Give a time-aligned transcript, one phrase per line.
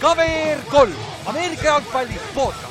[0.00, 0.92] KVR kolm,
[1.26, 2.64] Ameerika jalgpalli podcast.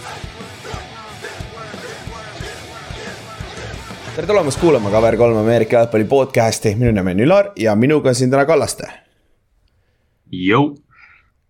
[4.15, 8.31] tere tulemast kuulama KVR3 Ameerika jalgpalli podcast'i, minu nimi on Ülar ja minuga on siin
[8.31, 8.87] täna Kallaste.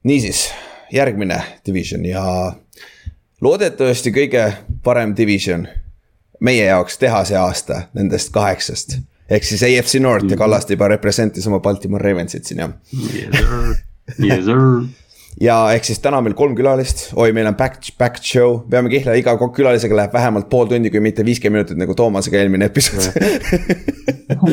[0.03, 0.53] Niisiis,
[0.93, 2.53] järgmine division ja
[3.41, 4.53] loodetavasti kõige
[4.83, 5.67] parem division
[6.39, 8.99] meie jaoks teha see aasta nendest kaheksast.
[9.29, 12.77] Ehk siis AFC North ja Kallaste juba representis oma Baltimore Ravensit siin jah.
[12.93, 13.75] Yes sir,
[14.23, 14.63] yes sir
[15.41, 18.89] ja ehk siis täna on meil kolm külalist, oi, meil on back, back show, peame
[18.91, 23.05] kihla, iga külalisega läheb vähemalt pool tundi, kui mitte viiskümmend minutit nagu Toomasega eelmine episood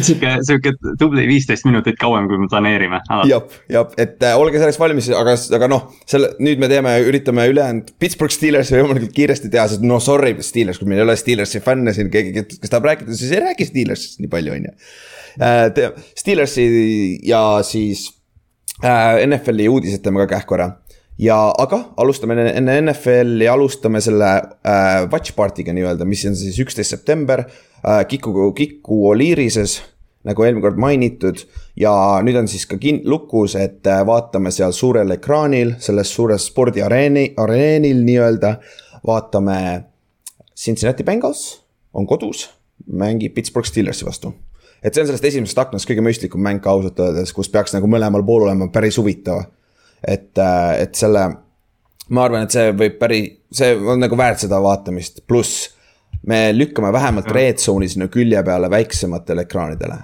[0.06, 3.00] sihuke, sihuke tubli viisteist minutit kauem, kui me planeerime.
[3.30, 7.46] jah, jah, et äh, olge selleks valmis, aga, aga noh, selle nüüd me teeme, üritame
[7.52, 11.62] ülejäänud Pittsburgh Steelersi võimalikult kiiresti teha, sest no sorry, Steelers, kui meil ei ole Steelersi
[11.64, 14.76] fänne siin, keegi, kes tahab rääkida, siis ei räägi Steelersist nii palju, on ju.
[15.42, 15.64] Äh,
[16.18, 16.68] Steelersi
[17.26, 18.10] ja siis
[18.84, 20.72] NFL-i uudised teeme ka kähku ära
[21.18, 24.30] ja, aga alustame enne NFL-i, alustame selle
[24.66, 28.04] äh, watch party'ga nii-öelda, mis on siis üksteist september äh,.
[28.08, 29.80] Kiku, Kiku Oliirises,
[30.24, 31.44] nagu eelmine kord mainitud.
[31.76, 31.92] ja
[32.24, 37.32] nüüd on siis ka kin-, lukus, et äh, vaatame seal suurel ekraanil, selles suures spordiareeni,
[37.36, 38.56] areenil nii-öelda.
[39.06, 39.84] vaatame
[40.56, 41.60] Cincinnati Bengals
[41.94, 42.48] on kodus,
[42.86, 44.32] mängib Pittsburgh Steelersi vastu
[44.84, 47.88] et see on sellest esimesest aknast kõige mõistlikum mäng ka ausalt öeldes, kus peaks nagu
[47.90, 49.46] mõlemal pool olema päris huvitav.
[50.04, 51.22] Et, äh, et selle,
[52.12, 55.70] ma arvan, et see võib päris, see on nagu väärt seda vaatamist, pluss
[56.28, 60.02] me lükkame vähemalt red zone'i sinna külje peale väiksematele ekraanidele.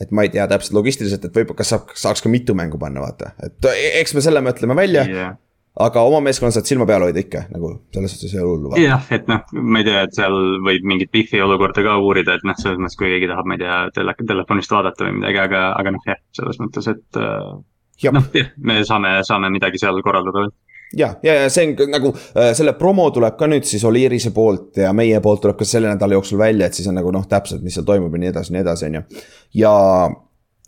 [0.00, 3.02] et ma ei tea täpselt logistiliselt, et võib-olla kas saab, saaks ka mitu mängu panna,
[3.04, 3.66] vaata, et
[4.00, 5.04] eks me selle mõtleme välja.
[5.04, 5.34] Yeah
[5.80, 8.72] aga oma meeskonna saad silma peal hoida ikka nagu selles suhtes ei ole hullu.
[8.80, 12.44] jah, et noh, ma ei tea, et seal võib mingit Biffi olukorda ka uurida, et
[12.48, 15.62] noh, selles mõttes, kui keegi tahab, ma ei tea, tele, telefonist vaadata või midagi, aga,
[15.78, 18.28] aga noh, jah, selles mõttes, et äh, noh,
[18.68, 20.52] me saame, saame midagi seal korraldada veel
[20.96, 24.82] ja, ja, ja see on nagu äh, selle promo tuleb ka nüüd siis Oliirise poolt
[24.82, 27.64] ja meie poolt tuleb ka selle nädala jooksul välja, et siis on nagu noh, täpselt,
[27.64, 29.24] mis seal toimub ja nii edasi, nii edasi, on ju.
[29.62, 29.72] ja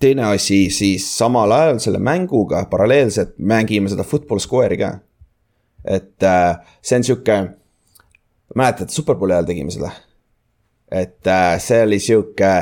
[0.05, 4.93] teine asi siis samal ajal selle mänguga paralleelselt mängime seda football square'i ka.
[5.85, 7.37] et äh, see on sihuke,
[8.57, 9.91] mäletad, superbowli ajal tegime seda.
[10.93, 12.53] et äh, see oli sihuke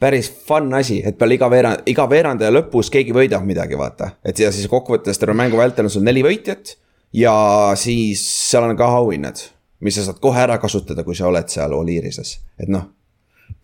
[0.00, 4.14] päris fun asi, et peale iga veerand, iga veerandaja lõpus keegi võidab midagi, vaata.
[4.24, 6.76] et ja siis kokkuvõttes terve mängu vältel on sul neli võitjat
[7.12, 7.34] ja
[7.78, 9.42] siis seal on ka auhinnad,
[9.80, 12.88] mis sa saad kohe ära kasutada, kui sa oled seal Oliirises, et noh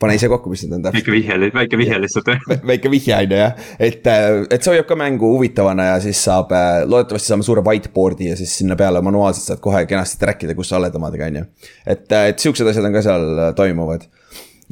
[0.00, 1.06] pane ise kokku, mis need on täpselt.
[1.06, 2.30] väike vihje, väike vihje lihtsalt
[2.70, 6.52] väike vihje on ju jah, et, et see hoiab ka mängu huvitavana ja siis saab,
[6.86, 10.72] loodetavasti saame suure whiteboard'i ja siis sinna peale manuaalselt saad kohe kenasti track ida, kus
[10.72, 11.46] sa oled omadega, on ju.
[11.86, 14.08] et, et siuksed asjad on ka seal toimuvad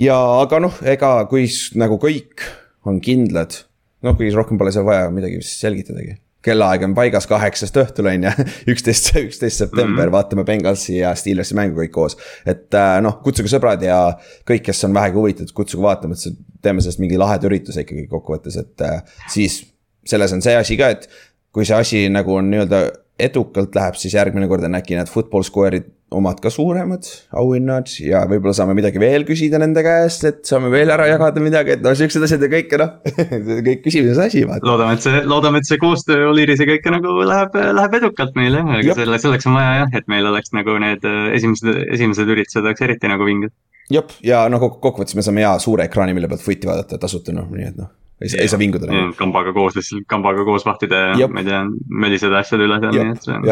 [0.00, 1.46] ja aga noh, ega kui
[1.80, 2.44] nagu kõik
[2.88, 3.62] on kindlad,
[4.04, 8.32] noh, kui rohkem pole seal vaja midagi selgitadagi kellaaeg on paigas kaheksast õhtul on ju,
[8.74, 10.12] üksteist, üksteist september mm, -hmm.
[10.12, 12.16] vaatame Bengalsi ja Steelersi mängu kõik koos.
[12.46, 14.00] et äh, noh, kutsuge sõbrad ja
[14.48, 18.56] kõik, kes on vähegi huvitatud, kutsuge vaatama, et teeme sellest mingi laheda ürituse ikkagi kokkuvõttes,
[18.60, 19.64] et äh, siis.
[20.04, 21.08] selles on see asi ka, et
[21.52, 22.80] kui see asi nagu on nii-öelda
[23.20, 27.06] edukalt läheb, siis järgmine kord on äkki need football square'id omad ka suuremad
[27.38, 31.74] auhinnad ja võib-olla saame midagi veel küsida nende käest, et saame veel ära jagada midagi,
[31.74, 32.92] et noh, siuksed asjad ja kõike noh
[33.68, 37.98] kõik küsimise asi loodame, et see, loodame, et see koostöö Oliirisega ikka nagu läheb, läheb
[38.00, 41.82] edukalt meile, aga selle, selleks on vaja jah, et meil oleks nagu need äh, esimesed,
[41.96, 43.54] esimesed üritused oleks eriti nagu vinged.
[43.94, 47.50] jep, ja noh, kokkuvõttes me saame hea suure ekraani, mille pealt footi vaadata tasuta noh,
[47.50, 47.92] nii et noh
[48.24, 49.12] ei saa, ei saa vinguda nagu.
[49.18, 51.60] kambaga koos lihtsalt, kambaga koos vahtida ja ma ei tea,
[52.04, 53.48] möliseda asjade üle seal, nii et see on,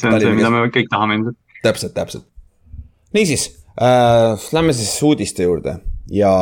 [0.00, 2.26] see on see, mida me kõik tahame ilmselt täpselt, täpselt.
[3.16, 3.46] niisiis
[3.80, 5.78] äh,, lähme siis uudiste juurde
[6.12, 6.32] ja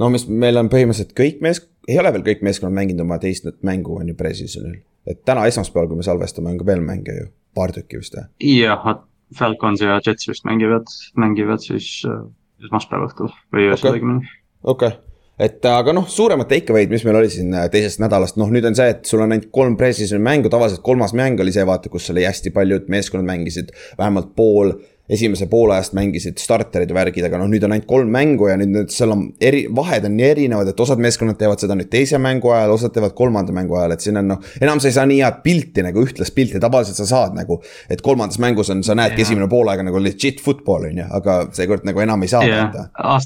[0.00, 3.48] no mis meil on põhimõtteliselt kõik mees-, ei ole veel kõik meeskonnad mänginud oma teist
[3.66, 4.82] mängu on ju pre-seasonil.
[5.06, 8.28] et täna esmaspäeval, kui me salvestame, on ka veel mänge ju, paar tükki vist või?
[8.58, 8.94] jah,
[9.38, 12.22] Falcons ja Jets vist mängivad, mängivad siis äh,
[12.64, 14.38] esmaspäeva õhtul või öösel õigemini.
[14.62, 15.03] okei okay
[15.38, 18.66] et aga noh, suuremad take away'd, mis meil oli siin äh, teisest nädalast, noh nüüd
[18.68, 21.90] on see, et sul on ainult kolm pre-season mängu, tavaliselt kolmas mäng oli see, vaata,
[21.92, 24.76] kus oli hästi paljud meeskonnad mängisid vähemalt pool
[25.08, 28.70] esimese poolajast mängisid starterid ja värgid, aga noh, nüüd on ainult kolm mängu ja nüüd
[28.72, 32.16] need seal on eri, vahed on nii erinevad, et osad meeskonnad teevad seda nüüd teise
[32.22, 34.52] mängu ajal, osad teevad kolmanda mängu ajal, et siin on noh.
[34.64, 37.60] enam sa ei saa nii head pilti nagu ühtlast pilti, tavaliselt sa saad nagu.
[37.90, 41.84] et kolmandas mängus on, sa näedki esimene poolaeg nagu legit football on ju, aga seekord
[41.84, 43.20] nagu enam ei saa yeah.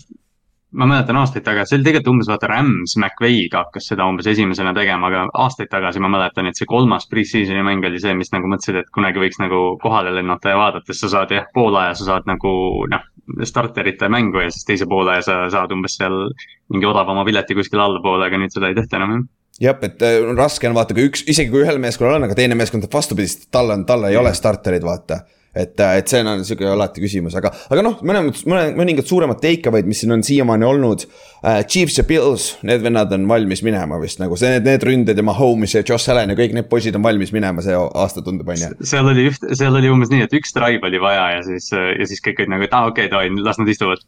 [0.73, 4.75] Ma mäletan aastaid tagasi, see oli tegelikult umbes vaata Rams McVay'ga hakkas seda umbes esimesena
[4.77, 8.51] tegema, aga aastaid tagasi ma mäletan, et see kolmas pre-season'i mäng oli see, mis nagu
[8.53, 12.11] mõtlesid, et kunagi võiks nagu kohale lennata ja vaadata, siis sa saad jah, poolaja sa
[12.11, 12.53] saad nagu
[12.93, 13.09] noh,
[13.49, 16.29] starterite mängu ja siis teise poolaja sa saad umbes seal
[16.73, 19.27] mingi odavama pileti kuskil allapoole, aga nüüd seda ei tehta enam jah.
[19.59, 22.55] Jah, et äh, raske on vaata, kui üks, isegi kui ühel meeskonnal on, aga teine
[22.55, 25.25] meeskond teeb vastupidist, tal on, tal ei ole starterid, vaata
[25.55, 29.09] et, äh, et see on sihuke alati küsimus, aga, aga noh, mõnes mõttes mõne, mõningad
[29.09, 31.63] suuremad take away'd, mis siin on siiamaani olnud uh,.
[31.71, 35.25] Chiefs ja Bills, need vennad on valmis minema vist nagu see, need, need ründed ja
[35.25, 38.59] Mahomes ja Josh Allan ja kõik need poisid on valmis minema, see aasta tundub, on
[38.59, 38.73] ju.
[38.93, 42.09] seal oli üht, seal oli umbes nii, et üks drive oli vaja ja siis, ja
[42.11, 44.03] siis kõik olid nagu, et aa ah, okei okay,, davai, las nad istuvad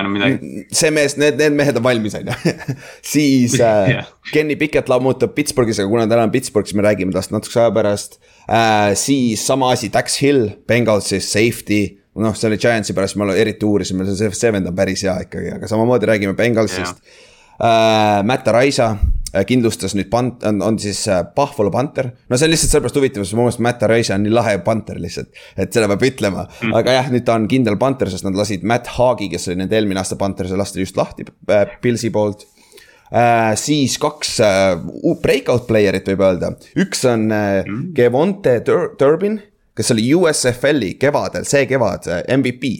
[0.00, 0.64] Enam midagi.
[0.72, 2.54] see mees, need, need mehed on valmis, on ju.
[3.14, 4.06] siis äh, yeah.
[4.32, 7.74] Kenny Pickett lammutab Pittsburghis, aga kuna täna on Pittsburgh, siis me räägime tast natukese aja
[7.74, 8.16] pärast
[8.48, 8.94] äh,.
[8.96, 11.82] siis sama asi, Dax Hill, Bengalsis, safety.
[12.14, 15.50] noh, see oli Giantsi pärast, me eriti uurisime, see, see vend on päris hea ikkagi,
[15.56, 17.23] aga samamoodi räägime Bengalsist yeah.
[17.58, 18.88] Matt Arisa
[19.34, 22.10] äh, kindlustas nüüd pant-, on, on siis äh, Buffalo Panther.
[22.28, 24.98] no see on lihtsalt sellepärast huvitav, sest mu meelest Matt Arisa on nii lahe Panther
[25.02, 25.30] lihtsalt.
[25.56, 28.66] et seda peab ütlema mm., aga jah, nüüd ta on kindel Panther, sest nad lasid
[28.66, 32.48] Matt Haagi, kes oli nende eelmine aasta Panther, see lasti just lahti äh, Pilsi poolt
[33.14, 36.48] Uh, siis kaks uh, breakout player'it võib öelda,
[36.82, 37.92] üks on uh, mm.
[37.94, 39.36] Kevonte Durbin,
[39.76, 42.72] kes oli USFL-i kevadel, see kevad MVP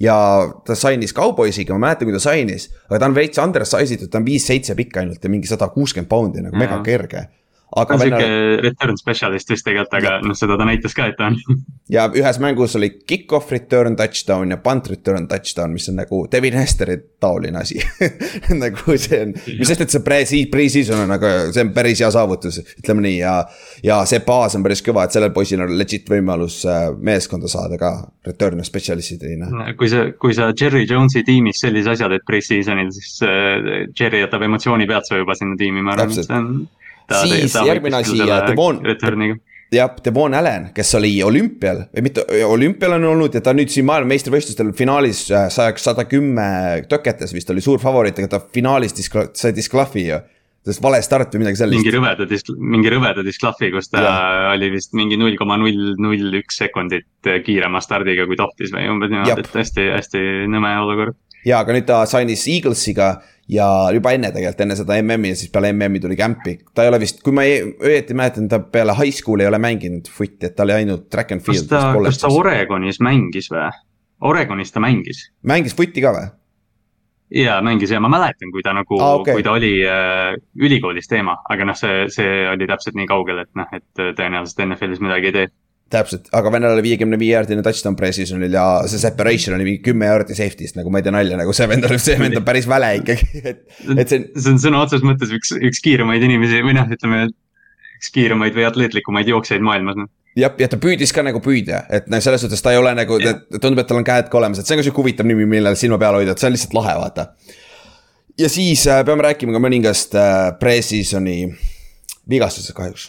[0.00, 0.16] ja
[0.64, 4.20] ta sainis Cowboysiga, ma mäletan, kui ta sainis, aga ta on veits undersized itud, ta
[4.20, 7.26] on viis-seitse pikk ainult ja mingi sada kuuskümmend poundi nagu mega kerge
[7.76, 8.28] ta on sihuke
[8.64, 11.36] return specialist vist tegelikult, aga noh, seda ta näitas ka, et ta on.
[11.96, 16.56] ja ühes mängus oli kick-off return touchdown ja punt return touchdown, mis on nagu Devin
[16.58, 17.80] Hesteri taoline asi
[18.62, 22.10] nagu see on, mis sest, et see pre-, pre-season on, aga see on päris hea
[22.14, 23.34] saavutus, ütleme nii ja.
[23.84, 27.78] ja see baas on päris kõva, et sellel poisil on legit võimalus äh, meeskonda saada
[27.80, 27.92] ka
[28.26, 29.50] return specialist'ina.
[29.78, 34.48] kui sa, kui sa Jerry Jones'i tiimis sellise asja teed pre-season'il, siis äh, Jerry jätab
[34.48, 36.52] emotsiooni pealt su juba sinna tiimi, ma arvan, et see on
[37.12, 38.80] siis järgmine asi, Devon.
[39.72, 43.86] jah, Devon Allan, kes oli olümpial või mitte, olümpial on olnud ja ta nüüd siin
[43.90, 46.48] maailmameistrivõistlustel finaalis äh, sajaks sada kümme
[46.88, 50.20] töketes vist oli suur favoriit, aga ta finaalis disk-, sai disklahvi ju
[50.68, 51.80] sest vale start või midagi sellist.
[51.80, 54.16] mingi rõveda disk-, mingi rõveda disklahvi, kus ta ja.
[54.52, 59.12] oli vist mingi null koma null null üks sekundit kiirema stardiga, kui tohtis või umbes
[59.12, 61.18] niimoodi, et hästi, hästi nõme olukord.
[61.46, 63.14] ja, aga nüüd ta sainis Eaglesiga
[63.48, 66.58] ja juba enne tegelikult, enne seda MM-i ja siis peale MM-i tuli camp'i.
[66.74, 70.10] ta ei ole vist, kui ma õieti mäletan, ta peale high school'i ei ole mänginud
[70.12, 71.68] foot'i, et ta oli ainult track and field.
[71.68, 73.68] kas ta, kas ta Oregonis mängis või?
[74.28, 75.28] Oregonis ta mängis.
[75.46, 76.26] mängis foot'i ka või?
[77.38, 79.36] ja mängis ja ma mäletan, kui ta nagu ah,, okay.
[79.36, 83.50] kui ta oli äh, ülikoolis teema, aga noh, see, see oli täpselt nii kaugel, et
[83.58, 85.48] noh, et tõenäoliselt NFL-is midagi ei tee
[85.92, 90.08] täpselt, aga vennal oli viiekümne viie jaardine touchdown pre-season'il ja see separation oli mingi kümme
[90.10, 92.68] jaardi safety'st nagu ma ei tea nalja, nagu see vend on, see vend on päris
[92.68, 93.64] väle ikkagi, et,
[93.94, 94.26] et see.
[94.36, 97.24] see on sõna otseses mõttes üks, üks kiiremaid inimesi või noh, ütleme
[97.98, 102.08] üks kiiremaid või atleetlikumaid jooksjaid maailmas noh jah, ja ta püüdis ka nagu püüda, et
[102.12, 103.18] noh, selles suhtes ta ei ole nagu,
[103.56, 105.78] tundub, et tal on käed ka olemas, et see on ka sihuke huvitav nimi, millele
[105.78, 107.30] silma peal hoida, et see on lihtsalt lahe, vaata.
[108.38, 111.38] ja siis äh, peame rääkima ka mõningast äh, pre-season'i
[112.28, 113.08] vigastusest kahjuks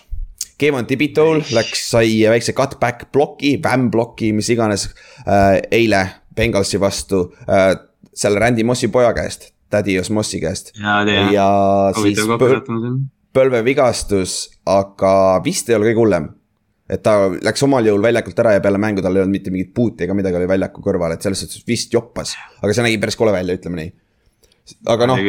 [0.59, 4.89] Kevin Tibitol läks, sai väikse cutback ploki, vämm ploki, mis iganes
[5.25, 6.03] äh, eile
[6.35, 7.71] Bengalsi vastu äh,
[8.15, 10.73] selle Randy Mossi poja käest, tädi Osmossi käest.
[10.79, 10.99] ja,
[11.33, 11.47] ja
[11.99, 12.59] siis põl
[13.35, 15.13] põlvevigastus, aga
[15.45, 16.29] vist ei ole kõige hullem
[16.89, 19.71] et ta läks omal jõul väljakult ära ja peale mängu tal ei olnud mitte mingit
[19.77, 22.33] puuti ega midagi oli väljaku kõrval, et selles suhtes vist joppas.
[22.61, 23.91] aga see nägi päris kole välja, ütleme nii.
[24.95, 25.21] aga noh,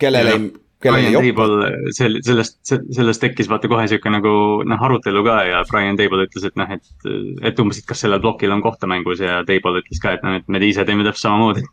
[0.00, 0.44] kellel ei,
[0.80, 4.32] Brian Table, sel-, sellest, sellest tekkis vaata kohe sihuke nagu
[4.64, 7.08] noh, arutelu ka ja Brian Table ütles, et noh, et,
[7.50, 10.38] et umbes, et kas sellel plokil on kohta mängus ja Table ütles ka, et noh,
[10.40, 11.66] et me ise teeme täpselt samamoodi.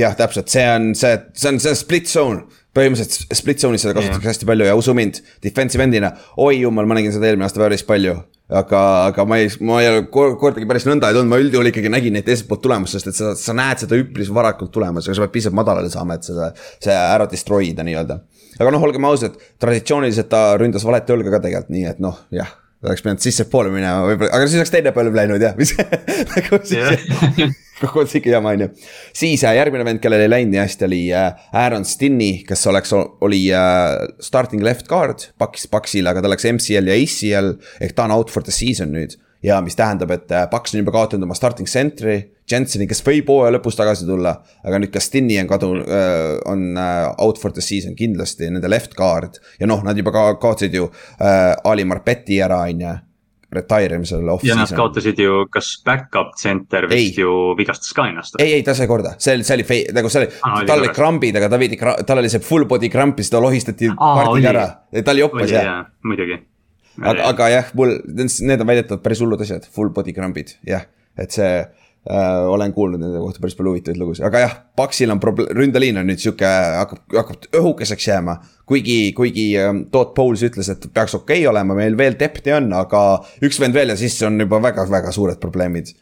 [0.00, 2.44] Jah, täpselt, see on see, see on, see split zone.
[2.74, 4.34] Põhimõtteliselt split zone'is seda kasutatakse yeah.
[4.34, 6.12] hästi palju ja usu mind, defensive end'ina,
[6.42, 8.16] oi jumal, ma nägin seda eelmine aasta päris palju.
[8.54, 11.88] Aga, aga ma ei, ma ei ole kordagi päris nõnda ei tundnud, ma üldjuhul ikkagi
[11.92, 15.16] nägin neid teiselt poolt tulemas, sest et sa, sa näed seda üpris varakult tulemas, aga
[15.16, 16.50] sa pead piisavalt madalale saama, et seda,
[16.84, 18.18] see ära destroy ida nii-öelda.
[18.60, 22.52] Aga noh, olgem ausad, traditsiooniliselt ta ründas valet õlga ka tegelikult, nii et noh, jah
[22.84, 27.58] oleks pidanud sissepoole minema võib-olla, aga siis oleks teine põlv läinud jah, mis nagu siis
[27.80, 28.70] kokkuvõttes ikka jama on ju.
[29.16, 32.94] siis äh, järgmine vend, kellel ei läinud nii hästi, oli äh, Aaron Stinni, kes oleks,
[32.94, 38.08] oli äh, starting left guard Paks, Paksil, aga ta läks MCL ja ACL ehk ta
[38.08, 41.36] on out for the season nüüd ja mis tähendab, et Paks on juba kaotanud oma
[41.36, 44.34] starting center'i Jenseni, kes võib hooaja lõpus tagasi tulla,
[44.64, 48.68] aga nüüd ka Stinni on kadu äh,, on äh, out for the season kindlasti, nende
[48.68, 49.40] left guard.
[49.60, 52.94] ja noh, nad juba ka kaotasid ju äh, Ali Marpeti ära, on ju
[53.54, 54.58] retire imisel off-season.
[54.58, 57.24] ja nad kaotasid ju, kas back-up center vist ei.
[57.24, 58.36] ju vigastas ka ennast?
[58.42, 60.84] ei, ei ta sai korda, see oli, see oli fei-, nagu see oli ah,, tal
[60.84, 63.88] olid krambid, aga ta veidi, tal oli see full body kramp ja siis ta lohistati
[63.94, 64.66] ah, kaardiga ära.
[65.06, 65.86] tal joppas jah.
[66.04, 66.42] muidugi.
[67.02, 70.86] Aga, aga jah, mul, need on väidetavalt päris hullud asjad, full body krambid, jah,
[71.18, 71.50] et see
[72.04, 72.44] äh,.
[72.52, 76.08] olen kuulnud nende kohta päris palju huvitavaid lugusid, aga jah, Paksil on probleem, ründeliin on
[76.10, 76.48] nüüd sihuke,
[76.78, 78.38] hakkab, hakkab õhukeseks jääma.
[78.68, 82.72] kuigi, kuigi ähm, Todd Bowles ütles, et peaks okei okay olema, meil veel depth'i on,
[82.76, 83.02] aga
[83.44, 85.94] üks vend veel ja siis on juba väga-väga suured probleemid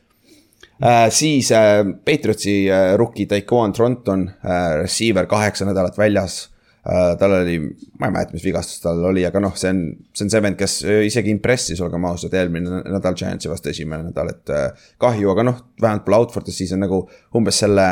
[0.82, 1.08] äh,.
[1.10, 6.51] siis äh, Patriotsi äh, rookie Daquan Tronton äh,, receiver kaheksa nädalat väljas
[6.82, 7.58] tal oli,
[8.00, 10.58] ma ei mäleta, mis vigastus tal oli, aga noh, see on, see on see vend,
[10.58, 15.30] kes äh, isegi impressis, olgem ausad, eelmine nädal Giantsi vastu esimene nädal, et uh, kahju,
[15.30, 17.04] aga noh, vähemalt pole out for the season nagu
[17.38, 17.86] umbes selle.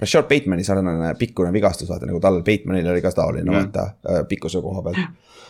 [0.00, 4.20] Rashad Batemani sarnane pikkune vigastus, vaata nagu tal, Batemanil oli ka taoline mm., vaata uh,
[4.30, 5.00] pikkuse koha pealt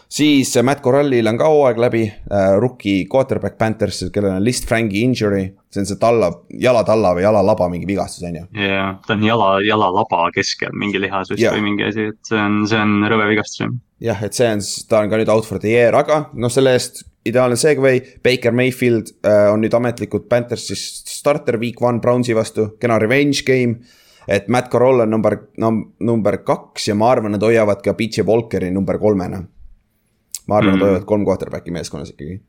[0.08, 5.02] siis Matt Corralil on ka hooaeg läbi äh,, rookie quarterback Panthers, kellel on List Franki
[5.04, 5.52] injury.
[5.68, 8.46] see on see talla, jalatalla või jalalaba mingi vigastus, on ju.
[8.56, 11.52] jah, ta on jala, jalalaba keskel mingi lihas vist yeah.
[11.52, 13.74] või mingi asi, et see on, see on rõve vigastus jah.
[14.08, 16.72] jah, et see on, ta on ka nüüd out for the year, aga noh, selle
[16.78, 22.70] eest ideaalne segway, Baker Mayfield äh, on nüüd ametlikult Panthersis starter week one Brownsi vastu,
[22.80, 23.82] kena revenge game
[24.28, 25.38] et Matt Corral on number,
[26.00, 29.40] number kaks ja ma arvan, nad hoiavad ka PJ Walkeri number kolmena
[30.48, 32.40] ma arvan mm., nad hoiavad kolm quarterback'i meeskonnas ikkagi.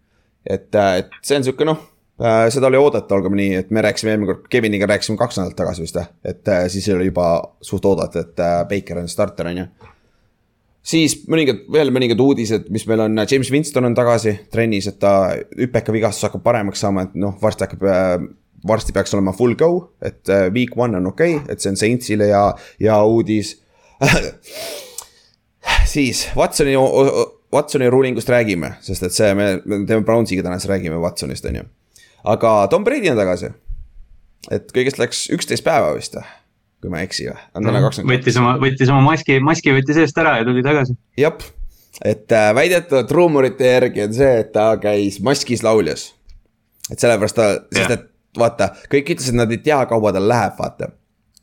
[0.46, 1.80] et, äh, et see on sihuke noh,
[2.24, 5.60] äh, seda oli oodata, olgem nii, et me rääkisime eelmine kord, Keviniga rääkisime kaks nädalat
[5.60, 7.30] tagasi vist, et äh, siis oli juba
[7.62, 9.70] suht oodata, et Baker on starter, on ju
[10.90, 15.36] siis mõningad, veel mõningad uudised, mis meil on, James Winston on tagasi trennis, et ta
[15.60, 17.90] hüpeka vigastus hakkab paremaks saama, et noh, varsti hakkab.
[18.68, 21.78] Varsti peaks olema full go, et äh, week one on okei okay,, et see on
[21.80, 22.44] Saintsile ja,
[22.80, 23.56] ja uudis
[25.94, 26.76] siis Watsoni
[27.54, 31.56] Watsoni rulingust räägime, sest et see, me, me teeme Brownsiga täna, siis räägime Watsonist, on
[31.62, 31.64] ju.
[32.24, 33.54] aga Tom Brady on tagasi.
[34.52, 36.28] et kõigest läks üksteist päeva vist või,
[36.84, 38.20] kui ma ei eksi või, on täna kakskümmend.
[38.20, 40.96] võttis oma, võttis oma maski, maski võttis eest ära ja tuli tagasi.
[41.18, 41.50] jah,
[42.06, 46.12] et äh, väidetavalt ruumorite järgi on see, et ta käis maskis lauljas.
[46.92, 48.08] et sellepärast ta, sest et
[48.40, 50.92] vaata, kõik ütlesid, nad ei tea, kaua tal läheb, vaata.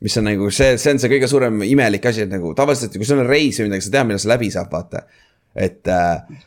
[0.01, 3.07] mis on nagu see, see on see kõige suurem imelik asi, et nagu tavaliselt, kui
[3.07, 5.05] sul on reis või midagi, sa tead, millal see läbi saab, vaata.
[5.55, 6.43] et äh,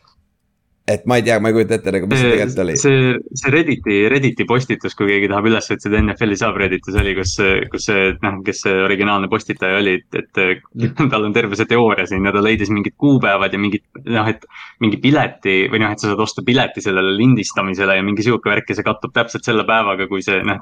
[0.89, 2.77] et ma ei tea, ma ei kujuta ette nagu, mis see tegelikult oli.
[2.81, 7.35] see, see Redditi, Redditi postitus, kui keegi tahab üles otsida NFL-i saab Redditis oli, kus,
[7.71, 12.09] kus see, noh, kes see originaalne postitaja oli, et, et tal on terve see teooria
[12.11, 14.47] siin ja ta leidis mingid kuupäevad ja mingid, noh, et.
[14.81, 18.71] mingi pileti või noh, et sa saad osta pileti sellele lindistamisele ja mingi sihuke värk
[18.73, 20.57] ja see kattub täpselt selle päevaga, kui see, noh,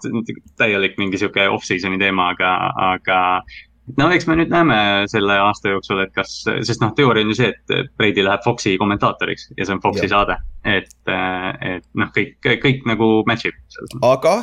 [0.58, 2.54] täielik mingi sihuke off-season'i teema, aga,
[2.88, 3.20] aga
[3.96, 4.76] no eks me nüüd näeme
[5.10, 6.34] selle aasta jooksul, et kas,
[6.66, 10.06] sest noh, teooria on ju see, et Brady läheb Foxi kommentaatoriks ja see on Foxi
[10.06, 10.12] ja.
[10.16, 10.38] saade.
[10.64, 13.58] et, et noh, kõik, kõik nagu match ib.
[14.04, 14.36] aga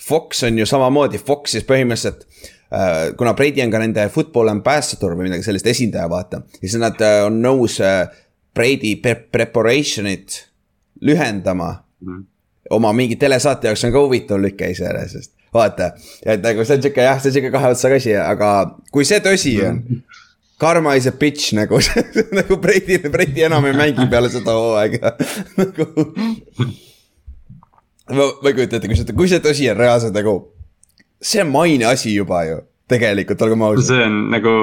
[0.00, 2.24] Fox on ju samamoodi, Fox siis põhimõtteliselt
[2.72, 3.16] äh,.
[3.18, 7.24] kuna Brady on ka nende football ambassador või midagi sellist, esindaja vaata, siis nad äh,
[7.26, 8.06] on nõus äh,
[8.54, 8.96] Brady
[9.32, 10.44] preparation'it
[11.00, 12.14] lühendama mm.
[12.14, 12.24] -hmm.
[12.70, 15.92] oma mingi telesaate jaoks on ka huvitav lüke iseenesest vaata,
[16.24, 18.50] et nagu see on sihuke jah, see on sihuke kahe otsaga asi, aga
[18.94, 19.82] kui see tõsi on.
[20.60, 21.78] Karma is a bitch nagu
[22.38, 25.14] nagu Brady, Brady enam ei mängi peale seda hooaega
[25.62, 25.86] nagu.
[28.12, 30.34] ma, ma ei kujuta ette, kui see, kui see tõsi on reaalselt nagu,
[31.16, 33.86] see on maine asi juba ju tegelikult, olgem ausad.
[33.86, 34.54] see on nagu,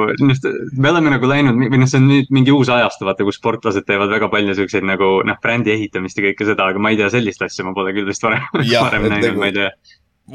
[0.77, 3.87] me oleme nagu läinud või noh, see on nüüd mingi uus ajastu, vaata, kus sportlased
[3.87, 7.09] teevad väga palju siukseid nagu noh, brändi ehitamist ja kõike seda, aga ma ei tea,
[7.13, 9.71] sellist asja ma pole küll vist varem, varem näinud nagu..., ma ei tea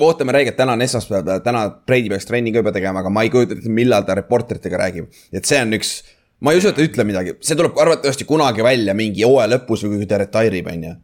[0.00, 3.30] ootame räigelt, täna on esmaspäev, täna Brady peaks trenni ka juba tegema, aga ma ei
[3.32, 5.08] kujuta ette, millal ta reporteritega räägib.
[5.32, 5.94] et see on üks,
[6.40, 9.84] ma ei usu, et ta ütleb midagi, see tuleb arvatavasti kunagi välja mingi hooaja lõpus
[9.86, 10.94] või kui ta retire ib, on ju.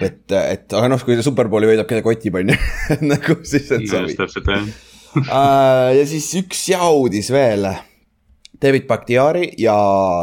[0.00, 2.58] et, et aga noh, kui ta superbowli võidab, keda kotib, on ju.
[3.12, 3.86] Nagu siis on
[4.16, 4.72] täpselt jah.
[5.20, 7.66] Ja siis üks hea uudis veel
[8.62, 9.74] David Bakhtiari ja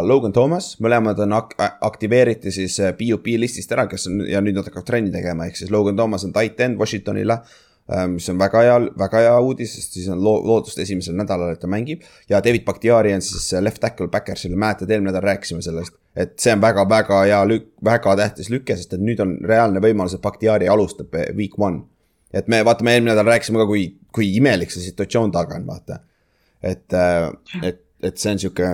[0.06, 4.60] Logan Thomas, mõlemad on ak aktiveeriti siis PUP äh, listist ära, kes on ja nüüd
[4.60, 7.40] nad hakkavad trenni tegema, ehk siis Logan Thomas on tight end Washingtonile.
[7.90, 11.56] Äh, mis on väga hea, väga hea uudis, sest siis on lo lootust esimesel nädalal,
[11.56, 12.04] et ta mängib.
[12.30, 15.98] ja David Bakhtiari on siis äh, left tackle Backersile, mäletad, eelmine nädal rääkisime sellest.
[16.16, 20.14] et see on väga-väga hea lükk, väga tähtis lüke, sest et nüüd on reaalne võimalus,
[20.14, 21.88] et Bakhtiari alustab week one.
[22.34, 26.00] et me vaatame, eelmine nädal rääkisime ka, kui, kui imelik see situatsioon taga on, vaata.
[26.62, 26.94] et,
[27.64, 28.72] et et see on sihuke,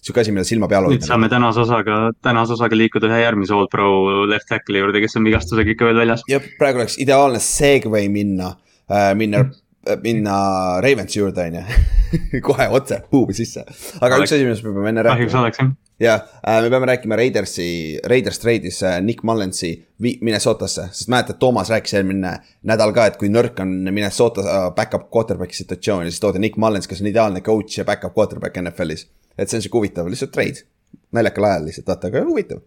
[0.00, 0.98] sihuke asi, millel silma peal hoida.
[0.98, 3.88] nüüd saame tänase osaga, tänase osaga liikuda ühe järgmise All Pro
[4.30, 6.26] left tackle'i juurde, kes on vigastusega ikka veel väljas.
[6.30, 8.54] jah, praegu oleks ideaalne segway minna
[8.90, 9.58] äh,, minna äh,
[10.02, 11.84] minna Ravensi juurde, on ju.
[12.46, 13.64] kohe otse, buumi sisse.
[14.00, 14.30] aga oleks.
[14.30, 15.20] üks asi, millest me peame enne rääkima.
[15.20, 15.70] kahjuks oleks jah
[16.00, 21.70] jah äh,, me peame rääkima Raidersi, Raiders treidis äh, Nick Mullensi Minnesotasse, sest mäletad, Toomas
[21.70, 22.32] rääkis eelmine
[22.64, 26.56] nädal ka, et kui nõrk on Minnesota äh, back-up quarterback'i situatsioon ja siis toodi Nick
[26.60, 29.06] Mullens, kes on ideaalne coach ja back-up quarterback NFL-is.
[29.36, 30.64] et see on sihuke huvitav, lihtsalt treid,
[31.12, 32.64] naljakal ajal lihtsalt, vaata, aga huvitav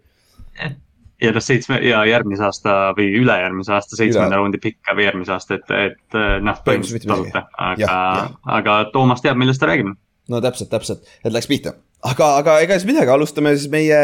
[1.24, 5.60] ja noh, seitsme ja järgmise aasta või ülejärgmise aasta seitsmenda raundi pikka või järgmise aasta,
[5.60, 7.98] et, et noh, põhimõtteliselt tasuta, aga,
[8.60, 9.94] aga Toomas teab, millest ta räägib.
[10.30, 14.02] no täpselt, täpselt, et läks pihta, aga, aga ega siis midagi, alustame siis meie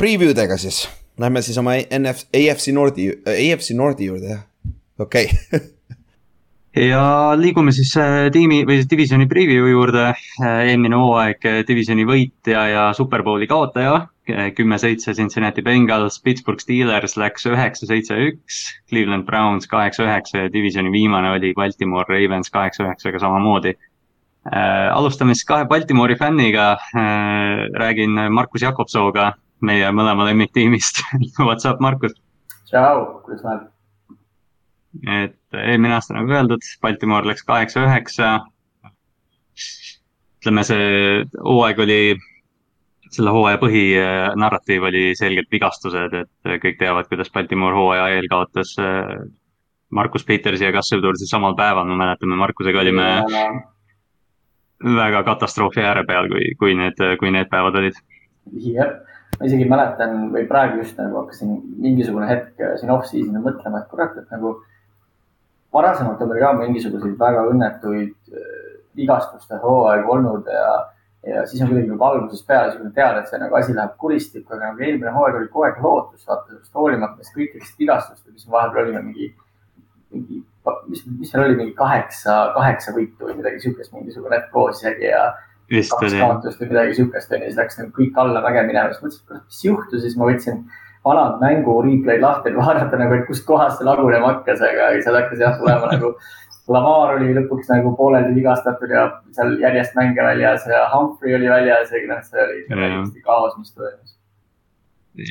[0.00, 0.84] preview dega siis.
[1.20, 4.46] Lähme siis oma NF, AFC Nordi, AFC Nordi juurde, jah,
[5.00, 5.60] okei okay.
[6.92, 7.02] ja
[7.36, 10.10] liigume siis äh, tiimi või divisioni preview juurde.
[10.40, 18.60] Eelmine hooaeg divisioni võitja ja Superbowli kaotaja, kümme-seitse Cincinnati Bengals, Pittsburgh Steelers läks üheksa-seitse-üks,
[18.90, 23.74] Cleveland Browns kaheksa-üheksa ja divisioni viimane oli Baltimore Ravens kaheksa-üheksaga samamoodi.
[24.92, 26.78] alustame siis kahe Baltimore'i fänniga.
[27.74, 31.02] räägin Markus Jakobsooga, meie mõlema lemmiktiimist
[31.38, 32.14] What's up, Markus?
[32.70, 33.68] tšau, kuidas läheb?
[35.08, 38.40] et eelmine aasta nagu öeldud, Baltimore läks kaheksa-üheksa.
[40.42, 42.00] ütleme, see hooaeg oli,
[43.12, 49.20] selle hooaja põhinarratiiv oli selgelt vigastused, et kõik teavad, kuidas Baltimore hooaja eel kaotas äh,
[49.92, 53.44] Markus Petersi ja Gus Edwardsi samal päeval, ma mäletan, me Markusega olime ja,
[54.82, 57.98] väga katastroofi ääre peal, kui, kui need, kui need päevad olid.
[58.64, 58.94] jah,
[59.38, 64.16] ma isegi mäletan või praegu just nagu hakkasin mingisugune hetk siin off-season'i mõtlema, et kurat,
[64.18, 64.56] et nagu
[65.72, 68.56] varasemalt on meil ka mingisuguseid väga õnnetuid äh,
[68.96, 70.66] vigastuste hooaegu olnud ja,
[71.26, 74.54] ja siis on kuidagi nagu algusest peale niisugune teada, et see nagu asi läheb kuristikku,
[74.56, 78.50] aga nagu eelmine hooaeg oli kogu aeg lootus, vaata sellest hoolimata neist kõikidest vigastustest, mis
[78.56, 79.30] vahepeal olime mingi,
[80.14, 80.42] mingi,
[80.90, 85.30] mis, mis seal oli, mingi kaheksa, kaheksa võitu või midagi siukest, mingisugune koos isegi ja
[85.72, 89.38] Vist kaks kaotust või midagi siukest onju, siis läks nagu kõik allamäge minema, siis mõtlesin,
[89.38, 90.64] et mis juhtus, siis ma võtsin
[91.06, 95.42] vanad mängu replay'd lahti, et vaadata nagu, et kustkohast see lagunema hakkas, aga seal hakkas
[95.42, 96.14] jah tulema nagu.
[96.70, 101.90] Lamar oli lõpuks nagu pooleldi vigastatud ja seal järjest mänge väljas ja Humphrey oli väljas
[101.90, 104.12] ja noh, see oli täiesti kaos, mis toimus.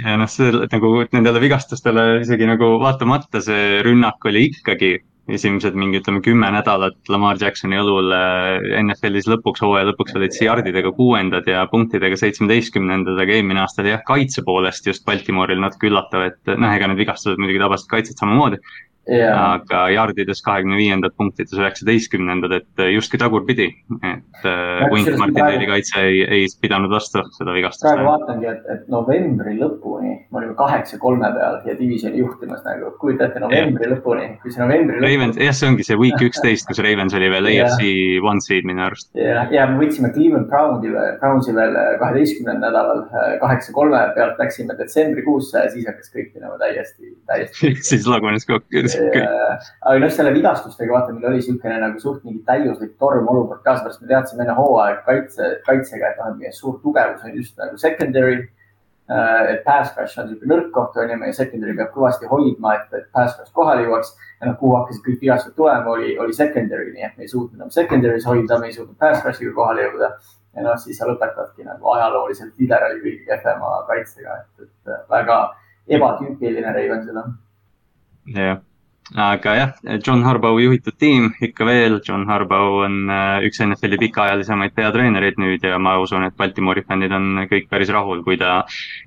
[0.02, 4.98] Ja noh, see nagu nendele vigastustele isegi nagu vaatamata see rünnak oli ikkagi
[5.32, 10.92] esimesed mingi, ütleme, kümme nädalat Lamar Jacksoni õlul äh, NFL-is lõpuks, hooaja lõpuks olid yardidega
[10.98, 16.26] kuuendad ja punktidega seitsmeteistkümnendad, aga eelmine aasta oli jah, kaitse poolest just Baltimooril natuke üllatav,
[16.34, 18.60] et noh, ega need vigastused muidugi tabasid kaitset samamoodi
[19.12, 19.36] yeah..
[19.58, 23.68] aga jardides kahekümne viiendad, punktides üheksateistkümnendad, et justkui tagurpidi,
[24.00, 27.86] et äh, Wink Martindale'i kaitse ei, ei pidanud vastu seda vigastust.
[27.88, 33.30] praegu vaatangi, et, et novembri lõpuni me olime kaheksa-kolme peal ja divisioni juhtimas nagu, kujuta
[33.30, 33.96] ette novembri yeah.
[33.96, 35.12] lõpuni, kui see novembri lõpuni.
[35.12, 37.70] Ravens, jah, see ongi see week üksteist, kus Ravens oli veel yeah.
[37.70, 39.12] AFC one seed minu arust.
[39.18, 45.72] ja, ja me võtsime Cleveland Browni, Brownsi veel kaheteistkümnendal nädalal kaheksa-kolme pealt läksime detsembrikuusse ja
[45.72, 51.28] siis hakkas kõik minema täiesti, täiesti siis lagunes kokku aga noh, selle vigastustega vaata, meil
[51.30, 56.12] oli niisugune nagu suht mingi täiuslik tormolukord ka, seepärast me teadsime enne hooaega kaitse, kaitsega,
[56.12, 58.42] et noh, meie suur tugevus on just nagu secondary.
[59.12, 62.78] Äh, et pass rush on niisugune nõrk koht on ju, meie secondary peab kõvasti hoidma,
[62.80, 64.14] et, et pass rush kohale jõuaks.
[64.40, 67.60] ja noh, kuhu hakkasid kõik vigastused tulema, oli, oli secondary, nii et me ei suutnud
[67.60, 70.14] enam secondary's hoida, me ei suutnud pass rush'iga kohale jõuda.
[70.56, 75.38] ja noh, siis sa lõpetadki nagu ajalooliselt liderali kõige kehvema kaitsega, et, et väga
[75.98, 77.40] ebatüüpiline Ravensil on.
[78.32, 78.62] jah
[79.16, 84.72] aga jah, John Harbaugh juhitud tiim ikka veel, John Harbaugh on äh, üks NFL-i pikaajalisemaid
[84.78, 88.62] peatreenereid nüüd ja ma usun, et Baltimore'i fännid on kõik päris rahul, kui ta,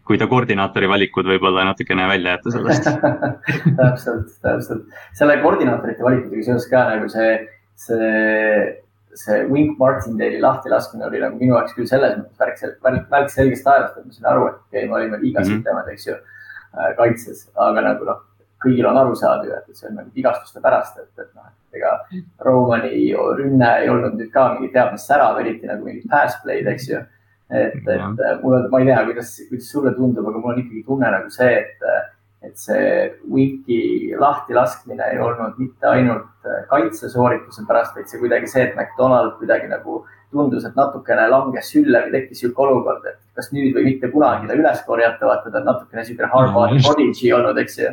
[0.04, 2.90] kui ta koordinaatori valikud võib-olla natukene välja jätta sellest
[3.80, 4.84] täpselt, täpselt.
[5.16, 7.32] selle koordinaatorite valikutega seoses ka nagu see,
[7.86, 8.12] see,
[9.24, 13.72] see Wink Martindale'i lahtilaskmine oli nagu minu jaoks küll selles mõttes värk, värk, värk selgest
[13.72, 15.64] ajast, et ma sain aru, et okei okay,, me olime liiga mm -hmm.
[15.64, 16.20] sitemad, eks ju,
[16.76, 18.22] äh, kaitses, aga nagu noh
[18.64, 21.78] kõigil on aru saada ju, et see on nagu vigastuste pärast, et, et noh, et
[21.80, 21.92] ega
[22.46, 26.70] Romani rünne ei olnud nüüd ka mingi teab mis särav, eriti nagu mingid pass play'd,
[26.70, 27.02] eks ju.
[27.54, 30.84] et, et mul on, ma ei tea, kuidas, kuidas sulle tundub, aga mul on ikkagi
[30.86, 31.88] tunne nagu see, et,
[32.44, 32.88] et see
[33.30, 33.80] Winki
[34.20, 40.02] lahtilaskmine ei olnud mitte ainult kaitsesoorituse pärast, vaid see kuidagi see, et McDonald kuidagi nagu
[40.34, 44.50] tundus, et natukene langes sülle või tekkis niisugune olukord, et kas nüüd või mitte kunagi
[44.50, 47.92] ta üles korjata, vaata ta on natukene niisugune hard prodigy olnud, eks ju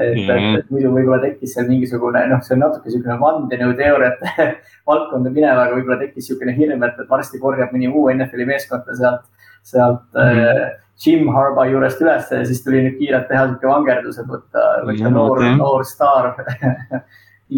[0.00, 0.58] et mm, -hmm.
[0.58, 4.46] et, et muidu võib-olla tekkis seal mingisugune, noh, see on natuke niisugune vandenõuteooriate
[4.90, 8.86] valdkonda minev, aga võib-olla tekkis niisugune hirm, et, et varsti korjab mõni muu NFL-i meeskond
[8.86, 9.26] ta sealt,
[9.62, 10.78] sealt mm -hmm.
[11.00, 15.12] Jim Harbaugh juurest üles ja siis tuli nüüd kiirelt teha niisugune vangerdus, et võtta, võtta
[15.16, 16.34] noor, noor staar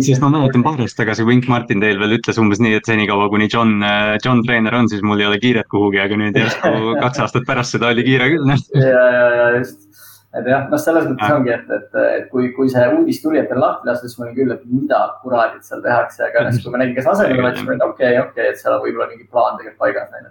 [0.01, 3.49] siis ma mäletan paar aastat tagasi Wink Martindale veel ütles umbes nii, et senikaua kuni
[3.53, 6.73] John, äh, John treener on, siis mul ei ole kiiret kuhugi, aga nüüd järsku
[7.05, 8.55] kaks aastat pärast seda oli kiire küll.
[8.79, 9.92] ja, ja, ja just
[10.33, 11.39] et jah, noh, selles mõttes ja.
[11.39, 14.27] ongi, et, et, et kui, kui see uudis tuli, et on lahti lastud, siis ma
[14.27, 17.67] olin küll, et mida kuradit seal tehakse, aga siis, kui ma nägin, kes asemele võttis,
[17.67, 20.31] ma olin okei okay,, okei okay,, et seal on võib-olla mingi plaan tegelikult paigas neil.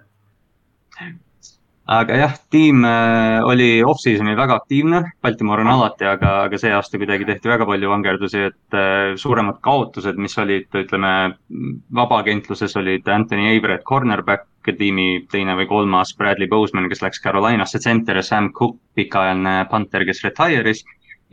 [1.98, 6.98] aga jah, tiim äh, oli off-season'il väga aktiivne, Baltimore on alati, aga, aga see aasta
[6.98, 11.12] kuidagi tehti väga palju vangerdusi, et äh, suuremad kaotused, mis olid, ütleme,
[11.94, 14.48] vabakentluses olid Anthony Averett, cornerback,
[14.78, 20.04] tiimi teine või kolmas, Bradley Boseman, kes läks Carolinasse center ja Sam Cook, pikaajaline punter,
[20.08, 20.84] kes retire'is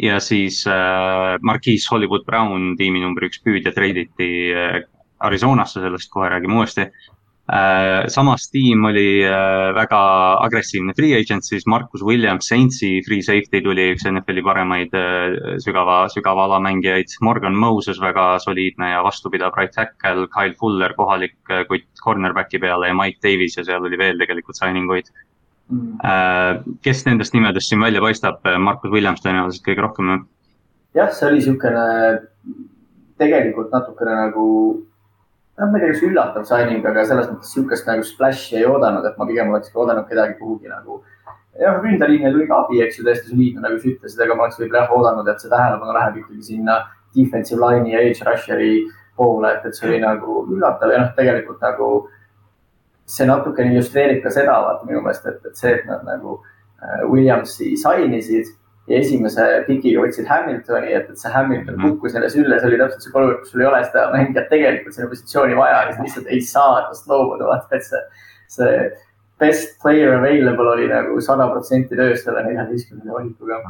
[0.01, 4.81] ja siis äh, Marquise Hollywood Brown, tiimi number üks püüdja, treiditi äh,
[5.19, 6.87] Arizonasse, sellest kohe räägime uuesti
[8.13, 9.99] samas tiim oli äh, väga
[10.45, 16.03] agressiivne free agent, siis Marcus Williams, Saintsi free safety tuli üks NFL-i paremaid äh, sügava,
[16.13, 17.15] sügava ala mängijaid.
[17.25, 21.37] Morgan Moses väga soliidne ja vastupidav right tackle, Kyle Fuller kohalik
[21.69, 25.09] kutt cornerback'i peale ja Mike Davis ja seal oli veel tegelikult signing uid
[25.73, 26.75] mm..
[26.85, 30.13] kes nendest nimedest siin välja paistab, Marcus Williams tõenäoliselt kõige rohkem?
[30.97, 31.87] jah, see oli niisugune
[33.19, 34.45] tegelikult natukene nagu
[35.59, 39.27] noh, tea, kas üllatav signing, aga selles mõttes sihukest nagu splash'i ei oodanud, et ma
[39.29, 41.01] pigem oleks oodanud kedagi kuhugi nagu.
[41.59, 44.59] jah, ründeliinil tuli ka abi, eks ju, täiesti soliidne, nagu sa ütlesid, aga ma oleks
[44.61, 46.77] võib-olla jah oodanud, et see tähelepanu läheb ikkagi sinna
[47.17, 48.77] defensive line'i ja edge rusher'i
[49.17, 51.89] poole, et, et see oli nagu üllatav ja noh, tegelikult nagu
[53.09, 57.03] see natukene illustreerib ka seda, vaata minu meelest, et, et see, et nad nagu äh,
[57.09, 58.53] Williamsi sainisid
[58.89, 61.97] ja esimese pikiga võtsid Hamiltoni, et, et see Hamilton mm -hmm.
[61.97, 64.95] kukkus jälle sülle, see oli täpselt see olukord, kus sul ei ole seda mängijat tegelikult
[64.95, 68.01] sinna positsiooni vaja ja sa lihtsalt ei saa tast loobuda, vaata, et see,
[68.55, 68.71] see
[69.39, 73.61] best player available oli nagu sada protsenti töös selle neljateistkümnenda valikuga.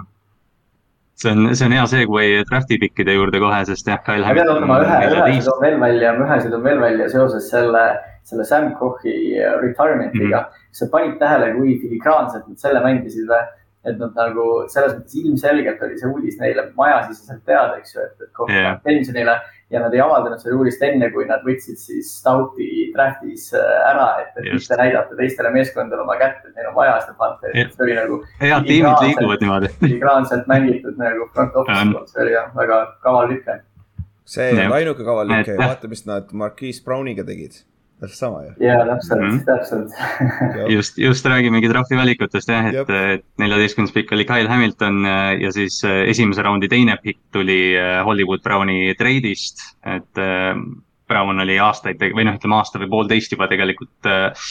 [1.20, 4.48] see on, see on hea segue draft'i pikkide juurde kohe, sest jah, ma pean
[4.88, 5.00] ühe,
[5.36, 7.86] ühe toon veel välja, ühe toon veel välja seoses selle,
[8.24, 10.44] selle Sam Kochi retirement'iga mm.
[10.44, 10.68] -hmm.
[10.72, 13.48] sa panid tähele, kui filigraanselt nad selle mängisid või?
[13.88, 18.26] Et nad nagu selles mõttes ilmselgelt oli see uudis neile majasiseselt teada, eks ju, et,
[18.26, 18.76] et kohe yeah.
[18.84, 19.38] pensionile
[19.72, 24.10] ja nad ei avaldanud seda uudist enne, kui nad võtsid siis Stouti draft'is äh, ära,
[24.24, 27.72] et, et mitte näidata teistele meeskondadele oma kätt, et neil on vaja seda panteeri yeah.,
[27.76, 28.20] see oli nagu.
[28.42, 29.72] head tiimid liiguvad niimoodi.
[29.86, 33.60] filigraanselt mängitud nagu front office poolt, see oli jah väga kaval lüke.
[34.30, 37.62] see ei olnud ainuke kaval lüke, vaata, mis nad Marquise Browniga tegid
[38.00, 38.52] täpselt sama ju.
[38.64, 39.46] jaa, täpselt mm, -hmm.
[39.46, 45.32] täpselt just, just räägimegi drafti valikutest jah, et, et neljateistkümnes pikk oli Kyle Hamilton äh,
[45.44, 50.24] ja siis äh, esimese raundi teine pikk tuli äh, Hollywood Browni treidist, et
[51.10, 54.48] Brown oli aastaid või noh, ütleme aasta või poolteist juba tegelikult äh,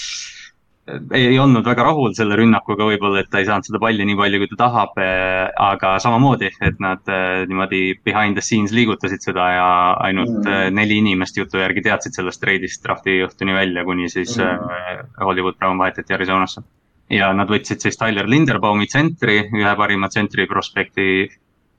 [1.14, 4.40] ei olnud väga rahul selle rünnakuga võib-olla, et ta ei saanud seda palli nii palju,
[4.42, 4.98] kui ta tahab.
[5.02, 9.68] Eh, aga samamoodi, et nad eh, niimoodi behind the scenes liigutasid seda ja
[10.08, 10.74] ainult mm.
[10.78, 15.10] neli inimest jutu järgi teadsid sellest treidist drafti õhtuni välja, kuni siis mm.
[15.24, 16.64] Hollywood Brown vahetati Arizonasse.
[17.10, 21.28] ja nad võtsid siis Tyler Linderbaumi tsentri, ühe parima tsentri prospekti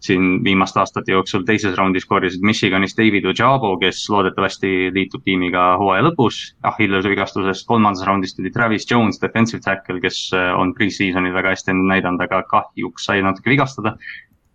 [0.04, 6.06] siin viimaste aastate jooksul teises raundis korjasid Michiganis David Ojabo, kes loodetavasti liitub tiimiga hooaja
[6.08, 6.40] lõpus.
[6.64, 11.76] Achilleuse vigastusest kolmandas raundis tuli Travis Jones, defensive tackle, kes äh, on pre-season'il väga hästi
[11.76, 13.98] ennast näidanud, aga kahjuks sai natuke vigastada.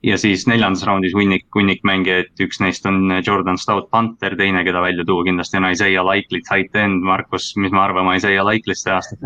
[0.04, 4.82] ja siis neljandas raundis hunnik, hunnik mängijaid, üks neist on Jordan Stout, Panther, teine, keda
[4.84, 7.00] välja tuua kindlasti on Isaiah Likely, tight end.
[7.04, 9.16] Markus, mis me arvame Isaiah Likely'st see aasta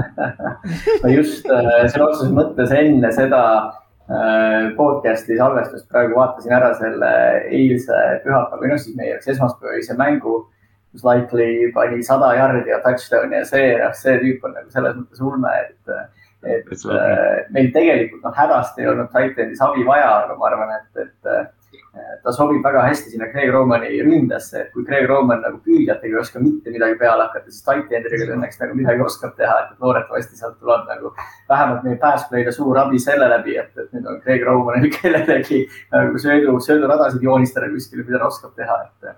[1.03, 3.43] no just äh, sõna otseses mõttes enne seda
[4.79, 7.11] podcast'i salvestust praegu vaatasin ära selle
[7.53, 10.39] eilse pühapäeva või noh, siis meie jaoks esmaspäevase mängu,
[10.93, 14.97] kus Likely pani sada jardi ja touchdown'i ja see, noh, see tüüp on nagu selles
[14.97, 16.01] mõttes ulme, et,
[16.49, 20.75] et äh, meil tegelikult noh, hädasti ei olnud tight end'is abi vaja, aga ma arvan,
[20.79, 21.33] et, et
[22.29, 26.21] ta sobib väga hästi sinna Craig Romani ründesse, et kui Craig Roman nagu püüdjatega ei
[26.21, 30.37] oska mitte midagi peale hakata, siis tight end'iga õnneks nagu midagi oskab teha, et loodetavasti
[30.37, 31.13] sealt tuleb nagu
[31.49, 35.63] vähemalt meil pass play'le suur abi selle läbi, et, et nüüd on Craig Romanil kellelegi
[35.95, 39.13] nagu söödu, sööduradasid joonistada kuskile, mida ta oskab teha, et.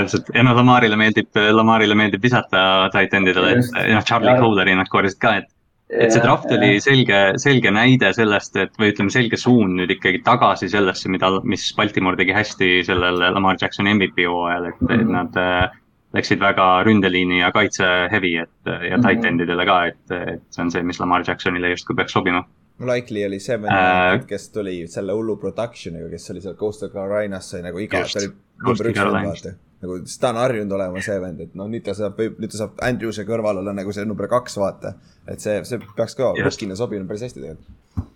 [0.00, 0.32] täpselt.
[0.32, 5.20] Ja noh, Lamarile meeldib, Lamarile meeldib visata tight end'idele, et noh, Charlie Cowleri nad korjasid
[5.20, 5.51] ka, et
[5.92, 10.22] et see draft oli selge, selge näide sellest, et või ütleme, selge suund nüüd ikkagi
[10.24, 15.12] tagasi sellesse, mida, mis Baltimore tegi hästi sellel Lamar Jacksoni MVP hooajal, et, et mhm.
[15.12, 15.78] nad äh,
[16.16, 19.28] läksid väga ründeliini ja kaitse heavy, et ja tight mhm.
[19.34, 20.02] endidele ka, et,
[20.36, 22.44] et see on see, mis Lamar Jacksonile justkui peaks sobima.
[22.82, 27.52] Likely oli see vend äh,, kes tuli selle hullu production'iga, kes oli seal Coastal Carolinas,
[27.52, 28.32] sai nagu iga, ta oli
[28.64, 31.84] number üks vend, vaata nagu, siis ta on harjunud olema see vend, et noh, nüüd
[31.86, 34.94] ta saab, nüüd ta saab Andrewse kõrval olla nagu see number kaks, vaata.
[35.28, 38.06] et see, see peaks ka look'ina sobima päris hästi tegelikult.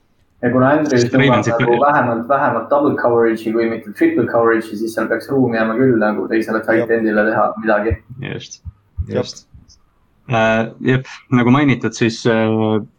[0.42, 5.10] ja kuna Andrews nõuab nagu vähemalt, vähemalt double coverage'i kui mitte triple coverage'i, siis seal
[5.10, 7.98] peaks ruumi jääma küll nagu teisele tight end'ile teha midagi.
[8.22, 8.62] just,
[9.10, 9.45] just.
[10.28, 12.50] Jah, nagu mainitud, siis äh,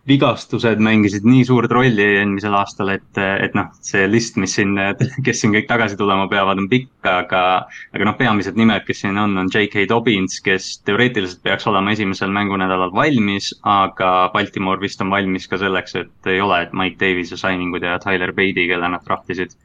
[0.07, 4.75] vigastused mängisid nii suurt rolli eelmisel aastal, et, et noh, see list, mis siin,
[5.25, 7.43] kes siin kõik tagasi tulema peavad, on pikk, aga.
[7.95, 9.87] aga noh, peamised nimed, kes siin on, on J.K.
[9.91, 15.97] Dobbins, kes teoreetiliselt peaks olema esimesel mängunädalal valmis, aga Baltimore vist on valmis ka selleks,
[15.99, 19.57] et ei ole, et Mike Davis'e signing ud ja Tyler Beatty, kelle nad draftisid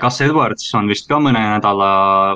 [0.00, 1.88] Gus äh, Edwards on vist ka mõne nädala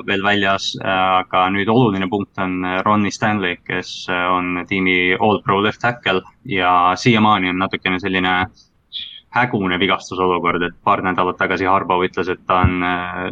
[0.05, 0.89] veel väljas, äh,
[1.23, 6.93] aga nüüd oluline punkt on Ronnie Stanley, kes äh, on tiimi all-pro left tackle ja
[6.93, 8.35] siiamaani on natukene selline
[9.33, 12.83] hägune vigastusolukord, et paar nädalat tagasi Harbo ütles, et ta on,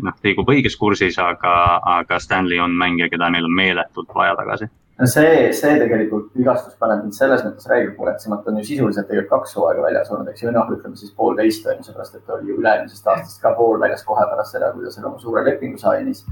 [0.02, 1.54] noh, liigub õiges kursis, aga,
[2.00, 6.76] aga Stanley on mängija, keda neil on meeletult vaja tagasi no see, see tegelikult vigastus
[6.82, 10.30] paneb mind selles mõttes räigelt muretsema, et on ju sisuliselt tegelikult kaks hooaega väljas olnud,
[10.30, 13.56] eks ju, noh, ütleme siis poolteist on ju, seepärast et oli ju üle-eelmisest aastast ka
[13.58, 16.24] pool väljas kohe pärast seda, kui ta selle oma suure lepingu sainis.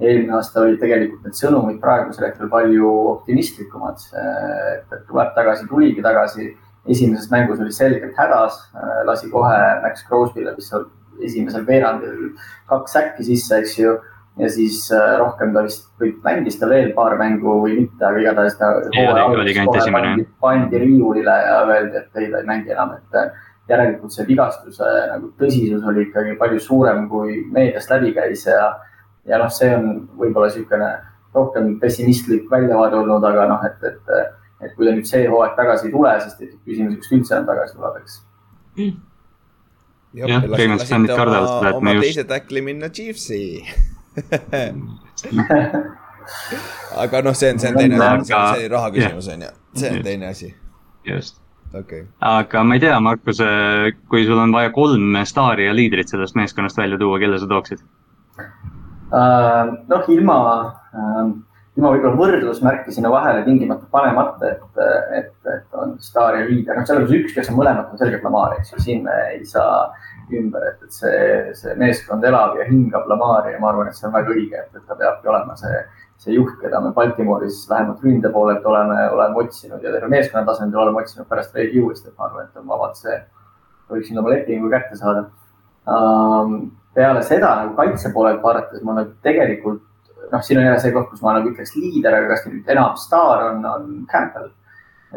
[0.00, 4.00] eelmine aasta olid tegelikult need sõnumid praegusel hetkel palju optimistlikumad.
[4.14, 6.54] et, tuleb tagasi, tuligi tagasi.
[6.88, 8.56] esimeses mängus oli selgelt hädas,
[9.04, 10.72] lasi kohe Max Crosby'le, mis
[11.22, 12.34] esimesel veerandil
[12.68, 13.94] kaks äkki sisse, eks ju
[14.38, 18.22] ja siis äh, rohkem ta vist, või mängis ta veel paar mängu või mitte, aga
[18.22, 18.72] igatahes ta
[19.94, 23.30] pandi, pandi riiulile ja öeldi, et ei, ta ei mängi enam, et äh,
[23.70, 28.74] järelikult see vigastuse nagu tõsisus oli ikkagi palju suurem, kui meediast läbi käis ja,
[29.28, 30.90] ja noh, see on võib-olla niisugune
[31.34, 34.12] rohkem pessimistlik väljavaade olnud, aga noh, et, et,
[34.66, 37.36] et kui ta nüüd see hooaeg tagasi ei tule, siis tekib küsimus, kas ta üldse
[37.38, 38.20] enam tagasi tuleb, eks.
[38.74, 38.94] Mm..
[40.20, 42.08] jah, põhimõtteliselt kardavad seda, et me just.
[42.08, 43.42] teise tackli minna Chiefsi
[47.04, 49.90] aga noh, see on, see on teine asi, see on raha küsimus on ju, see
[49.90, 50.48] on teine asi.
[51.06, 51.34] just.
[51.74, 52.02] Okay..
[52.22, 53.38] aga ma ei tea, Markus,
[54.10, 57.80] kui sul on vaja kolm staari ja liidrit sellest meeskonnast välja tuua, kelle sa tooksid?
[58.38, 59.74] Uh,?
[59.90, 60.36] noh, ilma
[60.94, 61.26] uh,,
[61.74, 64.64] ilma võib-olla võrdlusmärki sinna vahele tingimata panemata, et,
[65.18, 68.24] et, et on staar ja liider, noh, selles mõttes üks, kes on mõlemad, on selgelt
[68.26, 69.76] Lamar, eks ju, siin me ei saa
[70.32, 74.08] ümber, et, et see, see meeskond elab ja hingab Lamari ja ma arvan, et see
[74.08, 75.82] on väga õige, et, et ta peabki olema see,
[76.24, 80.82] see juht, keda me Baltimooris vähemalt ründe poolelt oleme, oleme otsinud ja terve meeskonna tasandil
[80.84, 83.18] oleme otsinud pärast Ray Lewis't, et ma arvan, et on vabalt see,
[83.92, 85.28] võiksin oma lepingu kätte saada
[85.86, 86.70] um,.
[86.94, 89.82] peale seda nagu kaitse poolelt vaadates ma nagu tegelikult
[90.30, 92.94] noh, siin on jälle see koht, kus ma nagu ütleks liider, aga kas nüüd enam
[92.98, 94.52] staar on, on Campbell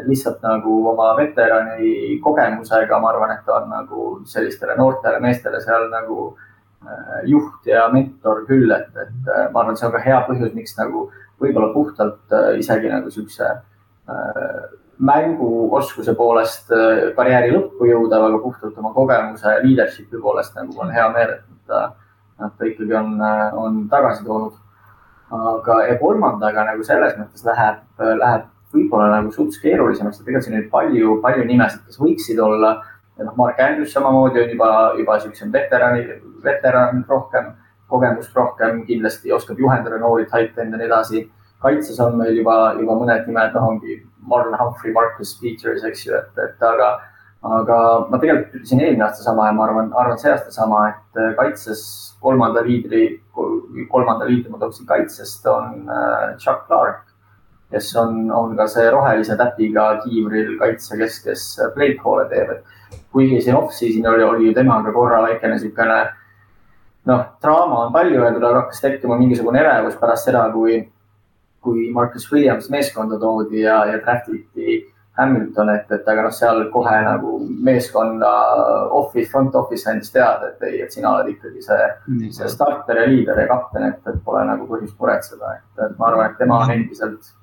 [0.06, 5.88] lihtsalt nagu oma veterani kogemusega, ma arvan, et ta on nagu sellistele noortele meestele seal
[5.92, 6.18] nagu
[6.86, 10.18] äh, juht ja mentor küll, et, et äh, ma arvan, et see on ka hea
[10.28, 11.08] põhjus, miks nagu
[11.42, 13.54] võib-olla puhtalt äh, isegi nagu siukse
[15.04, 16.70] mänguoskuse poolest
[17.14, 21.68] karjääri lõppu jõuda, aga puhtalt oma kogemuse ja leadership'i poolest nagu on hea meel, et
[21.68, 21.82] ta,
[22.40, 23.20] et ta ikkagi on,
[23.60, 24.56] on tagasi toonud.
[25.28, 30.58] aga, ja kolmandaga nagu selles mõttes läheb, läheb võib-olla nagu suhteliselt keerulisemaks, et tegelikult siin
[30.58, 32.76] oli palju, palju nimesid, kes võiksid olla.
[33.18, 36.04] noh, Mark Andrews samamoodi on juba, juba siukse veterani,
[36.44, 37.48] veteran rohkem,
[37.90, 41.24] kogemust rohkem, kindlasti oskab juhendada noori tight end'e ja nii edasi.
[41.58, 43.96] kaitses on meil juba, juba mõned nimed, noh ongi
[44.30, 46.92] Marlon Humphrey, Marcus Peters, eks ju, et, et aga,
[47.42, 47.78] aga
[48.10, 51.82] ma tegelikult ütlesin eelmine aasta sama ja ma arvan, arvan see aasta sama, et kaitses
[52.22, 53.08] kolmanda liidri,
[53.90, 57.07] kolmanda liidri ma tooksin kaitsest on äh, Chuck Clark
[57.72, 63.40] kes on, on ka see rohelise täpiga kiivril kaitsekes, kes play call'e teeb, et kuigi
[63.44, 65.98] siin off-season oli, oli ju temaga korra väikene niisugune
[67.08, 70.78] noh, draama on palju öeldud, aga hakkas tekkima mingisugune elevus pärast seda, kui,
[71.64, 74.82] kui Marcus Williams meeskonda toodi ja, ja draftiti
[75.18, 78.28] Hamilton, et, et aga noh, seal kohe nagu meeskonna
[78.94, 81.88] office, front office andis teada, et ei, et sina oled ikkagi see,
[82.36, 86.30] see starter ja liider ja kapten, et, et pole nagu põhjust muretseda, et ma arvan,
[86.30, 87.34] et tema on endiselt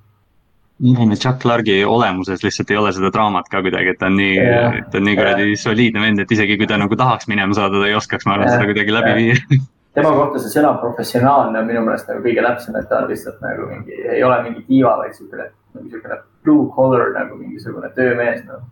[0.84, 4.34] nii, Chuck Clarke'i olemuses lihtsalt ei ole seda draamat ka kuidagi, et ta on nii
[4.36, 7.80] yeah., ta on nii kuradi soliidne vend, et isegi kui ta nagu tahaks minema saada,
[7.80, 9.62] ta ei oskaks, ma arvan yeah., seda kuidagi läbi viia.
[9.96, 13.44] tema kohta see sõna professionaalne on minu meelest nagu kõige täpsem, et ta on lihtsalt
[13.44, 18.42] nagu mingi, ei ole mingi diiva, vaid siukene, nagu siukene blue collar nagu mingisugune töömees
[18.48, 18.66] noh.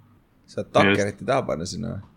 [0.46, 2.13] saad takkerit ei taha panna sinna või?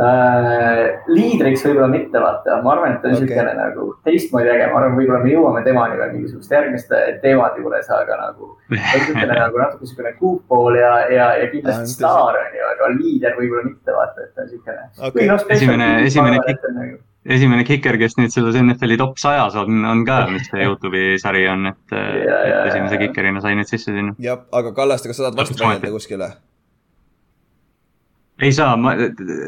[0.00, 1.04] Äh,.
[1.06, 3.26] liidriks võib-olla mitte, vaata, ma arvan, et ta on okay.
[3.28, 7.90] niisugune nagu teistmoodi äge, ma arvan, võib-olla me jõuame temani veel mingisuguste järgmiste teemade juures,
[7.94, 8.50] aga nagu.
[8.74, 13.66] niisugune nagu natuke niisugune kuuppool ja, ja, ja kindlasti staar on ju, aga liider võib-olla
[13.68, 15.28] mitte, vaata, et ta on niisugune okay..
[15.30, 16.98] No, esimene, esimene kik-, nagu...
[17.36, 21.46] esimene kiker, kes nüüd selles NFL-i top sajas on, on ka, mis see Youtube'i sari
[21.52, 24.16] on, et, et esimese kikerina sai nüüd sisse sinna.
[24.22, 26.32] jah, aga Kallaste, kas sa tahad vastu vaielda kuskile?
[28.44, 28.94] Ei saa, ma,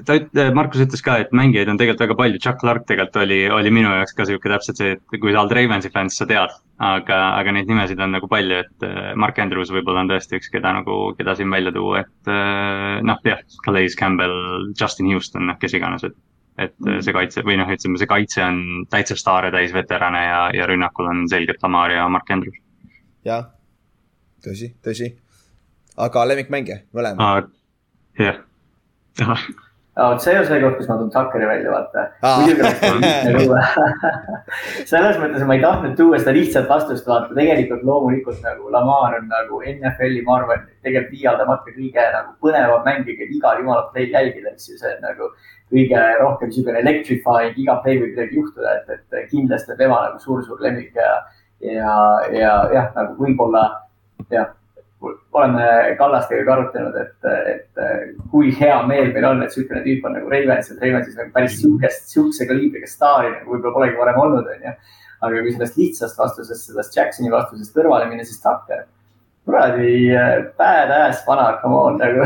[0.06, 3.38] ta üt-, Markus ütles ka, et mängijaid on tegelikult väga palju, Chuck Clark tegelikult oli,
[3.52, 6.28] oli minu jaoks ka sihuke täpselt see, et kui sa oled Ravensi fänn, siis sa
[6.30, 6.54] tead.
[6.76, 10.50] aga, aga neid nimesid on nagu palju, et äh, Mark Andrews võib-olla on tõesti üks,
[10.52, 14.34] keda nagu, keda siin välja tuua, et äh, noh, jah, Calais Campbell,
[14.76, 16.16] Justin Houston, noh, kes iganes, et.
[16.56, 17.00] et mm.
[17.04, 18.60] see kaitse või noh, ütleme, see kaitse on
[18.92, 22.60] täitsa staare täis veterane ja, ja rünnakul on selgelt Lamar ja Mark Andrews.
[23.24, 23.48] jah,
[24.44, 25.14] tõsi, tõsi.
[25.96, 27.48] aga lemmikmängija, mõlemad.
[28.20, 28.45] jah
[29.24, 32.02] vot see on see koht, kus ma toon Tuckeri välja, vaata.
[34.90, 37.32] selles mõttes ma ei tahtnud tuua seda lihtsat vastust, vaata.
[37.38, 43.16] Tegelikult loomulikult nagu Lamar on nagu NFL-i, ma arvan, tegelikult liialdamata kõige nagu põnevam mängija,
[43.22, 45.30] keda igal jumala play jälgida, eks ju, see on nagu
[45.72, 50.20] kõige rohkem niisugune electrifying, iga play võib midagi juhtuda, et, et kindlasti on tema nagu
[50.22, 51.08] suur-suur lemmik ja,
[51.64, 51.96] ja,
[52.36, 53.64] ja jah, nagu võib-olla
[54.28, 54.52] jah
[55.02, 55.64] oleme
[55.98, 57.80] Kallastega ka arutanud, et, et
[58.32, 61.58] kui hea meel meil on, et niisugune tüüp on nagu Ravens, et Ravensis nagu päris
[61.60, 64.74] sihukest, sihukese kaliibriga staari nagu võib-olla polegi varem olnud, onju.
[65.26, 68.86] aga kui sellest lihtsast vastusest, sellest Jacksoni vastusest kõrvale minna, siis Tucker
[69.46, 72.24] kuradi äh, badass vana, come on nagu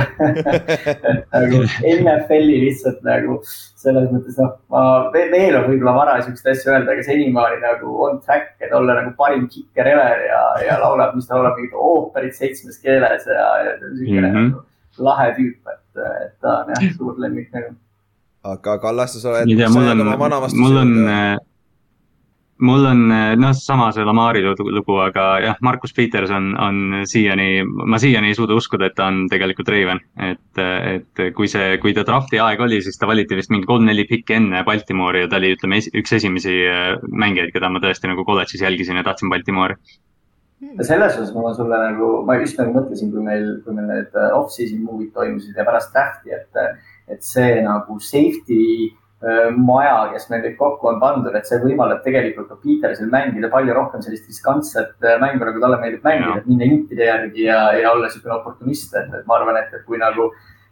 [1.35, 1.59] nagu
[1.97, 7.05] NFL-i lihtsalt nagu selles mõttes noh, ma veel on võib-olla vara siukseid asju öelda, aga
[7.05, 11.37] senimaani nagu on track, et olla nagu parim kicker ever ja, ja laulab, mis ta
[11.37, 14.51] laulab, mingit ooperit seitsmes keeles ja, ja siukene mm -hmm.
[14.51, 17.77] nagu lahe tüüp, et, et ta on jah, suur lemmik nagu.
[18.45, 19.49] aga Kallaste, sa oled.
[19.49, 20.97] ei tea, mul on, mul on
[22.61, 26.51] mul on noh, sama see Lamari lugu, aga jah, Markus Peters on,
[27.09, 30.03] siiani, ma siiani ei suuda uskuda, et ta on tegelikult Raven.
[30.21, 34.07] et, et kui see, kui ta drafti aeg oli, siis ta valiti vist mingi kolm-neli
[34.11, 38.27] pikki enne Baltimoori ja ta oli, ütleme, üks esimesi äh, mängijaid, keda ma tõesti nagu
[38.29, 39.79] kolledžis jälgisin ja tahtsin Baltimoori
[40.85, 44.33] selles osas ma sulle nagu, ma just nagu mõtlesin, kui meil, kui meil need äh,
[44.37, 50.55] off-season movie'd toimusid ja pärast draft'i, et, et see nagu safety maja, kes meil kõik
[50.57, 55.45] kokku on pandud, et see võimaldab tegelikult ka Petersil mängida palju rohkem sellist riskantset mängu,
[55.45, 59.27] nagu talle meeldib mängida, et minna intide järgi ja, ja olla niisugune oportunist, et, et
[59.29, 60.31] ma arvan, et, et kui nagu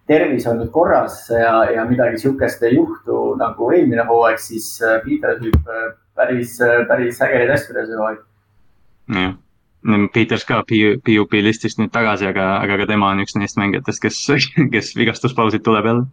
[0.09, 4.71] tervis on nüüd korras ja, ja midagi sihukest ei juhtu nagu eelmine hooaeg, siis
[5.05, 5.69] Peter võib
[6.17, 6.55] päris,
[6.89, 8.23] päris ägedaid asju teha see hooaeg.
[9.19, 9.35] jah,
[10.15, 14.23] Peters ka PUP listist nüüd tagasi, aga, aga ka tema on üks neist mängijatest, kes,
[14.73, 16.09] kes vigastuspausilt tuleb jälle.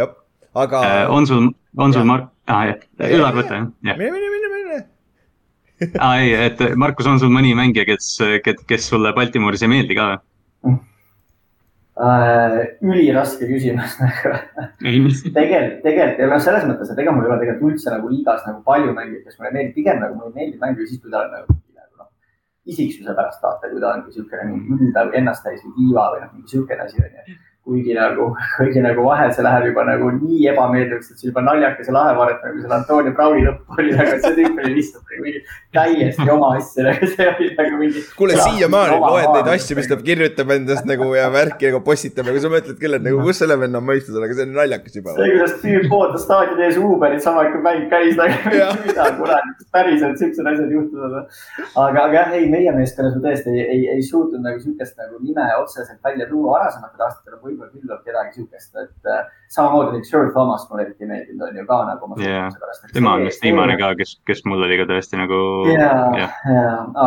[0.00, 0.16] jah
[0.54, 1.10] aga äh,.
[1.10, 3.68] on sul, on sul Mark, aa jah, Ülar võta jah.
[3.82, 4.80] mine, mine, mine, mine.
[6.00, 9.98] aa ei, et Markus, on sul mõni mängija, kes, kes, kes sulle Baltimooris ei meeldi
[9.98, 10.76] ka või?
[11.98, 14.34] Üliraske küsimus nagu
[14.78, 18.44] tegelikult, tegelikult ja noh, selles mõttes, et ega mul ei ole tegelikult üldse nagu liigas
[18.46, 21.34] nagu palju mängijaid, kes mulle meeldib, pigem nagu mulle meeldib mängida siis, kui ta on
[21.34, 22.10] nagu, nagu noh,
[22.70, 26.46] isiksuse pärast vaata, kui ta on niisugune mingi üldav ennasttäis või diiva või noh, mingi
[26.46, 31.22] niisugune asi onju kuigi nagu, kuigi nagu vahel see läheb juba nagu nii ebameeldivaks, et
[31.22, 34.62] see juba naljakas ja lahe vaadata, nagu seal Antonio Browni lõpp oli, aga see tüüp
[34.62, 35.42] oli lihtsalt nagu mingi
[35.76, 38.04] täiesti oma asja, nagu see oli nagu mingi.
[38.18, 42.44] kuule, siiamaani loed neid asju, mis ta kirjutab endast nagu ja värki nagu postitab, aga
[42.44, 45.16] sa mõtled küll, et nagu kus selle venna mõistus on, aga see on naljakas juba.
[45.18, 48.54] see, kuidas tüüp ootas staadioni ees Uberit, sama kui mäng käis nagu
[48.86, 51.18] mida kurat, päriselt siuksed asjad juhtuvad.
[51.74, 55.20] aga, aga jah, ei, meie meeskonnas ma tõesti ei, ei, ei suutnud nagu siukest nagu
[55.22, 60.12] nime otseselt välja tuua varasematel aastatel, võib-olla küll on kedagi sihukest, et äh, samamoodi näiteks
[60.14, 62.48] Sir Thomas mulle eriti meeldinud, on ju ka nagu yeah..
[62.94, 65.42] tema on vist viimane ka, kes, kes mul oli ka tõesti nagu.
[65.72, 65.92] ja,
[66.22, 66.30] ja,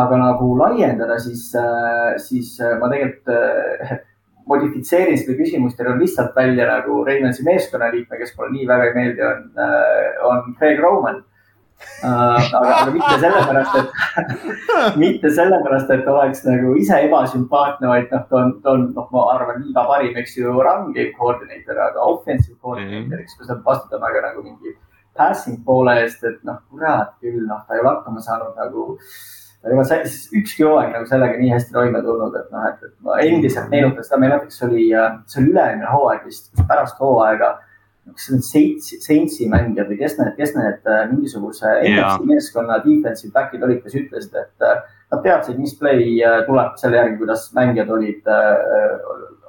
[0.02, 3.98] aga nagu laiendada, siis äh,, siis äh, ma tegelikult äh,
[4.52, 8.96] modifitseerin seda küsimust ja toon lihtsalt välja nagu Reimansi meeskonnaliikme, kes mulle nii väga ei
[8.96, 11.22] meeldi, on, äh, on Craig Roman
[12.02, 13.90] aga, aga mitte sellepärast, et
[15.02, 19.26] mitte sellepärast, et oleks nagu ise ebasümpaatne, vaid noh, ta on, ta on, noh, ma
[19.34, 24.02] arvan, liiga parim, eks ju, run game coordinator, aga offensive coordinator, eks, kus ta vastutab
[24.04, 24.74] väga nagu mingi
[25.18, 28.90] passing poole eest, et noh, kurat küll, noh, ta ei ole hakkama saanud nagu
[29.62, 29.98] ta ei ole
[30.40, 34.06] ükski hooaeg nagu sellega nii hästi toime tulnud, et noh, et, et ma endiselt meenutan
[34.06, 37.52] seda, meil näiteks oli, äh, see oli üle-eelmine hooaeg vist, pärast hooaega
[38.10, 42.18] kas need Saintsi, Saintsi mängijad või kes need, kes need äh, mingisuguse yeah.
[42.26, 44.80] meeskonna defensive back'id olid, kes ütlesid, et äh,
[45.14, 48.30] nad teadsid, mis play äh, tuleb selle järgi, kuidas mängijad olid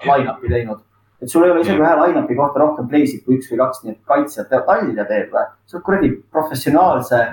[0.05, 0.83] line-up'i teinud.
[1.23, 3.95] et sul ei ole isegi ühe line-up'i kohta rohkem play'sid kui üks või kaks, nii
[3.95, 5.47] et kaitsjad teevad nalja teeb või?
[5.65, 7.23] sa oled kuradi professionaalse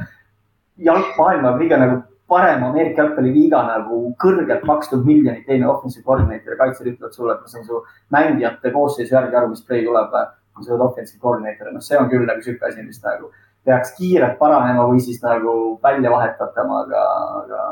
[0.89, 6.93] jalgmaailma kõige nagu parem Ameerika jalgpalliliiga nagu kõrgelt makstud miljonit teine offensive coordinator ja kaitsjad
[6.95, 7.81] ütlevad sulle, et ma saan su
[8.15, 10.29] mängijate koosseisu järgi aru, mis play tuleb või
[10.61, 13.33] kui sa oled offensive coordinator, noh, see on küll nagu sihuke asi, mis nagu
[13.66, 17.03] peaks kiirelt paranema või siis nagu välja vahetatama, aga,
[17.41, 17.64] aga.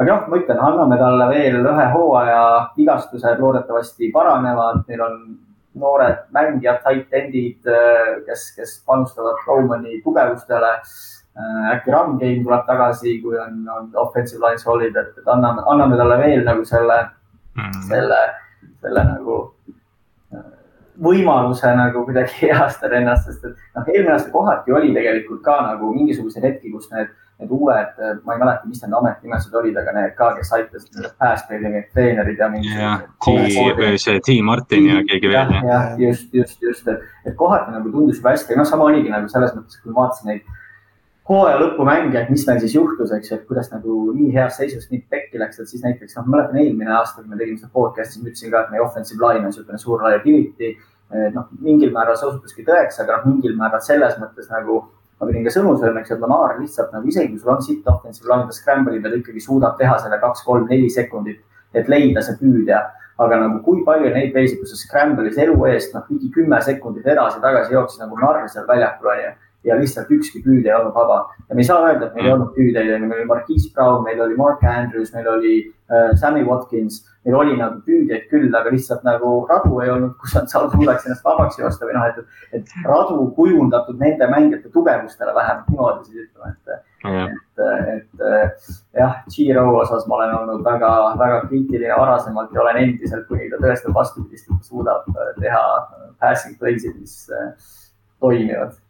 [0.00, 2.44] aga jah, ma ütlen, anname talle veel ühe hooaja,
[2.76, 5.18] vigastused loodetavasti paranevad, neil on
[5.80, 7.72] noored mängijad, tight end'id,
[8.28, 10.76] kes, kes panustavad Romani tugevustele
[11.74, 16.18] äkki run game tuleb tagasi, kui on, on offensive line solid, et, anname, anname talle
[16.18, 17.82] veel nagu selle mm, -hmm.
[17.88, 18.20] selle,
[18.80, 19.53] selle nagu
[21.02, 25.92] võimaluse nagu kuidagi heastada ennast, sest et noh, eelmine aasta kohati oli tegelikult ka nagu
[25.94, 30.16] mingisuguseid hetki, kus need, need uued, ma ei mäleta, mis need ametinimetused olid, aga need
[30.18, 32.74] ka, kes aitasid pass play'i treenerid ja mingi.
[34.00, 35.56] see T Martin ja keegi veel.
[35.70, 39.30] jah, just, just, just, et, et kohati nagu tundus juba hästi, noh, sama oligi nagu
[39.32, 40.46] selles mõttes, kui ma vaatasin neid
[41.28, 44.90] hooaja lõpumänge, et mis meil siis juhtus, eks ju, et kuidas nagu nii heas seisus
[44.90, 47.72] nii pekki läks, et siis näiteks noh, ma mäletan eelmine aasta, kui me tegime seda
[47.72, 50.74] podcast'i, siis ma ütlesin ka, et meie offensive line on niisugune suur liability.
[51.34, 54.80] noh, mingil määral see osutuski tõeks, aga noh, mingil määral selles mõttes nagu
[55.20, 58.28] ma pidin ka sõnu ju, et Lamar lihtsalt nagu isegi kui sul on sitt offensive
[58.28, 61.40] line, ta scramble'i peal ikkagi suudab teha selle kaks, kolm, neli sekundit,
[61.72, 62.80] et leida see püüdja
[63.18, 67.06] aga nagu kui palju neid veisi, kus sa scramble'is elu eest, noh, ligi kümme sekundit
[67.06, 69.30] edasi-tagasi jooksis nagu narr seal väljakul onju
[69.64, 71.24] ja lihtsalt ükski püüdja ei olnud vaba.
[71.48, 74.20] ja me ei saa öelda, et meil ei olnud püüdjaid, meil oli Marquise Brown, meil
[74.20, 75.54] oli Mark Andrews, meil oli
[75.90, 80.36] äh, Sammy Watkins, meil oli nagu püüdjaid küll, aga lihtsalt nagu radu ei olnud, kus
[80.36, 85.72] nad suudaks ennast vabaks joosta või noh, et, et radu kujundatud nende mängijate tugevustele vähemalt
[85.72, 87.40] niimoodi siis ütleme, et mm..
[87.96, 93.26] et, et jah, Giro osas ma olen olnud väga, väga kriitiline varasemalt ja olen endiselt,
[93.30, 95.08] kuni ta tõestab vastupidist, et suudab
[95.40, 95.64] teha
[96.20, 97.52] passing play'sid, mis äh,
[98.20, 98.76] toimivad.
[98.76, 98.83] Äh,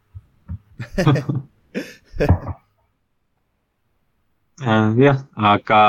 [5.05, 5.81] jah, aga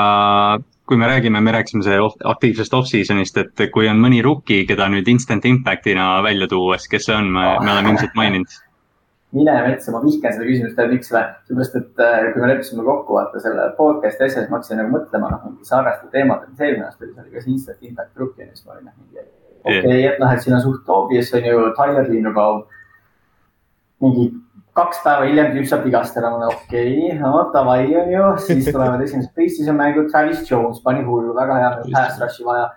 [0.87, 5.07] kui me räägime, me rääkisime see aktiivsest off-season'ist, et kui on mõni rookie, keda nüüd
[5.11, 8.47] instant impact'ina välja tuua, siis kes see on, me, me oleme ilmselt maininud.
[9.35, 11.25] mine metsa, ma vihkan seda küsimust, tead miks või?
[11.49, 14.95] seepärast, et äh, kui me leppisime kokku vaata selle podcast'i asja, siis ma hakkasin nagu
[14.95, 18.23] mõtlema, noh, mingi sarnaste teemade, mis eelmine aasta oli, see oli ka see instant impact
[18.23, 19.19] rookie, siis ma olin, noh, mingi
[19.67, 22.63] okei okay, et noh, et siin on suht obvious on ju Tyler Linderbaum.
[24.01, 24.31] mingi
[24.77, 28.67] kaks päeva hiljem tüüp saab vigastada, ma olen okei okay,, no davai on ju, siis
[28.73, 32.67] tulevad esimesed preseason mängud, Travis Jones pani hullu, väga hea, pass rush'i vaja.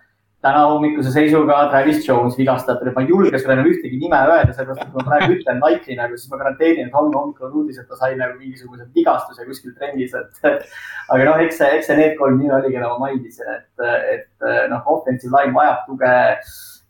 [0.40, 4.86] täna hommikuse seisuga Travis Jones vigastatud, ma ei julge sulle enam ühtegi nime öelda, sellepärast
[4.86, 7.82] et kui ma praegu ütlen Nike'i nagu, siis ma garanteerin, et homme hommikul on uudis,
[7.82, 10.40] et ta sai nagu mingisuguse vigastuse kuskil trennis, et.
[11.12, 13.86] aga noh, eks see, eks see need kolm nime oli, keda ma mainisin, et,
[14.16, 16.16] et noh, offensive line vajab tuge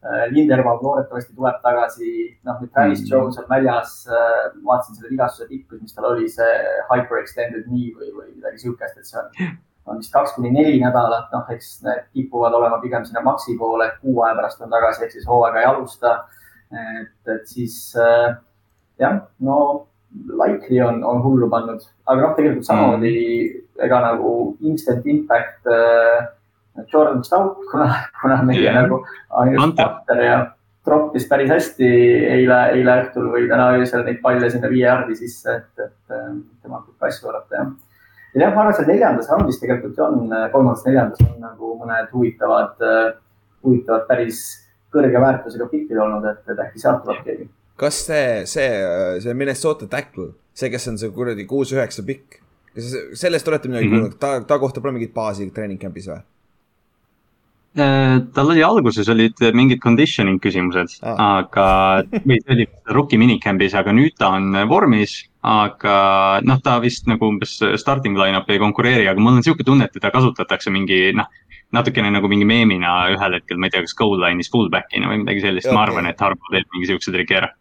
[0.01, 2.11] Äh, Linderbaum loodetavasti tuleb tagasi,
[2.49, 3.11] noh nüüd Travis -hmm.
[3.11, 6.55] Jones on väljas, äh, vaatasin selle vigastuse tippu, mis tal oli, see
[6.89, 9.51] hyperextended knee või, või midagi sihukest, et see on,
[9.87, 13.91] on vist kaks kuni neli nädalat, noh, eks need kipuvad olema pigem sinna maksi poole,
[14.01, 16.17] kuu aja pärast on tagasi, ehk siis hooaega ei alusta.
[16.73, 18.37] et, et siis äh,
[18.99, 19.87] jah, no
[20.45, 23.85] likely on, on hullu pannud, aga noh, tegelikult samamoodi -hmm.
[23.85, 26.29] ega nagu instant impact äh,
[26.93, 27.91] Jordan Stout, kuna,
[28.23, 28.83] kuna meie yeah.
[28.83, 29.03] nagu
[29.43, 30.39] ainult partner ja
[30.87, 31.89] troppis päris hästi
[32.31, 36.15] eile, eile õhtul või täna öösel neid palle sinna viie jardi sisse, et, et
[36.63, 37.69] temalt võib ka asju oodata jah.
[38.35, 42.85] ja jah, ma arvan, et seal neljandas raundis tegelikult on, kolmandas-neljandas on nagu mõned huvitavad,
[43.67, 44.43] huvitavad päris
[44.95, 47.49] kõrge väärtusega pikid olnud, et, et äkki sealt tuleb keegi.
[47.81, 48.71] kas see, see,
[49.25, 52.41] see Minnesota tackle, see, kes on see kuradi kuus-üheksa pikk,
[52.73, 52.91] kas
[53.21, 54.11] sellest olete midagi mm -hmm.
[54.17, 56.23] kuulnud, ta, ta kohta pole mingit baasi treening camp'is või?
[57.79, 61.67] Äh, tal oli alguses olid mingid conditioning küsimused ah., aga,
[62.25, 65.21] või see oli rookie minicamb'is, aga nüüd ta on vormis.
[65.47, 69.87] aga noh, ta vist nagu umbes starting line-up ei konkureeri, aga mul on sihuke tunne,
[69.87, 71.31] et teda kasutatakse mingi noh.
[71.71, 75.47] natukene nagu mingi meemina ühel hetkel, ma ei tea, kas goal line'is fullback'ina või midagi
[75.47, 77.55] sellist ma arvan, et Harbo teeb mingi sihukese triki ära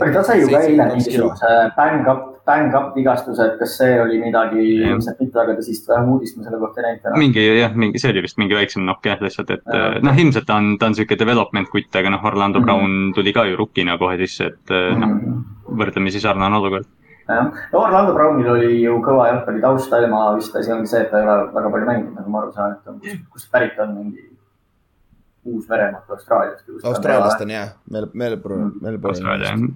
[0.00, 3.94] aga ta sai ju ka eile mingisuguse bang up, bang up vigastuse, et kas see
[4.00, 7.16] oli midagi ilmselt mitte väga tõsist, vähem uudist ma selle kohta ei näinud.
[7.22, 9.88] mingi jah, mingi, see oli vist mingi väiksem nokk jah, lihtsalt, et ja.
[10.04, 12.84] noh, ilmselt ta on, ta on sihuke development kutt, aga noh, Orlando mm -hmm.
[12.84, 15.42] Brown tuli ka ju rukkina kohe sisse, et noh mm -hmm.,
[15.80, 16.86] võrdlemisi sarnane olukord
[17.28, 21.10] jah, no Orlando Brownil oli ju kõva jalgpalli taust, tema vist asi ongi see, et
[21.10, 23.00] ta ei ole väga palju mänginud, nagu ma aru saan, et on,
[23.32, 24.25] kust pärit on mingi
[25.46, 26.70] Uus-Meremaalt, Austraaliast.
[26.92, 29.14] Austraaliast on jah, Melbourne, Melbourne.
[29.14, 29.66] Austraalia jah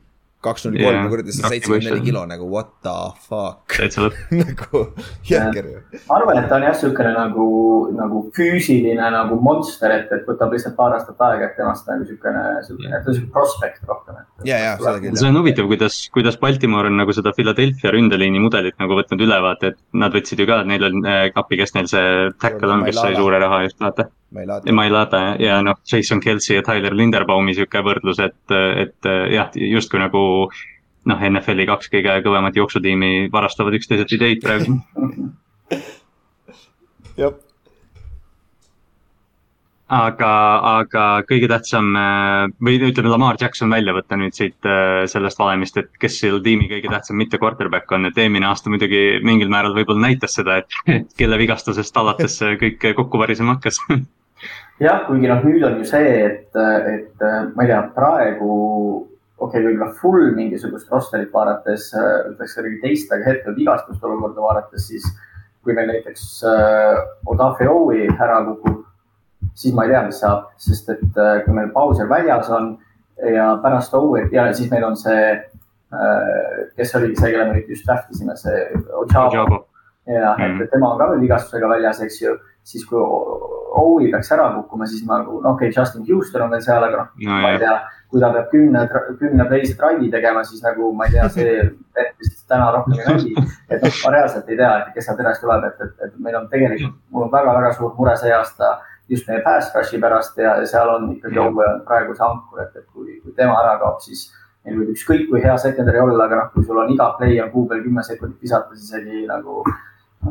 [0.45, 2.95] kaks null kolm, kuradi see seitsekümmend neli kilo nagu what the
[3.27, 3.75] fuck
[4.41, 4.83] nagu
[5.29, 5.81] jõhker ju.
[6.09, 7.49] ma arvan, et ta on jah, niisugune nagu,
[7.99, 12.45] nagu füüsiline nagu monster, et, et võtab lihtsalt paar aastat aega, et temast nagu niisugune,
[12.57, 14.23] niisugune, ta on niisugune prospekt rohkem.
[14.49, 15.19] ja, ja seda küll.
[15.21, 19.75] see on huvitav, kuidas, kuidas Baltimore on nagu seda Philadelphia ründeliini mudelit nagu võtnud ülevaate,
[19.75, 22.89] et nad võtsid ju ka, et neil on äh, kapi, kes neil see tackle on,
[22.89, 27.55] kes sai suure raha just, vaata ja Mailata ja noh, Jason Kelsey ja Tyler Linderbaumi
[27.55, 30.23] sihuke võrdlus, et, et jah, justkui nagu
[31.09, 34.81] noh, NFL-i kaks kõige kõvemat jooksutiimi varastavad üksteiselt ideid praegu.
[37.21, 37.39] jah.
[39.91, 40.33] aga,
[40.77, 45.81] aga kõige tähtsam äh, või ütleme, Lamar Jackson välja võtta nüüd siit äh, sellest valemist,
[45.81, 49.75] et kes selle tiimi kõige tähtsam mitte quarterback on, et eelmine aasta muidugi mingil määral
[49.75, 50.71] võib-olla näitas seda, et
[51.19, 53.83] kelle vigastusest alates kõik kokku varisema hakkas
[54.81, 56.61] jah, kuigi noh, nüüd on ju see, et,
[56.95, 57.25] et
[57.55, 58.53] ma ei tea, praegu
[59.41, 64.89] okei okay,, võib-olla full mingisugust rosterit vaadates ütleks kuidagi teist, aga hetkel vigastuste olukorda vaadates,
[64.89, 65.07] siis
[65.65, 68.81] kui meil näiteks äh, Odafe Owi ära kukub
[69.55, 72.75] siis ma ei tea, mis saab, sest et äh, kui meil Bowser väljas on
[73.35, 77.73] ja pärast Owen ja siis meil on see, äh, kes oligi see, kelle me nüüd
[77.75, 78.63] just draft isime, see
[79.03, 79.67] Ochavo.
[80.07, 80.63] ja mm, -hmm.
[80.63, 83.01] et tema on ka veel vigastusega väljas, eks ju, siis kui
[83.81, 86.83] Owi peaks ära kukkuma, siis ma nagu, no okei okay,, Justin Houston on veel seal,
[86.83, 87.75] aga noh no,, ma ei tea,
[88.11, 88.83] kui ta peab kümne,
[89.21, 91.53] kümne play'si drive'i tegema, siis nagu ma ei tea, see
[92.21, 93.47] vist täna rohkem ei mängi.
[93.71, 96.41] et noh, ma reaalselt ei tea, et kes sealt edasi tuleb, et, et, et meil
[96.41, 98.75] on tegelikult, mul on väga-väga suur mure see aasta
[99.11, 102.75] just meie pass rush'i pärast ja seal on ikkagi Owe on praegu see ankur, et,
[102.77, 104.29] et kui, kui tema ära kaob, siis
[104.65, 107.51] neil võib ükskõik kui hea secondary olla, aga noh, kui sul on iga play on
[107.55, 109.65] kuu peal kümme sekundit visata, siis isegi nagu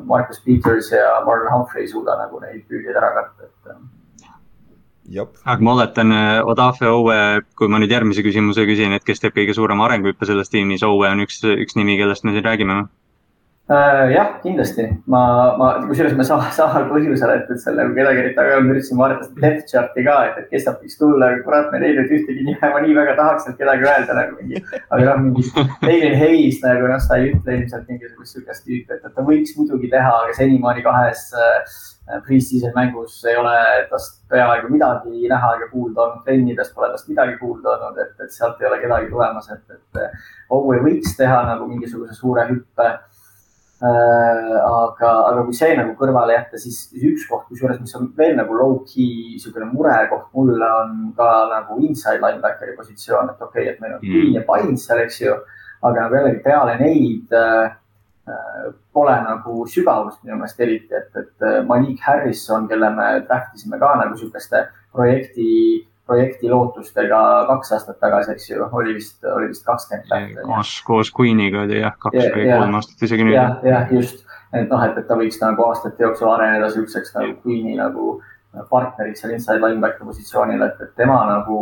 [0.05, 5.23] Marcus Peters ja Marlon Humphrey ei suuda nagu neid püüdjaid ära katta, et.
[5.45, 9.33] aga ma oletan, äh, Odafe Owe, kui ma nüüd järgmise küsimuse küsin, et kes teeb
[9.37, 12.98] kõige suurema arenguhüppe selles tiimis, Owe on üks, üks nimi, kellest me siin räägime Äh,
[13.69, 18.55] jah, kindlasti ma, ma kusjuures ma sama, samal põhjusel, et, et selle kedagi eriti taga
[18.65, 21.67] ma üritasin vaadata seda depth chart'i ka, et, et kes sealt võiks tulla, aga kurat,
[21.69, 24.63] ma ei leidnud ühtegi nime, ma nii väga tahaks sealt kedagi öelda nagu mingi.
[24.89, 25.45] aga noh, mingi
[25.83, 29.53] David Hayes nagu noh, sa ei ütle ilmselt mingisugust sihukest tüüpi, et, et ta võiks
[29.59, 31.77] muidugi teha, aga senimaani kahes äh,
[32.25, 33.53] pre-season mängus ei ole
[33.93, 38.33] tast peaaegu midagi näha ega kuulda olnud, trennidest pole tast midagi kuulda olnud, et, et
[38.33, 40.03] sealt ei ole kedagi tulemas, et, et
[40.49, 43.18] Owe võiks teha nagu mingisuguse suure hüppe Äh,
[43.79, 48.57] aga, aga kui see nagu kõrvale jätta, siis üks koht, kusjuures, mis on veel nagu
[48.57, 53.95] low-key niisugune murekoht mulle on ka nagu inside linebackeri positsioon, et okei okay,, et meil
[53.95, 54.15] on mm.
[54.15, 55.37] Queen ja Pines seal, eks ju.
[55.79, 57.71] aga nagu jällegi peale neid äh,
[58.27, 63.55] äh, pole nagu sügavust minu meelest eriti, et, et äh, Malik Harrison, kelle me draft
[63.55, 69.51] isime ka nagu sihukeste projekti projekti lootustega kaks aastat tagasi, eks ju, oli vist, oli
[69.51, 70.47] vist kakskümmend tähte.
[70.47, 73.37] koos, koos Queeniga oli jah, kaks ja, või kolm aastat isegi nüüd.
[73.37, 77.37] jah, jah, just, et noh, et, et ta võiks nagu aastate jooksul areneda siukseks nagu
[77.43, 78.17] Queeni nagu
[78.69, 81.59] partneriks seal inside linebacker positsioonil, et, et tema nagu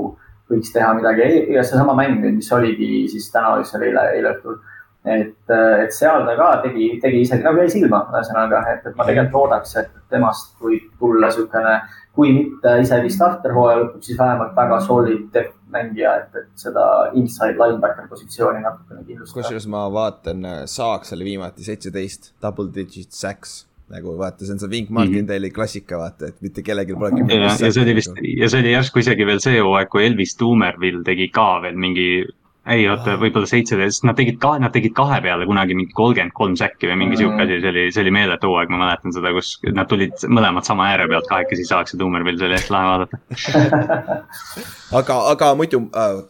[0.47, 4.33] võiks teha midagi ja seesama mäng nüüd, mis oligi siis täna, mis oli eile, eile
[4.37, 4.61] õhtul
[5.05, 9.05] et, et seal ta ka tegi, tegi isegi nagu jäi silma, ühesõnaga, et, et ma
[9.07, 11.77] tegelikult loodaks, et temast võib tulla niisugune
[12.17, 15.37] kui mitte isegi starter hooaja lõpuks, siis vähemalt väga solid
[15.73, 16.83] mängija, et, et seda
[17.19, 19.37] inside linebacker positsiooni natukene kindlustada.
[19.37, 23.59] kusjuures ma vaatan, äh, Saaks oli viimati seitseteist, double digit sacks
[23.93, 25.55] nagu vaata, see on see Wink Martindale'i mm -hmm.
[25.55, 27.21] klassika, vaata, et mitte kellelgi polegi.
[27.35, 30.35] ja, ja see oli vist ja see oli järsku isegi veel see hooaeg, kui Elvis
[30.41, 32.25] Tuumervil tegi ka veel mingi
[32.73, 36.57] ei oota, võib-olla seitseteist, nad tegid ka, nad tegid kahe peale kunagi mingi kolmkümmend kolm
[36.59, 39.55] säkki või mingi sihuke asi, see oli, see oli meeletu hooaeg, ma mäletan seda, kus
[39.75, 44.21] nad tulid mõlemad sama ääre pealt kahekesi saaks ja Tuumervil, see oli hästi lahe vaadata.
[44.99, 46.21] Aga, aga muidu äh,,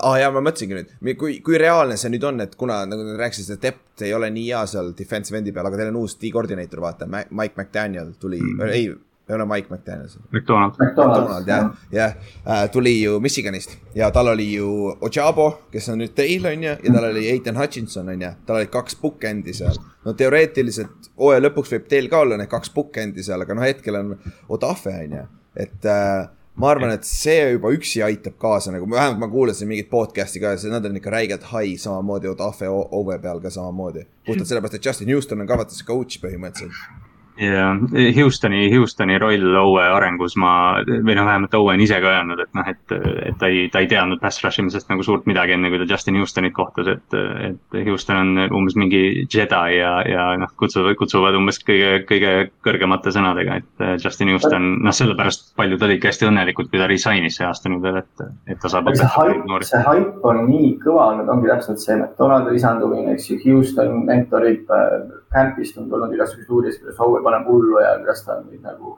[0.00, 3.14] ah jaa, ma mõtlesingi nüüd, kui, kui reaalne see nüüd on, et kuna nagu te
[3.20, 6.82] rääkisite, depth ei ole nii hea seal defensive end'i peal, aga teil on uus D-koordineeter,
[6.82, 8.88] vaata, Mike McDaniel tuli mm., ei
[9.28, 10.08] ei ole Mike McDaniel.
[10.32, 10.74] McDonald.
[10.78, 12.14] McDonald jah, jah
[12.46, 16.76] äh,, tuli ju Michiganist ja tal oli ju Ojabo, kes on nüüd teil, on ju,
[16.84, 19.80] ja tal oli Ethan Hutchinson, on ju, tal olid kaks bookend'i seal.
[20.04, 24.00] no teoreetiliselt hooaja lõpuks võib teil ka olla need kaks bookend'i seal, aga noh, hetkel
[24.00, 24.16] on
[24.52, 25.28] Odafe, on ju,
[25.64, 26.26] et äh,
[26.60, 30.52] ma arvan, et see juba üksi aitab kaasa, nagu vähemalt ma kuulasin mingit podcast'i ka
[30.68, 34.04] nad on ikka räigelt high samamoodi Odafe Ove peal ka samamoodi.
[34.26, 37.03] puhtalt sellepärast, et Justin Houston on ka vaata see coach põhimõtteliselt
[37.40, 37.76] ja
[38.16, 40.52] Houstoni, Houstoni roll Owe arengus ma,
[40.86, 42.94] või noh, vähemalt Owe on ise ka öelnud, et noh, et,
[43.26, 45.88] et ta ei, ta ei teadnud pass rush imisest nagu suurt midagi, enne kui ta
[45.90, 47.16] Justin Houstonit kohtas, et,
[47.48, 52.34] et Houston on umbes mingi Jedi ja, ja noh, kutsuvad, kutsuvad umbes kõige, kõige
[52.66, 57.48] kõrgemate sõnadega, et Justin Houston, noh, sellepärast paljud olidki hästi õnnelikud, kui ta resign'is see
[57.48, 58.92] aasta nüüd veel, et, et ta saab.
[58.94, 63.40] see hype, see hype on nii kõva olnud, ongi täpselt see McDonaldi lisandumine, eks ju,
[63.48, 64.98] Houston mentorib äh,
[65.34, 68.96] camp'ist on tulnud igasuguseid uudiseid, kuidas Howe paneb hullu ja kuidas ta on nüüd nagu,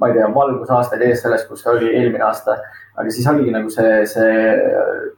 [0.00, 2.58] ma ei tea, valgusaastaid ees sellest, kus ta oli eelmine aasta.
[2.96, 4.32] aga siis oligi nagu see, see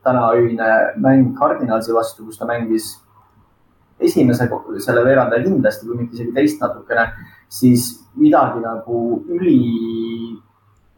[0.07, 0.69] tänaöine
[1.03, 2.93] mäng Cardinalsi vastu, kus ta mängis
[4.01, 4.49] esimese
[4.85, 7.09] selle veerandaja kindlasti, kui mitte isegi teist natukene,
[7.49, 7.89] siis
[8.19, 9.59] midagi nagu üli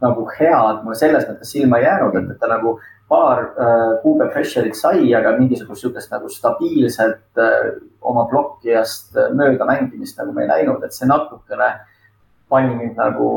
[0.03, 2.77] nagu head mulle selles mõttes silma ei jäänud, et, et ta nagu
[3.09, 7.69] paar äh, kuube pressure'it sai, aga mingisugust sihukest nagu stabiilset äh,
[8.01, 11.69] oma blokkijast äh, mööda mängimist nagu me ei näinud, et see natukene
[12.51, 13.29] pani mind nagu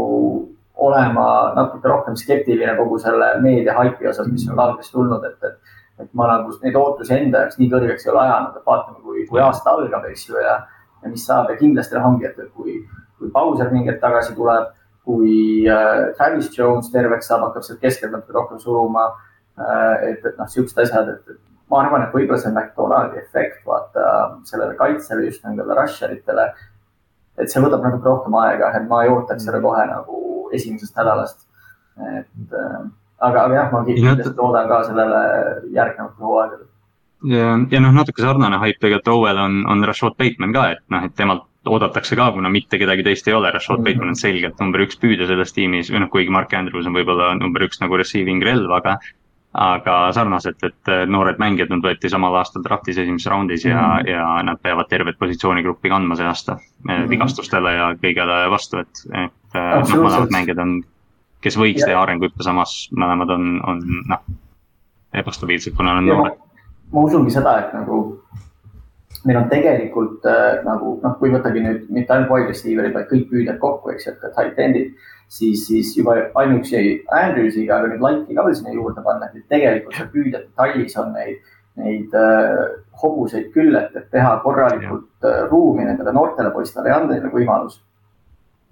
[0.81, 5.79] olema natuke rohkem skeptiline kogu selle meedia haipi osas, mis on algusest tulnud, et, et,
[6.03, 9.27] et ma nagu neid ootusi enda jaoks nii kõrgeks ei ole ajanud, et vaatame, kui,
[9.29, 10.57] kui aasta algab, eks ju, ja,
[11.03, 12.81] ja mis saab ja kindlasti ongi, et kui,
[13.21, 14.73] kui Bowser mingi hetk tagasi tuleb,
[15.05, 19.07] kui äh, Travis Jones terveks saab, hakkab sealt keskelt natuke rohkem suruma
[19.59, 20.11] äh,.
[20.11, 21.39] et, et noh, siuksed asjad, et,
[21.71, 24.07] ma arvan, et võib-olla see McDonaldi efekt, vaata
[24.49, 26.49] sellele kaitsele, just nendele rusheritele.
[27.41, 31.47] et see võtab natuke rohkem aega, et ma ei ootaks seda kohe nagu esimesest nädalast.
[32.01, 32.81] et äh,
[33.21, 35.23] aga, aga jah, ma kindlasti loodan ka sellele
[35.77, 36.67] järgnevatel hooaegadel.
[37.35, 41.07] ja, ja noh, natuke sarnane haip tegelikult Owel on, on Rashad Bateman ka, et noh,
[41.09, 43.83] et temalt oodatakse ka, kuna mitte kedagi teist ei ole, Rashad.
[43.85, 47.35] Bateman on selgelt number üks püüdja selles tiimis või noh, kuigi Mark Andrews on võib-olla
[47.37, 48.99] number üks nagu receiving relv, aga
[49.51, 54.11] aga sarnaselt, et noored mängijad, nad võeti samal aastal draftis esimeses raundis ja mm, -hmm.
[54.13, 57.09] ja nad peavad tervet positsioonigruppi kandma see aasta mm -hmm.
[57.11, 60.83] vigastustele ja kõigele vastu, et, et noh, mõlemad mängijad on,
[61.41, 61.87] kes võiks ja.
[61.87, 64.23] teha arenguhüppe, samas mõlemad on, on noh,
[65.15, 66.39] ebastabiilsed, kuna nad on noored.
[66.93, 68.21] ma usungi seda, et nagu
[69.29, 73.27] meil on tegelikult äh, nagu noh, kui võttagi nüüd mitte ainult wide receiver'id, vaid kõik
[73.31, 74.95] püüdjad kokku, eks ju, et ka tight end'id
[75.31, 76.83] siis, siis juba ainuüksi
[77.21, 81.13] Andrewsiga, aga nüüd Light'i ka veel sinna juurde panna, et tegelikult seal püüdjate tallis on
[81.15, 82.65] neid, neid äh,
[83.03, 87.79] hobuseid küll, et, et teha korralikult äh, ruumi nendele noortele poistele ja anda neile võimalus.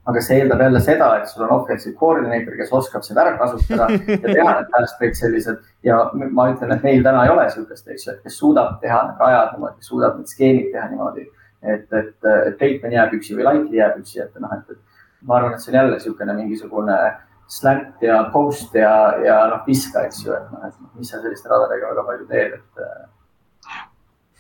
[0.09, 3.89] Aga see eeldab jälle seda, et sul on offensive coordinator, kes oskab seda ära kasutada
[4.15, 7.89] ja teha need pass break sellised ja ma ütlen, et meil täna ei ole niisugust,
[7.93, 11.29] eks ju, et kes suudab teha need rajad niimoodi, suudab need skeemid teha niimoodi,
[11.63, 15.41] et, et, et Bateman jääb üksi või Light'i jääb üksi, et noh, et, et ma
[15.41, 16.99] arvan, et see on jälle niisugune mingisugune
[17.49, 18.93] slant ja post ja,
[19.25, 22.61] ja noh, viska, eks ju, et noh, et mis sa selliste radadega väga palju teed,
[22.61, 22.87] et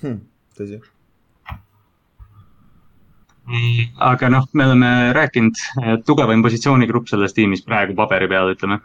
[0.04, 0.22] hmm,.
[0.56, 0.80] tõsi.
[4.10, 5.60] Aga noh, me oleme rääkinud,
[6.06, 8.80] tugevaim positsioonigrupp selles tiimis praegu paberi peal, ütleme.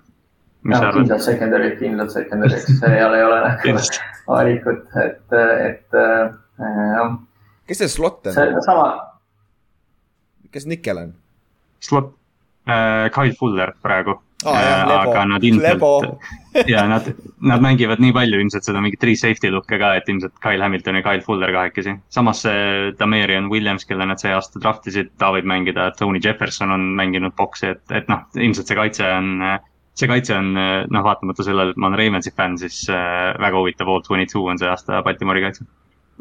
[0.64, 3.78] kindlalt secondary, kindlalt secondary, eks seal ei ole nagu
[4.28, 5.36] valikut, et,
[5.68, 6.34] et äh,
[6.96, 7.18] jah.
[7.68, 8.62] kes see slot on?
[8.64, 8.88] sama.
[10.52, 11.16] kes Nickel on?
[11.84, 12.14] slot
[12.66, 14.14] Kyle Fuller praegu
[14.46, 14.56] oh,.
[14.56, 15.84] aga nad ilmselt,
[16.74, 17.10] ja nad,
[17.42, 21.00] nad mängivad nii palju ilmselt seda mingit three safety look'e ka, et ilmselt Kyle Hamilton
[21.00, 21.98] ja Kyle Fuller kahekesi.
[22.14, 26.74] samas see Damarian Williams, kelle nad see aasta draft isid, ta võib mängida, Tony Jefferson
[26.76, 29.32] on mänginud boksi, et, et noh, ilmselt see kaitse on
[29.94, 33.92] see kaitse on noh, vaatamata sellele, et ma olen Raimonsi fänn, siis äh, väga huvitav
[33.92, 35.68] all twenty two on see aasta Baltimori kaitse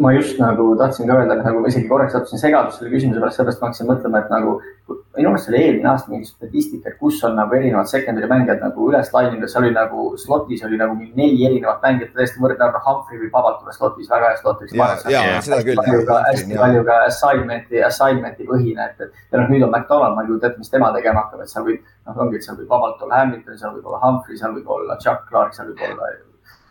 [0.00, 3.20] ma just nagu tahtsin ka öelda, et nagu ma isegi korraks sattusin segadusse selle küsimuse
[3.20, 4.54] pärast, sellepärast ma hakkasin mõtlema, et nagu
[4.88, 8.88] minu meelest oli eelmine aasta mingi statistika, et kus on nagu erinevad secondary mängijad nagu
[8.88, 12.64] üles laininud ja seal oli nagu slot'is oli nagu mingi neli erinevat mängijat täiesti võrdne,
[12.64, 14.74] nagu Humphrey või Pabalt tuleb slot'is väga hea slot'iks.
[15.12, 15.84] ja, ja seda küll.
[16.30, 20.32] hästi palju ka assignment'i, assignment'i põhine, et, et ja noh, nüüd on McDonald, ma ei
[20.32, 23.04] kujuta ette, mis tema tegema hakkab, et seal võib, noh, ongi, et seal võib vabalt
[23.04, 26.14] olla Hamilton, seal võib olla Humphrey, seal võib olla Chuck Clark, seal võib olla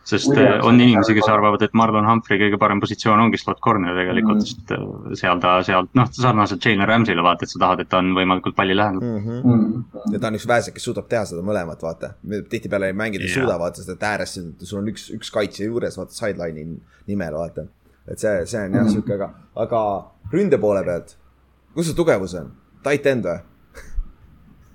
[0.04, 3.60] sest Williams, äh, on inimesi, kes arvavad, et Marlon Humphrey kõige parem positsioon ongi slot
[3.64, 4.54] corner tegelikult mm, -hmm.
[4.54, 8.00] sest äh, seal ta, sealt noh, sarnaselt Jalen Rams'ile vaata, et sa tahad, et ta
[8.02, 9.28] on võimalikult palli lähedal mm.
[9.28, 9.84] -hmm.
[10.14, 12.14] ja ta on üks väheseid, kes suudab teha seda mõlemat, vaata.
[12.50, 16.18] tihtipeale mängida ei suuda, vaata, sest et ääres sul on üks, üks kaitsja juures, vaata
[16.18, 17.68] sideline'i nimel, vaata.
[18.08, 18.92] et see, see on jah mm -hmm.
[18.92, 19.82] sihuke, aga, aga
[20.34, 21.18] ründe poole pealt,
[21.74, 22.52] kus see tugevus on?
[22.84, 23.51] Tight end või?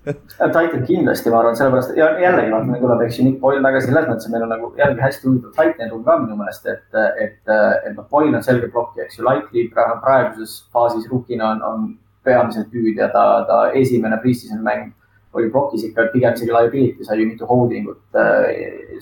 [0.06, 3.90] Titan kindlasti, ma arvan, sellepärast ja jällegi vaata, meil tuleb, eks ju, Nick Boyle tagasi
[3.90, 7.00] selles mõttes, et meil on nagu jällegi hästi huvitav Titan room ka minu meelest, et,
[7.24, 11.88] et, et noh, Boyle on selge plokk, eks ju, Likely praeguses faasis rukina on, on
[12.26, 14.92] peamiselt püüdja, ta, ta esimene pre-season mäng
[15.36, 18.02] oli plokis ikka pigem isegi liability, sai ju mitu holding ut.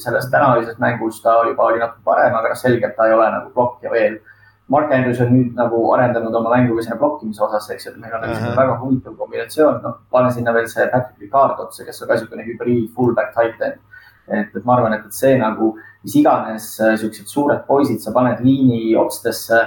[0.03, 3.53] sellest tänavalisest mängust ta juba oli natuke parem, aga noh, selgelt ta ei ole nagu
[3.55, 4.17] plokk ja veel
[4.69, 7.99] Mark Andrews on nüüd nagu arendanud oma mängu ka sinna blokkimise osas, eks ju, et
[8.01, 8.57] meil on uh -huh.
[8.57, 12.45] väga huvitav kombinatsioon, noh, pane sinna veel see Patrick Ricard otsa, kes on ka niisugune
[12.47, 13.81] hübriid fullback tight end.
[14.29, 18.13] et, et ma arvan, et, et see nagu, mis iganes äh, siuksed suured poisid sa
[18.13, 19.59] paned liini otstesse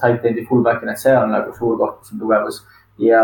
[0.00, 2.66] tight end'i fullback'ina, et see on nagu suur koht, kus on tugevus.
[2.98, 3.22] ja,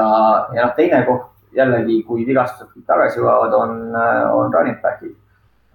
[0.54, 5.14] ja noh, teine koht jällegi, kui vigastused kõik tagasi jõuavad, on, äh, on running back'id.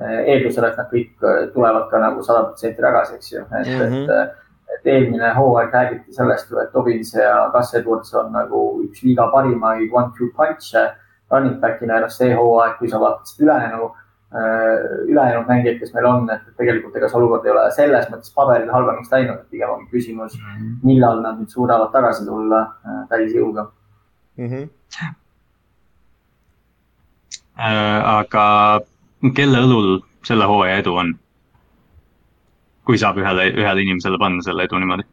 [0.01, 1.15] Äh, eeldusel, et nad kõik
[1.53, 4.11] tulevad ka nagu sada protsenti tagasi, eks ju, et mm, -hmm.
[4.11, 4.35] et
[4.75, 9.29] et eelmine hooaeg räägiti sellest ju, et Dobbins ja Gus Edwards on nagu üks liiga
[9.33, 10.83] parimaid one-two punch'e
[11.31, 13.89] running back'ina ja noh, see hooaeg, kui sa vaatad seda ülejäänu,
[14.37, 14.73] äh,
[15.11, 18.71] ülejäänud mängijaid, kes meil on, et tegelikult ega see olukord ei ole selles mõttes paberil
[18.71, 20.73] halvemaks läinud, et pigem on küsimus, mhm.
[20.87, 23.69] millal nad nüüd suudavad tagasi tulla äh, täisjõuga
[24.37, 24.51] mm.
[24.51, 25.15] -hmm.
[28.17, 28.45] aga
[29.35, 29.89] kelle õlul
[30.27, 31.15] selle hooaja edu on?
[32.87, 35.03] Kui saab ühele, ühele inimesele panna selle edu niimoodi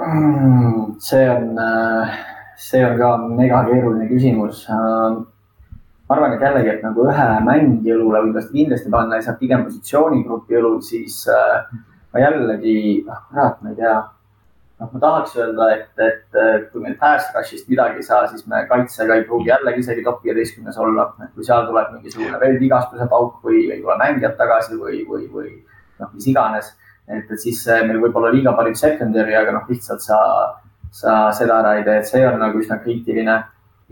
[0.00, 0.96] mm,?
[0.98, 2.16] see on, äh,
[2.56, 4.64] see on ka mega keeruline küsimus.
[4.68, 5.20] Äh,
[6.08, 9.64] ma arvan, et jällegi, et nagu ühe mängi õlule võib-olla kindlasti panna ja sealt pigem
[9.66, 11.64] positsioonigrupi õlul, siis äh,
[12.14, 12.76] ma jällegi,
[13.06, 13.96] noh, kurat, ma ei tea.
[14.80, 18.60] noh, ma tahaks öelda, et, et kui meil pass rush'ist midagi ei saa, siis me
[18.68, 21.06] kaitsega ei pruugi jällegi isegi top viieteistkümnes olla.
[21.24, 25.30] et kui seal tuleb mingisugune veel vigastuse pauk või ei tule mängijad tagasi või, või,
[25.32, 25.54] või
[26.00, 26.74] noh, mis iganes.
[27.08, 30.18] Et, siis meil võib olla liiga palju secondary, aga noh, lihtsalt sa,
[30.90, 33.36] sa seda ära ei tee, et see on nagu üsna kriitiline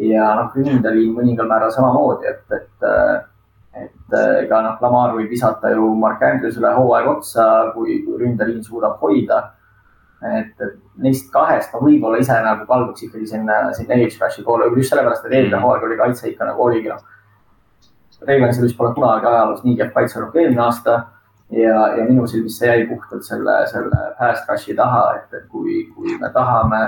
[0.03, 2.89] ja noh, ründeliin mõningal määral samamoodi, et, et,
[3.85, 7.47] et ega noh, Lamar võib visata ju Mark Andrewsile hooaeg otsa,
[7.77, 9.43] kui, kui ründeliin suudab hoida.
[10.25, 14.71] et, et neist kahest ma võib-olla ise nagu kalduks ikkagi sinna, sinna edge rush'i poole,
[14.79, 17.03] just sellepärast, et eelmine hooaeg oli kaitse ikka nagu oligi noh.
[18.25, 20.95] Ravensil vist pole kunagi ajaloos nii kehv kaitse olnud kui eelmine aasta
[21.63, 25.85] ja, ja minu silmis see jäi puhtalt selle, selle pass rush'i taha, et, et kui,
[25.95, 26.83] kui me tahame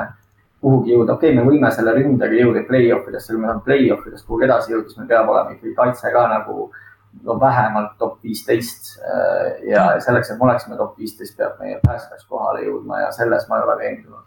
[0.65, 4.07] kuhugi jõuda, okei okay,, me võime selle ründega jõuda play-off idesse, kui me tahame play-off
[4.09, 6.71] idest kuhugi edasi jõuda, siis meil peab olema ikkagi kaitse ka nagu
[7.25, 8.97] no vähemalt top viisteist.
[9.71, 13.47] ja selleks, et me oleksime top viisteist, peab meie pass rush kohale jõudma ja selles
[13.49, 14.25] ma ei ole veendunud.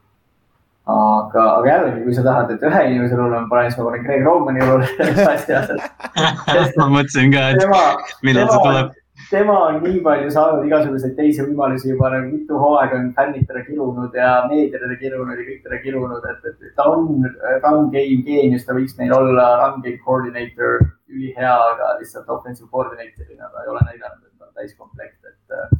[0.89, 4.07] aga, aga jällegi, kui sa tahad, et ühe inimese õlul on panen, siis ma panen
[4.07, 4.87] Greg Romani õlule
[6.79, 8.98] ma mõtlesin ka, et millal see tuleb
[9.29, 13.61] tema on nii palju saanud igasuguseid teisi võimalusi juba nagu mitu hooaega on fännid teda
[13.67, 17.07] kirunud ja meedia teda kirunud ja kõik teda kirunud, et, et ta on
[17.65, 23.51] run game geenius, ta võiks meil olla run game coordinator, ülihea, aga lihtsalt offensive coordinator'ina
[23.53, 25.79] ta ei ole näidanud, et ta on täiskomplekt, et.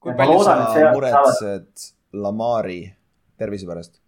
[0.00, 1.92] kui palju loodan, sa muretsed saavad...
[2.16, 2.80] Lamari
[3.36, 3.98] tervise pärast?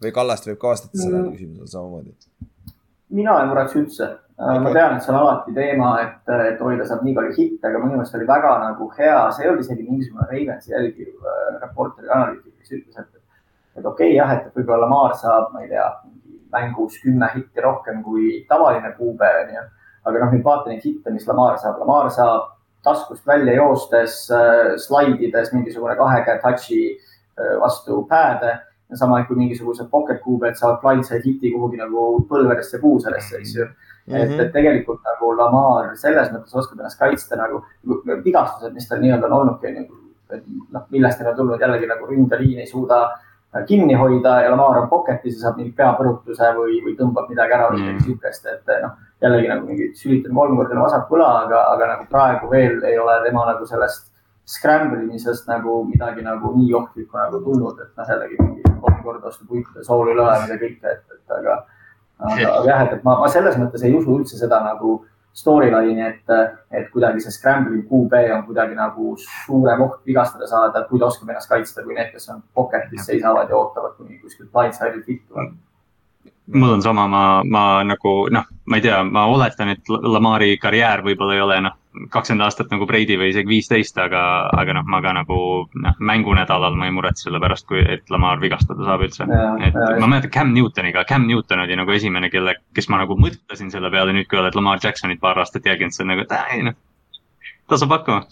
[0.00, 1.32] või Kallast võib ka vastata sellele mm.
[1.36, 2.14] küsimusele samamoodi?
[3.10, 4.08] mina ei muretse üldse.
[4.40, 7.60] Ma tean, et see on alati teema, et, et oi, ta saab nii palju hitte,
[7.68, 11.58] aga minu meelest oli väga nagu hea, see ei olnud isegi mingisugune Ravensi jälgiv äh,
[11.60, 13.42] reporteri analüütik, kes ütles, et,
[13.76, 15.84] et okei okay, jah, et võib-olla Lamar saab, ma ei tea,
[16.54, 19.66] mängus kümme hitti rohkem kui tavaline kuupäev, onju.
[20.08, 21.76] aga noh, nüüd vaata neid hitte, mis Lamar saab.
[21.84, 22.48] Lamar saab
[22.86, 28.56] taskust välja joostes äh,, slaidides mingisugune kahe käe touch'i äh, vastu pääde
[28.98, 33.64] sama kui mingisugused pocket kuubed saavad blindside hiti kuhugi nagu põlvedesse puuseresse, eks ju
[34.10, 34.22] -hmm.
[34.22, 34.40] et, mhm.
[34.40, 37.62] et tegelikult nagu Lamar selles mõttes oskab ennast kaitsta nagu
[38.24, 39.98] vigastused, mis tal nii-öelda on olnudki, onju.
[40.30, 43.00] et noh, millest tal on tulnud jällegi nagu ründeliin ei suuda
[43.66, 47.70] kinni hoida ja Lamar on pocket'is ja saab mingi peapõrutuse või, või tõmbab midagi ära
[47.70, 48.04] või midagi mm.
[48.06, 52.78] sihukest, et noh, jällegi nagu mingi sülitan kolmkordne vasak võla, aga, aga nagu praegu veel
[52.86, 54.06] ei ole tema nagu sellest
[54.46, 59.28] scramble imisest nagu midagi nagu nii ohtlikku nagu tulnud, et noh, jällegi mingi kolm korda
[59.28, 61.60] vastu puitu ja sooli lõhemine ja kõike, et, et aga
[62.20, 65.00] aga, aga jah, et ma, ma selles mõttes ei usu üldse seda nagu
[65.40, 70.98] storyline'i, et, et kuidagi see scrambling QB on kuidagi nagu suurem oht vigastada saada, kui
[70.98, 75.06] ta oskab ennast kaitsta, kui need, kes on pocket'is seisavad ja ootavad, kuni kuskilt blindside'ilt
[75.06, 75.54] hit tuleb
[76.54, 81.02] mul on sama, ma, ma nagu noh, ma ei tea, ma oletan, et Lamari karjäär
[81.06, 81.76] võib-olla ei ole noh,
[82.10, 84.22] kakskümmend aastat nagu Brady või isegi viisteist, aga,
[84.58, 85.38] aga noh, ma ka nagu
[85.84, 89.26] noh, mängunädalal ma ei muretse selle pärast, kui, et Lamar vigastada saab üldse.
[89.26, 93.18] et ja, ma mäletan Cam Newtoniga, Cam Newton oli nagu esimene, kelle, kes ma nagu
[93.18, 96.36] mõtlesin selle peale, nüüd kui oled Lamar Jacksonit paar aastat jälginud, siis on nagu, et
[96.54, 96.78] ei noh,
[97.70, 98.26] ta saab hakkama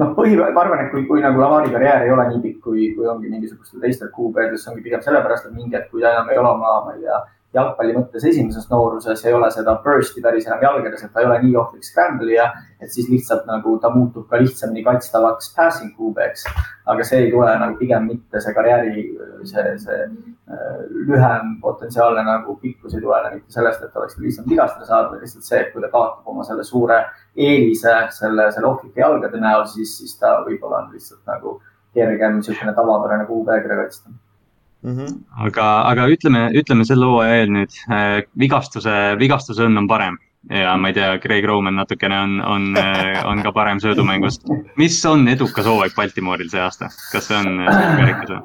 [0.00, 2.90] noh, põhi, ma arvan, et kui, kui nagu Lamari karjäär ei ole nii pikk, kui,
[2.96, 6.30] kui ongi mingisugustel teistel kuupäevadel, see ongi pigem sellepärast, et mingi hetk, kui ta enam
[6.32, 7.22] ei ole oma, ma ei tea
[7.56, 11.38] jalgpalli mõttes esimeses nooruses ei ole seda burst'i päris enam jalgades, et ta ei ole
[11.42, 12.46] nii ohtlik scramble'ija,
[12.80, 16.44] et siis lihtsalt nagu ta muutub ka lihtsamini kaitstavaks passing kuubeks.
[16.86, 19.04] aga see ei tule nagu pigem mitte see karjääri,
[19.50, 24.86] see, see äh, lühem potentsiaalne nagu pikkus ei tulene mitte sellest, et oleks lihtsam vigastada
[24.86, 27.00] saada, vaid lihtsalt see, et kui ta kaotab oma selle suure
[27.36, 31.58] eelise selle, selle ohtlike jalgade näol, siis, siis ta võib-olla on lihtsalt nagu
[31.96, 34.12] kergem niisugune tavapärane kuupäev kaitsta
[34.86, 35.14] Mm -hmm.
[35.46, 40.18] aga, aga ütleme, ütleme selle hooaja eel nüüd äh,, vigastuse, vigastuse õnn on parem
[40.50, 44.40] ja ma ei tea, Craig Roman natukene on, on, äh, on ka parem söödumängus.
[44.76, 48.44] mis on edukas hooaeg Baltimooril see aasta, kas see on väärikas või?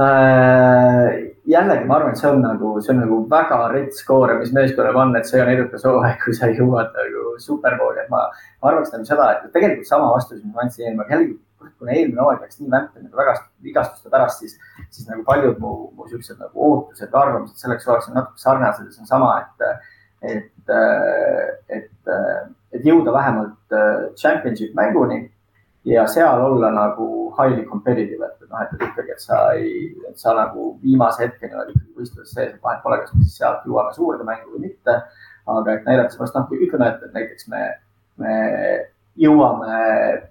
[0.00, 1.18] Äh,
[1.52, 4.96] jällegi, ma arvan, et see on nagu, see on nagu väga rets skoor, mis meeskonnal
[4.96, 8.24] on, et see on edukas hooaeg, kui sa jõuad nagu superbooli, et ma,
[8.62, 11.36] ma arvaks nagu seda, et tegelikult sama vastus, mis ma andsin eelmine, jällegi
[11.78, 13.34] kuna eelmine hooaeg läks nii vänta nende väga
[13.64, 14.58] vigastuste pärast, siis,
[14.90, 19.10] siis nagu paljud mu, mu siuksed nagu ootused arvamused selleks on natuke sarnased see on
[19.10, 19.90] sama, et,
[20.36, 20.72] et,
[21.78, 22.14] et,
[22.72, 23.78] et jõuda vähemalt
[24.20, 25.24] championship mänguni
[25.84, 30.34] ja seal olla nagu highly competitive, et noh, et ikkagi, et sa ei, et sa
[30.36, 33.94] nagu viimase hetkeni oled ikkagi võistluses sees, et vahet pole, kas me siis sealt jõuame
[33.96, 35.00] suurde mängu või mitte.
[35.50, 37.62] aga et näidata sellest, noh, kui ütleme, et näiteks me,
[38.20, 38.34] me
[39.20, 39.76] jõuame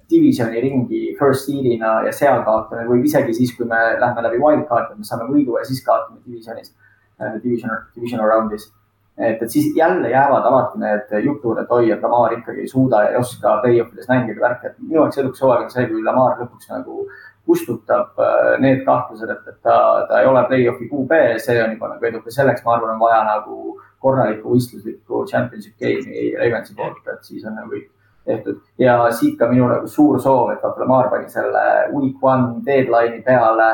[0.09, 4.97] divisioni ringi first seed'ina ja seal kaotame või isegi siis, kui me lähme läbi wildcard'i,
[4.97, 6.73] me saame võidu ja siis kaotame divisionis,
[7.21, 8.69] äh, division, division round'is.
[9.17, 13.03] et, et siis jälle jäävad alati need jutud, et oi, et Lamar ikkagi ei suuda
[13.03, 16.03] ja ei oska play-off ides mängida värki, et minu jaoks edukas hooaeg on see, kui
[16.03, 17.05] Lamar lõpuks nagu
[17.49, 19.75] kustutab äh, need kahtlused, et, et ta,
[20.09, 23.21] ta ei ole play-off'i QB, see on juba nagu edukas, selleks ma arvan, on vaja
[23.27, 27.89] nagu korralikku võistluslikku championship game'i Ravensi poolt, et siis on nagu kõik
[28.29, 32.63] tehtud ja siit ka minu nagu suur soov, et vaata Lamar pani selle week one
[32.65, 33.69] deadline'i peale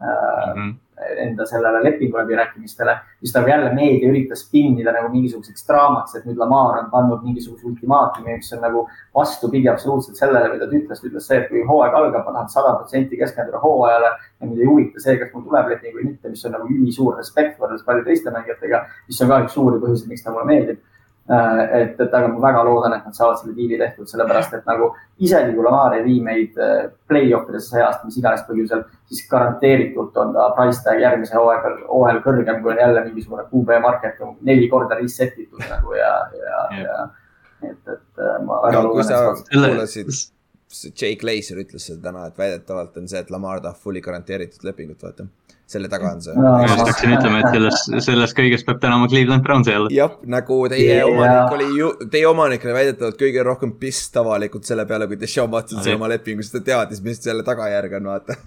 [0.00, 0.52] mm.
[0.56, 0.76] -hmm
[1.16, 6.38] enda sellele lepingu läbirääkimistele, siis nagu jälle meedia üritas pinnida nagu mingisuguseks draamaks, et nüüd
[6.40, 8.84] Lamar on pannud mingisuguse ultimaatumi, mis on nagu
[9.14, 11.00] vastupidi absoluutselt sellele, mida ta ütles.
[11.00, 14.60] ta ütles see, et kui hooaeg algab, ma tahan sada protsenti keskenduda hooajale ja mind
[14.60, 17.86] ei huvita see, kas mul tuleb leping või mitte, mis on nagu ülisuur respekt võrreldes
[17.86, 20.82] paljude teiste mängijatega, mis on ka üks suuri põhjuseid, miks ta mulle meeldib
[21.28, 24.88] et, et aga ma väga loodan, et nad saavad selle diili tehtud, sellepärast et nagu
[25.20, 29.26] isegi kui Lamar ei vii meid äh, play-off idesse see aasta, mis iganes põhjusel, siis
[29.28, 34.24] garanteeritult on ta price tag järgmise hooaega, hooajal kõrgem, kui on jälle mingisugune QB market
[34.48, 36.96] neli korda reset itud nagu ja, ja, ja
[37.68, 38.94] et, et äh, ma väga loodan.
[38.96, 39.20] kui sa
[39.52, 40.14] kuulasid,
[40.94, 45.04] Jake Laser ütles seda täna, et väidetavalt on see, et Lamar tahab fully garanteeritud lepingut,
[45.04, 45.28] vaata
[45.68, 46.42] selle taga on see no,.
[46.48, 49.90] ma just hakkasin ütlema, et selles, selles kõiges peab tänama Cleveland Brownsi jälle.
[49.92, 51.08] jah, nagu teie yeah.
[51.10, 55.52] omanik oli ju, teie omanik oli väidetavalt kõige rohkem pist avalikult selle peale, kui Deshaun
[55.52, 58.38] Watson sai oma lepingu, sest ta teadis, mis selle tagajärg on, vaata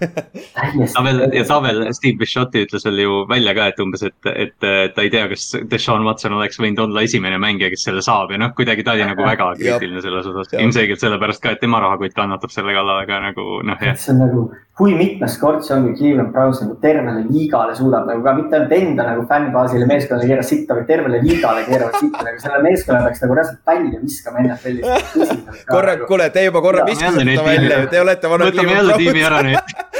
[0.95, 4.31] ta veel, ja ta veel, Steve Bishotti ütles veel ju välja ka, et umbes, et,
[4.33, 8.33] et ta ei tea, kas Deshaun Watson oleks võinud olla esimene mängija, kes selle saab
[8.33, 10.57] ja noh, kuidagi ta oli nagu väga kriitiline selles osas.
[10.57, 13.97] ilmselgelt sellepärast ka, et tema rahakott kannatab selle kallal, aga nagu noh, jah.
[14.01, 14.49] see on nagu,
[14.81, 18.33] kui mitmes kord see on, kui Cleveland Browns nagu terve tervele liigale suudab nagu ka
[18.37, 22.63] mitte ainult enda nagu fännbaasile meeskonnale keerata sitta, vaid tervele liigale keeravad sitta nagu selle
[22.65, 25.31] meeskonna peaks nagu reaalselt välja viskama NFL-ist.
[25.75, 28.51] korra, kuule, te juba korra viskasite välja te olete vana.
[28.51, 29.77] võtame jälle tiimi ära nüüd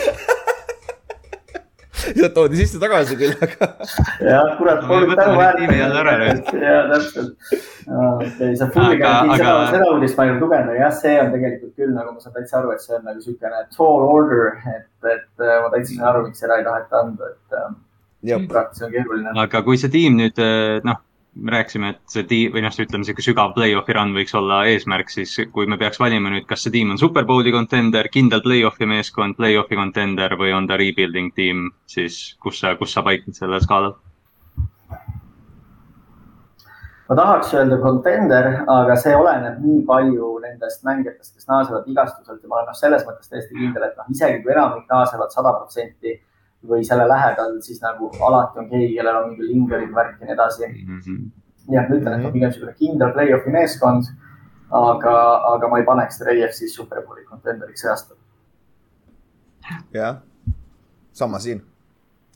[2.02, 3.70] sealt toodi sisse tagasi küll, aga.
[4.26, 6.32] jah, kurat, polnud tänuväärne.
[6.62, 7.36] ja täpselt.
[7.88, 11.32] okei, sa fully garantii seda, seda uudist ma ei ole lugenud, aga jah, see on
[11.36, 14.90] tegelikult küll nagu ma saan täitsa aru, et see on nagu siukene tall order, et,
[15.06, 17.62] et äh, ma täitsa saan aru, miks seda ei taheta anda, et.
[17.62, 17.80] Ähm,
[18.50, 19.38] kurat, see on keeruline.
[19.46, 21.02] aga kui see tiim nüüd äh, noh
[21.36, 25.12] me rääkisime, et see tiim või noh, ütleme sihuke sügav play-off'i run võiks olla eesmärk,
[25.14, 29.38] siis kui me peaks valima nüüd, kas see tiim on superbowli contender, kindel play-off'i meeskond,
[29.40, 33.96] play-off'i contender või on ta rebuilding tiim, siis kus sa, kus sa paikned sellel skaalal?
[37.12, 42.48] ma tahaks öelda contender, aga see oleneb nii palju nendest mängijatest, kes naasevad vigastuselt ja
[42.48, 46.14] ma olen noh, selles mõttes täiesti kindel, et noh, isegi kui enamik naasevad sada protsenti
[46.68, 50.36] või selle lähedal, siis nagu alati on keegi, kellel on mingi lingerid, värk ja nii
[50.36, 51.00] edasi mm.
[51.00, 51.32] -hmm.
[51.76, 54.12] jah, ma ütlen, et on pigem niisugune kindel play-off'i meeskond,
[54.82, 55.16] aga,
[55.54, 58.16] aga ma ei paneks teda EFC-s superbowli contenderiks see aasta.
[59.94, 60.22] jah,
[61.14, 61.64] sama siin.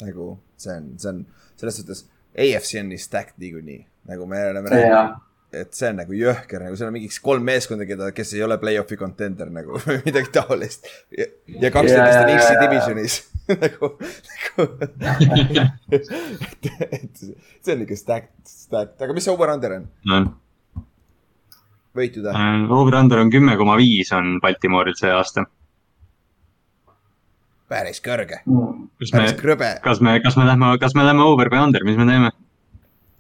[0.02, 4.70] nagu see on, see on selles suhtes, EFC on nii stacked niikuinii, nagu me oleme
[4.70, 5.22] rääkinud
[5.56, 8.58] et see on nagu jõhker, nagu seal on mingiks kolm meeskonda, keda, kes ei ole
[8.60, 10.90] play-off'i contender nagu või midagi taolist.
[11.16, 13.22] ja kaks nendest on X-i divisionis
[13.64, 13.92] nagu,
[14.30, 14.66] nagu
[15.92, 16.08] et,
[16.98, 20.22] et see on ikka stacked, stacked, aga mis see over-under on no.?
[21.96, 22.64] võitu ta uh,?
[22.80, 25.46] Over-under on kümme koma viis on Baltimooril see aasta.
[27.70, 28.90] päris kõrge mm..
[29.12, 29.76] päris krõbe.
[29.86, 32.34] kas me, kas me lähme, kas me lähme over või under, mis me teeme?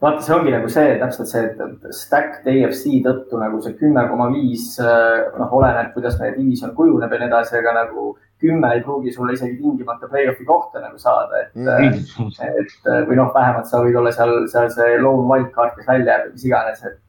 [0.02, 4.32] vaata, see ongi nagu see täpselt see, et stacked AFC tõttu nagu see kümme koma
[4.34, 8.16] viis, äh, noh, oleneb, kuidas meie division kujuneb ja nii edasi, aga nagu
[8.46, 12.30] kümme ei pruugi sulle isegi tingimata play-off'i kohta nagu saada, et mm.,
[12.62, 12.74] et
[13.10, 16.36] või noh, vähemalt sa võid olla seal, seal see lone wildcard, kes välja jääb või
[16.38, 17.08] mis iganes, et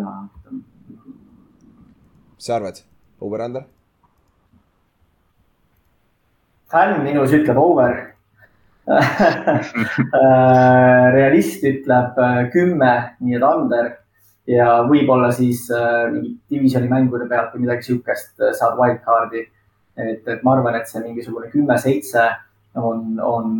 [0.00, 0.10] no..
[2.34, 2.76] mis sa arvad,
[3.22, 3.64] over-under?
[6.74, 7.92] fänn minus ütleb over
[11.14, 12.90] realist ütleb äh, kümme,
[13.24, 13.86] nii et under
[14.50, 19.46] ja võib-olla siis äh, mingi divisioni mängude pealt või midagi sihukest äh, saad wildcard'i.
[19.96, 22.26] Et, et ma arvan, et see mingisugune kümme-seitse
[22.74, 23.52] on, on,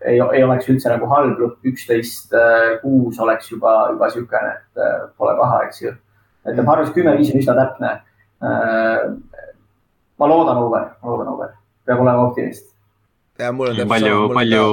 [0.00, 2.32] ei, ei oleks üldse nagu halb, üksteist,
[2.80, 4.84] kuus oleks juba, juba sihukene, et
[5.20, 5.94] pole paha, eks ju.
[6.46, 7.94] et ma arvan, et kümme-viis on üsna täpne.
[10.18, 12.72] ma loodan over, ma loodan over, peab olema optimist
[13.38, 14.64] ja mul on täpselt palju, palju.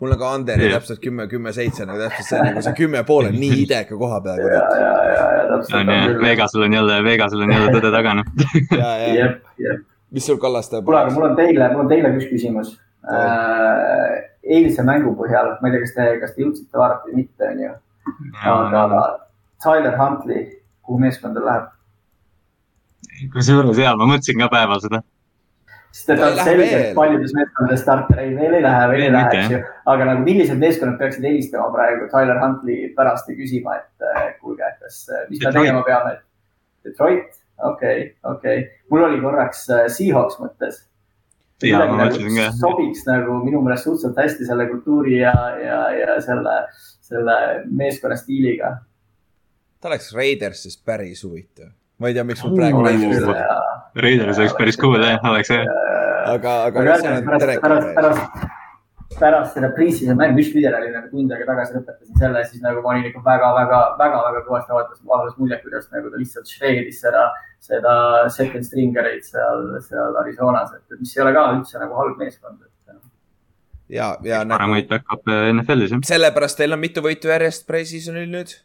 [0.00, 3.28] mul on ka Anderi täpselt kümme, kümme, seitse nagu täpselt see nagu see kümme pool
[3.30, 4.40] on nii ideka koha peal.
[4.40, 5.76] ja, ja, ja, ja täpselt.
[5.80, 8.32] on jah, Vegasel on jälle, Vegasel on jälle tõde taga noh.
[9.20, 9.84] jep, jep.
[10.16, 10.82] Mis sul Kallaste?
[10.86, 12.74] kuule, aga mul on teile, mul on teile üks küsimus
[13.06, 14.16] äh,.
[14.56, 17.72] eilse mängu põhjal, ma ei tea, kas te, kas te jõudsite vaadata või mitte, onju.
[18.52, 19.02] aga
[19.64, 20.46] Tyler Huntley,
[20.86, 21.72] kuhu meeskonda läheb?
[23.32, 25.02] kusjuures ja, ma mõtlesin ka päeval seda
[25.96, 29.16] sest et Ta on selgelt paljudes meeskondades starter, ei veel ei lähe, veel ei Veel
[29.16, 29.60] lähe, eks ju.
[29.92, 34.68] aga nagu millised meeskonnad peaksid helistama praegu Tyler Huntley pärast ja küsima, et äh, kuulge,
[34.68, 34.98] et kas,
[35.30, 36.18] mis me tegema peame.
[36.84, 40.84] Detroit, okei, okei, mul oli korraks äh, Seahawks mõttes.
[41.56, 42.50] Ka.
[42.52, 46.56] sobiks nagu minu meelest suhteliselt hästi selle kultuuri ja, ja, ja selle,
[47.00, 48.74] selle meeskonna stiiliga.
[49.80, 51.72] ta oleks Raidersis päris huvitav.
[51.98, 52.84] ma ei tea, miks mul praegu
[53.96, 55.64] Raiders oleks päris cool jah, oleks jah.
[56.34, 57.08] aga, aga pärast,
[57.64, 58.52] pärast, pärast,
[59.20, 62.82] pärast seda pre-season mängu, mis video oli nagu tund aega tagasi lõpetasin selle, siis nagu
[62.84, 66.52] ma olin ikka väga, väga, väga, väga kõvasti vaadates, vaadates muljet, kuidas nagu ta lihtsalt
[66.52, 67.24] shreedis seda,
[67.64, 67.96] seda
[68.36, 72.96] second stringereid seal, seal Arizonas, et mis ei ole ka üldse nagu halb meeskond, et.
[73.98, 78.58] ja, ja nagu paremaid back-up'e NFL-is jah, sellepärast teil on mitu võitu järjest pre-seasonil nüüd.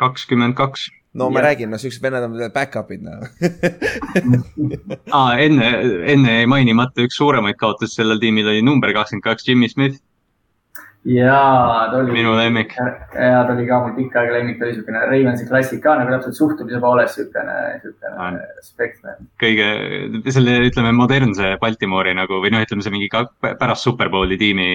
[0.00, 0.88] kakskümmend kaks.
[1.14, 1.46] No ma Jah.
[1.48, 3.24] räägin, no siuksed vennad on veel back-up'id noh.
[5.18, 5.72] aa, enne,
[6.14, 9.98] enne jäi mainimata üks suuremaid kaotusi sellel tiimil oli number kakskümmend kaks, Jimmy Smith,
[11.08, 12.12] ja ta oli.
[12.12, 12.74] Minu lemmik.
[12.76, 16.12] ja ta oli ka mul pikka aega lemmik, ta oli siukene Ravensi klassik ka nagu
[16.12, 19.00] täpselt suhtumise poolest siukene, siukene respekt.
[19.40, 19.70] kõige,
[20.30, 24.68] selle ütleme modernse Baltimori nagu või noh, ütleme see mingi ka pärast Superbowli tiimi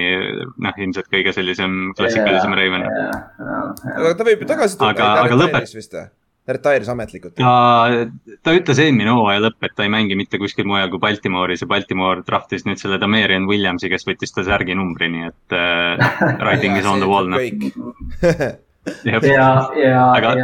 [0.57, 2.89] noh, ilmselt kõige sellisem klassikalisem Raven.
[2.89, 4.93] aga ta võib ju tagasi tulla.
[4.97, 6.13] Aga- aga lõpet-?
[6.45, 7.35] Ta retire'is ametlikult.
[7.39, 8.05] ta,
[8.45, 11.69] ta ütles eelmine hooaja lõpp, et ta ei mängi mitte kuskil mujal kui Baltimoris ja
[11.71, 16.05] Baltimore draftis nüüd selle Damarian Williamsi, kes võttis ta särginumbri, nii et äh,
[16.43, 17.41] writing is on the wall noh.
[17.41, 17.65] kõik.
[19.09, 19.49] ja,
[19.81, 20.37] ja Aga-,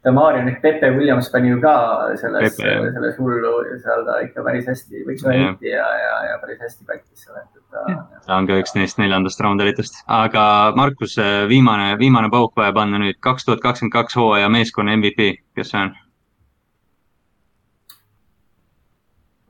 [0.00, 1.74] ja Damarian ehk Pepe Williams pani ju ka
[2.16, 5.34] selles, selles hullu, seal ta ikka päris hästi, võiks Jah.
[5.34, 7.84] öelda ja, ja, ja päris hästi kattis seal, et ta.
[8.26, 10.44] ta on ka üks neist neljandast raunderitest, aga
[10.76, 15.74] Markus, viimane, viimane pauk vaja panna nüüd kaks tuhat kakskümmend kaks hooaja meeskonna MVP, kes
[15.74, 15.92] see on?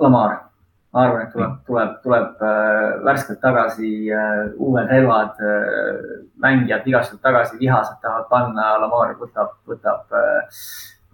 [0.00, 0.49] Lamar,
[0.90, 7.22] ma arvan, et tuleb, tuleb, tuleb äh, värskelt tagasi äh,, uued relvad äh,, mängijad vigastused
[7.22, 10.64] tagasi, vihased tahavad panna, Lamar võtab, võtab äh,,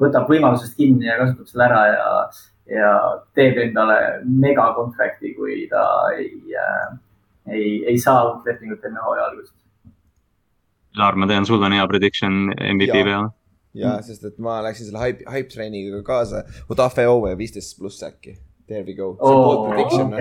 [0.00, 2.06] võtab võimalusest kinni ja kasutab selle ära ja,
[2.72, 2.92] ja
[3.36, 5.84] teeb endale megakontrakti, kui ta
[6.16, 6.96] ei äh,,
[7.46, 9.54] ei, ei saa uut lepingut enne hooaja algust.
[10.96, 13.28] Laar, ma tean, sul on hea prediction MVP peale.
[13.76, 16.46] ja, sest et ma läksin selle hype, hype treeniga kaasa.
[16.72, 18.38] Odafe Owe viisteist pluss äkki.
[18.68, 19.16] There we go.
[19.20, 20.18] see on bold prediction noh.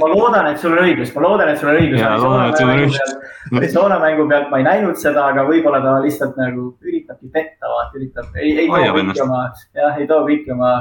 [0.00, 2.02] ma loodan, et sul on õigus, ma loodan, et sul on õigus.
[2.02, 3.14] Jaa, loodan, et sul on õigus.
[3.60, 7.96] Arizona mängu pealt ma ei näinud seda, aga võib-olla ta lihtsalt nagu üritabki petta, vaata,
[7.96, 9.40] üritab, ei, ei too kõiki oma,
[9.80, 10.74] jah, ei too kõiki oma,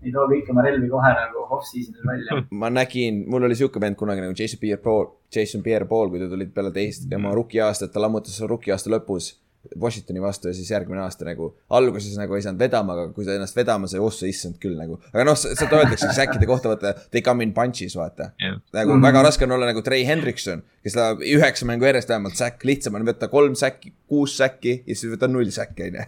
[0.00, 2.40] ei too kõiki oma relvi kohe nagu off-season'il välja.
[2.64, 6.56] ma nägin, mul oli siuke vend kunagi nagu Jason Pierre-Paul, Jason Pierre-Paul, kui ta tulid
[6.56, 9.34] peale teist tema rookie aastat, ta lammutas rookie aasta lõpus
[9.80, 13.36] Washingtoni vastu ja siis järgmine aasta nagu alguses nagu ei saanud vedama, aga kui ta
[13.36, 14.98] ennast vedama sai, ossa issand küll nagu.
[15.12, 18.32] aga noh, seda öeldakse säkkide kohta, vaata they come in bunches, vaata.
[18.42, 18.58] Jah.
[18.74, 19.06] nagu mm -hmm.
[19.06, 22.94] väga raske on olla nagu Trey Hendrikson, kes tahab üheksa mängu järjest vähemalt säkk, lihtsam
[22.94, 26.04] on võtta kolm säkki, kuus säkki ja siis võtta null säkki, on ju.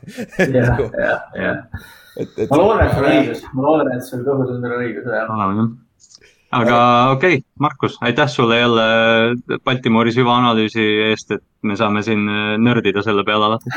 [0.59, 1.65] jah, jah, jah.
[2.17, 2.51] et, et.
[2.51, 5.75] ma loodan, et sul on õigus, ma loodan, et sul kõhutundel on õigus, jah.
[6.61, 6.79] Aga
[7.15, 8.85] okei okay,, Markus, aitäh sulle jälle
[9.65, 13.75] Baltimori süvaanalüüsi eest, et me saame siin äh, nördida selle peale alati.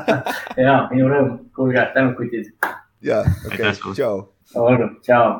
[0.66, 2.52] ja minu rõõm, kuulge, tänud kutid.
[3.02, 5.34] jaa, okei tšau olgu, tšau.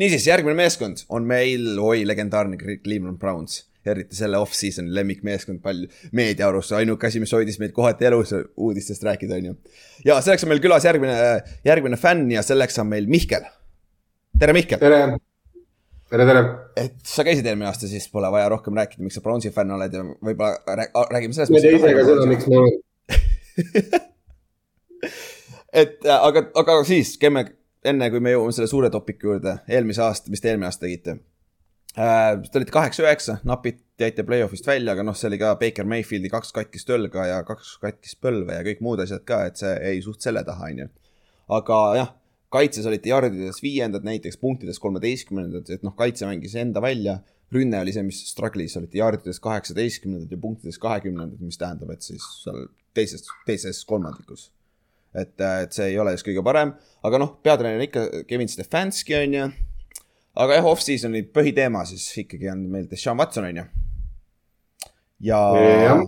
[0.00, 3.64] niisiis, järgmine meeskond on meil, oi, legendaarne Cleveland Browns.
[3.84, 9.04] eriti selle off-season'i lemmikmeeskond, palju meedia arust ainuke asi, mis hoidis meid kohati elus uudistest
[9.04, 9.56] rääkida, on ju.
[10.08, 11.18] ja selleks on meil külas järgmine,
[11.68, 13.44] järgmine fänn ja selleks on meil Mihkel.
[14.40, 14.80] tere, Mihkel.
[14.80, 15.18] tere,
[16.10, 16.42] tere, tere.
[16.80, 19.92] et sa käisid eelmine aasta, siis pole vaja rohkem rääkida, miks sa Brownsi fänn oled
[19.94, 21.52] ja võib-olla rää- räägime sellest.
[21.52, 22.74] ma ei tea ise ka seda, miks ma olen.
[25.84, 27.40] et äh, aga, aga siis käime
[27.84, 31.10] enne, kui me jõuame selle suure topiku juurde, eelmise aasta, mis te eelmine aasta tegite
[31.98, 32.32] äh,?
[32.50, 36.50] Te olite kaheksa-üheksa, napid jäite play-off'ist välja, aga noh, see oli ka Baker Mayfieldi kaks
[36.56, 40.24] katkist õlga ja kaks katkist põlve ja kõik muud asjad ka, et see jäi suht
[40.24, 40.88] selle taha, on ju.
[41.58, 42.10] aga jah,
[42.54, 47.20] kaitses olite jardides viiendad näiteks, punktides kolmeteistkümnendad, et noh, kaitse mängis enda välja.
[47.54, 52.24] rünne oli see, mis struggle'is, olite jardides kaheksateistkümnendad ja punktides kahekümnendad, mis tähendab, et siis
[52.40, 52.64] seal
[52.96, 54.48] teises, teises kolmandikus
[55.14, 56.74] et, et see ei ole just kõige parem,
[57.06, 59.46] aga noh, peatreener ikka Kevin Stefanski on ju.
[60.42, 63.66] aga jah, off-season'i põhiteema siis ikkagi on meil Deshaun Watson on ju.
[65.30, 65.40] ja
[65.84, 66.04] Jah.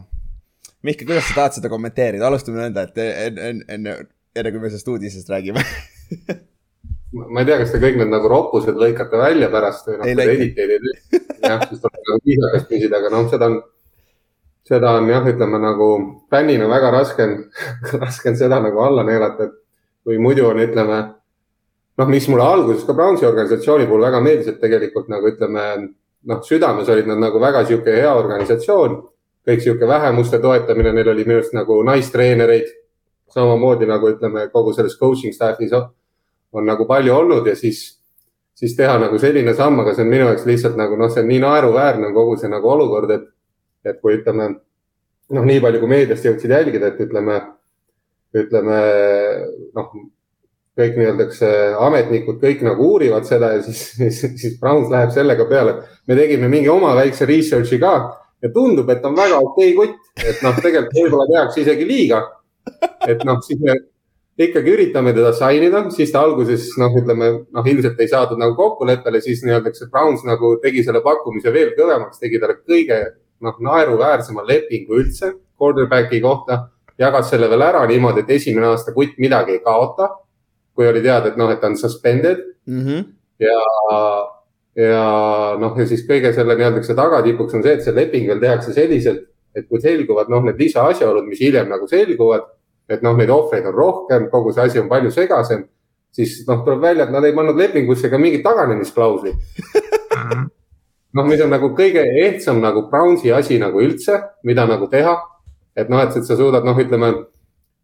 [0.87, 3.95] Mihkel, kuidas sa tahad seda kommenteerida, alustame nõnda, et enne, enne,
[4.37, 5.63] enne kui me sellest uudisest räägime.
[7.33, 10.17] ma ei tea, kas te kõik need nagu roppused lõikate välja pärast või noh, kui
[10.21, 11.21] te editeid ei tee.
[11.47, 13.61] jah, siis tuleb nagu viisakast küsida, aga noh, seda on,
[14.67, 15.91] seda on jah, ütleme nagu
[16.33, 17.37] fännina väga raske on,
[18.03, 19.63] raske on seda nagu alla neelata, et
[20.07, 21.01] kui muidu on, ütleme
[21.97, 25.67] noh, mis mulle alguses ka Brownsi organisatsiooni puhul väga meeldis, et tegelikult nagu ütleme,
[26.31, 29.05] noh, südames olid nad nagu väga sihuke hea organisatsioon.
[29.47, 32.67] kõik sihuke vähemuste toetamine, neil oli minu arust nagu naistreenereid.
[33.37, 35.87] Samamoodi nagu ütleme, kogu selles coaching staff'is on,
[36.57, 37.85] on nagu palju olnud ja siis,
[38.57, 41.31] siis teha nagu selline samm, aga see on minu jaoks lihtsalt nagu noh, see on
[41.31, 43.29] nii naeruväärne kogu see nagu olukord, et,
[43.87, 47.41] et kui ütleme noh, nii palju kui meediast jõudsid jälgida, et ütleme,
[48.37, 48.83] ütleme
[49.77, 49.97] noh,
[50.77, 51.27] kõik nii-öelda
[51.87, 55.81] ametnikud kõik nagu uurivad seda ja siis, siis, siis Browns läheb sellega peale.
[56.07, 57.95] me tegime mingi oma väikse research'i ka
[58.43, 62.21] ja tundub, et on väga okei okay kutt, et noh, tegelikult võib-olla tehakse isegi liiga.
[63.09, 63.77] Et noh, siis me
[64.37, 68.57] ikkagi üritame teda sign ida, siis ta alguses noh, ütleme noh, ilmselt ei saadud nagu
[68.59, 73.01] kokkuleppele, siis nii-öelda see Browns nagu tegi selle pakkumise veel kõvemaks, tegi talle kõige
[73.45, 76.67] noh, naeruväärsema lepingu üldse quarterback'i kohta,
[77.01, 80.13] jagas selle veel ära niimoodi, et esimene aasta kutt midagi ei kaota.
[80.77, 82.37] kui oli teada, et noh, et ta on suspended
[82.67, 82.81] mm.
[82.85, 83.05] -hmm.
[83.41, 83.61] ja,
[84.77, 88.41] ja noh, ja siis kõige selle nii-öelda see tagatipuks on see, et see leping veel
[88.41, 89.23] tehakse selliselt,
[89.55, 92.45] et kui selguvad noh, need lisaasjaolud, mis hiljem nagu selguvad,
[92.89, 95.65] et noh, neid ohvreid on rohkem, kogu see asi on palju segasem,
[96.15, 99.37] siis noh, tuleb välja, et nad ei pannud lepingusse ka mingit taganemisklauslit.
[101.17, 105.17] noh, mis on nagu kõige ehtsam nagu Brownsi asi nagu üldse, mida nagu teha.
[105.77, 107.11] et noh, et sa suudad, noh, ütleme,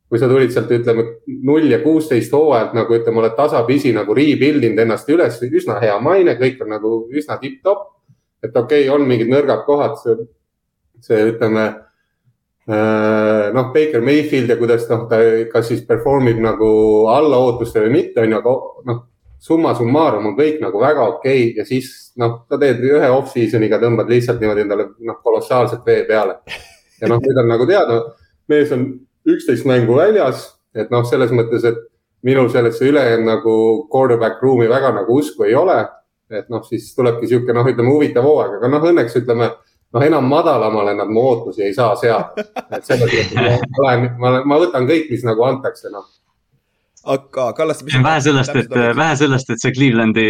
[0.08, 1.04] kui sa tulid sealt, ütleme
[1.44, 5.98] null ja kuusteist hooajalt nagu ütleme, oled tasapisi nagu rebuild inud ennast üles, üsna hea
[6.00, 7.90] maine, kõik on nagu üsna tipp-topp.
[8.42, 10.16] et okei okay,, on mingid nõrgad kohad, see,
[11.04, 11.66] see ütleme
[12.66, 15.18] noh, Baker Mayfield ja kuidas noh, ta
[15.52, 16.68] kas siis perform ib nagu
[17.10, 18.54] alla ootuste või mitte, on ju, aga
[18.90, 19.00] noh,
[19.42, 21.54] summa summarum on kõik nagu väga okei okay.
[21.58, 26.38] ja siis noh, sa teed ühe off-season'iga, tõmbad lihtsalt niimoodi endale noh, kolossaalselt vee peale.
[27.00, 27.98] ja noh, nüüd on nagu teada,
[28.50, 28.86] mees on
[29.26, 31.80] üksteist mängu väljas, et noh, selles mõttes, et
[32.22, 33.54] minul sellesse ülejäänud nagu
[33.90, 35.80] quarterback ruumi väga nagu usku ei ole.
[36.32, 39.50] et noh, siis tulebki sihuke noh, ütleme huvitav hooaeg, aga noh, õnneks ütleme
[39.92, 42.44] noh, enam madalamale nad mu ootusi ei saa seada.
[42.70, 46.08] et selles mõttes ma olen, ma olen, ma võtan kõik, mis nagu antakse, noh.
[47.04, 47.86] Aga Kallaste.
[48.04, 50.26] vähe sellest, et vähe sellest, et see Clevelandi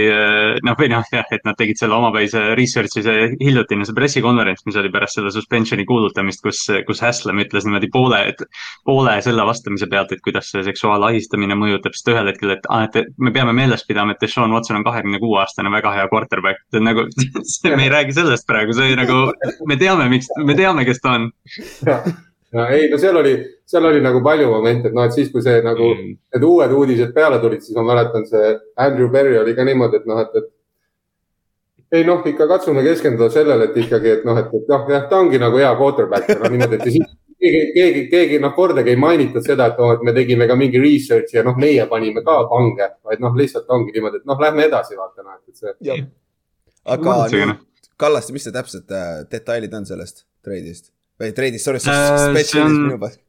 [0.64, 4.78] noh, või noh, jah, et nad tegid selle omapäise research'i, see hiljutine see pressikonverents, mis
[4.80, 8.42] oli pärast selle suspension'i kuulutamist, kus, kus Haslam ütles niimoodi poole, et
[8.88, 13.12] poole selle vastamise pealt, et kuidas see seksuaalahistamine mõjutab, sest ühel hetkel, et ah,, et
[13.18, 16.64] me peame meeles pidama, et Deshaun Watson on kahekümne kuue aastane väga hea quarterback.
[16.80, 17.06] nagu,
[17.76, 19.24] me ei räägi sellest praegu, see nagu,
[19.68, 21.32] me teame, miks, me teame, kes ta on.
[22.52, 23.34] No ei, no seal oli,
[23.66, 26.16] seal oli nagu palju momente, et noh, et siis, kui see nagu mm.
[26.34, 28.52] need uued uudised peale tulid, siis ma mäletan, see
[28.84, 33.70] Andrew Berry oli ka niimoodi, et noh, et, et ei noh, ikka katsume keskenduda sellele,
[33.70, 36.78] et ikkagi, et noh, et, et noh, jah, ta ongi nagu hea quarterback noh, niimoodi,
[36.78, 40.14] et ja siis keegi, keegi, keegi noh, kordagi ei mainitud seda, et noh, et me
[40.16, 44.22] tegime ka mingi research'i ja noh, meie panime ka pange, vaid noh, lihtsalt ongi niimoodi,
[44.22, 46.00] et noh, lähme edasi, vaata noh, et see.
[46.84, 47.68] aga nüüd,
[48.02, 50.90] Kallaste, mis see täpsed äh, detailid on sellest treidist
[51.20, 53.20] või treidist, sorry, spetsialist minu poolt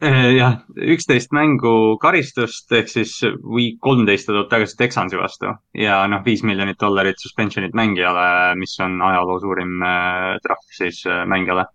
[0.40, 0.60] jah,
[0.94, 6.42] üksteist mängu karistust ehk siis week kolmteist ta tuleb tagasi Texansi vastu ja noh, viis
[6.46, 11.66] miljonit dollarit suspension'it mängijale, mis on ajaloo suurim äh, trahv siis äh, mängijale.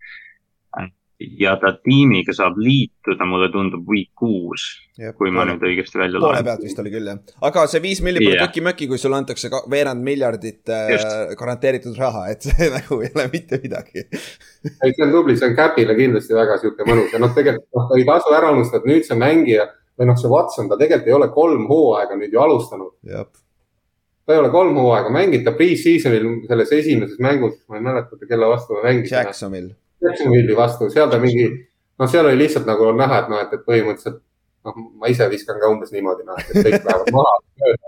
[1.39, 4.65] Ja ta tiimiga saab liituda, mulle tundub week kuus,
[5.17, 6.30] kui ma nüüd õigesti välja loen.
[6.32, 8.47] poole pealt vist oli küll jah, aga see viis milli pole yeah.
[8.47, 10.91] köki-möki, kui sulle antakse veerand miljardit äh,
[11.39, 15.57] garanteeritud raha, et see nagu ei ole mitte midagi ei, see on tubli, see on
[15.57, 19.07] Capile kindlasti väga sihuke mõnus ja noh, tegelikult noh, ei tasu ära unustada, et nüüd
[19.07, 19.69] see mängija
[19.99, 22.93] või noh, see Watson, ta tegelikult ei ole kolm hooaega nüüd ju alustanud.
[24.26, 28.49] ta ei ole kolm hooaega mänginud, ta pre-season'il selles esimeses mängus, ma ei mäleta, kelle
[28.49, 29.11] vastu ta mängis.
[29.13, 29.76] Jacksonville.
[30.04, 31.48] Jacksonville'i vastu, seal ta mingi,
[32.00, 34.20] noh, seal oli lihtsalt nagu on näha, et noh, et, et põhimõtteliselt
[34.66, 37.36] noh, ma ise viskan ka umbes niimoodi, noh, et kõik lähevad maha,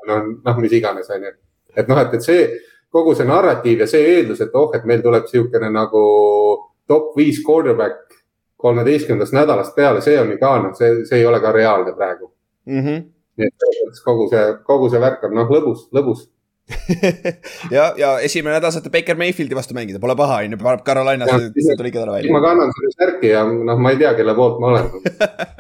[0.10, 1.34] noh, noh, mis iganes, onju.
[1.76, 2.48] et noh, et, et see
[2.94, 6.04] kogu see narratiiv ja see eeldus, et oh, et meil tuleb niisugune nagu
[6.88, 8.16] top viis quarterback
[8.58, 12.32] kolmeteistkümnendast nädalast peale, see on ju ka noh, see, see ei ole ka reaalne praegu
[12.66, 12.82] mm.
[12.82, 13.04] -hmm.
[13.38, 16.26] nii et kogu see, kogu see värk on noh, lõbus, lõbus
[17.76, 21.92] ja, ja esimene nädal saate Baker Mayfieldi vastu mängida, pole paha, on ju, Carolinas tuli
[21.92, 22.34] ikka talle välja.
[22.36, 24.90] ma kannan selle särki ja noh, ma ei tea, kelle poolt ma olen.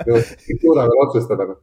[0.07, 1.61] ei suuda veel otsustada noh.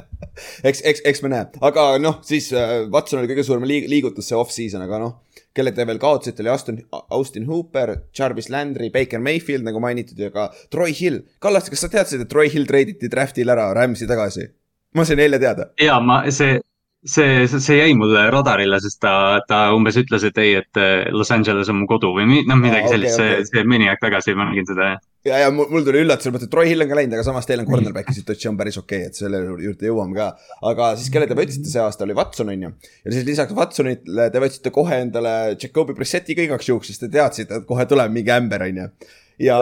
[0.68, 4.30] eks, eks, eks me näe, aga noh, siis äh, Watson oli kõige suurem liig liigutus
[4.30, 5.18] see off-season, aga noh,
[5.56, 6.80] kelle te veel kaotasite, oli Austin,
[7.18, 11.26] Austin Hooper, Jarvis Landry, Baker Mayfield nagu mainitud ja ka Troy Hill.
[11.44, 14.48] Kallaste, kas sa teadsid, et Troy Hill treiditi draft'il ära Rams'i tagasi?
[14.96, 15.68] ma sain eile teada.
[15.76, 16.56] ja ma, see
[17.08, 19.12] see, see jäi mulle radarile, sest ta,
[19.48, 20.80] ta umbes ütles, et ei, et
[21.14, 23.88] Los Angeles on mu kodu või noh, midagi Aa, sellist okei, okay,, see, see mõni
[23.90, 24.88] aeg tagasi ma nägin seda.
[25.28, 27.48] ja, ja mul, mul tuli üllatusena mõte, et Troy Hill on ka läinud, aga samas
[27.48, 30.30] teil on cornerback'i situatsioon päris okei okay,, et selle juurde jõuame ka.
[30.72, 32.72] aga siis kelle te võtsite see aasta, oli Watson on ju.
[33.04, 37.12] ja siis lisaks Watsonile te võtsite kohe endale Jacobi Brissetti ka igaks juhuks, sest te
[37.18, 38.90] teadsite, et kohe tuleb mingi ämber on ju.
[39.48, 39.60] ja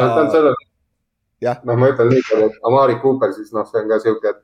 [1.45, 4.31] Jah., noh, ma ütlen nii palju, et Amari Cooper siis noh, see on ka sihuke,
[4.33, 4.39] et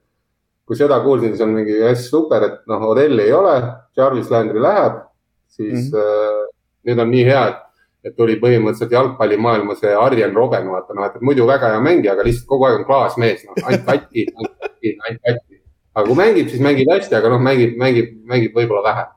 [0.66, 3.54] kui seda kuulsin, siis on mingi hästi super, et noh, Odelli ei ole,
[3.96, 5.02] Jarvis Landry läheb,
[5.48, 5.98] siis mm.
[5.98, 6.42] -hmm.
[6.42, 6.42] äh,
[6.88, 7.62] nüüd on nii hea, et,
[8.08, 12.26] et tuli põhimõtteliselt jalgpallimaailma see Arjen Robben, vaata noh, et muidu väga hea mängija, aga
[12.26, 15.60] lihtsalt kogu aeg on klaasmees, noh, ainult katki, ainult katki, ainult katki.
[15.94, 19.08] aga kui mängib, siis mängib hästi, aga noh, mängib, mängib, mängib võib-olla vähe.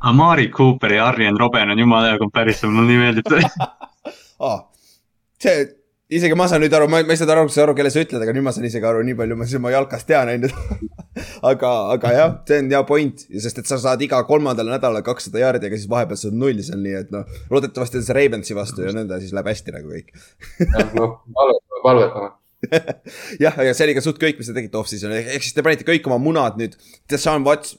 [0.00, 3.46] Amari Cooper ja Arjen Robben on jumala hea comparison, mulle nii meeldib see.
[5.44, 5.66] see,
[6.18, 8.34] isegi ma saan nüüd aru, ma, ma ei saanud aru, aru, kelle sa ütled, aga
[8.36, 10.50] nüüd ma saan isegi aru, nii palju ma siis oma jalkast tean, on ju.
[11.50, 15.42] aga, aga jah, see on hea point, sest et sa saad iga kolmandal nädalal kakssada
[15.42, 18.86] jaardi, aga siis vahepeal saad nulli seal, nii et noh, loodetavasti on see Ravensi vastu
[18.86, 20.14] ja nõnda, siis läheb hästi nagu kõik.
[20.98, 22.32] noh, palvetame, palvetame.
[23.44, 25.86] jah, aga see oli ka suht kõik, mis te tegite off-season'il, ehk siis te panite
[25.88, 26.76] kõik oma munad nüüd,
[27.10, 27.74] Deshaun Wats-,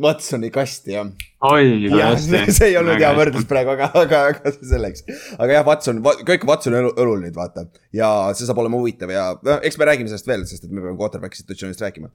[0.00, 1.08] Watsoni kasti jah.
[1.44, 2.38] oi, kui hästi.
[2.56, 5.02] see ei olnud hea võrdlus praegu, aga, aga, aga see selleks.
[5.36, 5.98] aga jah, Watson,
[6.28, 9.26] kõik Watsoni õlu- õlul nüüd vaata ja see saab olema huvitav ja
[9.60, 12.08] eks me räägime sellest veel, sest et me peame quarterback'i situatsioonist rääkima.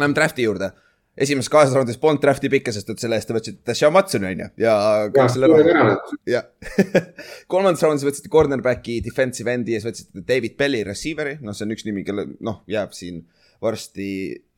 [0.00, 0.72] Läheme draft'i juurde.
[1.16, 4.42] esimeses kahes raundis polnud draft'i pikka, sest et selle eest te võtsite Sean Watsoni on
[4.42, 4.74] ju ja
[6.28, 6.50] jah,
[7.54, 11.72] kolmandas raundis võtsite cornerback'i defensive endi ja siis võtsite David Belli receiver'i, noh, see on
[11.78, 13.22] üks nimi, kelle noh, jääb siin
[13.62, 14.08] varsti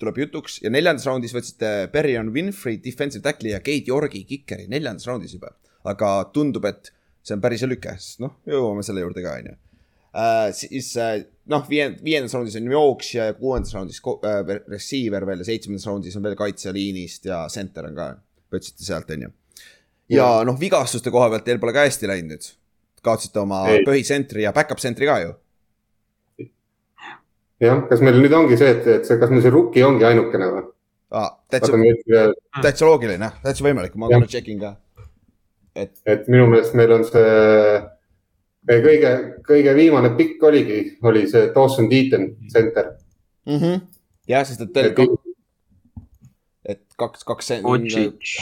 [0.01, 5.07] tuleb jutuks ja neljandas raundis võtsite Berrion Winfrey defensive tackle'i ja Keit Yorgi kikeri neljandas
[5.09, 5.55] raundis juba.
[5.89, 6.91] aga tundub, et
[7.25, 9.57] see on päris lüke, sest noh, jõuame selle juurde ka, on ju.
[10.59, 11.21] siis äh,
[11.53, 16.17] noh, viiend-, viiendas raundis on jooksja ja kuuendas raundis äh, receiver veel ja seitsmendas raundis
[16.19, 18.09] on veel kaitseliinist ja center on ka,
[18.53, 19.35] võtsite sealt, on ju.
[20.19, 22.51] ja noh, vigastuste koha pealt teil pole ka hästi läinud nüüd.
[23.07, 25.37] kaotasite oma põhisentri ja back-up sentri ka ju.
[27.63, 30.51] jah, kas meil nüüd ongi see, et, et see, kas meil see rookie ongi ainukene
[30.55, 30.67] või?
[31.49, 31.73] Täitsa
[32.63, 34.75] täitsa loogiline, täitsa võimalik, ma korra check in ka.
[35.79, 37.79] et et minu meelest meil on see,
[38.69, 39.13] meie kõige,
[39.47, 42.93] kõige viimane pikk oligi, oli see Dawson Deaton center.
[43.47, 43.57] mm.
[43.57, 43.81] -hmm.
[44.29, 45.17] jah, sest et teil kaks,
[46.69, 47.53] et kaks, kaks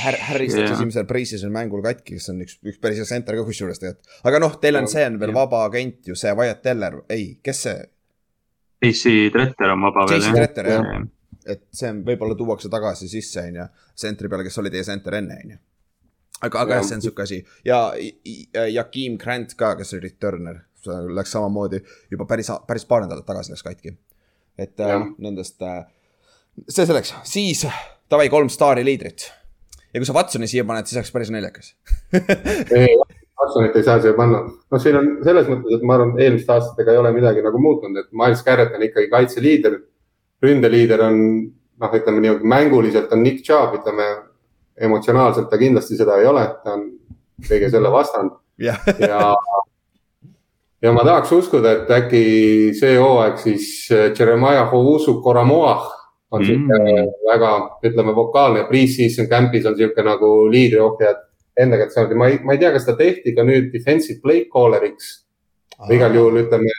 [0.02, 3.46] Har-, Harris läks esimesel preseason mängul katki, kes on üks, üks päris hea center ka
[3.46, 4.18] kusjuures tegelikult.
[4.26, 7.62] aga noh, teil on, see on veel vaba agent ju, see Wyatt Teller, ei, kes
[7.68, 7.78] see,
[8.84, 10.88] AC Tretter on vaba veel Jason Tretter jah,
[11.46, 15.14] et see on, võib-olla tuuakse tagasi sisse, on ju, sentri peale, kes oli teie center
[15.20, 15.58] enne, on ju.
[16.42, 16.84] aga, aga Jah.
[16.84, 20.58] see on sihuke asi ja I- Jakim Grant ka, kes oli returner,
[21.16, 21.80] läks samamoodi
[22.10, 23.94] juba päris, päris paar nädalat tagasi läks katki.
[24.58, 25.00] et äh, Jah.
[25.06, 25.62] noh, nendest,
[26.68, 27.64] see selleks, siis
[28.10, 29.30] davai kolm staari liidrit.
[29.94, 31.72] ja kui sa Watsoni siia paned, siis oleks päris naljakas.
[33.40, 34.38] Watsonit ei saa siia panna.
[34.46, 37.98] noh, siin on selles mõttes, et ma arvan, eelmiste aastatega ei ole midagi nagu muutunud,
[38.00, 39.78] et Miles Garrett on ikkagi kaitseliider.
[40.42, 41.20] ründeliider on
[41.80, 44.08] noh, ütleme nii, mänguliselt on Nick Chubb, ütleme
[44.76, 46.90] emotsionaalselt ta kindlasti seda ei ole, ta on
[47.48, 49.34] kõige selle vastand jah, ja,
[50.82, 52.24] ja ma tahaks uskuda, et äkki
[52.76, 55.92] see hooaeg siis äh, Jeremiah Owusu Koramoah
[56.30, 56.46] on Mm.
[56.46, 57.50] sihuke väga,
[57.86, 61.22] ütleme, vokaalne, pre-season camp'is on sihuke nagu liidriohjad
[61.60, 64.20] enda kätte saanud ja ma ei, ma ei tea, kas ta tehti ka nüüd defensive
[64.22, 65.12] play caller'iks
[65.84, 66.72] või igal juhul ütleme,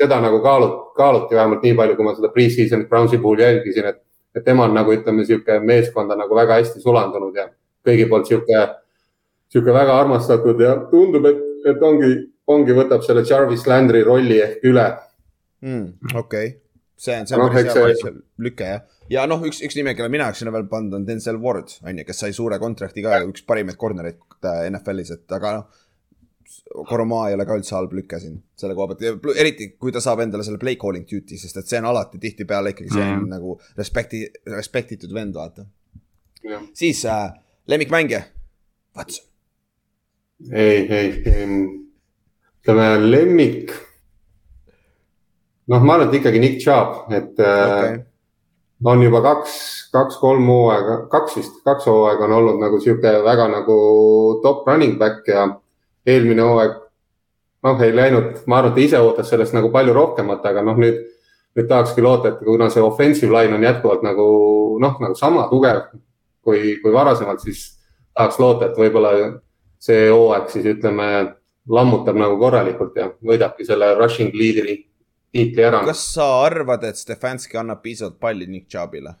[0.00, 4.00] seda nagu kaalut-, kaaluti vähemalt nii palju, kui ma seda pre-season Brownsi puhul jälgisin, et,
[4.36, 7.48] et tema on nagu ütleme, sihuke meeskonda nagu väga hästi sulandunud ja
[7.86, 8.64] kõigi poolt sihuke,
[9.52, 11.44] sihuke väga armastatud ja tundub, et,
[11.74, 12.10] et ongi,
[12.50, 14.86] ongi, võtab selle Jarvis Landry rolli ehk üle.
[15.66, 16.54] mm, okei,
[16.96, 18.86] see on, see on Noh, päris hea lüke jah.
[19.10, 21.98] Ja noh, üks, üks nime, kelle mina oleks sinna veel pannud, on Denzel Ward, on
[21.98, 25.70] ju, kes sai suure kontrakti ka ja üks parimaid corner'eid äh, NFL-is, et aga noh.
[26.88, 30.20] Koromaa ei ole ka üldse halb lüke siin selle koha pealt eriti, kui ta saab
[30.24, 33.28] endale selle play calling duty, sest et see on alati tihtipeale ikkagi see on Mhm.
[33.30, 34.20] nagu respekti,
[34.50, 35.64] respektitud vend, vaata.
[36.42, 37.30] jah, siis äh,
[37.70, 38.22] lemmikmängija,
[38.98, 39.26] Watson.
[40.52, 41.08] ei, ei,
[42.62, 43.70] ütleme lemmik.
[45.70, 48.00] noh, ma arvan, et ikkagi Nick Chubb, et okay.
[48.84, 49.54] On juba kaks,
[49.92, 53.76] kaks-kolm hooaega, kaks vist, kaks hooaega on olnud nagu sihuke väga nagu
[54.42, 55.48] top running back ja
[56.06, 56.78] eelmine hooaeg
[57.62, 60.78] noh, ei läinud, ma arvan, et ta ise ootas sellest nagu palju rohkemat, aga noh,
[60.80, 61.02] nüüd,
[61.58, 64.26] nüüd tahakski loota, et kuna see offensive line on jätkuvalt nagu
[64.80, 65.90] noh, nagu sama tugev
[66.44, 67.66] kui, kui varasemalt, siis
[68.16, 69.12] tahaks loota, et võib-olla
[69.80, 71.10] see hooaeg siis ütleme,
[71.70, 74.80] lammutab nagu korralikult ja võidabki selle rushing leader'i
[75.32, 75.82] tiitli ära.
[75.86, 79.14] kas sa arvad, et Stefanski annab piisavalt palli Nick Chubbile?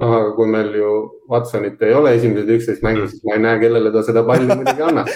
[0.00, 0.92] noh, aga kui meil ju
[1.28, 4.86] Watsonit ei ole esimesed üksteist mängu, siis ma ei näe, kellele ta seda palli muidugi
[4.86, 5.10] annab.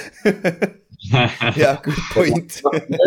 [1.63, 2.59] jah, good point.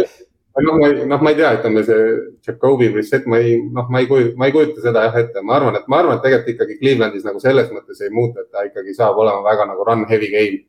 [0.66, 2.08] noh, ma ei, noh, ma ei tea, ütleme see
[2.48, 5.58] Jakobi Brissett, ma ei, noh, ma ei kujuta, ma ei kujuta seda jah ette, ma
[5.60, 8.66] arvan, et ma arvan, et tegelikult ikkagi Clevelandis nagu selles mõttes ei muutu, et ta
[8.66, 10.64] ikkagi saab olema väga nagu run heavy game.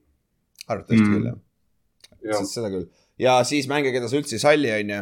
[0.69, 1.15] arvatavasti Mm.
[1.15, 2.85] küll jah, jah, seda küll.
[3.25, 5.01] ja siis mänge, keda sa üldse ei salli, on ju.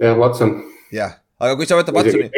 [0.00, 0.56] jah, Watson.
[0.94, 2.28] jah, aga kui sa võtad Watsoni,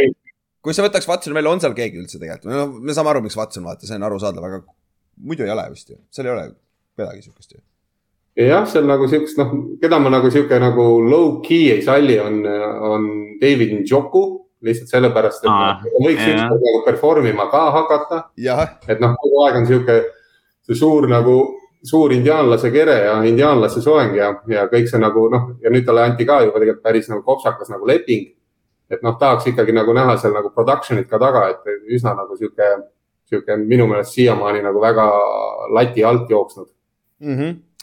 [0.63, 3.39] kui sa võtaks Watsoni välja, on seal keegi üldse tegelikult, no me saame aru, miks
[3.39, 4.63] Watson vaata, see on arusaadav, aga
[5.23, 6.47] muidu ei ole vist ju, seal ei ole
[6.99, 7.63] kedagi siukest ju.
[8.43, 12.43] jah, seal nagu siukest, noh, keda ma nagu sihuke nagu low-key ei salli, on,
[12.93, 13.11] on
[13.43, 14.25] David Njoku.
[14.63, 18.19] lihtsalt sellepärast, et ta võiks ükskord nagu perform ima ka hakata,
[18.87, 19.97] et noh, kogu aeg on sihuke
[20.63, 21.35] see suur nagu,
[21.85, 26.05] suur indiaanlase kere ja indiaanlase soeng ja, ja kõik see nagu noh, ja nüüd talle
[26.07, 28.29] anti ka juba tegelikult päris nagu kopsakas nagu leping.
[28.93, 31.65] et noh, tahaks ikkagi nagu näha seal nagu production'it ka taga, et
[31.97, 32.67] üsna nagu sihuke,
[33.25, 35.07] sihuke minu meelest siiamaani nagu väga
[35.73, 36.69] lati alt jooksnud.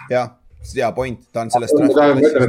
[0.10, 0.30] jah,
[0.76, 1.74] hea point, ta on sellest.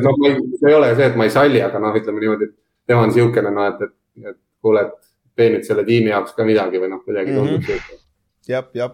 [0.04, 2.44] noh, ma ei, see ei ole see, et ma ei salli, aga noh, ütleme niimoodi,
[2.50, 2.54] et
[2.86, 6.44] tema on siukene noh, et, et, et kuule, et tee nüüd selle tiimi jaoks ka
[6.44, 7.66] midagi või noh, kuidagi tundub Mhm.
[7.66, 7.98] siuke.
[8.48, 8.90] jah, jah.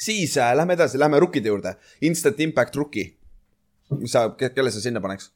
[0.00, 1.74] Siis äh, lähme edasi, lähme rukkide juurde.
[2.06, 3.12] Instant impact rookie.
[3.98, 5.32] mis sa, kelle sa sinna paneks?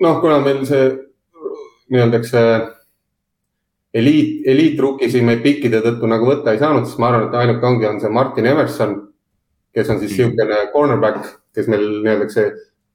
[0.00, 0.86] noh, kuna meil see
[1.92, 2.52] nii-öelda see
[4.00, 7.66] eliit, eliitruki siin meil pikkide tõttu nagu võtta ei saanud, siis ma arvan, et ainuke
[7.66, 8.96] ongi, on see Martin Emerson,
[9.76, 12.48] kes on siis niisugune cornerback, kes meil nii-öelda see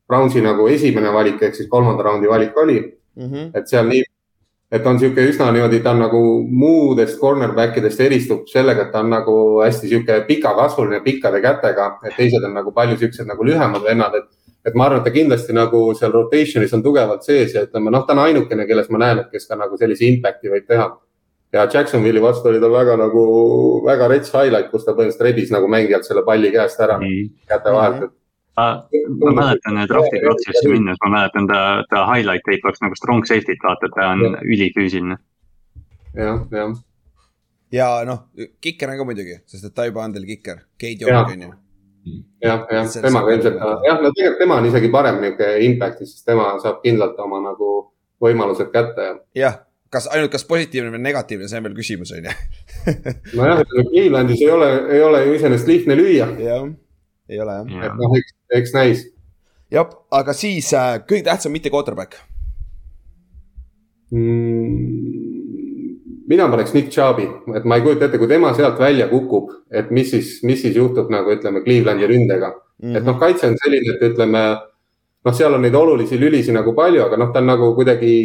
[0.07, 2.77] Brownsi nagu esimene valik ehk siis kolmanda raundi valik oli,
[3.57, 4.03] et seal nii,
[4.71, 9.03] et on niisugune üsna niimoodi, ta on nagu muudest cornerback idest eristub sellega, et ta
[9.05, 13.85] on nagu hästi niisugune pikakasvuline, pikkade kätega, et teised on nagu palju niisugused nagu lühemad
[13.85, 14.31] vennad, et
[14.65, 18.01] et ma arvan, et ta kindlasti nagu seal rotation'is on tugevalt sees ja ütleme, noh,
[18.07, 20.87] ta on ainukene, kelles ma näen, et kes ka nagu sellise impact'i võib teha.
[21.53, 23.21] ja Jacksonville'i vastu oli tal väga nagu,
[23.85, 28.03] väga rets highlight, kus ta põhimõtteliselt rebis nagu mängijalt selle palli käest ära käte vahelt,
[28.03, 28.11] et
[28.57, 28.65] ma
[29.19, 31.59] ma mäletan drafti protsessi minnes, ma mäletan ta,
[31.89, 35.17] ta highlight tape oleks nagu strong safety't vaata, ta on ülifüüsiline.
[36.15, 36.73] jah, jah.
[37.71, 38.25] ja noh,
[38.61, 41.01] kikker on ka muidugi, sest et ta juba on teil kikker, Keit.
[41.01, 41.51] Jook on ju.
[42.45, 46.53] jah, jah, temaga ilmselt, jah, no tegelikult tema on isegi parem niisugune impact'is, sest tema
[46.63, 47.71] saab kindlalt oma nagu
[48.23, 49.15] võimalused kätte ja
[49.47, 52.33] jah, kas ainult, kas positiivne või negatiivne, see on veel küsimus, on ju.
[53.39, 56.65] nojah, ütleme Clevelandis ei ole, ei ole ju iseenesest lihtne lüüa, jah,
[57.31, 57.85] ei ole jah.
[57.89, 59.05] et noh, eks, eks näis.
[59.71, 62.19] jah, aga siis äh, kõige tähtsam mitte quarterback.
[64.11, 65.15] Mm,
[66.29, 67.25] mina paneks Nick Chubb'i,
[67.57, 70.75] et ma ei kujuta ette, kui tema sealt välja kukub, et mis siis, mis siis
[70.77, 72.53] juhtub nagu ütleme Clevelandi ründega.
[72.85, 74.41] et noh, kaitse on selline, et ütleme
[75.25, 78.15] noh, seal on neid olulisi lülisi nagu palju, aga noh, ta on nagu kuidagi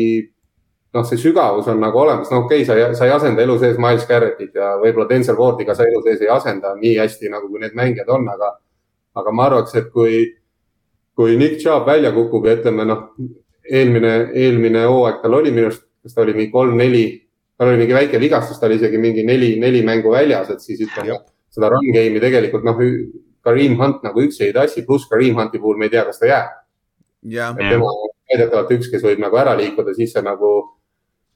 [0.95, 3.57] noh, see sügavus on nagu olemas, no okei okay,, sa ei, sa ei asenda elu
[3.61, 7.49] sees Miles Garrettit ja võib-olla Denzel Wardiga sa elu sees ei asenda nii hästi nagu,
[7.51, 8.57] kui need mängijad on, aga,
[9.19, 10.23] aga ma arvaks, et kui,
[11.17, 13.09] kui Nick Chubb välja kukub ja ütleme noh,
[13.71, 17.05] eelmine, eelmine hooaeg tal oli minu arust, kas ta oli mingi kolm-neli,
[17.59, 20.81] tal oli mingi väike vigastus, ta oli isegi mingi neli, neli mängu väljas, et siis
[20.87, 21.19] ütleme
[21.51, 22.81] seda run game'i tegelikult noh,
[23.45, 26.29] Kareem Hunt nagu üksi ei tassi, pluss Kareem Hunti puhul me ei tea, kas ta
[26.29, 26.59] jääb.
[27.59, 30.53] et tema on väidetavalt üks, kes võib nagu ära liikuda, siis see nagu,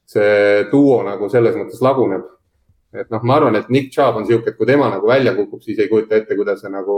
[0.09, 2.29] see duo nagu selles mõttes laguneb.
[2.95, 5.61] et noh, ma arvan, et Nick Chubb on sihuke, et kui tema nagu välja kukub,
[5.61, 6.95] siis ei kujuta ette, kuidas see nagu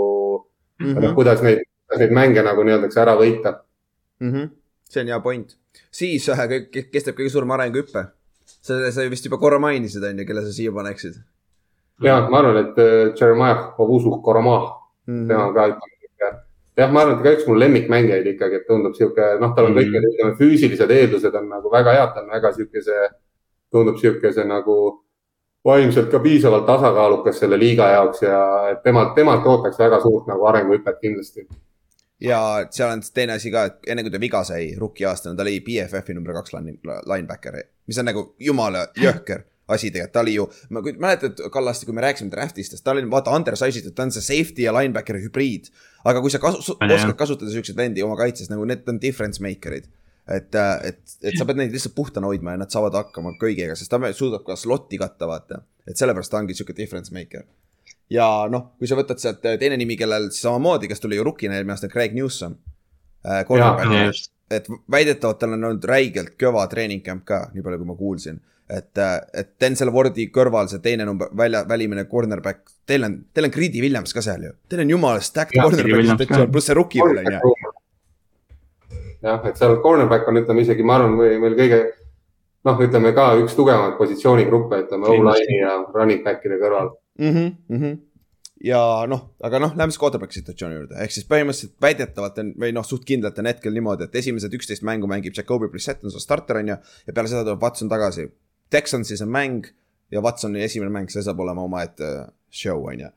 [0.80, 0.98] mm, Mhm.
[1.04, 1.16] -hmm.
[1.16, 3.60] kuidas neid, kuidas neid mänge nagu nii-öelda ära võita.
[4.20, 4.50] Mhm.
[4.90, 5.56] see on hea point.
[5.92, 8.06] siis äh, ke- kes teeb kõige suurema arenguhüppe?
[8.62, 11.16] sa, sa vist juba korra mainisid, on ju, kelle sa siia paneksid
[12.02, 14.58] ja ma arvan, et äh, Jeremiah Ovusu Koroma,
[15.08, 15.28] mm.
[15.28, 16.42] tema on ka ütleme,
[16.78, 19.74] jah, ma arvan, et ka üks mu lemmikmängijaid ikkagi, et tundub sihuke, noh, tal on
[19.74, 19.94] kõik Mhm.
[19.94, 23.10] need, ütleme, füüsilised eeldused on nagu väga head, ta on väga siukese,
[23.72, 25.02] tundub siukese nagu
[25.68, 28.42] vaimselt ka piisavalt tasakaalukas selle liiga jaoks ja
[28.72, 31.48] et temalt, temalt ootaks väga suurt nagu arenguhüpet kindlasti.
[32.24, 32.40] ja
[32.72, 35.60] seal on teine asi ka, et enne kui ta viga sai, rookie aastana, ta oli
[35.62, 40.48] BFF-i number kaks line- linebacker, mis on nagu jumala jõhker asi tegelikult, ta oli ju,
[40.72, 44.24] ma kui- mäletad, Kallaste, kui me rääkisime draft'ist, ta oli vaata undersized, ta on see
[44.24, 45.68] safety ja linebackeri hübriid.
[46.08, 49.86] aga kui sa kasu-, oskad kasutada siukseid vendi oma kaitses nagu need on difference maker'id.
[50.28, 53.92] et, et, et sa pead neid lihtsalt puhtana hoidma ja nad saavad hakkama kõigega, sest
[53.92, 55.62] ta suudab ka slot'i katta, vaata.
[55.88, 57.46] et sellepärast ta ongi siuke difference maker.
[58.12, 61.56] ja noh, kui sa võtad sealt äh, teine nimi, kellel samamoodi, kes tuli ju rookina
[61.56, 62.58] eelmine aasta, Craig Newsom
[63.28, 63.46] äh,.
[64.48, 68.38] Et väidetavalt tal on olnud räigelt kõva treening camp ka, nii palju kui ma kuulsin.
[68.72, 69.00] et,
[69.34, 73.82] et Denzel Wardi kõrval see teine number, välja, välimine cornerback, teil on, teil on Greedy
[73.84, 74.54] Williams ka seal ju.
[74.72, 76.46] Teil on jumala stacked ka.
[76.52, 77.67] pluss see rookie veel on ju.
[79.24, 81.80] jah, et seal cornerback on, ütleme isegi, ma arvan, meil kõige
[82.68, 85.08] noh, ütleme ka üks tugevamaid positsioonigruppe, ütleme.
[85.14, 86.92] O-line'i ja running back'ide kõrval.
[87.22, 87.96] Mhm,
[88.64, 92.72] ja noh, aga noh, lähme siis quarterback'i situatsiooni juurde, ehk siis põhimõtteliselt väidetavalt on või
[92.74, 96.20] noh, suht kindlalt on hetkel niimoodi, et esimesed üksteist mängu mängib Jakobi Brissett on su
[96.20, 96.78] starter on ju.
[97.08, 98.28] ja peale seda tuleb Watson tagasi.
[98.70, 99.70] Texansis on mäng
[100.12, 102.10] ja Watsoni esimene mäng, see saab olema omaette
[102.52, 103.10] show on ju.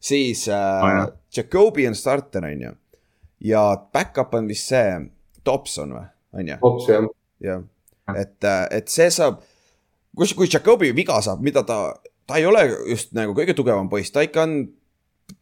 [0.00, 1.08] siis äh, Oh, jah.
[1.36, 2.72] Jakobi on starter on ju.
[3.40, 5.10] ja back-up on vist see
[5.46, 6.04] Dobson või,
[6.38, 7.08] on ju, hops jah,
[7.42, 7.64] jah.
[8.16, 8.36] et,
[8.78, 9.40] et see saab,
[10.18, 11.80] kus, kui Jakobi viga saab, mida ta,
[12.28, 14.60] ta ei ole just nagu kõige tugevam poiss, ta ikka on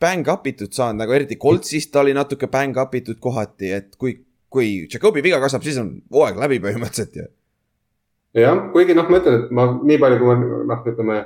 [0.01, 3.99] bang up itud saanud nagu eriti Coltsis ta oli natuke bang up itud kohati, et
[3.99, 4.17] kui,
[4.49, 7.29] kui Jakobi viga kasvab, siis on hooaeg läbi põhimõtteliselt ju.
[8.41, 10.41] jah, kuigi noh, ma ütlen, et ma nii palju, kui ma
[10.75, 11.21] noh, ütleme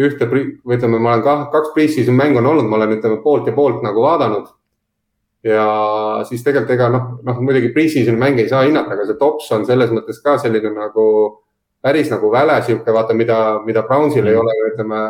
[0.00, 3.46] ühte, või ütleme, ma olen kah, kaks pre-season mängu on olnud, ma olen, ütleme poolt
[3.46, 4.50] ja poolt nagu vaadanud.
[5.44, 5.68] Ja
[6.28, 9.66] siis tegelikult ega noh, noh muidugi pre-season mänge ei saa hinnata, aga see tops on
[9.68, 11.06] selles mõttes ka selline nagu
[11.84, 15.00] päris nagu väle sihuke, vaata, mida, mida Brownsil ei ole, ütleme.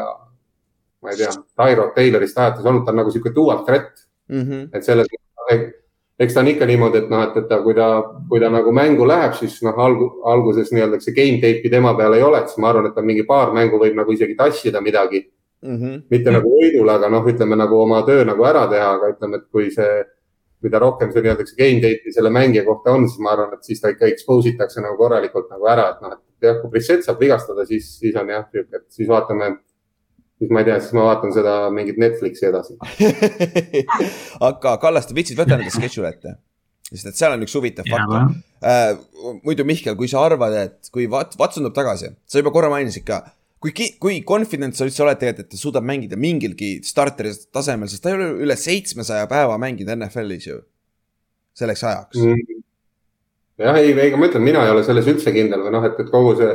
[1.05, 1.31] ma ei tea,
[1.61, 4.77] Tyro Taylorist alates olnud, ta on nagu sihuke dual threat Mm -hmm.
[4.77, 5.75] et selles mõttes,
[6.19, 7.89] eks ta on ikka niimoodi, et noh, et, et ta, kui ta,
[8.29, 12.15] kui ta nagu mängu läheb, siis noh, algu, alguses nii-öelda see game tape'i tema peal
[12.15, 14.81] ei ole, et siis ma arvan, et ta mingi paar mängu võib nagu isegi tassida
[14.81, 15.31] midagi.
[15.63, 16.03] Mm -hmm.
[16.11, 19.45] mitte nagu võidule, aga noh, ütleme nagu oma töö nagu ära teha, aga ütleme, et
[19.53, 20.05] kui see,
[20.65, 23.69] mida rohkem see nii-öelda see game tape'i selle mängija kohta on, siis ma arvan, et
[23.69, 27.07] siis ta ikka expose itakse nagu korralikult nagu ära, et noh, et jah, kui Brissett
[27.07, 29.51] saab vigastada, siis, siis on jah, sihuke, et siis vaatame,
[30.41, 32.79] siis ma ei tea, siis ma vaatan seda mingit Netflixi edasi.
[34.51, 36.37] aga Kallaste, vitsid, võta nende schedule ette.
[36.91, 38.37] sest et seal on üks huvitav fakt.
[38.65, 38.93] äh,.
[39.47, 43.07] muidu Mihkel, kui sa arvad, et kui Wat-, Watson tuleb tagasi, sa juba korra mainisid
[43.09, 43.23] ka,
[43.73, 48.03] kui, kui confident sa üldse oled tegelikult, et ta suudab mängida mingilgi starteri tasemel, sest
[48.05, 50.61] ta ei ole üle seitsmesaja päeva mänginud NFL-is ju.
[51.55, 52.59] selleks ajaks mm..
[53.63, 56.11] jah, ei, ega ma ütlen, mina ei ole selles üldse kindel või noh, et, et
[56.11, 56.51] kogu see,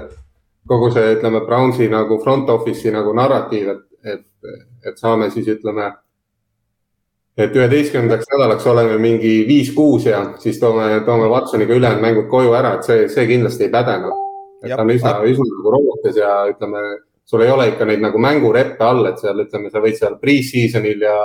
[0.69, 4.53] kogu see, ütleme, Brownsi nagu front office'i nagu narratiiv, et, et,
[4.86, 5.90] et saame siis ütleme.
[7.40, 12.76] et üheteistkümnendaks nädalaks oleme mingi viis-kuus ja siis toome, toome Watsoniga ülejäänud mängud koju ära,
[12.76, 14.28] et see, see kindlasti ei päde noh.
[14.64, 16.81] Et ta on üsna, üsna nagu robotes ja ütleme,
[17.26, 21.06] sul ei ole ikka neid nagu mängureppe all, et seal ütleme, sa võid seal pre-season'il
[21.07, 21.19] ja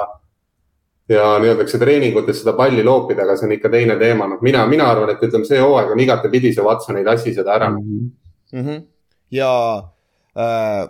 [1.09, 4.86] ja nii-öelda treeningutes seda palli loopida, aga see on ikka teine teema, noh, mina, mina
[4.89, 7.70] arvan, et ütleme, see hooaeg on igatepidi, see Watson ei tassi seda ära.
[7.70, 8.11] mm.
[8.52, 8.82] -hmm.
[9.31, 9.51] ja
[10.39, 10.89] äh,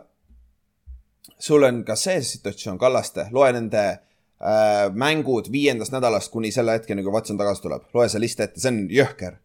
[1.39, 7.03] sul on ka see situatsioon, Kallaste, loe nende äh, mängud viiendast nädalast kuni selle hetkeni,
[7.03, 9.41] kui Watson tagasi tuleb, loe see list ette, see on jõhker.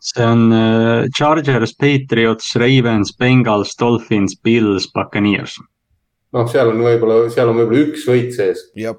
[0.00, 5.58] See on äh, Chargers, Patriots, Ravens, Bengals, Dolphins, Bills, Buccaneers.
[6.30, 8.62] noh, seal on võib-olla, seal on võib-olla üks võit sees.
[8.78, 8.98] jah,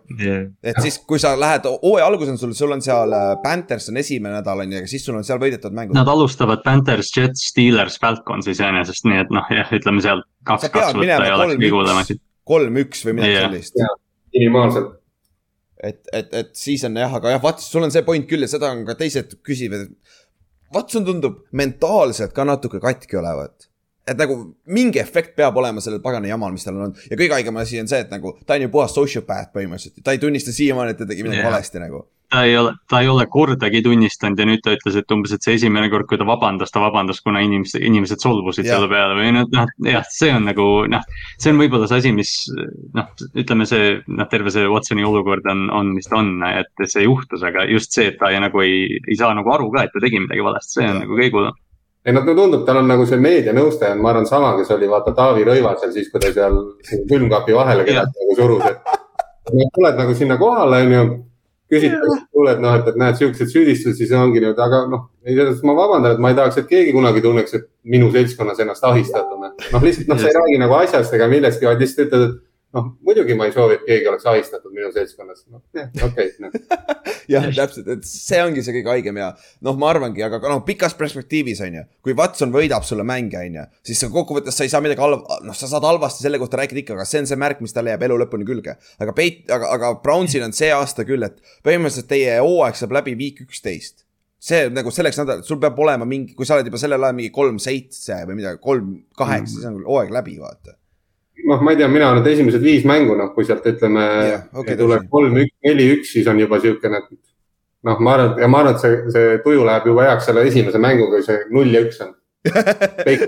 [0.64, 4.00] et siis, kui sa lähed, hooaja algus on sul, sul on seal äh, Panthers on
[4.02, 5.96] esimene nädal on ju, aga siis sul on seal võidetud mängud.
[5.98, 10.98] Nad alustavad Panthers, Jets, Steelers, Falcons iseenesest, nii et noh, jah, ütleme seal kaks, kaks
[10.98, 12.18] võtta ei oleks kõige hullem asi.
[12.52, 13.48] kolm-üks või midagi Jah.
[13.48, 13.86] sellist.
[14.36, 14.98] minimaalselt.
[15.84, 18.52] et, et, et siis on jah, aga jah, vaat sul on see point küll ja
[18.52, 20.20] seda on ka teised küsivad, et
[20.76, 23.68] Watson tundub mentaalselt ka natuke katki olevat.
[24.08, 24.34] et nagu
[24.66, 27.80] mingi efekt peab olema sellel pagana jamal, mis tal on olnud ja kõige haigem asi
[27.80, 30.98] on see, et nagu ta on ju puhas sociopath põhimõtteliselt, ta ei tunnista siiamaani, et
[30.98, 31.52] ta tegi midagi Jah.
[31.52, 32.02] valesti nagu.
[32.32, 35.44] Ta ei ole, ta ei ole kordagi tunnistanud ja nüüd ta ütles, et umbes, et
[35.44, 38.78] see esimene kord, kui ta vabandas, ta vabandas, kuna inimesed, inimesed solvusid Jah.
[38.78, 41.04] selle peale või noh, noh jah, see on nagu noh,
[41.36, 42.32] see on võib-olla see asi, mis
[42.96, 43.10] noh,
[43.44, 47.44] ütleme see noh, terve see Watsoni olukord on, on, mis ta on, et see juhtus,
[47.48, 50.04] aga just see, et ta ei, nagu ei, ei saa nagu aru ka, et ta
[50.04, 51.02] tegi midagi valesti, see on Jah.
[51.04, 51.58] nagu kõige hullem.
[52.08, 55.12] ei no ta tundub, tal on nagu see meedianõustaja, ma arvan, sama, kes oli vaata
[55.18, 56.56] Taavi Rõivasel siis, kui ta seal
[57.12, 58.96] külmkapi vahele kedagi nagu surus, et.
[59.52, 61.04] tuled nagu sinna kohale, onju,
[61.72, 61.96] küsid,
[62.36, 65.48] kuule, et noh, et, et näed siukseid süüdistusi, siis ongi niimoodi, aga noh, ei tea,
[65.68, 69.54] ma vabandan, et ma ei tahaks, et keegi kunagi tunneks, et minu seltskonnas ennast ahistatuna.
[69.72, 72.40] noh, lihtsalt noh, sa ei räägi nagu asjast ega millestki, vaid lihtsalt ütled, et
[72.76, 75.44] noh, muidugi ma ei soovi, et keegi oleks ahistatud minu seltskonnas.
[75.52, 75.62] noh,
[76.08, 76.54] okei, noh.
[77.32, 79.32] jah, täpselt, et see ongi see kõige haigem ja
[79.66, 83.60] noh, ma arvangi, aga noh, pikas perspektiivis on ju, kui Watson võidab sulle mänge, on
[83.60, 86.84] ju, siis kokkuvõttes sa ei saa midagi halba, noh, sa saad halvasti selle kohta rääkida
[86.84, 88.78] ikka, aga see on see märk, mis talle jääb elu lõpuni külge.
[89.04, 93.18] aga Peit-, aga, aga Brownsil on see aasta küll, et põhimõtteliselt teie hooaeg saab läbi
[93.20, 94.06] viik üksteist.
[94.42, 97.30] see nagu selleks nädalaks, sul peab olema mingi, kui sa oled juba sellel ajal mingi
[97.36, 100.81] kolm-seitse või midagi, kolm-kaheksa, siis on hooaeg läbi, vaata.
[101.48, 104.78] noh, ma ei tea, mina nüüd esimesed viis mängu, noh, kui sealt ütleme Jah, okei,
[104.80, 107.14] tuleb kolm, neli, üks, siis on juba et
[107.88, 110.82] noh, ma arvan, ja ma arvan, et see, see tuju läheb juba heaks selle esimese
[110.82, 112.14] mänguga, kui see null ja üks on.
[113.06, 113.26] kõik,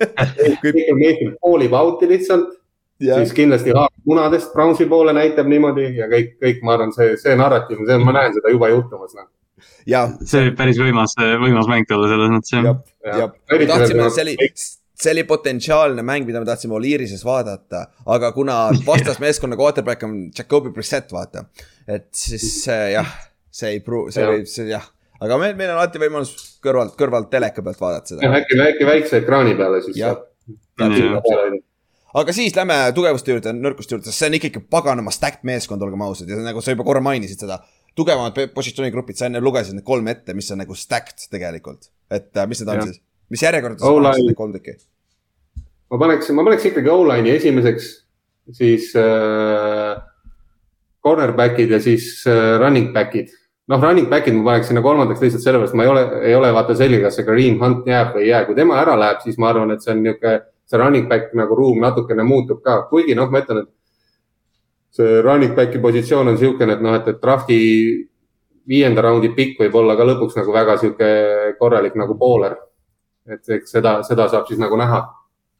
[0.62, 2.54] kõik on meeldib, poolib out'i lihtsalt,
[3.02, 7.36] siis kindlasti haarab munadest Brownsi poole näitab niimoodi ja kõik, kõik, ma arvan, see, see
[7.38, 9.28] narratiiv, see, ma näen seda juba juhtumas, noh.
[9.88, 12.68] ja, see võib päris võimas, võimas mäng tulla selles mõttes jah.
[13.04, 13.36] jah, jah,
[13.72, 14.38] tahtsime, see oli,
[14.96, 18.58] see oli potentsiaalne mäng, mida me tahtsime Oliirises vaadata, aga kuna
[18.90, 21.44] vastasmeeskonna quarterback on Jacobi Brissett, vaata.
[21.88, 23.12] et siis äh, jah,
[23.50, 24.88] see ei pru-, see oli, see jah,
[25.20, 28.32] aga meil, meil on alati võimalus kõrvalt, kõrvalt teleka pealt vaadata seda.
[28.40, 30.16] äkki, äkki väikse ekraani peale siis Jah.
[30.80, 31.56] saab.
[32.22, 36.04] aga siis lähme tugevuste juurde, nõrkuste juurde, sest see on ikkagi paganama stacked meeskond, olgem
[36.08, 37.60] ausad ja nagu sa juba korra mainisid seda.
[37.96, 42.48] tugevamad positsioonigrupid, sa enne lugesid need kolm ette, mis on nagu stacked tegelikult, et äh,
[42.48, 42.90] mis need on Jah.
[42.90, 43.00] siis,
[43.30, 44.10] mis järjekorda sa O-line.
[44.10, 44.76] paneksid need kolm tükki?
[45.90, 47.88] ma paneks, ma paneks ikkagi O-line'i esimeseks,
[48.58, 49.94] siis äh,
[51.06, 53.30] cornerback'id ja siis äh, running back'id.
[53.70, 56.74] noh, running back'id ma paneks sinna kolmandaks lihtsalt sellepärast, ma ei ole, ei ole vaata
[56.78, 58.44] selge, kas see Kareem Hunt jääb või ei jää.
[58.48, 60.36] kui tema ära läheb, siis ma arvan, et see on niisugune,
[60.66, 63.72] see running back nagu ruum natukene muutub ka, kuigi noh, ma ütlen, et
[64.98, 67.58] see running back'i positsioon on niisugune, et noh, et, et drafti
[68.66, 71.10] viienda raundi pikk võib olla ka lõpuks nagu väga sihuke
[71.60, 72.56] korralik nagu bowler.
[73.26, 75.02] Et eks seda, seda saab siis nagu näha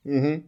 [0.06, 0.22] mm.
[0.22, 0.42] -hmm.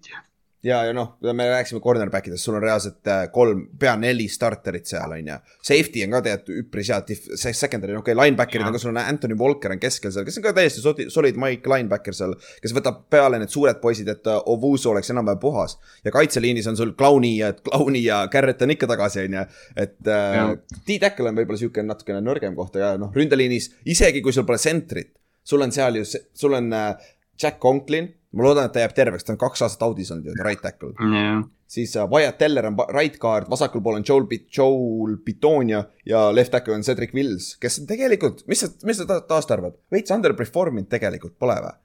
[0.62, 4.86] ja, ja noh, me rääkisime cornerback idest, sul on reaalselt äh, kolm, pea neli starterit
[4.86, 5.36] seal on ju.
[5.62, 9.00] Safety on ka tegelikult üpris hea, see secondary, okei okay,, linebacker'id on ka, sul on
[9.02, 12.34] Anthony Walker on keskel seal, kes on ka täiesti soli- solid Mike linebacker seal.
[12.62, 15.78] kes võtab peale need suured poisid, et äh, Ovusu oleks enam-vähem puhas.
[16.04, 19.46] ja kaitseliinis on sul Clowni ja, Clowni ja Garrett on ikka tagasi, on ju.
[19.76, 24.46] et äh, D-tackle on võib-olla sihuke natukene nõrgem koht, aga noh, ründeliinis isegi kui sul
[24.46, 25.17] pole sentrit,
[25.48, 26.04] sul on seal ju,
[26.36, 29.86] sul on äh, Jack Conklin, ma loodan, et ta jääb terveks, ta on kaks aastat
[29.86, 30.92] audis olnud ju, right tackle.
[31.14, 35.82] jah, siis äh, Wyatt Teller on right guard, vasakul pool on Joel Bit-, Joel Bitonia
[36.08, 39.52] ja left tackle on Cedric Wills, kes on tegelikult, mis sa, mis sa ta- taast
[39.54, 41.76] arvad, veits underperforming tegelikult pole või?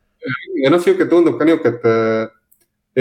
[0.63, 2.31] ja noh, sihuke tundub ka nihuke, et äh,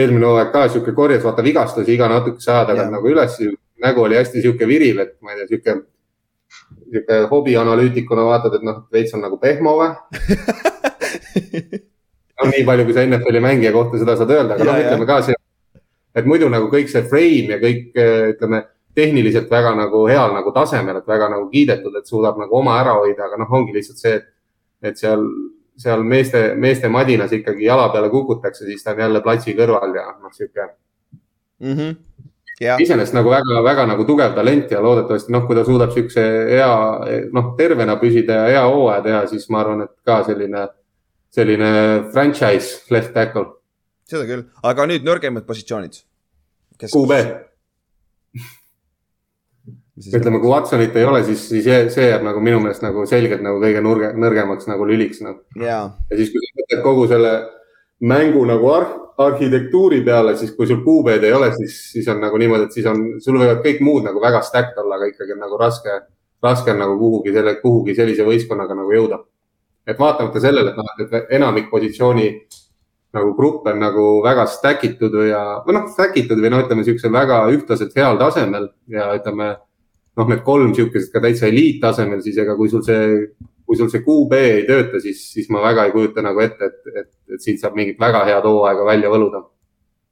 [0.03, 3.39] eelmine hooaeg ka sihuke korjas vaata vigastusi iga natukese aja tagant nagu üles.
[3.83, 5.75] nägu oli hästi sihuke viriv, et ma ei tea, sihuke,
[6.93, 9.91] sihuke hobianalüütikuna vaatad, et noh, veits on nagu pehmo või.
[12.43, 15.21] no nii palju, kui sa NFL-i mängija kohta seda saad öelda, aga noh, ütleme ka
[15.29, 15.39] see,
[16.19, 17.89] et muidu nagu kõik see frame ja kõik,
[18.35, 18.65] ütleme
[18.95, 22.99] tehniliselt väga nagu heal nagu tasemel, et väga nagu kiidetud, et suudab nagu oma ära
[22.99, 24.29] hoida, aga noh, ongi lihtsalt see, et,
[24.91, 25.25] et seal,
[25.81, 30.11] seal meeste, meeste madinas ikkagi jala peale kukutakse, siis ta on jälle platsi kõrval ja
[30.21, 30.69] noh, sihuke
[31.63, 31.91] Mhm.
[31.91, 32.32] jah,
[32.83, 36.23] iseenesest nagu väga-väga nagu tugev talent ja loodetavasti noh, kui ta suudab siukse
[36.53, 36.71] hea,
[37.35, 40.67] noh, tervena püsida ja hea hooaja teha, siis ma arvan, et ka selline,
[41.35, 41.71] selline
[42.15, 43.49] franchise left tackle,
[44.09, 46.03] seda küll, aga nüüd nõrgemad positsioonid.
[46.83, 47.13] QB.
[50.03, 53.61] ütleme, kui Watsonit ei ole, siis, siis see- jääb nagu minu meelest nagu selgelt nagu
[53.63, 57.33] kõige nurge, nõrgemaks nagu lüliks jaa, ja siis, kui sa mõtled kogu selle
[58.03, 58.87] mängu nagu ar
[59.23, 62.87] arhitektuuri peale, siis kui sul QB-d ei ole, siis, siis on nagu niimoodi, et siis
[62.91, 65.99] on, sul võivad kõik muud nagu väga stacked olla, aga ikkagi on nagu raske,
[66.43, 69.23] raske on nagu kuhugi selle, kuhugi sellise võistkonnaga nagu jõuda.
[69.87, 72.27] et vaatamata sellele, et noh, et enamik positsiooni
[73.13, 75.33] nagu gruppe on nagu väga stack itud või
[75.67, 79.57] või noh, stack itud või no ütleme, siuksel väga ühtlaselt heal tasemel ja ütleme
[80.17, 83.27] noh, need kolm siukesed ka täitsa eliittasemel, siis ega kui sul see,
[83.73, 86.93] kui sul see QB ei tööta, siis, siis ma väga ei kujuta nagu ette, et,
[86.93, 89.47] et, et siit saab mingit väga head hooaega välja võluda.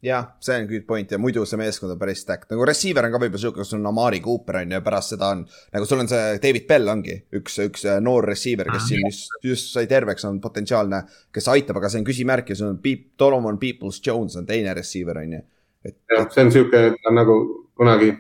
[0.01, 3.13] jah, see on good point ja muidu see meeskond on päris stack, nagu receiver on
[3.13, 5.43] ka võib-olla sihuke, sul on Amari Cooper on ju ja pärast seda on,
[5.75, 9.37] nagu sul on see David Bell ongi üks, üks äh, noor receiver, kes siin just,
[9.45, 11.03] just sai terveks, on potentsiaalne,
[11.37, 14.73] kes aitab, aga see on küsimärk ja sul on Peep, Solomon Peoples Jones on teine
[14.81, 15.45] receiver on ju.
[15.85, 17.37] et, jah, see on sihuke, nagu
[17.77, 18.15] kunagi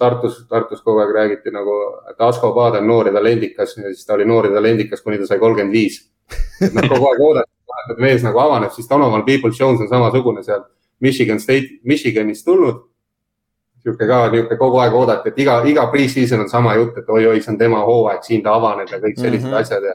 [0.00, 1.76] Tartus, Tartus kogu aeg räägiti nagu,
[2.10, 5.18] et Asko Paad on noor ja talendikas ja siis ta oli noor ja talendikas, kuni
[5.20, 6.00] ta sai kolmkümmend viis.
[6.64, 7.50] et noh, kogu aeg oodati,
[7.92, 10.62] et mees nagu avaneb, siis Donovan Peoples-Jones on samasugune seal
[11.00, 12.86] Michigan State, Michiganist tulnud.
[13.80, 17.40] sihuke ka nihuke kogu aeg oodati, et iga, iga pre-season on sama jutt, et oi-oi,
[17.40, 19.54] see on tema hooaeg, siin ta avaneb ja kõik sellised mm.
[19.54, 19.60] -hmm.
[19.60, 19.94] asjad ja.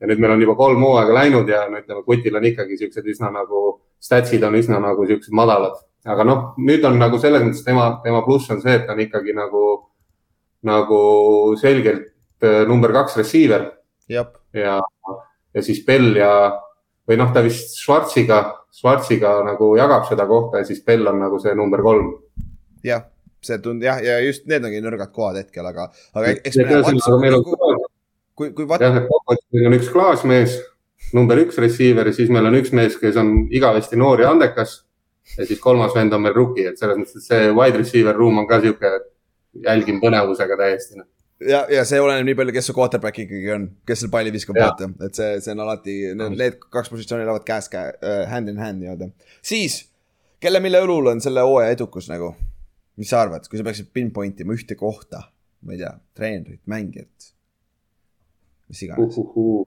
[0.00, 3.06] ja nüüd meil on juba kolm hooaega läinud ja no ütleme, kutil on ikkagi siuksed
[3.06, 3.60] üsna nagu,
[4.02, 5.78] statsid on üsna nagu siuksed madalad.
[6.04, 9.00] Aga noh, nüüd on nagu selles mõttes tema, tema pluss on see, et ta on
[9.04, 9.62] ikkagi nagu,
[10.68, 11.00] nagu
[11.60, 12.10] selgelt
[12.44, 13.70] äh, number kaks receiver
[14.52, 14.76] ja,
[15.54, 16.34] ja siis Bell ja,
[17.08, 18.42] või noh, ta vist Schwarziga,
[18.74, 22.12] Schwarziga nagu jagab seda kohta ja siis Bell on nagu see number kolm.
[22.84, 23.06] jah,
[23.44, 27.82] see tund- jah, ja just need ongi nõrgad kohad hetkel, aga, aga eks on,
[28.34, 30.56] kui, kui Wat-, jah, et kokkuvõttes on üks klaasmees,
[31.14, 34.82] number üks receiver ja siis meil on üks mees, kes on igavesti noor ja andekas.
[35.38, 38.38] Ja siis kolmas vend on meil rookie, et selles mõttes, et see wide receiver room
[38.42, 38.92] on ka sihuke,
[39.64, 41.08] jälgin põnevusega täiesti noh.
[41.48, 44.58] ja, ja see oleneb nii palju, kes su quarterback ikkagi on, kes seal palli viskab
[44.60, 48.60] vaata, et see, see on alati, need kaks positsiooni lähevad käes käe äh,, hand in
[48.62, 49.10] hand nii-öelda.
[49.42, 49.84] siis,
[50.42, 52.34] kelle, mille õlul on selle hooaja edukus nagu?
[53.00, 55.24] mis sa arvad, kui sa peaksid pinpoint ima ühte kohta,
[55.66, 57.32] ma ei tea, treenerit, mängijat,
[58.70, 59.18] mis iganes.
[59.18, 59.64] uhuhuu.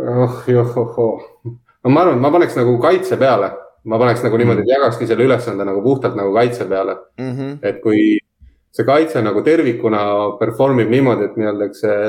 [0.00, 1.56] oh, joh, oh, oh.
[1.86, 3.52] No ma arvan, et ma paneks nagu kaitse peale,
[3.86, 7.32] ma paneks nagu niimoodi, et jagakski selle ülesande nagu puhtalt nagu kaitse peale mm.
[7.32, 7.58] -hmm.
[7.62, 8.18] et kui
[8.74, 10.00] see kaitse nagu tervikuna
[10.40, 12.02] perform ib niimoodi, et nii-öelda, eks see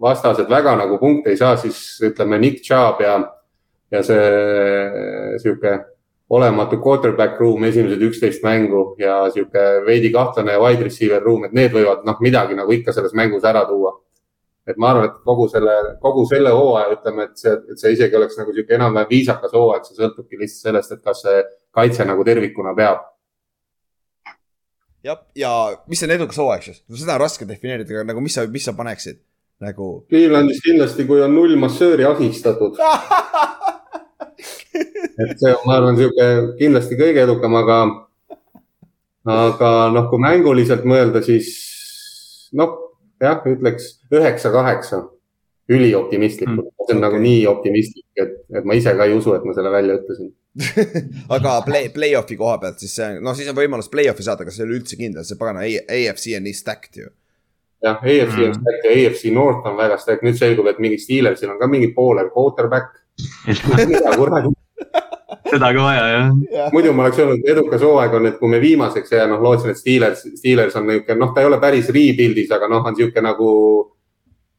[0.00, 3.18] vastased väga nagu punkte ei saa, siis ütleme Nick Chubb ja,
[3.90, 5.74] ja see sihuke
[6.30, 11.72] olematu quarterback room esimesed üksteist mängu ja sihuke veidi kahtlane wide receiver room, et need
[11.74, 13.96] võivad noh, midagi nagu ikka selles mängus ära tuua.
[14.68, 18.18] Et ma arvan, et kogu selle, kogu selle hooaja ütleme, et see, et see isegi
[18.18, 21.38] oleks nagu sihuke enam-vähem viisakas hooaeg, see sõltubki lihtsalt sellest, et kas see
[21.78, 23.06] kaitse nagu tervikuna peab
[25.04, 25.52] jah, ja
[25.88, 26.82] mis on edukas hooaeg siis?
[27.00, 29.20] seda on raske defineerida, aga nagu mis sa, mis sa paneksid
[29.64, 29.88] nagu?
[30.10, 32.78] Clevelandis kindlasti, kui on null massööri ahistatud
[35.22, 36.28] et see on, ma arvan, sihuke
[36.60, 37.78] kindlasti kõige edukam, aga,
[39.34, 41.48] aga noh, kui mänguliselt mõelda, siis
[42.58, 42.76] noh,
[43.22, 45.02] jah, ütleks üheksa-kaheksa,
[45.68, 46.66] ülioptimistlikult.
[46.66, 47.04] Mm., see on okay.
[47.04, 50.32] nagu nii optimistlik, et, et ma ise ka ei usu, et ma selle välja ütlesin.
[51.36, 54.64] Aga play, play-off'i koha pealt siis see, noh, siis on võimalus play-off'i saada, aga see
[54.64, 57.10] ei ole üldse kindel, see pagana AFC on nii stacked ju.
[57.84, 61.52] jah, AFC on stacked ja AFC North on väga stacked, nüüd selgub, et mingi Steelersil
[61.52, 62.96] on ka mingi poolel quarterback.
[63.90, 64.50] Mida kuradi
[65.50, 66.72] seda ka vaja, jah.
[66.72, 69.80] muidu ma oleks öelnud, edukas hooaeg on, et kui me viimaseks jääme, noh, lootsin, et
[69.80, 73.52] Steelers, Steelers on niisugune, noh, ta ei ole päris rebuild'is, aga noh, on niisugune nagu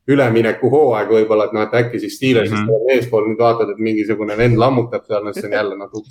[0.09, 2.95] üleminekuhooaeg võib-olla, et noh, et äkki siis Steelersist mm -hmm.
[2.95, 6.03] eespool nüüd vaatad, et mingisugune vend lammutab seal, no siis on jälle nagu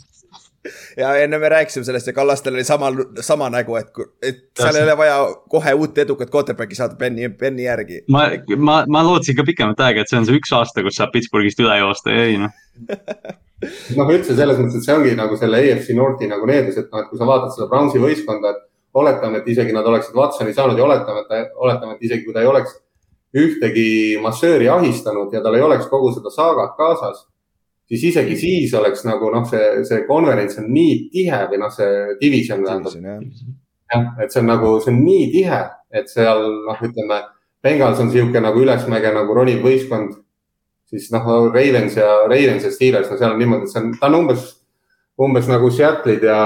[1.03, 2.91] ja enne me rääkisime sellest ja Kallastel oli sama,
[3.21, 3.91] sama nägu, et,
[4.23, 5.19] et seal ei ole vaja
[5.51, 8.03] kohe uut edukat quarterback'i saada Benny, Benny järgi.
[8.11, 11.15] ma, ma, ma lootsin ka pikemat aega, et see on see üks aasta, kus saab
[11.15, 12.57] Pittsburghist üle joosta ja ei noh
[13.99, 17.03] noh, üldse selles mõttes, et see ongi nagu selle AFC Northi nagu needus, et noh,
[17.03, 18.67] et kui sa vaatad seda Brownsi võistkonda, et
[18.99, 22.45] oletame, et isegi nad oleksid Watsoni saanud ja oletame, et, oletame, et isegi kui ta
[22.45, 22.77] ei oleks
[23.39, 23.89] ühtegi
[24.23, 27.27] massööri ahistanud ja tal ei oleks kogu seda saagat kaasas,
[27.89, 32.15] siis isegi siis oleks nagu noh, see, see konverents on nii tihe või noh, see
[32.21, 32.95] division tähendab.
[33.95, 35.61] jah, et see on nagu, see on nii tihe,
[35.97, 37.23] et seal noh, ütleme,
[37.65, 40.19] Bengals on niisugune nagu ülesmäge nagu roniv võistkond.
[40.89, 44.09] siis noh, Ravens ja, Ravens ja Steelers, no seal on niimoodi, et see on, ta
[44.09, 44.45] on umbes,
[45.21, 46.39] umbes nagu Seattle'id ja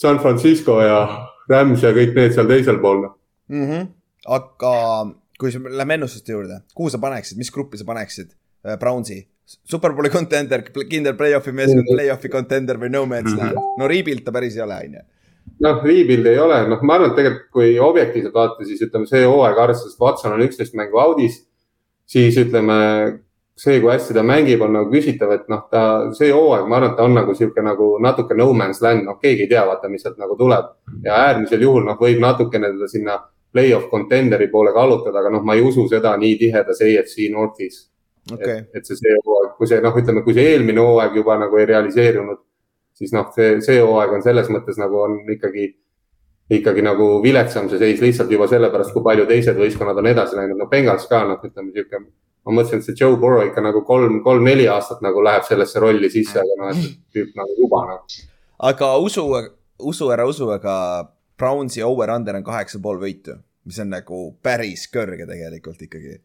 [0.00, 1.04] San Francisco ja
[1.50, 3.66] Rams ja kõik need seal teisel pool mm.
[3.68, 3.86] -hmm.
[4.26, 4.72] aga
[5.38, 8.32] kui me läheme ennustuste juurde, kuhu sa paneksid, mis gruppi sa paneksid
[8.66, 9.28] äh, Brownsi?
[9.44, 13.58] Superbowli contender, kindel play-off'i meeskond, play-off'i contender või no man's land?
[13.76, 15.02] no rebuild ta päris ei ole, on ju.
[15.66, 19.26] noh, rebuild ei ole, noh, ma arvan, et tegelikult kui objektiivselt vaadata, siis ütleme, see
[19.28, 21.36] hooaeg arvestades, Watson on üksteist mängu audis,
[22.08, 22.78] siis ütleme,
[23.60, 25.84] see, kui hästi ta mängib, on nagu küsitav, et noh, ta,
[26.16, 29.20] see hooaeg, ma arvan, et ta on nagu sihuke nagu natuke no man's land, noh,
[29.20, 30.72] keegi ei tea, vaata, mis sealt nagu tuleb.
[31.04, 33.20] ja äärmisel juhul, noh, võib natukene teda sinna
[33.52, 37.84] play-off contenderi poole kallutada, aga noh, ma ei usu seda nii tihedas AFC Northis
[38.32, 38.58] okay..
[38.58, 41.60] et, et see, see hooaeg, kui see noh, ütleme, kui see eelmine hooaeg juba nagu
[41.60, 42.40] ei realiseerunud,
[42.98, 45.68] siis noh, see, see hooaeg on selles mõttes nagu on ikkagi,
[46.58, 50.60] ikkagi nagu viletsam see seis lihtsalt juba sellepärast, kui palju teised võistkonnad on edasi läinud,
[50.60, 52.04] no Bengals ka noh, ütleme sihuke.
[52.44, 56.10] ma mõtlesin, et see Joe Burrow ikka nagu kolm, kolm-neli aastat nagu läheb sellesse rolli
[56.12, 58.20] sisse, aga noh, et tüüp nagu juba nagu.
[58.70, 59.24] aga usu,
[59.80, 60.76] usu ära usu, aga
[61.40, 63.34] Brownsi over-under on kaheksa pool võitu,
[63.66, 66.20] mis on nagu päris kõrge tegelikult ikkagi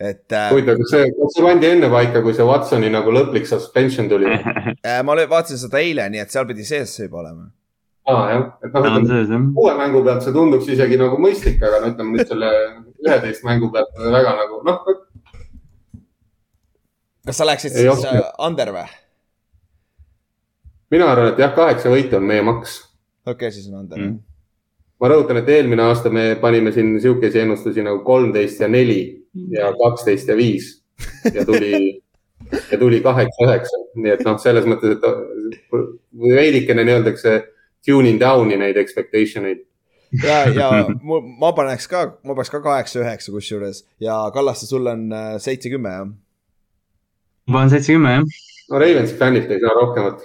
[0.00, 0.50] et äh,.
[0.50, 4.30] huvitav, kas see, kas see pandi enne paika, kui see Watsoni nagu lõplik suspension tuli
[4.32, 5.00] äh,?
[5.04, 7.50] ma vaatasin seda eile, nii et seal pidi sees see juba olema.
[8.08, 11.92] aa jah, et noh, ütleme kuue mängu pealt see tunduks isegi nagu mõistlik, aga no
[11.92, 12.54] ütleme nüüd selle
[13.04, 14.80] üheteist mängu pealt väga nagu noh.
[17.28, 18.08] kas sa läksid siis.
[18.08, 18.88] Äh, under või?
[20.96, 22.80] mina arvan, et jah, kaheksa võitu on meie maks.
[23.26, 24.18] okei okay,, siis on under mm
[25.00, 29.00] ma rõhutan, et eelmine aasta me panime siin sihukesi ennustusi nagu kolmteist ja neli
[29.54, 30.74] ja kaksteist ja viis
[31.34, 31.72] ja tuli,
[32.72, 37.40] ja tuli kaheksa-üheksa, nii et noh, selles mõttes, et veidikene nii-öelda see
[37.86, 39.64] tuning down'i neid expectation eid
[40.24, 40.70] ja, ja
[41.38, 43.84] ma paneks ka, ma paneks ka kaheksa-üheksa kusjuures.
[44.02, 46.08] Ja Kallaste, sul on äh, seitse-kümme jah?
[47.50, 48.40] ma panen seitse-kümme jah.
[48.70, 50.20] no Ravensi fännilt ei saa rohkemat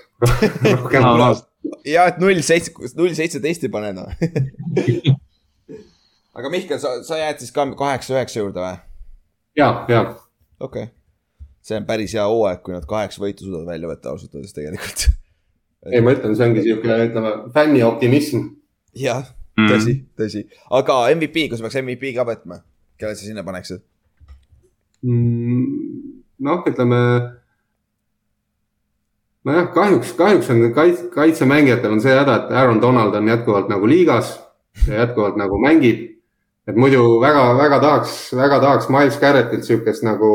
[0.82, 1.46] rohkemat
[1.88, 4.10] ja et null seitse, null seitseteist ei pane noh
[6.36, 8.76] aga Mihkel, sa, sa jääd siis ka kaheksa-üheksa juurde või?
[9.60, 10.02] ja, ja.
[10.60, 10.94] okei okay.,
[11.66, 15.08] see on päris hea hooaeg, kui nad kaheksa võitu suudavad välja võtta ausalt öeldes tegelikult
[15.94, 18.52] ei, ma ütlen, see ongi sihuke, ütleme, fänni optimism.
[18.98, 19.26] jah,
[19.58, 19.72] mm.
[19.72, 20.46] tõsi mm., tõsi,
[20.82, 22.62] aga MVP, kui sa peaks MVP ka võtma,
[23.00, 23.84] kelle sa sinna paneksid
[25.06, 25.66] mm,?
[26.46, 27.02] noh, ütleme
[29.46, 33.88] nojah, kahjuks, kahjuks on kaitse, kaitsemängijatel on see häda, et Aaron Donald on jätkuvalt nagu
[33.88, 34.36] liigas
[34.88, 36.12] ja jätkuvalt nagu mängib.
[36.68, 40.32] et muidu väga-väga tahaks, väga tahaks Miles Garrettilt sihukest nagu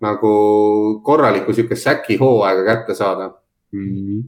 [0.00, 3.32] nagu korralikku siukest säki hooaega kätte saada
[3.72, 4.20] Mhm.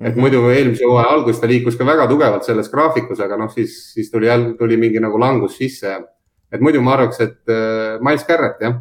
[0.00, 3.94] et muidu eelmise hooaja alguses ta liikus ka väga tugevalt selles graafikus, aga noh, siis,
[3.94, 6.04] siis tuli jälle, tuli mingi nagu langus sisse
[6.52, 8.78] et muidu ma arvaks, et äh, Miles Garrett jah,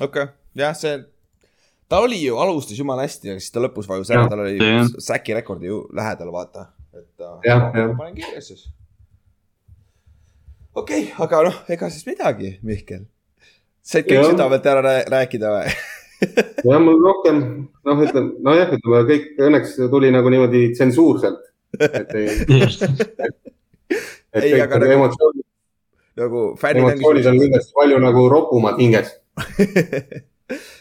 [0.00, 1.04] okei okay., jah, see,
[1.90, 4.56] ta oli ju, alustas jumala hästi, aga siis ta lõpus vajus ära Jah,, tal oli
[4.62, 4.90] jah.
[5.02, 6.68] säki rekordi ju lähedal, vaata.
[6.94, 7.94] et Jah, ma jah.
[7.98, 8.68] panen kirja siis.
[10.74, 13.04] okei okay,, aga noh, ega siis midagi, Mihkel.
[13.82, 14.30] said kõik Jah.
[14.32, 15.74] südamelt ära rää- rääkida või?
[16.70, 17.38] ja mul rohkem
[17.84, 21.40] noh, ütleme nojah, ütleme kõik õnneks tuli nagu niimoodi tsensuurselt,
[21.80, 22.26] et ei,
[22.64, 25.46] just, et Ei, kõik aga nagu nagu- emotsioonid,
[26.22, 29.16] nagu fännid emotsioonid on kindlasti palju nagu ropumad hinges.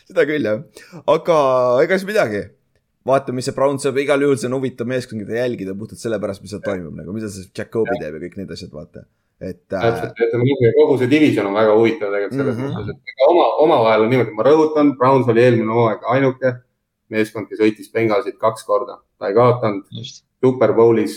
[0.10, 0.64] seda küll jah,
[1.16, 1.38] aga
[1.86, 2.42] ega siis midagi.
[3.10, 6.42] vaatame, mis see Brown saab, igal juhul see on huvitav meeskond, keda jälgida puhtalt sellepärast,
[6.44, 9.06] mis seal toimub nagu, mida see Jacobi teeb ja kõik need asjad, vaata.
[9.40, 12.74] et äh, täpselt, ütleme kogu see division on väga huvitav tegelikult selles Mhm.
[12.76, 16.52] mõttes, et ega oma, omavahel on niimoodi, ma rõhutan, Browns oli eelmine hooaeg ainuke
[17.10, 19.86] meeskond, kes võitis Bengalsit kaks korda, ta ei kaotanud.
[20.44, 21.16] Superbowlis,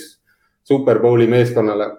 [0.65, 1.91] Superbowli meeskonnale.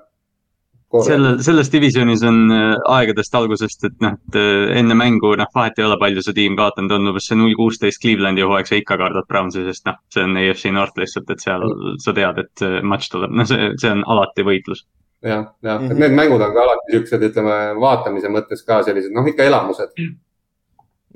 [1.02, 5.80] selle, selles divisionis on äh, aegadest algusest, et noh, et äh, enne mängu, noh, vahet
[5.80, 8.98] ei ole, palju su tiim kaotanud on, umbes see null kuusteist Clevelandi hooaeg, sa ikka
[9.02, 11.66] kardad Brownsi, sest noh, see on AFC North lihtsalt, et seal
[12.04, 14.86] sa tead, et see matš tuleb, no see, see on alati võitlus.
[15.24, 15.92] jah, jah, Mhm.
[15.92, 19.94] et need mängud on ka alati siuksed, ütleme vaatamise mõttes ka sellised, noh ikka elamused.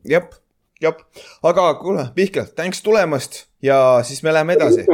[0.08, 0.34] jep,
[0.82, 1.02] jep,
[1.44, 4.86] aga kuule, Mihkel, thanks tulemast ja siis me läheme edasi.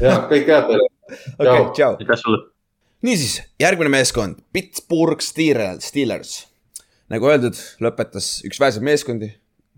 [0.00, 0.88] ja kõik head teile.
[1.42, 1.96] okei tšau.
[2.00, 2.38] aitäh sulle.
[3.02, 6.34] niisiis, järgmine meeskond, Pittsburgh Steelers, Steelers.
[7.12, 9.28] nagu öeldud, lõpetas üks väheseid meeskondi,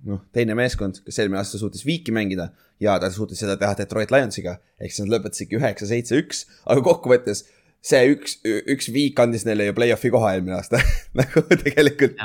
[0.06, 2.50] noh, teine meeskond, kes eelmine aasta suutis viiki mängida
[2.82, 6.84] ja ta suutis seda teha Detroit Lionsiga, ehk siis nad lõpetasidki üheksa, seitse, üks, aga
[6.86, 7.46] kokkuvõttes
[7.84, 10.80] see üks, üks viik andis neile ju play-off'i koha eelmine aasta
[11.20, 12.20] nagu tegelikult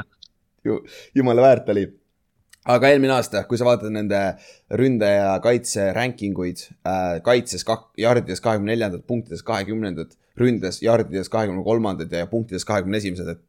[0.65, 0.81] ju
[1.15, 1.87] jumala väärt oli
[2.69, 4.19] aga eelmine aasta, kui sa vaatad nende
[4.79, 11.29] ründe ja kaitse ranking uid äh,, kaitses kak-, jardides kahekümne neljandad, punktides kahekümnendad, ründes jardides
[11.29, 13.43] kahekümne kolmandad ja punktides kahekümne esimesed, et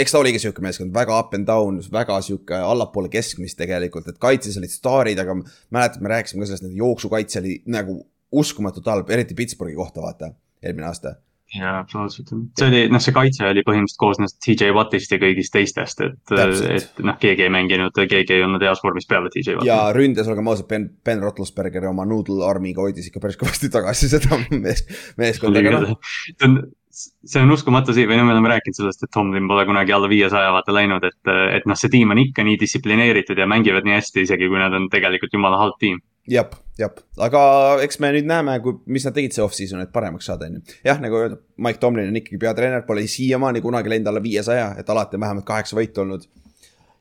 [0.00, 4.20] eks ta oligi sihuke meeskond, väga up and down, väga sihuke allapoole keskmist tegelikult, et
[4.22, 7.98] kaitses olid staarid, aga mäletad, me rääkisime ka sellest, et jooksukaitse oli nagu
[8.30, 10.32] uskumatult halb, eriti Pittsburghi kohta, vaata,
[10.62, 11.16] eelmine aasta.
[11.56, 12.30] jaa, absoluutselt.
[12.58, 16.34] see oli, noh, see kaitse oli põhimõtteliselt koosnes TJ Wattist ja kõigist teistest, et,
[16.70, 19.70] et noh, keegi ei mänginud, keegi ei olnud heas vormis peale TJ Watti.
[19.70, 24.10] ja ründes, olgem ausad, Ben, Ben Roethlisberger oma Noodle Armiga hoidis ikka päris kõvasti tagasi
[24.12, 24.84] seda mees,
[25.20, 25.96] meeskonda, aga noh,
[26.30, 26.60] see on,
[26.90, 30.10] see on uskumatu siin või no me oleme rääkinud sellest, et Tomlin pole kunagi alla
[30.10, 33.96] viiesaja vaata läinud, et, et noh, see tiim on ikka nii distsiplineeritud ja mängivad nii
[33.98, 36.00] hästi, isegi kui nad on tegelikult jumala halb tiim.
[36.28, 36.92] jah, jah,
[37.22, 37.42] aga
[37.84, 40.76] eks me nüüd näeme, kui, mis nad tegid see off-season, et paremaks saada, on ju.
[40.86, 44.92] jah, nagu öeldud, Mike Tomlin on ikkagi peatreener, pole siiamaani kunagi läinud alla viiesaja, et
[44.92, 46.28] alati on vähemalt kaheksa võitu olnud.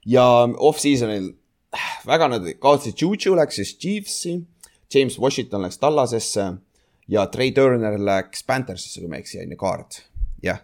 [0.07, 0.25] ja
[0.69, 1.33] off-season'il
[2.07, 4.39] väga nad kaotasid, Juju läks siis Chiefsi,
[4.93, 6.47] James Washington läks Tallasesse
[7.09, 10.03] ja Trey Turner läks Panthersisse, kui ma ei eksi, on ju, kaart,
[10.45, 10.63] jah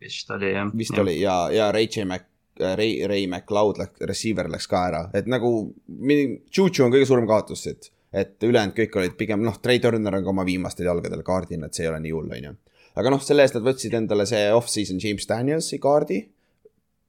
[0.00, 0.70] vist oli jah.
[0.76, 1.02] vist ja.
[1.02, 2.24] oli ja, ja Ray J Mac,
[2.60, 5.52] Ray, Ray McLeod läks, receiver läks ka ära, et nagu.
[5.90, 10.26] Juju on kõige suurem kaotus siit, et ülejäänud kõik olid pigem noh, Trey Turner on
[10.26, 12.56] ka oma viimastel jalgadel kaardina, et see ei ole nii hull, on ju.
[13.00, 16.24] aga noh, selle eest nad võtsid endale see off-season James Danielsi kaardi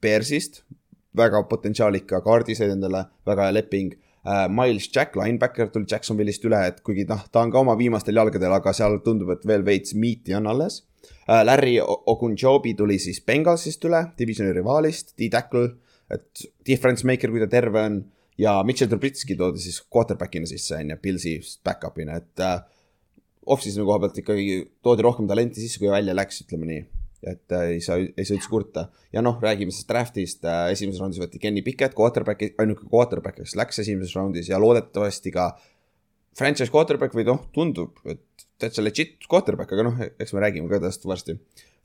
[0.02, 0.64] Bearsist,
[1.18, 4.48] väga potentsiaalika kaardi said endale, väga hea leping uh,.
[4.50, 8.54] Miles Jack, linebacker tuli Jacksonville'ist üle, et kuigi noh, ta on ka oma viimastel jalgadel,
[8.58, 10.84] aga seal tundub, et veel veits miiti on alles.
[11.28, 15.70] Larry O- Ogunjobi tuli siis Bengalsist üle, divisioni rivaalist, D-tackle,
[16.12, 18.02] et difference maker, kui ta terve on
[18.42, 22.58] ja Mitchell Trubitski toodi siis quarterback'ina sisse on ju, Pilsi back-up'ina, et uh,
[23.52, 26.82] off-season'i koha pealt ikkagi toodi rohkem talenti sisse, kui välja läks, ütleme nii.
[27.22, 31.04] et äh, ei saa, ei saa üldse kurta ja noh, räägime siis draft'ist äh,, esimeses
[31.04, 35.52] raundis võeti Kenny Pickett, quarterback'i, ainuke quarterback, kes läks esimeses raundis ja loodetavasti ka
[36.38, 38.24] franchise quarterback või noh, tundub, et
[38.62, 41.38] täitsa legit quarterback, aga noh, eks me räägime ka tast varsti.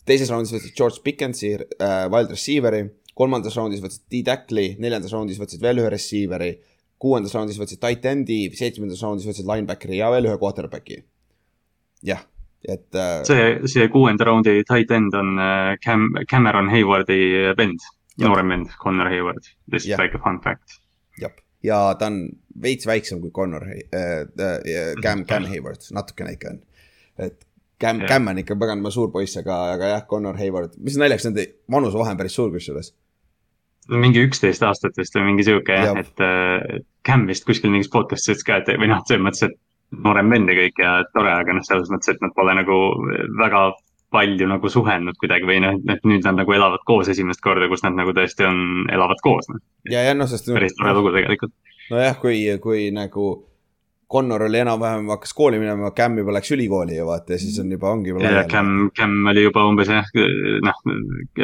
[0.07, 2.85] teises raundis võtsid George Pickensi äh, wild receiver'i,
[3.17, 6.53] kolmandas raundis võtsid D-tackle'i, neljandas raundis võtsid veel ühe receiver'i,
[7.03, 11.03] kuuendas raundis võtsid tight end'i, seitsmendas raundis võtsid linebackeri ja veel ühe quarterback'i.
[12.07, 12.23] jah,
[12.63, 17.21] et äh, see, see kuuenda raundi tight end on äh, Cam, Cameron Haywardi
[17.59, 17.85] vend,
[18.23, 20.81] noorem vend, Connor Hayward, lihtsalt väike fun fact.
[21.67, 22.21] Ja ta on
[22.63, 26.63] veits väiksem kui Connor äh,, äh, Cam, Cam Hayward, natukene ikka on.
[27.19, 27.43] et
[27.81, 28.01] Cam.
[28.09, 32.15] Cam on ikka paganama suur poiss, aga, aga jah, Connor Hayward, mis naljakas, nende vanusevahe
[32.15, 32.95] on päris suur kusjuures.
[33.87, 38.33] mingi üksteist aastat vist või mingi sihuke Jah., et äh, Cam vist kuskil mingis podcast'is
[38.35, 39.59] ütles ka, et või noh, selles mõttes, et
[40.07, 42.79] noorem vend ja kõik ja tore, aga noh, selles mõttes, et nad pole nagu
[43.39, 43.69] väga
[44.17, 47.85] palju nagu suhelnud kuidagi või noh, et nüüd nad nagu elavad koos esimest korda, kus
[47.87, 49.61] nad nagu tõesti on, elavad koos noh.
[49.93, 51.55] ja, ja noh, sest päris tore lugu tegelikult.
[51.93, 53.29] nojah, kui, kui nagu
[54.13, 57.73] Connor oli enam-vähem, hakkas kooli minema, Cam juba läks ülikooli ja vaata ja siis on
[57.75, 60.07] juba, ongi juba ja Cam, Cam oli juba umbes jah,
[60.63, 60.79] noh,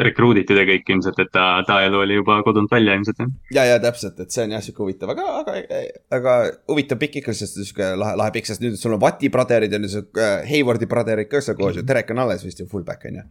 [0.07, 3.33] rekruuditud ja kõik ilmselt, et ta, ta elu oli juba kodunt välja ilmselt jah.
[3.57, 5.83] ja, ja täpselt, et see on jah sihuke huvitav, aga, aga,
[6.19, 6.37] aga
[6.71, 9.83] huvitav pikk ikka, sest sihuke lahe, lahe pikk, sest nüüd sul on Vati brotherid ja
[9.83, 13.11] nüüd sihuke äh, Haywardi brotherid ka seal koos ju, Terek on alles vist ju fullback
[13.11, 13.29] on ju.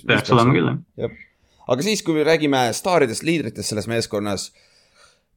[0.00, 1.24] peaks olema küll jah.
[1.76, 4.48] aga siis, kui me räägime staaridest, liidritest selles meeskonnas,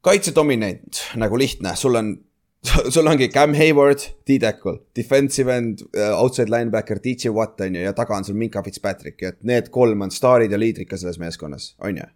[0.00, 2.16] kaitsedominant nagu lihtne, sul on,
[2.64, 8.16] sul ongi Cam Hayward, D-Tackle, defensive end, outside linebacker, DJ Watt on ju ja taga
[8.16, 12.00] on sul Minka Fitzpatrick, et need kolm on staarid ja liidrid ka selles meeskonnas, on
[12.00, 12.08] ju?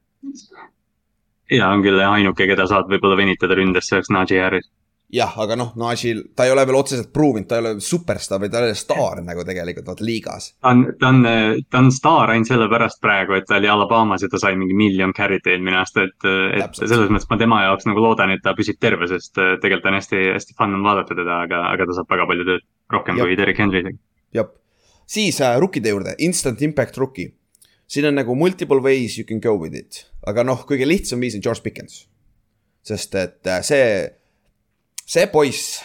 [1.51, 4.69] ja on küll ainuke, keda saad võib-olla venitada ründes, see oleks Najee Harris.
[5.13, 8.53] jah, aga noh, Najil, ta ei ole veel otseselt proovinud, ta ei ole superstaar, vaid
[8.53, 10.51] ta ei ole staar nagu tegelikult vaata liigas.
[10.61, 11.29] ta on, ta on,
[11.71, 15.15] ta on staar ainult sellepärast praegu, et ta oli Alabamas ja ta sai mingi miljon
[15.17, 16.93] carry't eelmine aasta, et, et Täpselt.
[16.93, 19.99] selles mõttes ma tema jaoks nagu loodan, et ta püsib terve, sest äh, tegelikult on
[19.99, 23.25] hästi, hästi fun on vaadata teda, aga, aga ta saab väga palju tööd, rohkem Jep.
[23.25, 23.97] kui Derek Henry.
[24.37, 24.53] jah,
[25.09, 27.33] siis äh, rukkide juurde, instant impact rookie.
[27.89, 31.39] siin on nagu multiple ways you can go with it, aga noh, kõige lihtsam viis
[31.39, 32.05] on George Pickens.
[32.85, 33.85] sest et äh, see,
[35.09, 35.79] see poiss,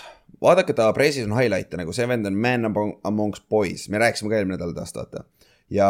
[0.43, 4.31] vaadake ta pressis on highlight'e nagu see vend on man among, amongst boys, me rääkisime
[4.31, 5.23] ka eelmine nädal tast vaata.
[5.71, 5.87] ja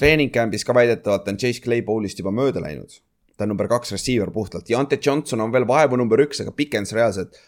[0.00, 2.98] treening camp'is ka väidetavalt on Chase Claypoolist juba mööda läinud.
[3.36, 4.68] ta on number kaks receiver puhtalt.
[4.68, 7.38] Ja Ante Johnson on veel vaevu number üks, aga Pickens reaalselt,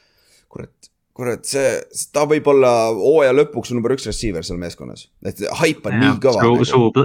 [0.49, 1.73] kurat kurat, see,
[2.15, 6.47] ta võib olla hooaja lõpuks number üks receiver seal meeskonnas, et haip on nii kõva.
[6.63, 7.05] Su, su,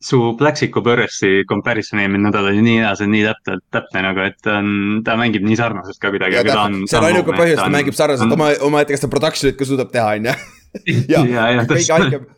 [0.00, 4.22] su Plaxico Burresi comparison eelmine nädal oli nii hea, see on nii täpne, täpne nagu,
[4.28, 4.70] et ta on,
[5.06, 6.80] ta mängib nii sarnaselt ka kuidagi, aga ta on.
[6.84, 9.90] täpselt, see on ainuke põhjus, ta mängib sarnaselt oma, omaette, kes ta production'it ka suudab
[9.94, 10.36] teha, on ju.
[11.12, 11.94] ja ja, ja kõige täpselt.
[11.96, 12.28] haigem,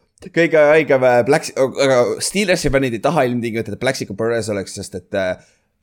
[0.41, 4.97] kõige haigem äh, Black, aga Steelersi fännid ei taha ilmtingimata, et Plaxico Perez oleks, sest
[4.97, 5.35] et äh,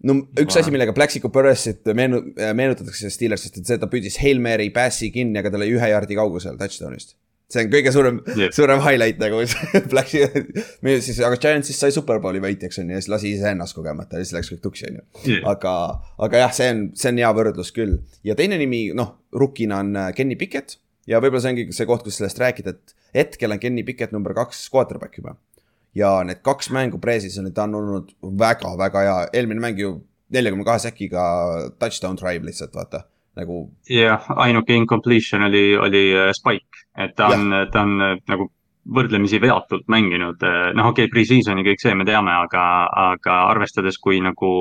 [0.10, 2.24] no üks asi, millega Plaxico Perezit meenu-,
[2.58, 5.94] meenutatakse Steelersist, et see, et ta püüdis Hail Mary passi kinni, aga ta oli ühe
[5.94, 7.14] jaardi kaugusel touchdown'ist.
[7.48, 8.56] See on kõige suurem Jep.
[8.56, 9.40] suurem highlight nagu
[10.86, 14.26] meil siis, aga Giantsis sai superbowli võitjaks on ju ja siis lasi iseennast kogemata ja
[14.28, 15.38] siis läks kõik tuksi on ju.
[15.48, 15.74] aga,
[16.28, 17.98] aga jah, see on, see on hea võrdlus küll
[18.28, 22.04] ja teine nimi, noh, rukkina on äh, Kenny Pickett ja võib-olla see ongi see koht,
[22.04, 25.38] kus sellest rääkida, et hetkel on Kenny Pickett number kaks quarterback juba.
[25.96, 28.12] ja need kaks mängu preesis on, ta on olnud
[28.44, 29.96] väga-väga hea, eelmine mäng ju
[30.36, 31.24] neljakümne kahe säkiga
[31.80, 33.06] touchdown drive lihtsalt vaata,
[33.38, 38.52] nagu jah, ainuke incompletion oli, oli äh, Spike, et ta on, ta on äh, nagu
[38.88, 42.62] võrdlemisi veatult mänginud, noh, okei okay,, pre-season'i kõik see me teame, aga,
[43.12, 44.52] aga arvestades, kui nagu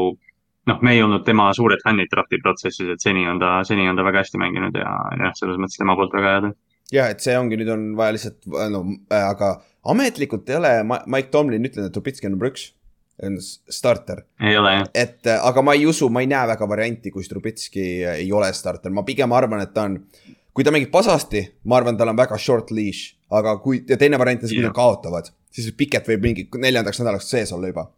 [0.67, 3.99] noh, me ei olnud tema suured fännid drafti protsessis, et seni on ta, seni on
[3.99, 6.57] ta väga hästi mänginud ja jah, selles mõttes tema poolt väga hea töö.
[6.95, 8.41] ja et see ongi, nüüd on vaja lihtsalt,
[8.75, 8.83] no
[9.15, 12.73] äh, aga ametlikult ei ole Mike Tomlin ütlenud, et Trubitski on number üks,
[13.23, 14.23] on starter.
[14.95, 18.53] et äh, aga ma ei usu, ma ei näe väga varianti, kus Trubitski ei ole
[18.53, 19.99] starter, ma pigem arvan, et ta on,
[20.53, 24.21] kui ta mängib pasasti, ma arvan, tal on väga short leash, aga kui, ja teine
[24.21, 27.89] variant on see, kui nad kaotavad, siis Piket võib mingi neljandaks nädalaks sees olla juba.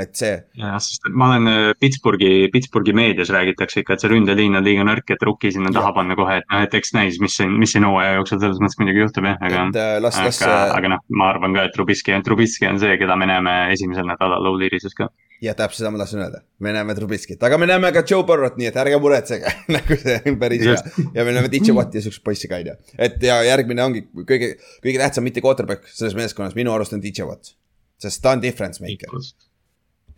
[0.00, 4.56] Et see, jah, sest ma olen äh, Pittsburghi, Pittsburghi meedias räägitakse ikka, et see ründeliin
[4.56, 7.36] on liiga nõrk, et rukki sinna taha panna kohe, et noh, et eks näis, mis
[7.36, 10.62] siin, mis siin hooaja jooksul selles mõttes muidugi juhtub jah, aga äh, las, las aga,
[10.78, 14.08] aga noh, ma arvan ka, et Trubisky on, Trubisky on see, keda me näeme esimesel
[14.08, 15.10] nädalal Low-Lead'ises ka.
[15.44, 18.56] ja täpselt seda ma tahtsin öelda, me näeme Trubitskit, aga me näeme ka Joe Burrot,
[18.56, 19.52] nii et ärge muretsege.
[19.76, 20.80] Nagu see on päris hea.
[21.12, 24.54] Ja me näeme DJ Watti ja siukest poissi ka onju, et ja järgmine ongi kõige,
[24.80, 27.58] kõige tähtsam mitte quarterback selles meeskonnas minu arust on DJ Watt.
[28.02, 29.10] sest ta on difference maker,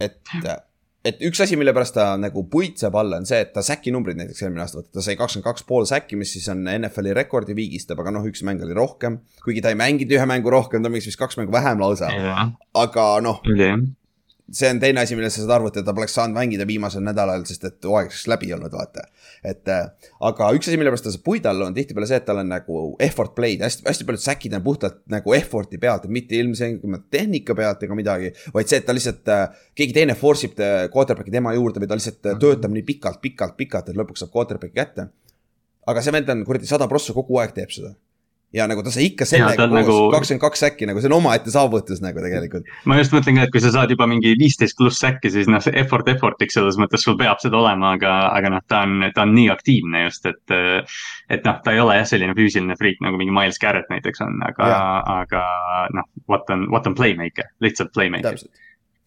[0.00, 0.20] et,
[1.04, 4.16] et üks asi, mille pärast ta nagu puitseb alla, on see, et ta säki numbrid
[4.20, 8.00] näiteks eelmine aasta, ta sai kakskümmend kaks pool säki, mis siis on NFL-i rekordi viigistab,
[8.02, 9.20] aga noh, üks mäng oli rohkem.
[9.44, 12.08] kuigi ta ei mänginud ühe mängu rohkem, ta mängis vist kaks mängu vähem lausa,
[12.84, 13.76] aga noh, jah.
[14.52, 17.46] See on teine asi, millest sa saad arvata, et ta poleks saanud mängida viimasel nädalal,
[17.48, 19.06] sest et hooaeg oleks läbi olnud, vaata.
[19.44, 22.26] et äh, aga üks asi, mille pärast ta saab puid alla, on tihtipeale see, et
[22.28, 26.36] tal on nagu effort play'd, hästi, hästi paljud säkid on puhtalt nagu effort'i pealt, mitte
[26.36, 29.44] ilmselgelt tehnika pealt ega midagi, vaid see, et ta lihtsalt äh,,
[29.80, 33.22] keegi teine force ib äh, quarterback'i tema juurde või ta lihtsalt äh, töötab nii pikalt,
[33.24, 35.08] pikalt, pikalt, et lõpuks saab quarterback'i kätte.
[35.88, 37.96] aga see vend on kuradi sada prossa kogu aeg teeb seda.
[38.54, 41.50] Ja nagu ta sai ikka sellega koos nagu- kakskümmend kaks säkki nagu see on omaette
[41.50, 42.68] saavutus nagu tegelikult.
[42.86, 45.60] ma just mõtlen ka, et kui sa saad juba mingi viisteist pluss säkki, siis noh,
[45.64, 49.24] see effort effort'iks selles mõttes sul peab seda olema, aga, aga noh, ta on, ta
[49.26, 50.54] on nii aktiivne just, et.
[51.34, 54.38] et noh, ta ei ole jah, selline füüsiline friik nagu mingi Miles Garrett näiteks on,
[54.46, 54.70] aga,
[55.20, 55.42] aga
[55.98, 58.38] noh, what on, what on playmaker, lihtsalt playmaker.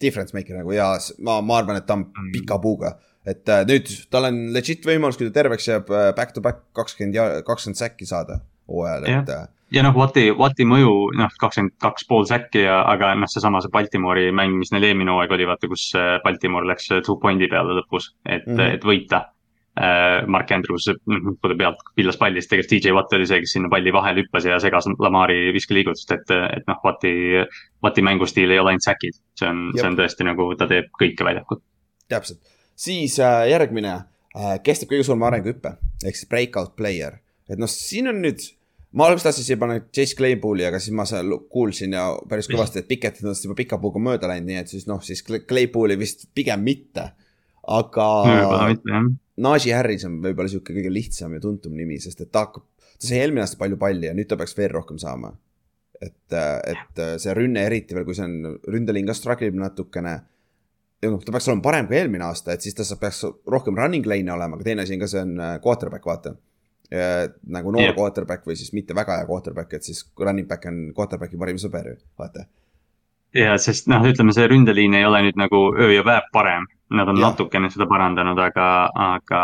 [0.00, 0.92] difference maker nagu ja
[1.26, 2.32] ma, ma arvan, et ta on Mm.
[2.36, 2.92] pika puuga.
[3.26, 6.62] et äh, nüüd tal on legit võimalus, kui ta terveks jääb äh, back to back
[6.76, 8.38] kakskümmend kakskümmend säkki saada
[8.68, 13.14] hooajal, et äh, ja noh, Wati, Wati mõju, noh, kakskümmend kaks pool säkki ja, aga
[13.18, 16.92] noh, seesama see Baltimori mäng, mis neil eelmine hooaeg oli, vaata, kus äh, Baltimore läks
[16.94, 18.54] äh, two point'i peale lõpus, et mm.
[18.54, 18.78] -hmm.
[18.78, 19.26] et võita.
[20.26, 23.68] Mark Andrews noh, nuppude pealt pillas palli, siis tegelikult DJ Watt oli see, kes sinna
[23.70, 27.12] palli vahele hüppas ja segas Lamari viskeliigutust, et, et noh, Wati,
[27.84, 29.20] Wati mängustiil ei ole ainult säkid.
[29.38, 31.60] see on, see on tõesti nagu, ta teeb kõike väljakul.
[32.10, 32.40] täpselt,
[32.74, 37.70] siis äh, järgmine äh,, kes teeb kõige suurema arenguhüppe ehk siis breakout player, et noh,
[37.70, 38.42] siin on nüüd.
[38.92, 42.80] Ma alguses tahtsin siia panna Chase Claypool'i, aga siis ma seal kuulsin ja päris kõvasti,
[42.82, 45.98] et Piketid on juba pika puuga mööda läinud, nii et siis noh, siis Clay- Claypool'i
[46.00, 47.10] vist pigem mitte.
[47.68, 48.06] aga
[48.88, 49.10] jah.
[49.38, 52.64] Najee Harris on võib-olla sihuke kõige lihtsam ja tuntum nimi, sest et ta hakkab,
[52.98, 55.34] ta sai eelmine aasta palju palli ja nüüd ta peaks veel rohkem saama.
[56.00, 60.16] et, et see rünne eriti veel, kui see on, ründeliin ka struggle ib natukene.
[61.02, 63.76] ja noh, ta peaks olema parem kui eelmine aasta, et siis ta saab- peaks rohkem
[63.76, 66.34] running lane'e olema, aga teine asi on ka, see on äh, quarterback, vaata.
[66.88, 67.96] Nagu noor yeah.
[67.96, 71.90] quarterback või siis mitte väga hea quarterback, et siis running back on quarterback'i parim sõber
[71.90, 72.46] ju, vaata.
[73.36, 77.10] ja sest noh, ütleme see ründeliin ei ole nüüd nagu öö ja päev parem, nad
[77.12, 77.28] on ja.
[77.28, 78.70] natukene seda parandanud, aga,
[79.10, 79.42] aga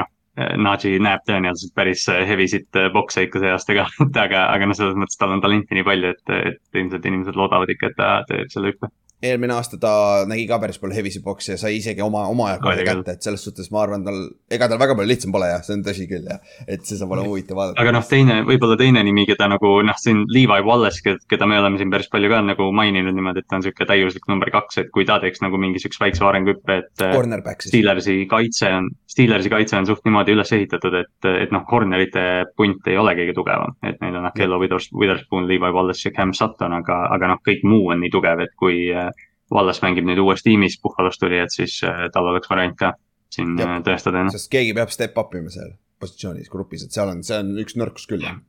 [0.00, 0.10] noh.
[0.32, 3.82] Naji näeb tõenäoliselt päris heavy sit bokse ikka see aasta ka,
[4.24, 7.68] aga, aga noh, selles mõttes tal on talenti nii palju, et, et ilmselt inimesed loodavad
[7.68, 8.88] ikka, et ta teeb selle hüppe.
[9.22, 9.92] Eelmine aasta ta
[10.28, 13.02] nägi ka päris palju heavy box'i ja sai isegi oma, oma aja kohe Oli küll.
[13.02, 14.18] kätte, et selles suhtes ma arvan, tal,
[14.50, 17.14] ega tal väga palju lihtsam pole jah, see on tõsi küll jah, et see saab
[17.14, 17.80] olema huvitav vaadata.
[17.82, 21.80] aga noh, teine, võib-olla teine nimi, keda nagu noh, siin Levi Wallace, keda me oleme
[21.80, 24.90] siin päris palju ka nagu maininud niimoodi, et ta on sihuke täiuslik number kaks, et
[24.94, 27.06] kui ta teeks nagu mingi siukse väikse arenguhüppe, et.
[27.14, 27.74] Cornerback siis.
[27.76, 32.22] Steelersi kaitse on, Steelersi kaitse on suht niimoodi üles ehitatud, et, et noh, corner'ite
[32.56, 36.32] punt ei ole kõige tugevam, et neil on Akello Withers- Witherspoon, Levi Wallace ja Cam
[36.36, 39.10] Sutton, aga, aga noh, kõik muu on nii tugev, et kui äh,
[39.52, 42.94] Wallace mängib nüüd uues tiimis, Buffalost tuli, et siis äh, tal oleks variant ka
[43.32, 43.68] siin Jep.
[43.68, 44.38] äh, tõestada ennast.
[44.38, 47.76] sest keegi peab step up ima seal positsioonis, grupis, et seal on, see on üks
[47.78, 48.40] nõrkus küll jah.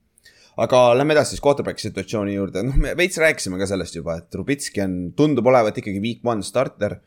[0.63, 4.29] aga lähme edasi siis quarterback'i situatsiooni juurde, noh, me veits rääkisime ka sellest juba, et
[4.33, 6.99] Trubitski on, tundub olevat ikkagi week one starter.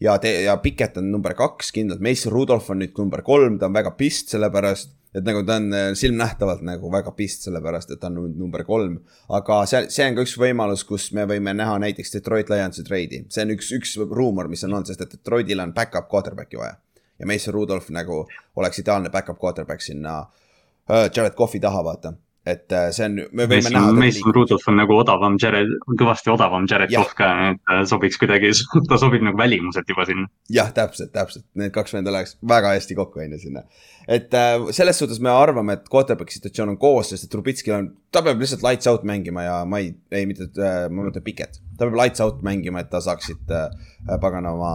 [0.00, 3.66] Ja te- ja Piket on number kaks kindlalt, Mason Rudolph on nüüd number kolm, ta
[3.66, 8.00] on väga pist sellepärast, et nagu ta on äh, silmnähtavalt nagu väga pist sellepärast, et
[8.00, 8.98] ta on number kolm.
[9.28, 13.24] aga see, see on ka üks võimalus, kus me võime näha näiteks Detroit Lionsi treidi,
[13.30, 16.76] see on üks, üks ruumor, mis on olnud, sest et Detroitil on back-up quarterback'i vaja
[17.18, 18.24] ja Mason Rudolph nagu
[18.56, 22.14] oleks ideaalne back-up quarterback sinna uh, Jared Cough'i taha, vaata.
[22.44, 23.92] Et uh, see on, me võime Mason, näha.
[23.96, 26.92] Mason Rudolph on nagu odavam Jared, kõvasti odavam Jared.
[26.92, 28.50] Cough ka, et ta sobiks kuidagi,
[28.90, 30.28] ta sobib nagu välimuselt juba sinna.
[30.52, 33.64] jah, täpselt, täpselt, need kaks venda läheks väga hästi kokku, on ju sinna.
[34.04, 37.88] et äh, selles suhtes me arvame, et quarterback'i situatsioon on koos, sest et Trubitskil on,
[38.12, 41.62] ta peab lihtsalt lights out mängima ja ma ei, ei mitte äh,, ma mõtlen Piket.
[41.78, 43.72] ta peab lights out mängima, et ta saaks siit äh,
[44.20, 44.74] paganama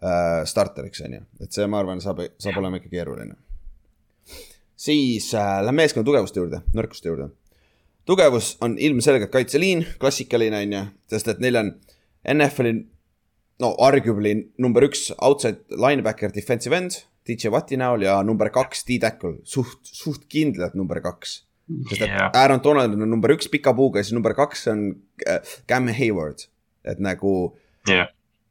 [0.00, 1.22] äh, starteriks, on ju.
[1.44, 3.36] et see, ma arvan, saab, saab olema ikka keeruline.
[4.80, 7.30] Siis äh, lähme meeskonna tugevuste juurde, nõrkuste juurde.
[8.08, 11.74] tugevus on ilmselgelt kaitseliin, klassikaline on ju, sest et neil on
[12.34, 12.78] NFL-i
[13.60, 19.42] no arguably number üks outside linebacker defensive end DJ Watti näol ja number kaks D-tackle,
[19.44, 21.42] suht, suht kindlalt number kaks.
[21.90, 22.30] sest et Jah.
[22.34, 24.86] Aaron Donald on number üks pika puuga ja siis number kaks on
[25.26, 25.38] äh,
[25.68, 26.48] Cam Hayward.
[26.84, 27.52] et nagu,
[27.86, 28.08] jah,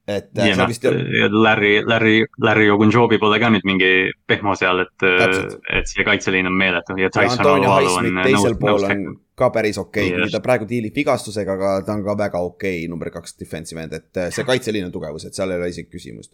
[0.09, 3.65] et ja äh, see noh vist ei ole, Larry, Larry, Larry Ogunjobi pole ka nüüd
[3.67, 3.93] mingi
[4.27, 8.59] pehmo seal, et Täpselt., et see kaitseliin on meeletu ja Tyson Alualu on Highsmith teisel
[8.61, 12.03] pool on nõus ka päris okei okay., kuigi ta praegu diilib vigastusega, aga ta on
[12.05, 15.37] ka väga okei okay, number kaks defensive end, et äh, see kaitseliin on tugevus, et
[15.37, 16.33] seal ei ole isegi küsimust.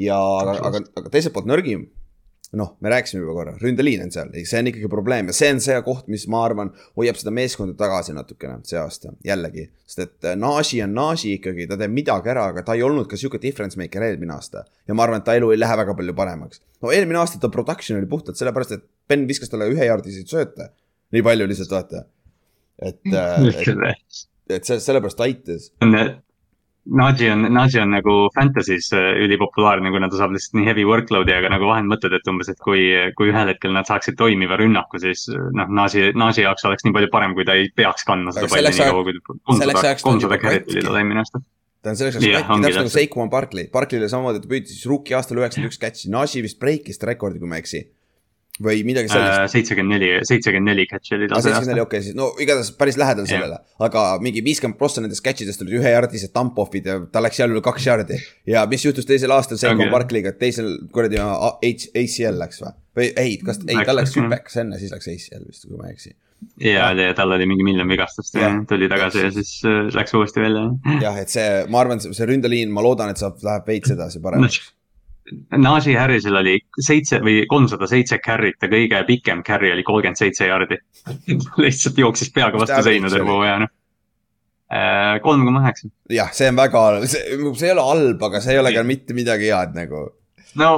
[0.00, 1.88] ja aga, aga, aga teiselt poolt nõrgim,
[2.52, 5.60] noh, me rääkisime juba korra, ründeliin on seal, see on ikkagi probleem ja see on
[5.64, 9.66] see koht, mis ma arvan, hoiab seda meeskonda tagasi natukene see aasta, jällegi.
[9.88, 13.08] sest et äh, Nagi on Nagi ikkagi, ta teeb midagi ära, aga ta ei olnud
[13.10, 14.64] ka sihuke difference maker eelmine aasta.
[14.88, 16.62] ja ma arvan, et ta elu ei lähe väga palju paremaks.
[16.84, 20.70] no eelmine aasta ta production oli puhtalt sellepärast, et Ben viskas talle ühejaardiseid sööte.
[21.12, 22.04] nii palju lihtsalt vaata.
[22.82, 24.22] et, et,
[24.58, 25.72] et see, sellepärast ta aitas.
[26.84, 31.32] Naji on, Naji on nagu Fantasy's äh, ülipopulaarne, kuna ta saab lihtsalt nii heavy workload'i,
[31.32, 32.82] aga nagu vahel mõtled, et umbes, et kui,
[33.16, 37.10] kui ühel hetkel nad saaksid toimiva rünnaku, siis noh, Naji, Naji jaoks oleks nii palju
[37.14, 40.68] parem, kui ta ei peaks kandma seda palli nii kaua, kui kolmsada kolmsada juba carry't
[40.74, 41.40] oli tal eelmine aasta.
[41.80, 42.94] ta on selleks ajaks katki, täpselt nagu.
[42.98, 47.40] Seikuman Barkley, Barkley'le samamoodi, ta püüdis rookie aastal üheksakümmend üks catch'i, Nagi vist breikis rekordi,
[47.40, 47.86] kui ma ei eksi.
[48.62, 49.50] Või midagi sellist.
[49.50, 52.98] seitsekümmend neli, seitsekümmend neli catch'i oli tal see seitsekümmend neli, okei, siis no igatahes päris
[53.00, 53.32] lähedal Jah.
[53.34, 57.50] sellele, aga mingi viiskümmend prossa nendest catch idest olid ühejardised dump-off'id ja ta läks seal
[57.50, 58.20] üle kaks jardi.
[58.46, 59.94] ja mis juhtus teisel aastal Seikuman Ongi.
[59.96, 62.76] Barkley'ga, teisel kuradi ACL läks või?
[62.94, 65.96] või ei, kas, ei, tal läks hüpeks enne, siis läks ACL vist, kui ma ei
[65.96, 66.14] eksi.
[66.62, 70.44] ja, ja tal oli mingi miljon vigastust ja tuli tagasi ja siis äh, läks uuesti
[70.44, 70.68] välja.
[71.02, 74.62] jah, et see, ma arvan, see ründeliin, ma loodan, et saab, läheb veits edasi paremaks.
[75.56, 80.48] Najee Harrisel oli seitse või kolmsada seitse carry't ja kõige pikem carry oli kolmkümmend seitse
[80.48, 80.78] jaardi
[81.64, 83.72] lihtsalt jooksis peaga vastu seina terve hooaja noh.
[85.24, 85.90] kolm koma üheksa.
[86.12, 89.16] jah, see on väga, see, see ei ole halb, aga see ei ole ka mitte
[89.16, 90.06] midagi head nagu.
[90.60, 90.70] no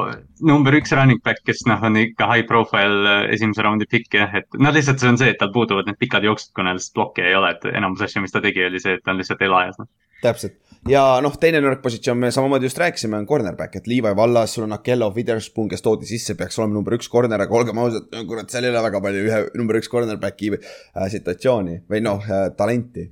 [0.53, 4.35] number üks running back, kes noh, on ikka high profile äh, esimese raundi pikk jah,
[4.43, 7.25] et noh, lihtsalt see on see, et tal puuduvad need pikad jooksud, kuna lihtsalt blokki
[7.25, 9.81] ei ole, et enamus asja, mis ta tegi, oli see, et ta on lihtsalt elajas
[9.81, 9.91] noh..
[10.25, 10.59] täpselt
[10.91, 14.67] ja noh, teine nõrk positsioon, me samamoodi just rääkisime, on cornerback, et Levi Vallas, sul
[14.67, 18.51] on Akello Witherspoon, kes toodi sisse, peaks olema number üks corner, aga olgem ausad, kurat,
[18.53, 23.09] seal ei ole väga palju ühe number üks cornerback'i äh, situatsiooni või noh äh,, talenti.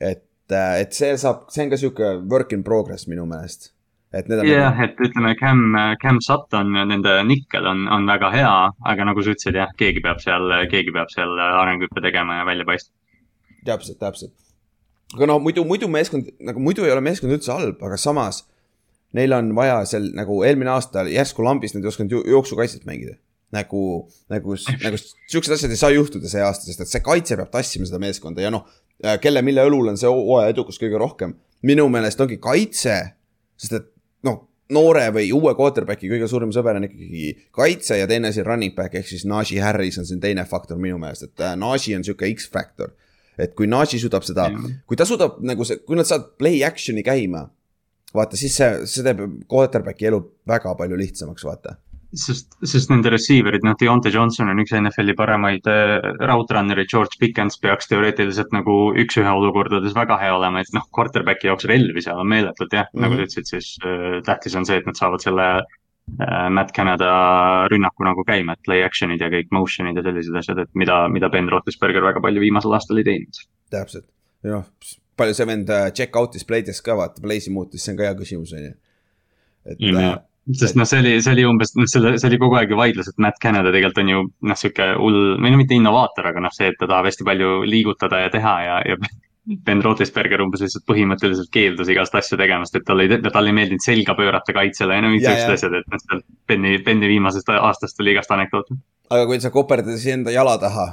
[0.00, 3.72] et äh,, et see saab, see on ka sihuke work in progress minu meelest.
[4.14, 5.66] et need on jah, et ütleme, Cam,
[6.02, 8.54] Cam Sutton, nende nikkel on, on väga hea,
[8.92, 12.68] aga nagu sa ütlesid jah, keegi peab seal, keegi peab seal arenguhüppe tegema ja välja
[12.68, 12.94] paistma.
[13.64, 14.43] täpselt, täpselt.
[15.14, 18.42] Aga no muidu, muidu meeskond, nagu muidu ei ole meeskond üldse halb, aga samas
[19.14, 23.16] neil on vaja seal nagu eelmine aasta järsku lambis nad ei osanud jooksukaitset mängida.
[23.54, 24.98] nagu, nagu, nagu
[25.30, 28.42] siuksed asjad ei saa juhtuda see aasta, sest et see kaitse peab tassima seda meeskonda
[28.42, 28.64] ja noh,
[29.22, 31.36] kelle, mille õlul on see hooaja edukus kõige rohkem.
[31.62, 32.96] minu meelest ongi kaitse,
[33.56, 33.86] sest et
[34.26, 34.40] noh,
[34.74, 38.98] noore või uue quarterback'i kõige suurem sõber on ikkagi kaitse ja teine asi running back
[38.98, 42.26] ehk siis Najee Harris on siin teine faktor minu meelest, et äh, Najee on sihuke
[42.34, 42.90] X-faktor
[43.38, 44.48] et kui Najee suudab seda,
[44.86, 47.44] kui ta suudab nagu see, kui nad saavad play action'i käima,
[48.14, 51.76] vaata siis see, see teeb quarterback'i elu väga palju lihtsamaks, vaata.
[52.14, 55.96] sest, sest nende receiver'id, noh, Deontay Johnson on üks NFL-i paremaid äh,
[56.30, 61.50] route runner'id, George Pickens peaks teoreetiliselt nagu üks-ühe olukordades väga hea olema, et noh, quarterback'i
[61.50, 63.02] jaoks relvi seal on meeletult jah mm, -hmm.
[63.02, 63.18] nagu Mhm.
[63.18, 65.72] sa ütlesid, siis äh, tähtis on see, et nad saavad selle äh,
[66.50, 67.12] Matt Canada
[67.72, 71.30] rünnaku nagu käima, et play action'id ja kõik motion'id ja sellised asjad, et mida, mida
[71.32, 73.40] Ben Roethlisberger väga palju viimasel aastal ei teinud.
[73.72, 74.06] täpselt,
[74.46, 74.68] noh,
[75.18, 78.14] palju see vend äh, check out'is play'des ka vaata, play'si muutis, see on ka hea
[78.20, 78.76] küsimus, on ju.
[79.64, 80.22] et Mm, äh, jah.
[80.60, 83.08] sest noh, see oli, see oli umbes, noh, selle, see oli kogu aeg ju vaidlus,
[83.10, 86.52] et Matt Canada tegelikult on ju noh, sihuke hull, või no mitte innovaator, aga noh,
[86.54, 88.98] see, et ta tahab hästi palju liigutada ja teha ja, ja
[89.44, 93.84] Ben Roethlisberger umbes lihtsalt põhimõtteliselt keeldus igast asju tegemast, et talle ei, talle ei meeldinud
[93.84, 95.56] selga pöörata kaitsele ja no mingid siuksed ja.
[95.58, 98.78] asjad, et noh, seal Benny, Benny viimasest aastast oli igast anekdoote.
[99.12, 100.86] aga kui sa koperdad enda jala taha,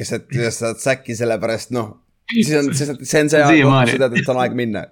[0.00, 1.92] keset, keset saad säkki sellepärast, noh,
[2.32, 4.88] siis on, see on see, see aeg, kus sa tead, et on aeg minna.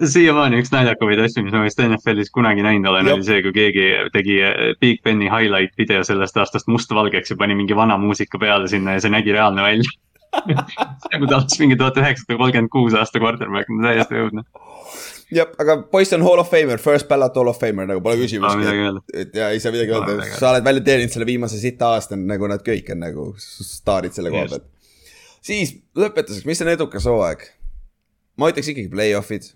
[0.00, 3.88] siiamaani üks naljakamaid asju, mis ma vist NFL-is kunagi näinud olen, oli see, kui keegi
[4.14, 4.40] tegi
[4.80, 9.04] Big Beni highlight video sellest aastast mustvalgeks ja pani mingi vana muusika peale sinna ja
[9.04, 10.00] see nägi reaalne välja.
[10.30, 14.44] Nagu ta oleks mingi tuhat üheksasada kolmkümmend kuus aasta quarterback, täiesti õudne.
[15.34, 18.62] jah, aga poiss on hall of famer, first ballot hall of famer, nagu pole küsimustki
[18.62, 19.04] midagi öelda..
[19.22, 22.18] et ja ei saa midagi öelda midagi, sa oled välja teeninud selle viimase sita aasta,
[22.18, 24.68] nagu nad kõik on nagu staarid selle koha pealt.
[25.50, 27.48] siis lõpetuseks, mis on edukas hooaeg?
[28.40, 29.50] ma ütleks ikkagi play-off'id.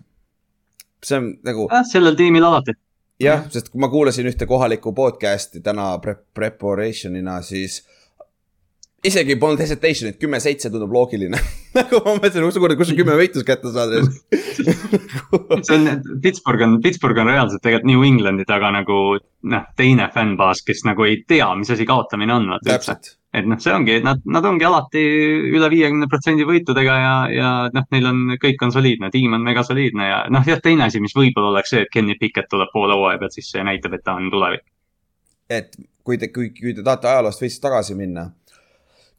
[1.05, 2.75] see on nagu jah, sellel tiimil alati.
[3.23, 7.83] jah, sest kui ma kuulasin ühte kohalikku podcast'i täna pre preparation'ina, siis
[9.09, 11.39] isegi polnud hesitation'it, kümme-seitse tundub loogiline.
[11.77, 13.95] nagu ma mõtlesin, kus sa, kus sa kümme võitlust kätte saad.
[15.67, 15.87] see on,
[16.23, 18.99] Pittsburgh on, Pittsburgh on reaalselt tegelikult New Englandi taga nagu
[19.45, 23.97] noh, teine fännbaas, kes nagu ei tea, mis asi kaotamine on, et noh, see ongi,
[24.03, 25.01] nad, nad ongi alati
[25.51, 29.65] üle viiekümne protsendi võitudega ja, ja noh, neil on, kõik on soliidne, tiim on mega
[29.67, 32.95] soliidne ja noh, jah, teine asi, mis võib-olla oleks see, et Kenny Pickett tuleb poole
[32.97, 34.65] hooaja pealt, siis see näitab, et ta on tulevik.
[35.51, 35.75] et
[36.05, 38.29] kui te, kui, kui te tahate ajaloost veits tagasi minna.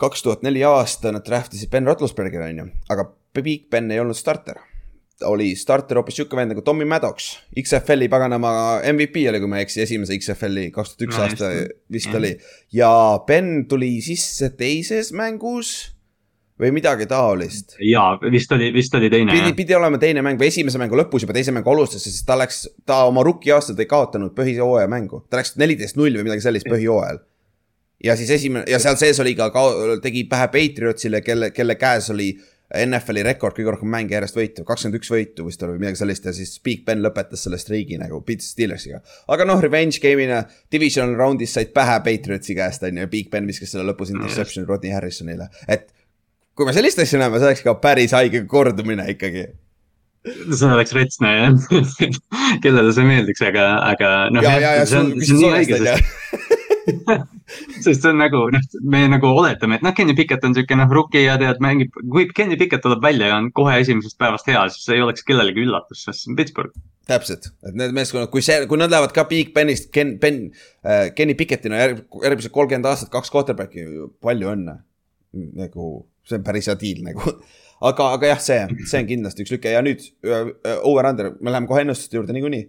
[0.01, 4.61] Kaks tuhat neli aasta nad draftisid Ben Roethlisbergeri onju, aga Big Ben ei olnud starter.
[5.25, 8.51] oli starter hoopis sihuke vend nagu Tommy Maddox, XFL-i paganama
[8.93, 11.51] MVP oli, kui ma ei eksi, esimese XFL-i kaks tuhat üks aasta
[11.93, 12.19] vist Jah.
[12.21, 12.33] oli.
[12.77, 12.91] ja
[13.29, 15.71] Ben tuli sisse teises mängus
[16.61, 17.79] või midagi taolist.
[17.81, 21.25] ja vist oli, vist oli teine pidi, pidi olema teine mäng või esimese mängu lõpus
[21.25, 25.41] juba teise mängu alustas, sest ta läks, ta oma rookie-aastat ei kaotanud põhihooaja mängu, ta
[25.41, 27.21] läks neliteist null või midagi sellist põhihooajal.
[28.05, 29.51] Ja siis esimene ja seal sees oli ka,
[30.03, 32.33] tegi pähe Patriotsile, kelle, kelle käes oli
[32.67, 36.25] NFL-i rekord kõige rohkem mänge järjest võitu, kakskümmend üks võitu vist oli või midagi sellist
[36.27, 38.99] ja siis Big Ben lõpetas selle striigi nagu Pitts Steelersiga.
[39.31, 40.43] aga noh, revenge game'ina
[40.73, 44.67] divisional round'is said pähe Patriotsi käest on ju ja Big Ben viskas selle lõpus interception'i
[44.67, 45.87] Rodney Harrisonile, et
[46.59, 49.47] kui me sellist asja näeme, see oleks ka päris haige kordumine ikkagi
[50.27, 51.71] see oleks retsne jah,
[52.65, 54.43] kellele see meeldiks, aga, aga noh.
[54.43, 55.97] ja, ja, ja sul, mis sa soojastad ja.
[57.85, 60.91] Sest see on nagu noh, me nagu oletame, et noh, Kenny Pickett on siuke noh,
[60.93, 64.65] rookie ja tead, mängib, kui Kenny Pickett tuleb välja ja on kohe esimesest päevast hea,
[64.75, 66.75] siis ei oleks kellelegi üllatus, sest see on Pittsburgh.
[67.07, 70.49] täpselt, et need meeskonnad, kui see, kui nad lähevad ka Big Benist, Ken, Ben
[70.83, 73.87] äh,, Kenny Pickettina järg, järgmised kolmkümmend aastat, kaks quarterback'i,
[74.23, 74.81] palju õnne.
[75.37, 77.37] nagu see on päris hea deal nagu.
[77.91, 78.59] aga, aga jah, see,
[78.89, 82.37] see on kindlasti üks lüke ja nüüd äh, äh, over-under, me läheme kohe ennustuste juurde
[82.37, 82.65] niikuinii.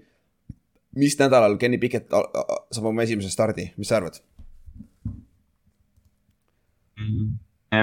[0.95, 4.21] Mis nädalal Kenny Pickett saab oma esimese stardi, mis sa arvad?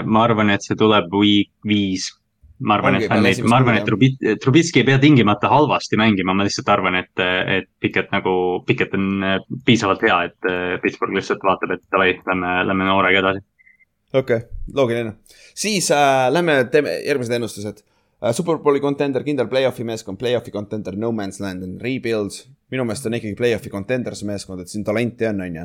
[0.05, 2.10] ma arvan, et see tuleb week viis.
[2.64, 6.32] ma arvan, et fännid, esimest ma arvan, et Trubit- Trubitski ei pea tingimata halvasti mängima,
[6.32, 7.22] ma lihtsalt arvan, et,
[7.56, 8.35] et Pickett nagu,
[8.66, 13.20] Pickett on äh, piisavalt hea, et äh, Pittsburgh lihtsalt vaatab, et davai, lähme, lähme noorega
[13.24, 13.44] edasi.
[14.14, 15.16] okei okay,, loogiline.
[15.55, 18.32] siis äh, lähme teeme järgmised ennustused äh,.
[18.32, 22.39] Superbowli contender, kindel play-off'i meeskond, play-off'i contender, no man's land on rebuild.
[22.72, 25.64] Minu meelest on ikkagi play-off'i contender see meeskond, et siin talenti on, on ju.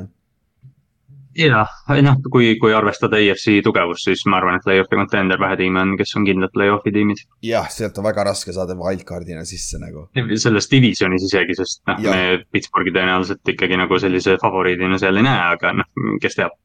[1.40, 5.82] jah, noh, kui, kui arvestada EFC tugevust, siis ma arvan, et play-off'i contender vähe tiime
[5.84, 7.22] on, kes on kindlad play-off'i tiimid.
[7.46, 10.08] jah, sealt on väga raske saada wildcard'ina sisse nagu.
[10.44, 15.46] selles divisionis isegi, sest noh, me Pittsburghi tõenäoliselt ikkagi nagu sellise favoriidina seal ei näe,
[15.54, 15.90] aga noh,
[16.22, 16.58] kes teab.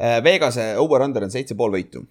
[0.00, 2.06] Äh, Vegase over-under on seitse pool võitu.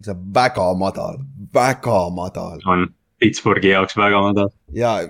[0.00, 1.16] see on väga madal,
[1.54, 2.86] väga madal on
[3.18, 4.52] Pittsburghi jaoks väga madal.
[4.72, 5.00] ja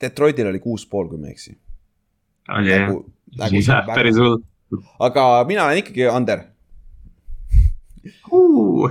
[0.00, 1.56] Detroitil oli kuus pool, kui ma ei eksi.
[2.48, 3.00] nagu,
[3.38, 3.64] nagu
[3.94, 4.42] päris hull
[4.98, 6.44] aga mina olen ikkagi under
[8.32, 8.90] uh..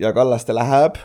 [0.00, 0.98] ja Kallaste läheb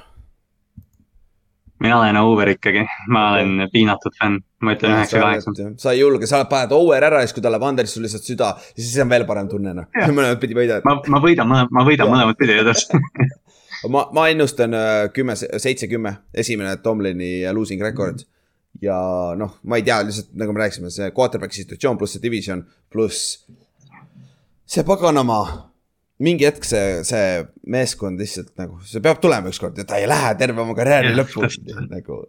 [1.81, 5.69] mina olen over ikkagi, ma olen piinatud fänn, ma ütlen üheksa, kaheksa.
[5.81, 8.27] sa ei julge, sa paned over ära ja siis, kui ta läheb under'isse, sul lihtsalt
[8.27, 9.87] süda, siis see on veel parem tunne noh,
[10.17, 10.85] mõlemat pidi võidad.
[10.85, 13.01] ma, ma võidan ma võidan mõlemat pidi edasi.
[13.95, 18.21] ma, ma ennustan äh, kümme, seitse, kümme, esimene Tomlini losing record.
[18.81, 18.97] Ja
[19.37, 23.41] noh, ma ei tea, lihtsalt nagu me rääkisime, see quarterback'i situatsioon pluss see division pluss
[24.71, 25.41] see paganama
[26.21, 27.41] mingi hetk see, see
[27.73, 31.73] meeskond lihtsalt nagu, see peab tulema ükskord ja ta ei lähe terve oma karjääri täpselt.
[31.89, 32.23] nagu.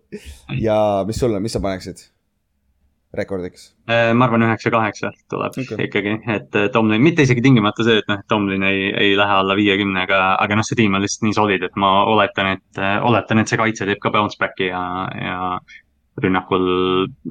[0.58, 0.78] ja
[1.08, 2.08] mis sul on, mis sa paneksid
[3.12, 3.66] rekordiks?
[3.90, 5.86] Äh, ma arvan, üheksa-kaheksa tuleb okay.
[5.86, 9.34] ikkagi, et äh, Tomlin, mitte isegi tingimata see, et noh, et Tomlin ei, ei lähe
[9.42, 12.82] alla viiekümne, aga, aga noh, see tiim on lihtsalt nii solid, et ma oletan, et,
[13.04, 14.82] oletan, et see kaitse teeb ka bounce back'i ja,
[15.20, 15.36] ja
[16.20, 16.66] rünnakul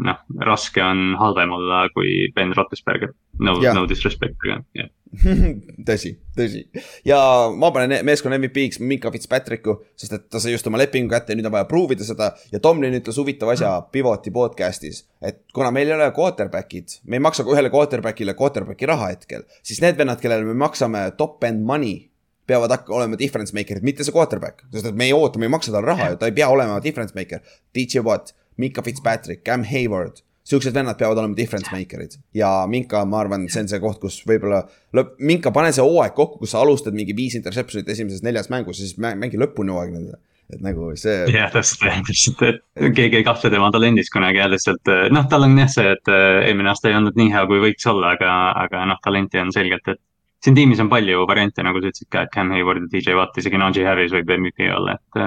[0.02, 3.14] noh, raske on halvem olla kui Ben Roethlisberger.
[3.40, 4.90] no no disrespect, aga jah.
[5.90, 6.62] tõsi, tõsi
[7.06, 7.20] ja
[7.52, 11.40] ma panen meeskonna MVP-ks Mika Fitzpatricku, sest et ta sai just oma lepingu kätte ja
[11.40, 15.74] nüüd on vaja prove ida seda ja Tomlin ütles huvitava asja Pivoti podcast'is, et kuna
[15.76, 20.22] meil ei ole quarterback'id, me ei maksa ühele quarterback'ile quarterback'i raha hetkel, siis need vennad,
[20.24, 22.08] kellele me maksame top-end money
[22.48, 25.54] peavad hakka olema difference maker'id, mitte see quarterback, sest et me ei oota, me ei
[25.54, 27.44] maksa talle raha ju, ta ei pea olema difference maker.
[27.76, 32.18] DJ Watt, Mika Fitzpatrick, Cam Hayward, siuksed vennad peavad olema difference maker'id.
[32.36, 34.64] Ja Minka, ma arvan, see on see koht, kus võib-olla
[34.98, 38.82] lõpp, Minka, pane see hooaeg kokku, kus sa alustad mingi viis interception'it esimeses neljas mängus
[38.82, 40.20] ja siis mä- mängi lõpuni hooaeg nendele.
[40.52, 42.42] et nagu see, jah, täpselt, täpselt,
[42.76, 46.10] et keegi ei kahtle tema talendis kunagi ja lihtsalt noh, tal on jah see, et
[46.12, 48.34] äh, eelmine aasta ei olnud nii hea, kui võiks olla, aga,
[48.66, 50.02] aga noh, talenti on selgelt, et
[50.44, 53.38] siin tiimis on palju variante, nagu sa ütlesid ka, et Cam Hayward ja DJ Watt,
[53.38, 55.20] isegi Najee Harris võib MVP olla, et,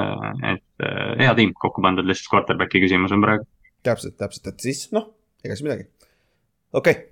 [0.54, 3.46] et äh, hea tiim kokku pandud, lihtsalt quarterback'i küsimus on praegu.
[3.86, 5.10] täpselt, täpselt, et siis noh,
[5.44, 5.86] ega siis midagi.
[6.72, 7.10] okei okay.,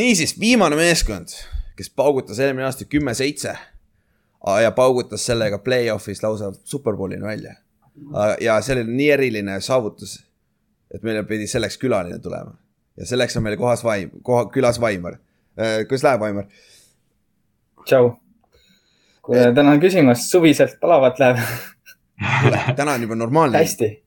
[0.00, 1.34] niisiis viimane meeskond,
[1.76, 3.56] kes paugutas eelmine aasta kümme-seitse
[4.62, 7.54] ja paugutas sellega play-off'is lausa superbowlini välja.
[8.40, 10.16] ja see oli nii eriline saavutus,
[10.94, 12.54] et meile pidi selleks külaline tulema
[12.96, 15.18] ja selleks on meil kohas vaim, koha, külas Vaimar.
[15.88, 16.46] kuidas läheb, Vaimar?
[17.86, 18.14] tšau.
[19.22, 21.42] kuule, tänan küsimast, suviselt palavalt läheb
[22.76, 23.58] täna on juba normaalne.
[23.58, 24.02] hästi.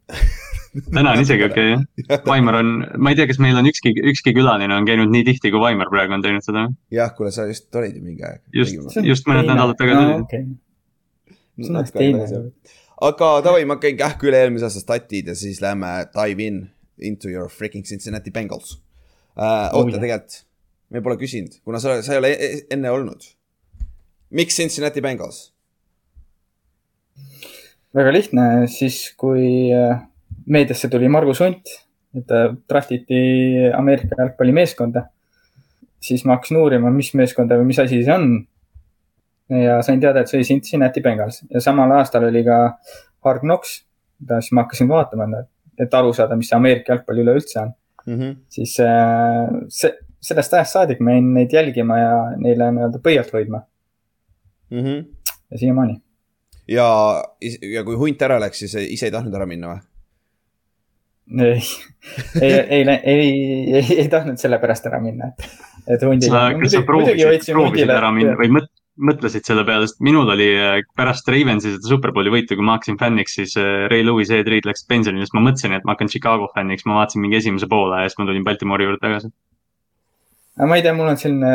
[0.94, 2.22] täna on isegi okei okay, jah.
[2.26, 5.52] Vaimar on, ma ei tea, kas meil on ükski, ükski külaline on käinud nii tihti,
[5.54, 6.68] kui Vaimar praegu on teinud seda.
[6.94, 8.42] jah, kuule, sa just olid ju mingi aeg.
[8.54, 10.22] just, just mõned nädalad tagasi oli.
[10.26, 10.46] okei,
[11.62, 12.30] see on teine.
[13.10, 16.64] aga davai, ma käin kähku üle eelmise aasta statid ja siis lähme dive in
[17.02, 19.70] into your freaking Cincinnati Bengals uh,.
[19.74, 20.44] Oh, oota jah., tegelikult,
[20.94, 23.34] me pole küsinud, kuna sa, sa ei ole e- enne olnud.
[24.34, 25.54] Miks Cincinnati Bengals?
[27.94, 30.00] väga lihtne, siis kui äh,
[30.50, 31.70] meediasse tuli Margus Hunt,
[32.18, 33.20] et ta draftiti
[33.78, 35.06] Ameerika jalgpallimeeskonda,
[36.04, 38.34] siis ma hakkasin uurima, mis meeskonda või mis asi see on.
[39.54, 42.60] ja sain teada, et see oli Cincinnati Bengals ja samal aastal oli ka
[43.26, 43.84] Hard Knocks,
[44.24, 45.44] siis ma hakkasin vaatama,
[45.78, 47.74] et aru saada, mis see Ameerika jalgpall üleüldse on.
[48.06, 48.36] Mm -hmm.
[48.50, 53.62] siis äh, see, sellest ajast saadik ma jäin neid jälgima ja neile nii-öelda pöialt hoidma
[54.74, 55.32] Mm -hmm.
[55.52, 56.02] ja siiamaani.
[56.68, 56.88] ja,
[57.74, 59.82] ja kui hunt ära läks, siis ise ei tahtnud ära minna või?
[61.44, 61.62] ei,
[62.42, 65.46] ei, ei, ei, ei, ei tahtnud sellepärast ära minna, et,
[65.88, 66.26] et hundi.
[66.26, 68.72] sa, kas sa proovisid, proovisid ära minna või mõt-,
[69.02, 73.00] mõtlesid selle peale, sest minul oli äh, pärast Ravensi seda superbowli võitu, kui ma hakkasin
[73.02, 76.12] fänniks, siis äh, Ray Lewis, Ed Reed läks pensionile, siis ma mõtlesin, et ma hakkan
[76.12, 79.32] Chicago fänniks, ma vaatasin mingi esimese poole ja siis ma tulin Baltimore'i juurde tagasi.
[80.60, 81.54] aga ma ei tea, mul on selline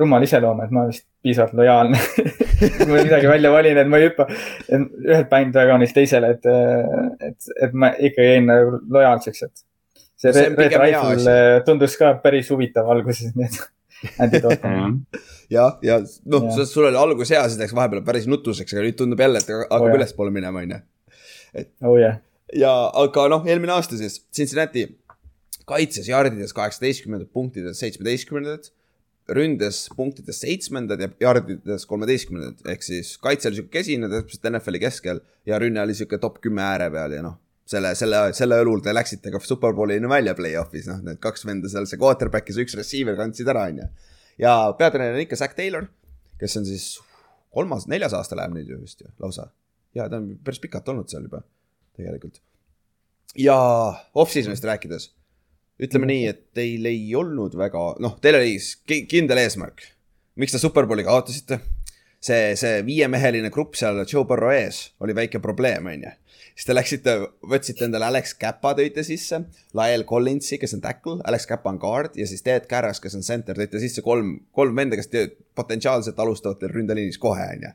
[0.00, 2.00] rumal iseloom, et ma vist piisavalt lojaalne.
[2.76, 4.26] kui ma midagi välja valin, et ma ei hüppa
[4.76, 6.48] ühelt bandwagonilt teisele, et,
[7.30, 9.66] et, et ma ikka jäin nagu lojaalseks, et
[10.20, 13.60] see See on Red Rifle äh, tundus ka päris huvitav alguses, nii et
[14.42, 14.96] Dalton.
[15.52, 16.00] jah, ja
[16.32, 19.52] noh sul oli algus hea, siis läks vahepeal päris nutuseks, aga nüüd tundub jälle, et
[19.52, 20.80] hakkab Oh, ülespoole minema, on ju.
[21.88, 22.20] oh jah,
[22.56, 22.74] ja,
[23.04, 24.86] aga noh, eelmine aasta siis Cincinnati
[25.70, 28.72] kaitses jardides kaheksateistkümnendat, punktides seitsmeteistkümnendat,
[29.36, 35.22] ründes punktides seitsmendad ja jardides kolmeteistkümnendad, ehk siis kaitse oli sihuke kesine, täpselt NFL-i keskel
[35.46, 37.36] ja rünne oli sihuke top kümme ääre peal ja noh,
[37.70, 41.86] selle, selle, selle õlul te läksite ka superbowlini välja play-off'is, noh, need kaks venda seal,
[41.90, 43.88] see quarterback ja see üks receiver kandsid ära, on ju.
[44.46, 45.88] ja peatreener on ikka Zack Taylor,
[46.40, 46.92] kes on siis
[47.54, 49.50] kolmas, neljas aasta läheb nüüd ju vist ju lausa.
[49.94, 51.44] ja ta on päris pikalt olnud seal juba
[51.98, 52.42] tegelikult
[53.38, 53.56] ja
[54.14, 55.10] off-season'ist rääkides,
[55.80, 59.84] ütleme nii, et teil ei olnud väga, noh, teil oli ki- kindel eesmärk.
[60.36, 61.60] miks te Superbowli kaotasite?
[62.20, 66.12] see, see viiemeheline grupp seal Joe Burrow ees oli väike probleem, on ju.
[66.54, 67.14] siis te läksite,
[67.48, 69.42] võtsite endale Alex Käpa tõite sisse,
[69.74, 73.24] Lael Collinsi, kes on tackle, Alex Käpa on guard ja siis Ted Carras, kes on
[73.26, 75.26] center, tõite sisse kolm, kolm venda, kes te
[75.56, 77.72] potentsiaalselt alustavad teil ründeliinis kohe, on ju.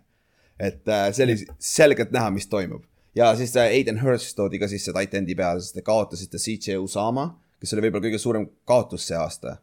[0.60, 4.70] et äh, see oli selgelt näha, mis toimub ja siis äh, Aiden Hurst toodi ka
[4.70, 7.32] sisse tight end'i peale, sest te kaotasite CJ Usama,
[7.66, 9.58] kes oli võib-olla kõige suurem kaotus see aasta.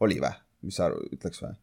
[0.00, 0.32] oli või?
[0.62, 1.54] mis sa ütleks või?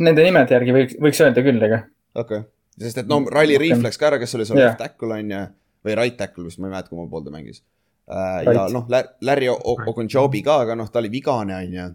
[0.00, 1.82] nende nimede järgi võiks, võiks öelda küll, ega.
[2.14, 2.48] okei okay.,
[2.80, 5.44] sest et no Riley Reef läks ka ära, kes oli seal left tackle on ju,
[5.84, 7.60] või right tackle vist, ma ei mäleta, kumma pool ta mängis.
[8.08, 8.48] Right.
[8.48, 8.86] ja noh,
[9.20, 11.88] Larry Ogunjobi ka, aga noh, ta oli vigane on ju.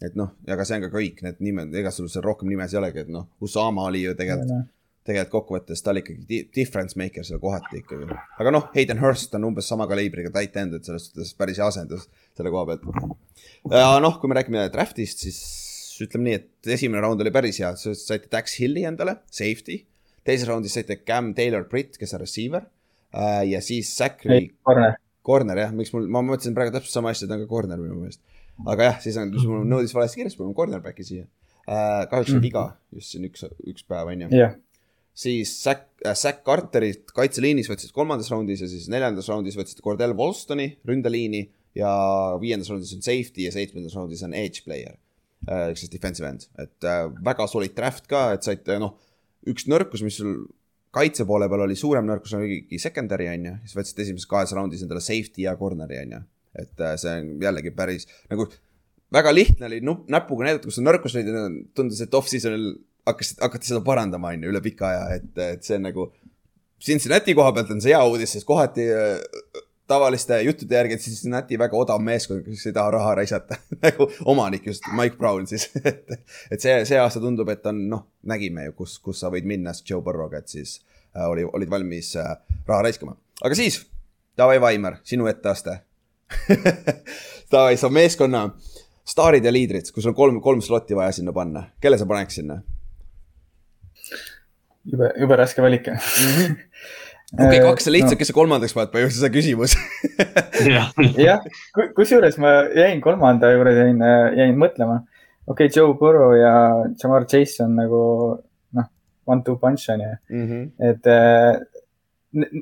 [0.00, 2.78] et noh, ja aga see on ka kõik need nimed, ega sul seal rohkem nimesid
[2.78, 4.70] ei olegi, et noh, Usama oli ju tegelikult,
[5.06, 8.08] tegelikult kokkuvõttes ta oli ikkagi di- difference maker seal kohati ikkagi.
[8.42, 11.68] aga noh, Hayden Hurst on umbes sama kaliibriga tight end, et selles suhtes päris hea
[11.72, 12.84] asendus selle koha pealt.
[13.72, 15.40] ja noh, kui me räägime draft'ist, siis
[16.04, 19.82] ütleme nii, et esimene round oli päris hea, saite Dax Hilli endale, safety.
[20.24, 23.40] teises raundis saite Cam Taylor Britt, kes on receiver uh,.
[23.48, 24.50] ja siis Zachary
[25.26, 27.98] Corner, jah, miks mul, ma mõtlesin praegu täpselt sama asja, ta on ka corner minu
[28.00, 28.22] meelest.
[28.68, 32.04] aga jah, siis on, mul nõudis valesti kirjas, mul on cornerback'i siia uh,.
[32.10, 32.64] kahjuks oli viga
[32.96, 34.32] just siin üks, üks päev on ju.
[35.14, 40.16] Siis Zack äh,, Zack Carterit kaitseliinis võtsid kolmandas raundis ja siis neljandas raundis võtsid Cordell
[40.18, 41.44] Wolstoni ründeliini
[41.78, 41.90] ja
[42.42, 44.96] viiendas raundis on safety ja seitsmendas raundis on edge player
[45.48, 48.96] ehk siis defensive end, et äh, väga solid draft ka, et saite noh,
[49.48, 50.42] üks nõrkus, mis sul
[50.92, 54.82] kaitse poole peal oli suurem nõrkus oligi secondary on ju, siis võtsite esimeses kahes raundis
[54.84, 56.20] endale safety ja corner'i on ju,
[56.60, 58.48] et äh, see on jällegi päris nagu
[59.14, 61.16] väga lihtne oli nupp, näpuga näidata, kus sul nõrkus
[61.74, 62.74] tundus, et off-season'il
[63.10, 66.10] hakkasid, hakati seda parandama, on ju, üle pika aja, et, et see on nagu.
[66.80, 69.60] Cincinnati koha pealt on see hea uudis, sest kohati äh,
[69.90, 74.66] tavaliste juttude järgi, et Cincinnati väga odav meeskond, kes ei taha raha raisata nagu omanik
[74.70, 76.14] just, Mike Brown siis et,
[76.50, 79.74] et see, see aasta tundub, et on noh, nägime ju, kus, kus sa võid minna
[79.84, 80.78] Joe Burrow'ga, et siis
[81.16, 82.34] äh, oli, olid valmis äh,
[82.68, 83.16] raha raiskama.
[83.42, 83.82] aga siis,
[84.38, 85.80] Davai Vaimar, sinu etteaste
[87.52, 88.46] Davai, sa meeskonna
[89.10, 92.40] staarid ja liidrid, kui sul on kolm, kolm slotti vaja sinna panna, kelle sa paneks
[92.40, 92.60] sinna?
[94.88, 95.88] jube, jube raske valik.
[97.38, 99.76] okei, kaks on lihtsalt, kes sa kolmandaks paned, ma ei mõtle seda küsimus.
[100.66, 101.44] jah,
[101.98, 104.00] kusjuures ma jäin kolmanda juurde, jäin,
[104.38, 105.02] jäin mõtlema.
[105.46, 106.54] okei okay,, Joe Burrow ja
[107.02, 108.02] Jamar Chase on nagu
[108.76, 108.88] noh,
[109.26, 110.64] one-two punch on ju, Mhm.
[110.90, 111.60] et äh,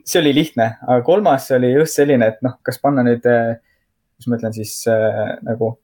[0.05, 4.39] see oli lihtne, aga kolmas oli just selline, et noh, kas panna nüüd, kuidas ma
[4.41, 5.79] ütlen siis äh, nagu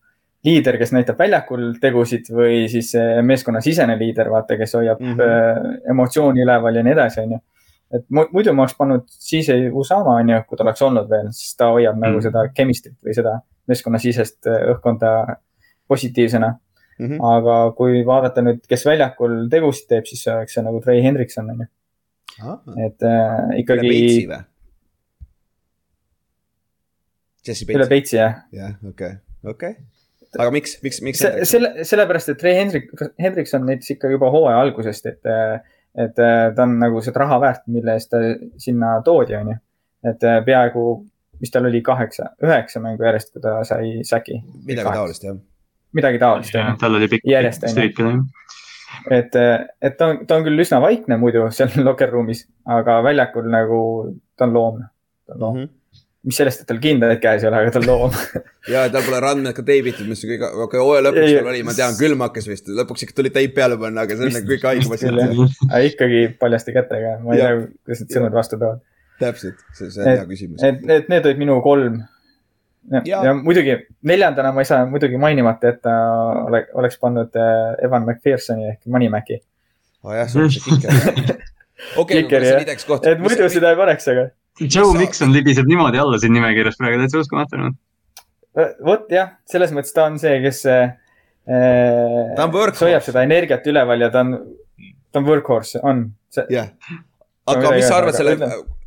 [0.45, 2.93] liider, kes näitab väljakul tegusid või siis
[3.23, 5.21] meeskonnasisene liider, vaata, kes hoiab mm Mhm.
[5.21, 5.91] -hmm.
[5.91, 7.39] emotsiooni üleval ja nii edasi, onju
[7.95, 11.55] et mu- muidu ma oleks pannud CJ Usama, onju, kui ta oleks olnud veel, siis
[11.57, 12.23] ta hoiab nagu Mm.
[12.23, 15.37] seda chemistry't või seda meeskonnasisest äh, õhkkonda
[15.89, 16.59] positiivsena.
[16.99, 17.19] Mhm.
[17.27, 21.67] aga kui vaadata nüüd, kes väljakul tegusid teeb, siis oleks see nagu Trey Hendrikson onju,
[22.87, 23.89] et äh, ikkagi
[27.77, 28.35] üle peitsi jah.
[28.53, 29.13] jah, okei,
[29.45, 29.75] okei.
[30.39, 31.23] Aga miks, miks, miks?
[31.49, 32.91] selle, sellepärast, et Trey Hendrik,
[33.21, 35.33] Hendrikson näitas ikka juba hooaja algusest, et,
[36.05, 38.23] et ta on nagu seda raha väärt, mille eest ta
[38.61, 39.57] sinna toodi, onju.
[40.11, 40.87] et peaaegu,
[41.41, 44.41] mis tal oli kaheksa, üheksa mängu järjest, kui ta sai säki.
[44.67, 45.39] midagi taolist jah.
[45.95, 48.27] midagi taolist, tal oli pikk, pikk on ju.
[48.35, 49.21] ka jah.
[49.21, 49.41] et,
[49.83, 53.81] et ta on, ta on küll üsna vaikne muidu seal locker room'is, aga väljakul nagu
[54.37, 54.85] ta on loom.
[55.25, 55.65] ta on loom,
[56.25, 58.15] mis sellest, et tal kindaid käes ei ole, aga ta on loom.
[58.73, 61.97] ja tal pole randmed ka teibitud, mis kõige, okei, hooaja lõpuks tal oli, ma tean,
[61.99, 65.55] külm hakkas vist, lõpuks ikka tuli teip peale panna, aga see on nagu kõik jah..
[65.69, 67.53] aga ikkagi paljaste kätega, ma ei tea,
[67.85, 68.83] kuidas need sõnad vastu toovad.
[69.21, 70.65] täpselt, see, see on hea küsimus.
[70.65, 72.03] et, et need olid minu kolm.
[72.93, 75.93] Ja, Ja- muidugi neljandana ma ei saa muidugi mainimata, et ta
[76.45, 79.39] ole, oleks pannud äh, Evan McPhersoni ehk Moneymaci.
[80.05, 81.39] aa jah, see on see kiker.
[82.03, 83.09] okei, aga see on ideks koht.
[83.09, 84.27] et muidu seda ei paneks, aga
[84.61, 87.73] Joe sa- Mikson libiseb niimoodi alla siin nimekirjas praegu täitsa uskumatu noh.
[88.87, 90.93] vot jah, selles mõttes ta on see, kes äh,
[91.45, 92.87] Ta on workhorse.
[92.87, 94.37] hoiab seda energiat üleval ja ta on,
[95.13, 96.07] ta on workhorse, on.
[96.51, 96.71] jah.
[97.45, 98.37] Ma aga mis sa arvad selle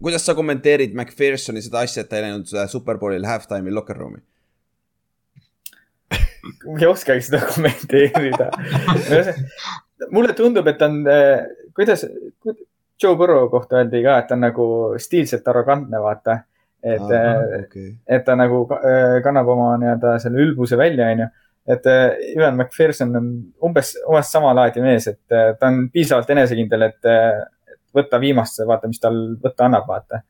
[0.01, 4.23] kuidas sa kommenteerid McPhersoni seda asja, et ta ei läinud äh, Superbowlil halftime'il locker room'i?
[6.71, 8.47] ma ei oskagi seda kommenteerida.
[10.15, 11.03] mulle tundub, et ta on,
[11.77, 12.05] kuidas,
[13.03, 14.67] Joe Burrow kohta öeldi ka, et ta on nagu
[15.01, 16.39] stiilselt arrogantne, vaata.
[16.83, 17.03] et,
[17.63, 21.27] okei, et ta nagu äh, kannab oma nii-öelda selle ülbuse välja, onju.
[21.73, 22.05] et äh,
[22.35, 23.29] Ivan McPherson on
[23.65, 27.41] umbes, umbes sama laadi mees, et äh, ta on piisavalt enesekindel, et äh,
[27.73, 30.21] et võtta viimast, vaata, mis tal võtta annab, vaata.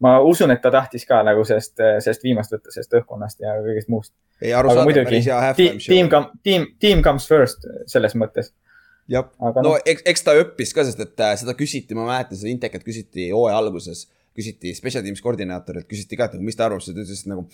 [0.00, 1.74] ma usun, et ta tahtis ka nagu sellest,
[2.04, 4.12] sellest viimast võtta, sellest õhkkonnast ja kõigest muust.
[4.42, 6.10] ei arusaadav, muidugi päris hea, tiim halftime, tiim show.
[6.14, 8.52] come, tiim, tiim comes first selles mõttes.
[9.12, 12.38] jah, no noh, eks, eks ta õppis ka, sest et äh, seda küsiti, ma mäletan
[12.38, 14.06] seda Intekat küsiti hooaja alguses,
[14.36, 17.46] küsiti special teams koordinaatorilt, küsiti ka, et nagu, mis ta arvab, siis ta ütles nagu.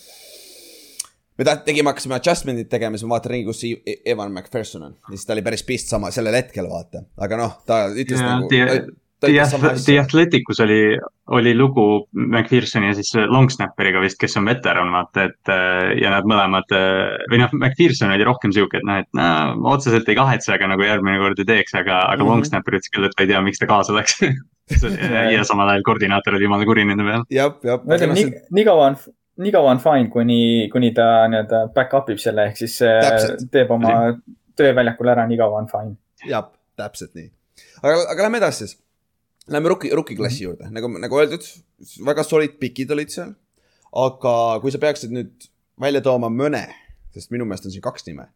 [1.38, 4.88] me taht-, tegime, hakkasime adjustment'id tegema, siis ma vaatan ringi, kus see E- Evan McPherson
[4.88, 4.96] on.
[5.08, 8.40] Ja siis ta oli päris pist sama sellel hetkel, vaata, aga noh, ta ütles Jaa,
[8.40, 8.50] nagu
[9.22, 9.98] The-.
[10.02, 10.80] Athleticus oli,
[11.36, 11.86] oli lugu
[12.16, 17.14] McPhersoni ja siis Longsnapperiga vist, kes on veteran, vaata, et äh, ja nad mõlemad äh,
[17.30, 19.30] või noh, McPherson oli rohkem sihuke, et noh, et no,
[19.76, 22.30] otseselt ei kahetse, aga nagu järgmine kord ei teeks, aga, aga Mhm.
[22.30, 24.20] Longsnapper ütles küll, et ta ei tea, miks ta kaasa läks.
[24.22, 27.26] ja, ja samal ajal koordinaator oli jumala kuri nende peale.
[27.32, 27.82] jah, jah.
[27.84, 28.28] ma ütlen, nii,
[28.58, 28.98] nii kaua on,
[29.42, 30.40] nii kaua on fine, kuni,
[30.72, 33.46] kuni ta nii-öelda back-up ib selle, ehk siis äh, Täpselt.
[33.54, 33.96] teeb oma
[34.58, 35.96] töö väljakul ära, nii kaua on fine.
[36.28, 37.28] jah, täpselt nii.
[37.82, 38.78] aga, aga lähme edasi siis.
[39.50, 41.46] Lähme rookie, rookie klassi juurde, nagu, nagu öeldud,
[42.06, 43.32] väga solid pikid olid seal.
[43.92, 45.48] aga kui sa peaksid nüüd
[45.80, 46.62] välja tooma mõne,
[47.12, 48.28] sest minu meelest on siin kaks nime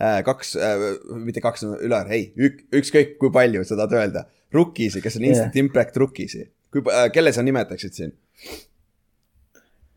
[0.00, 0.18] äh,.
[0.26, 0.82] kaks äh,,
[1.14, 4.24] mitte kaks, Ülar, ei, ük, ükskõik kui palju sa tahad öelda.
[4.54, 5.64] Rookie'si, kes on instant yeah.
[5.64, 8.16] impact rookie'si, kui äh,, kelle sa nimetaksid siin?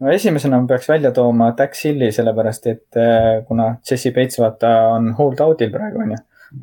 [0.02, 4.72] no esimesena ma peaks välja tooma Dax Hilli, sellepärast et äh, kuna Jesse Bates vaata
[4.96, 6.18] on hold out'il praegu onju,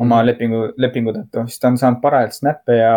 [0.05, 2.93] oma lepingu, lepingu tõttu, siis ta on saanud parajalt snappe ja,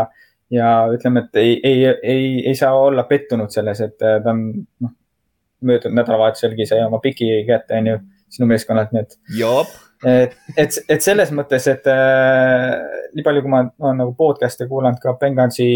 [0.52, 4.44] ja ütleme, et ei, ei, ei, ei saa olla pettunud selles, et äh, ta on
[4.84, 4.96] noh,
[5.62, 8.00] möödunud nädalavahetuselgi sai oma piki kätte onju
[8.32, 9.18] sinu meeskonnalt, nii et
[10.08, 12.72] et, et, et selles mõttes, et äh,
[13.16, 15.68] nii palju, kui ma olen nagu podcast'e kuulanud ka Bengalsi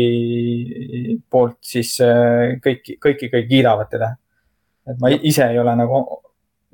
[1.32, 4.16] poolt, siis äh, kõik, kõik ikkagi kiidavad teda.
[4.90, 6.02] et ma ise ei ole nagu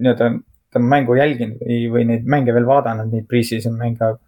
[0.01, 0.31] nii-öelda
[0.71, 4.19] tema mängu jälginud või, või neid mänge veel vaadanud, neid pre-season mänge, aga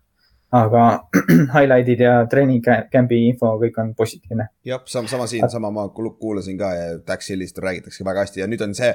[1.55, 2.61] highlight'id ja treening
[2.93, 4.51] camp'i info, kõik on positiivne.
[4.65, 8.39] jah, sama, sama siin, sama ma kuul- kuulasin ka ja Dax Hillist räägitakse väga hästi
[8.39, 8.93] ja nüüd on see,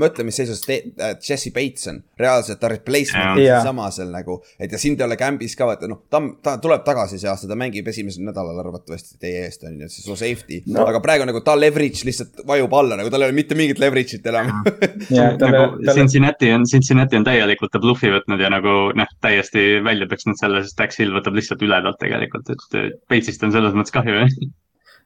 [0.00, 3.60] mõtle, mis seisus äh, Jesse Bates on, reaalselt ta replacement Jaa.
[3.64, 6.56] sama seal nagu, et ja siin ta ei ole camp'is ka, vaata noh, ta, ta
[6.62, 10.16] tuleb tagasi see aasta, ta mängib esimesel nädalal arvatavasti teie eest on ju, see so
[10.16, 13.58] safety no., aga praegu nagu ta leverage lihtsalt vajub alla, nagu tal ei ole mitte
[13.58, 14.48] mingit leverage'it enam.
[15.18, 19.12] ja talle nagu, talle, Cincinnati on, Cincinnati on täielikult ta bluffi võtnud ja nagu noh,
[19.20, 23.44] täiesti välja peksnud selle, sest Dax Hill võtab lihtsalt üle talt tegelikult, et äh, Bates'ist
[23.44, 24.24] on selles mõttes kahju.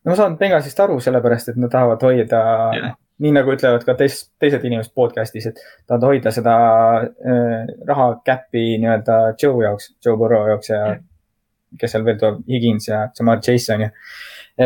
[0.05, 2.43] No ma saan Bengalsist aru, sellepärast et nad tahavad hoida
[2.77, 2.95] Jah.
[3.25, 6.55] nii nagu ütlevad ka teis, teised inimesed podcast'is, et tahavad hoida seda
[7.01, 10.85] äh, raha cap'i nii-öelda Joe jaoks, Joe Burrow jaoks ja
[11.81, 13.93] kes seal veel tuleb, Higins ja Jamar Chase on ju.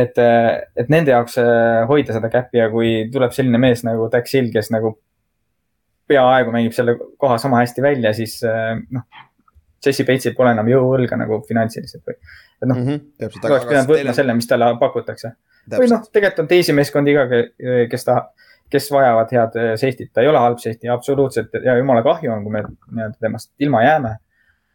[0.03, 4.35] et, et nende jaoks äh, hoida seda cap'i ja kui tuleb selline mees nagu Dax
[4.37, 4.97] Hill, kes nagu
[6.09, 9.25] peaaegu mängib selle koha sama hästi välja, siis äh, noh,
[9.85, 12.17] Jesse Bates'il pole enam jõuõlga nagu finantsiliselt või,
[12.63, 12.79] et noh,
[13.19, 15.33] täpselt, oleks pidanud võtma selle, mis talle pakutakse.
[15.77, 17.27] või noh, tegelikult on teisi meeskondi ka,
[17.91, 18.17] kes ta,
[18.71, 22.43] kes vajavad head eh, safety't, ta ei ole halb safety absoluutselt ja jumala kahju on,
[22.45, 24.17] kui me nii-öelda temast ilma jääme.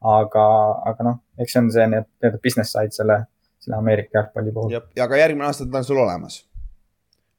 [0.04, 0.46] aga,
[0.90, 3.22] aga noh, eks see on see nii-öelda business side selle,
[3.64, 4.72] selle Ameerika jalgpalli puhul.
[4.74, 6.42] ja, ja ka järgmine aasta ta on sul olemas.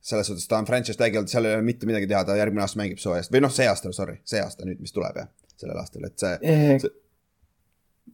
[0.01, 2.63] selles suhtes ta on franchise tag'i olnud, seal ei ole mitte midagi teha, ta järgmine
[2.65, 5.29] aasta mängib soo eest või noh, see aasta, sorry, see aasta nüüd, mis tuleb jah,
[5.57, 6.37] sellel aastal, et see
[6.85, 6.93] see-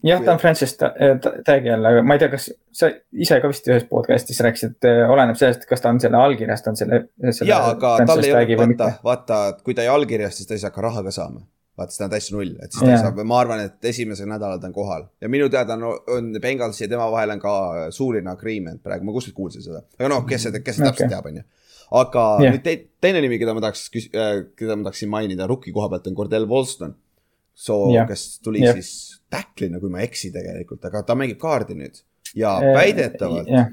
[0.05, 0.91] jah, ta on franchise ta-
[1.21, 2.89] ta- tag'i all, aga ma ei tea, kas sa
[3.25, 7.01] ise ka vist ühes podcast'is rääkisid, et oleneb sellest, kas ta on selle allkirjastanud selle,
[7.29, 7.49] selle.
[7.51, 10.73] jaa, aga tal ei ole, vaata, vaata, kui ta ei allkirjasta, siis ta ei saa
[10.75, 11.43] ka raha ka saama.
[11.77, 13.03] vaata, ta on täitsa null, et siis ta yeah.
[13.05, 15.87] saab, ma arvan, et esimesel nädalal ta on kohal ja minu teada on,
[16.17, 17.53] on Bengalsi ja tema vahel on ka
[17.95, 21.05] suuline agreement praegu, ma kuskilt kuulsin seda, aga noh, kes seda, kes seda Okei.
[21.05, 21.45] täpselt teab, onju.
[22.01, 22.43] aga Jah.
[22.43, 22.57] yeah.
[22.57, 26.17] nüüd te, teine nimi, keda ma tahaks, keda ma tahaksin mainida rookie koha pealt on
[26.17, 26.97] Cordell Wolston.
[27.53, 28.07] So Jah.
[28.07, 28.73] kes tuli Jah.
[28.73, 31.99] siis tackle'ina, kui ma ei eksi tegelikult, aga ta mängib kaardi nüüd
[32.35, 33.67] ja Eh, väidetavalt jah,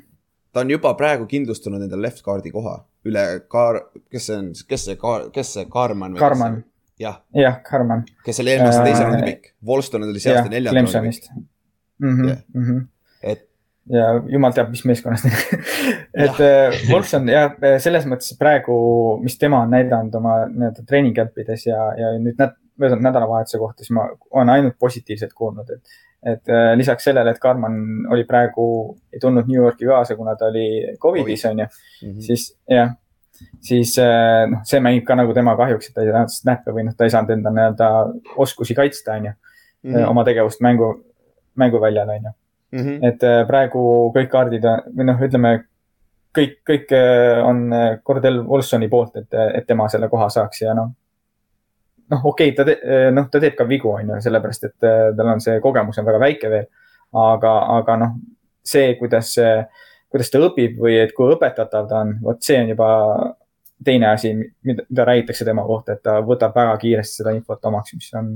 [0.52, 4.84] ta on juba praegu kindlustanud endale left guard'i koha üle Kaar-, kes see on, kes
[4.88, 6.16] see Kaar-, kes see Kaarman?
[6.18, 6.60] Karman,
[7.00, 8.04] jah, jah, Karman.
[8.26, 11.44] kes oli eelmise aasta Äh, teise raundi pikk, Wolston oli see aasta, neljanda raundi pikk.
[11.98, 12.82] Mhm, Jah.
[13.22, 13.44] et
[13.90, 15.24] ja jumal teab, mis meeskonnast
[16.26, 18.74] et äh, Wolfson jah, selles mõttes praegu,
[19.22, 23.58] mis tema on näidanud oma nii-öelda treening camp ides ja, ja nüüd näd, möödunud nädalavahetuse
[23.58, 25.98] kohta, siis ma olen ainult positiivset kuulnud, et,
[26.34, 27.76] et äh, lisaks sellele, et Karman
[28.14, 28.64] oli praegu,
[29.12, 32.20] ei tulnud New Yorki kaasa, kuna ta oli Covidis on ju -hmm.
[32.20, 32.94] siis jah,
[33.60, 36.88] siis äh, noh, see mängib ka nagu tema kahjuks, et ta ei saanud snappe või
[36.88, 37.90] noh, ta ei saanud enda nii-öelda
[38.36, 39.32] oskusi kaitsta, on ju,
[39.82, 40.04] mhm.
[40.08, 40.92] oma tegevust mängu,
[41.54, 42.36] mänguväljal, on ju.
[42.72, 43.08] -hmm.
[43.08, 44.64] et äh, praegu kõik kaardid
[44.96, 45.58] või noh, ütleme
[46.38, 50.74] kõik, kõik äh, on äh, Cordell Wolfsoni poolt, et, et tema selle koha saaks ja
[50.76, 50.92] noh.
[52.12, 55.42] Noh, okei okay,, ta, noh, ta teeb ka vigu, on ju, sellepärast et tal on
[55.44, 56.68] see kogemus on väga väike veel.
[57.18, 58.14] aga, aga noh,
[58.68, 59.34] see, kuidas,
[60.12, 62.88] kuidas ta õpib või et kui õpetatav ta on, vot see on juba
[63.84, 64.34] teine asi,
[64.66, 68.32] mida, mida räägitakse tema kohta, et ta võtab väga kiiresti seda infot omaks, mis on,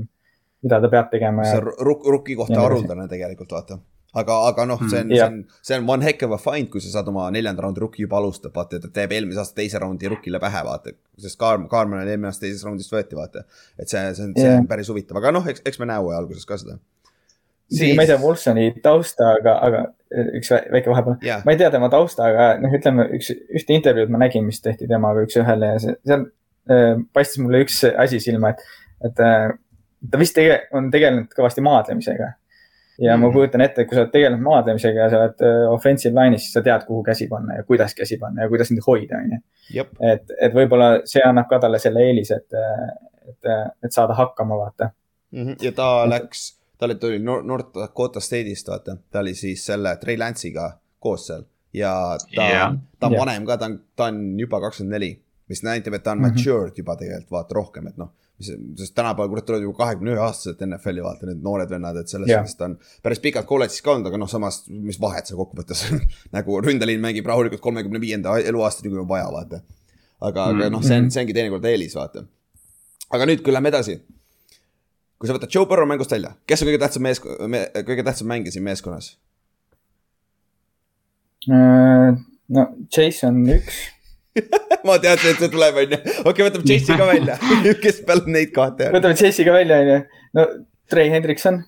[0.63, 1.45] mida ta peab tegema.
[1.47, 3.79] see on ruk-, rukki kohta haruldane tegelikult, vaata
[4.19, 6.69] aga, aga noh, see on mm,, see on, see on one heck of a find,
[6.71, 9.81] kui sa saad oma neljanda raundi rookie juba alustada, vaata, ta teeb eelmise aasta teise
[9.81, 10.93] raundi rookile pähe, vaata.
[11.25, 13.45] sest Kaarm, Kaarman oli eelmine aasta teisest raundist võeti, vaata.
[13.77, 16.21] et see, see on, see on päris huvitav, aga noh, eks, eks me näe hooaja
[16.23, 16.77] alguses ka seda.
[17.73, 17.95] Siis...
[17.97, 19.83] ma ei tea Wolfsoni tausta, aga, aga
[20.37, 24.13] üks väike vahepeal yeah., ma ei tea tema tausta, aga noh, ütleme üks, ühte intervjuud
[24.13, 26.27] ma nägin, mis tehti temaga üks-ühele ja see, seal
[26.69, 28.61] äh, paistis mulle üks asi silma, et,
[29.09, 29.55] et äh,
[30.11, 32.33] ta vist tege, on tegelenud kõvasti maadlemisega
[32.99, 33.21] ja mm -hmm.
[33.21, 33.33] ma mhm.
[33.33, 36.53] kujutan ette, et kui sa oled tegelenud maadlemisega ja sa oled äh, offensive line'is, siis
[36.53, 39.85] sa tead, kuhu käsi panna ja kuidas käsi panna ja kuidas neid hoida, on ju.
[40.11, 42.59] et, et võib-olla see annab ka talle selle eelise, et,
[43.29, 43.51] et,
[43.83, 44.89] et saada hakkama, vaata
[45.31, 45.43] mm.
[45.47, 45.55] -hmm.
[45.61, 50.17] ja ta läks, ta oli, tuli North Dakota State'ist, vaata, ta oli siis selle Trey
[50.17, 51.43] Lance'iga koos seal
[51.73, 55.63] ja ta yeah., ta on vanem ka, ta on, ta on juba kakskümmend neli, mis
[55.63, 56.37] näitab, et ta on mm -hmm.
[56.37, 58.49] matured juba tegelikult vaata rohkem, et noh mis,
[58.79, 62.29] sest tänapäeval kurat tulevad juba kahekümne ühe aastased NFL-i vaata need noored vennad, et selles
[62.31, 65.85] mõttes ta on päris pikalt kolledžis ka olnud, aga noh, samas, mis vahet seal kokkuvõttes
[66.37, 69.61] nagu ründeliin mängib rahulikult kolmekümne viienda eluaastani, kui on vaja, vaata.
[70.19, 70.65] aga mm, -hmm.
[70.65, 72.25] aga noh, see on, see ongi teinekord eelis, vaata.
[73.09, 73.99] aga nüüd, kui lähme edasi.
[75.19, 78.27] kui sa võtad Joe Burrow mängust välja, kes on kõige tähtsam mees me,, kõige tähtsam
[78.27, 79.17] mängija siin meeskonnas?
[81.51, 82.15] Äh,
[82.49, 83.93] no, Chase on üks
[84.87, 85.99] ma teadsin, et see tuleb, onju.
[85.99, 87.37] okei okay,, võtame Chase'i ka välja
[87.83, 88.97] kes peale neid kahte on?
[88.97, 89.99] võtame Chase'i ka välja, onju.
[90.39, 90.47] no
[90.89, 91.61] Trey Hendrikson.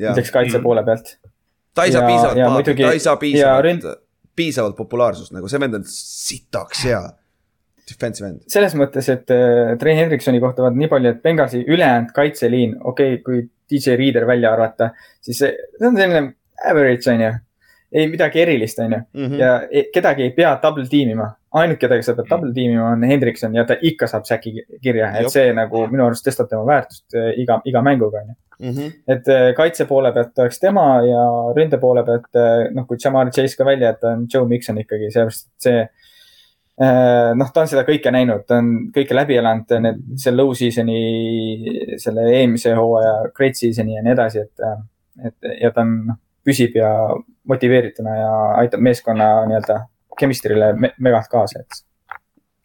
[0.00, 0.64] näiteks kaitse mm.
[0.64, 1.16] poole pealt.
[1.76, 3.88] ta ei saa piisavalt, ta ei saa piisavalt ründ...,
[4.36, 7.02] piisavalt populaarsust, nagu see vend on sitaks hea.
[7.88, 8.44] Defensive end.
[8.52, 13.18] selles mõttes, et äh, Trey Hendriksoni kohta vaat nii palju, et Benghazi ülejäänud kaitseliin, okei
[13.18, 16.30] okay,, kui DJ Reader välja arvata, siis see, see on selline
[16.70, 17.32] average, onju
[17.92, 18.98] ei midagi erilist, onju.
[19.12, 19.38] Mhm.
[19.40, 21.30] ja e, kedagi ei pea double tiimima.
[21.52, 25.28] ainult, kedagi sa pead double tiimima, on Hendrikson ja ta ikka saab säki kirja, et
[25.28, 28.38] see nagu minu arust tõstab tema väärtust e, iga, iga mänguga, onju.
[28.62, 28.92] Mhm.
[29.10, 32.40] et e, kaitse poole pealt oleks tema ja ründe poole pealt,
[32.72, 35.84] noh, kui Jamar Chase ka välja jätta, on Joe Mikson ikkagi, sellepärast et see
[37.36, 41.96] noh, ta on seda kõike näinud, ta on kõike läbi elanud, need, see low season'i,
[42.00, 46.76] selle eelmise hooaja great season'i ja nii edasi, et, et ja ta on, noh, püsib
[46.78, 46.90] ja
[47.48, 48.32] motiveerituna ja
[48.62, 49.78] aitab meeskonna nii-öelda
[50.18, 51.84] chemistry'le me megalt kaasa, et.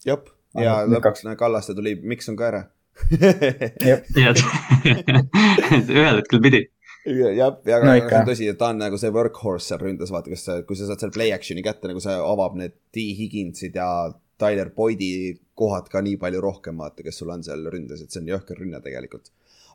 [0.06, 0.28] jep,
[0.58, 2.64] ja lõpuks Kallaste tuli, miks on ka ära
[5.98, 6.62] ühel hetkel pidi.
[7.08, 7.48] jah, ja
[7.84, 10.54] no, see on tõsi, et ta on nagu see workhorse seal ründes, vaata, kas sa,
[10.68, 13.90] kui sa saad seal play action'i kätte, nagu see avab need T Higginsid ja
[14.38, 18.22] Tyler Boyd'i kohad ka nii palju rohkem, vaata, kes sul on seal ründes, et see
[18.22, 19.26] on jõhker rünne tegelikult.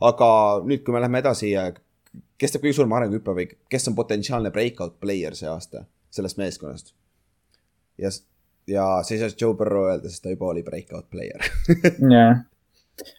[0.03, 0.29] aga
[0.67, 1.49] nüüd, kui me läheme edasi
[2.39, 6.95] kes teeb kõige suurema arenguhüppe või kes on potentsiaalne breakout player see aasta sellest meeskonnast?
[7.99, 8.11] ja,
[8.71, 11.45] ja sa ei saa Joe Burrow öelda, sest ta juba oli breakout player
[12.15, 12.43] jah,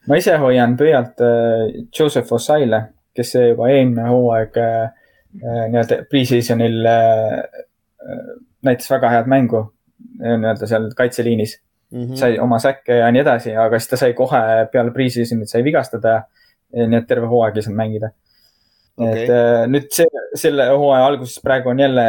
[0.08, 2.82] ma ise hoian pöialt äh, Joseph Osaile,
[3.16, 4.82] kes juba eelmine hooaeg äh,
[5.42, 6.82] äh, nii-öelda pre-season'il
[8.64, 9.66] näitas väga head mängu
[10.20, 11.56] nii-öelda seal kaitseliinis
[11.92, 12.02] mm.
[12.02, 12.20] -hmm.
[12.20, 14.42] sai oma säkke ja nii edasi, aga siis ta sai kohe
[14.72, 16.24] peale pre-season'it sai vigastada.
[16.74, 18.10] nii et terve hooaeg ei saanud mängida
[18.98, 19.24] okay..
[19.24, 22.06] et äh, nüüd see, selle hooaja alguses praegu on jälle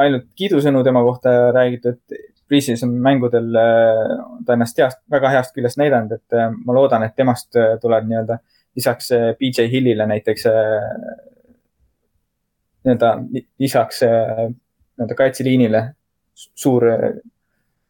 [0.00, 2.00] ainult kiidusõnu tema kohta räägitud.
[2.44, 4.16] Pre-season mängudel äh,
[4.46, 8.38] ta ennast heast, väga heast küljest näidanud, et äh, ma loodan, et temast tuleb nii-öelda
[8.74, 10.48] lisaks BJ Hillile näiteks
[12.84, 13.10] nii-öelda
[13.62, 15.84] lisaks nii-öelda kaitseliinile
[16.34, 16.82] suur,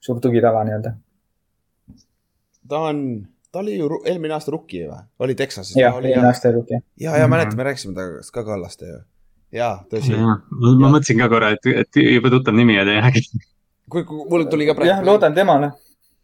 [0.05, 0.93] suur tugitala nii-öelda.
[2.69, 3.01] ta on
[3.55, 5.01] ta oli ju eelmine aasta rookie või?
[5.23, 5.77] oli Texases?
[5.79, 6.81] jah, eelmine aasta rookie.
[7.01, 9.01] ja, ja mäletan, me rääkisime temaga ka Kallaste ju.
[9.55, 10.19] ja, tõsi.
[10.19, 13.25] ma mõtlesin ka korra, et, et juba tuttav nimi ja ei räägi.
[13.91, 14.91] kui, kui mul tuli ka praegu.
[14.91, 15.71] jah, loodan temale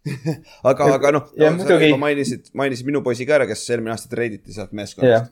[0.70, 4.10] aga, aga noh, no, sa juba mainisid, mainisid minu poisi ka ära, kes eelmine aasta
[4.10, 5.30] treiditi sealt meeskonnast.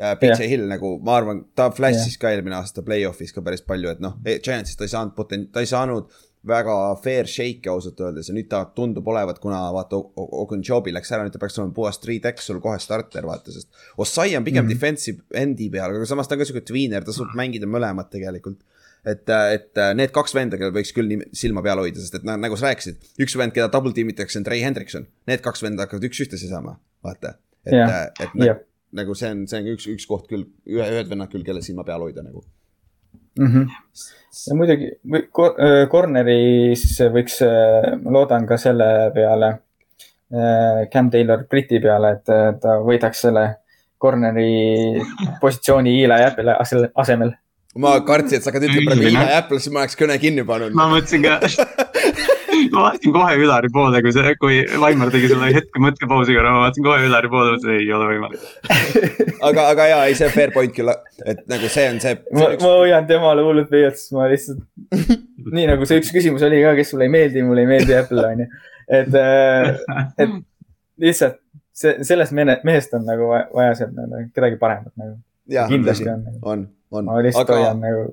[0.00, 3.92] ja PJ Hill nagu ma arvan, ta flash'is ka eelmine aasta play-off'is ka päris palju,
[3.92, 6.10] et noh, Giantsist ta ei saanud poten-, ta ei saanud
[6.46, 11.26] väga fair shake'i ausalt öeldes ja nüüd ta tundub olevat, kuna vaata Ogunjobi läks ära,
[11.26, 13.68] nüüd ta peaks olema puhas three tech sul kohe starter vaata, sest
[13.98, 14.74] Ossai on pigem mm -hmm.
[14.74, 18.62] defensive endi peal, aga samas ta on ka siuke tweener, ta suudab mängida mõlemat tegelikult
[19.06, 22.58] et, et need kaks venda, kellel võiks küll silma peal hoida, sest et na- nagu
[22.58, 25.06] sa rääkisid, üks vend, keda double team itakse, on Trey Hendrikson.
[25.30, 27.36] Need kaks venda hakkavad üks-ühte sisama, vaata.
[27.66, 28.60] et Jah., et Jah.
[28.92, 31.84] nagu see on, see on üks, üks koht küll, ühe, ühed vennad küll, kelle silma
[31.86, 32.44] peal hoida nagu.
[33.38, 33.46] mm.
[33.46, 33.66] -hmm.
[34.48, 37.40] ja muidugi äh, corner'is võiks,
[38.02, 39.56] ma loodan ka selle peale,
[40.92, 43.46] Cam Taylor Briti peale, et äh, ta võidaks selle
[44.02, 45.02] corner'i
[45.40, 47.32] positsiooni Eli Apple'i asel- asemel.
[47.76, 49.08] ma kartsin, et sa hakkad ütlema praegu.
[49.10, 50.74] Eli Apple, siis ma oleks kõne kinni pannud.
[50.76, 51.38] ma mõtlesin ka,
[52.76, 56.64] ma vaatasin kohe Ülari poole, kui see, kui Vaimar tegi selle hetke mõtkepausi korra, ma
[56.66, 58.44] vaatasin kohe Ülari poole, mõtlesin ei ole võimalik.
[59.48, 60.92] aga, aga jaa, ei see fair point küll,
[61.24, 64.60] et nagu see on see, ma ma hoian temale hullult pöialt, sest ma lihtsalt,
[65.56, 68.28] nii nagu see üks küsimus oli ka, kes sulle ei meeldi, mulle ei meeldi Apple
[68.34, 68.50] onju.
[69.00, 69.18] et,
[70.22, 70.38] et
[71.02, 71.40] lihtsalt
[71.76, 75.18] see, sellest mehe, mehest on nagu vaja- sealt nagu kedagi paremat nagu.
[75.70, 76.38] kindlasti on nagu.
[76.42, 78.04] on, on, ma lihtsalt aga hoian, nagu,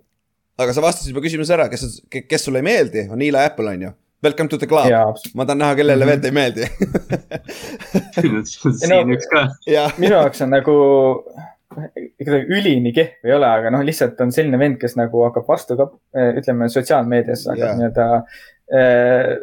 [0.61, 3.85] aga sa vastasid juba küsimuse ära, kes, kes sulle ei meeldi, on Eli Apple on
[3.87, 3.93] ju.
[4.23, 4.87] Welcome to the club,
[5.35, 6.09] ma tahan näha, kellele Mhm.
[6.09, 6.63] veel ta ei meeldi.
[8.83, 9.41] siin üks ka.
[9.99, 10.75] minu jaoks on nagu,
[11.97, 15.47] ega ta ülini kehv ei ole, aga noh, lihtsalt on selline vend, kes nagu hakkab
[15.49, 15.89] vastu ka,
[16.39, 18.07] ütleme sotsiaalmeedias hakkab nii-öelda
[18.79, 19.33] äh,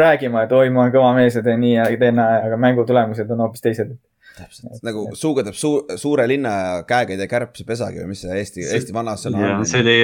[0.00, 2.84] rääkima, et oi, ma olen kõva mees ja teen nii ja teen naa, aga mängu
[2.88, 3.96] tulemused on hoopis teised.
[4.86, 8.62] nagu suuga teeb suur, suure linna ja käega ei tee kärbsepesagi või mis see Eesti,
[8.76, 9.66] Eesti vanasõna on.
[9.68, 9.96] see oli,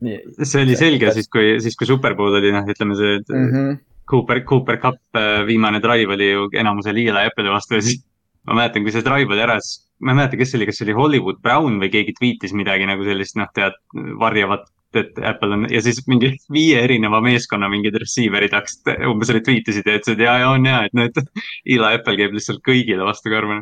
[0.00, 3.48] see oli selge siis, kui, siis kui Superbowl oli, noh, ütleme see mm.
[3.50, 3.78] -hmm.
[4.08, 8.04] Cooper, Cooper Cup äh, viimane drive oli ju enamusel Eli Apple'i vastu ja siis
[8.48, 10.80] ma mäletan, kui see drive oli ära, siis ma ei mäleta, kes see oli, kas
[10.80, 13.76] see oli Hollywood Brown või keegi tweetis midagi nagu sellist, noh, tead,
[14.22, 19.68] varjavat, et Apple on ja siis mingi viie erineva meeskonna mingid receiver'id hakkasid umbes retweet
[19.68, 21.20] isid ja ütlesid ja, ja on ja, et noh, et
[21.66, 23.60] Eli Apple käib lihtsalt kõigile vastu karva.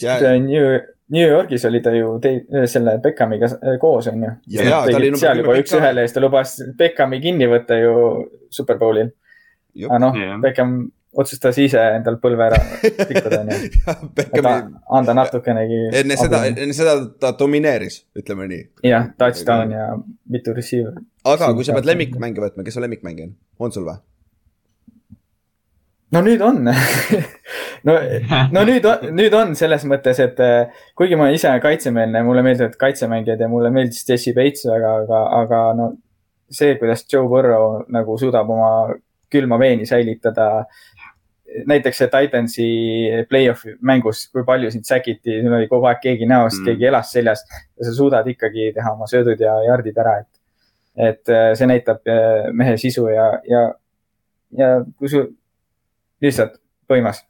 [0.00, 0.80] Ja- New,
[1.12, 2.40] New Yorgis oli ta ju tei-,
[2.70, 4.30] selle Beckhamiga s- koos, on ju.
[4.56, 7.76] Ja- jaa, ta oli number seal juba üks-ühele ja siis ta lubas Beckhami kinni võtta
[7.80, 7.94] ju
[8.50, 9.10] Superbowlil.
[9.84, 10.76] aga noh Jah., Beckham
[11.14, 13.76] otsustas ise endal põlve ära tikkuda, et
[14.16, 14.54] Beckhami,
[14.98, 15.80] anda natukenegi.
[16.00, 18.64] enne seda, enne seda ta domineeris, ütleme nii.
[18.88, 19.90] jah, touchdown ja
[20.30, 20.94] mitu receiver.
[21.24, 24.00] aga kui sa pead lemmikmänge võtma, kes su lemmikmängija on, on sul või?
[26.14, 26.62] No nüüd on
[27.86, 27.94] no,
[28.54, 32.76] no nüüd on, nüüd on selles mõttes, et eh, kuigi ma ise kaitsemeelne mulle meeldivad
[32.80, 35.90] kaitsemängijad ja mulle meeldis Jesse Bates väga, aga, aga no
[36.50, 38.70] see, kuidas Joe Burrow nagu suudab oma
[39.32, 40.66] külma veeni säilitada.
[41.66, 42.64] näiteks see Titansi
[43.30, 46.64] play-off'i mängus, kui palju sind säkiti, sul oli kogu aeg keegi näost Mm.
[46.66, 50.30] keegi elas seljast ja sa suudad ikkagi teha oma söödud ja jardid ära, et,
[51.10, 53.62] et eh, see näitab eh, mehe sisu ja, ja,
[54.58, 55.22] ja kui su
[56.24, 56.58] lihtsalt
[56.90, 57.22] võimas.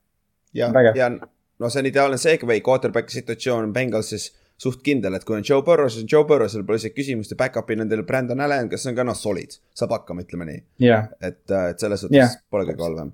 [0.54, 4.30] ja, ja no see on ideaalne segway, quarterback'i situatsioon on Bengalsis
[4.60, 7.34] suht kindel, et kui on Joe Burrow, siis on Joe Burrow, seal pole isegi küsimust
[7.34, 10.62] ja back-up'i nendel Brandon Allan, kes on ka noh, solid, saab hakkama, ütleme nii.
[10.86, 12.40] jah, et, et selles suhtes yeah.
[12.50, 13.12] pole kõige halvem.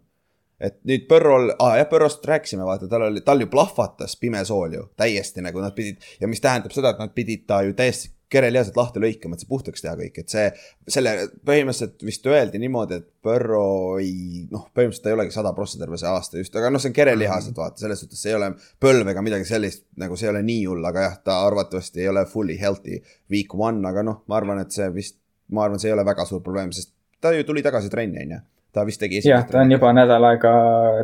[0.60, 4.76] et nüüd Põrrol ah,, jah, Põrrost rääkisime, vaata, tal oli, tal ju plahvatas pime sool
[4.76, 8.12] ju täiesti nagu nad pidid ja mis tähendab seda, et nad pidid ta ju täiesti
[8.30, 10.44] kerelihaselt lahti lõikama, et see puhtaks teha kõik, et see,
[10.88, 11.14] selle
[11.46, 15.98] põhimõtteliselt vist öeldi niimoodi, et Põrro ei, noh, põhimõtteliselt ta ei olegi sada prossa terve
[16.00, 18.52] see aasta just, aga noh, see on kerelihased, vaata, selles suhtes see ei ole
[18.82, 22.08] põlv ega midagi sellist, nagu see ei ole nii hull, aga jah, ta arvatavasti ei
[22.12, 23.02] ole fully healthy
[23.32, 25.18] week one, aga noh, ma arvan, et see vist,
[25.50, 28.36] ma arvan, see ei ole väga suur probleem, sest ta ju tuli tagasi trenni, on
[28.36, 28.40] ju.
[28.72, 30.52] ta vist tegi jah, ta on juba nädal aega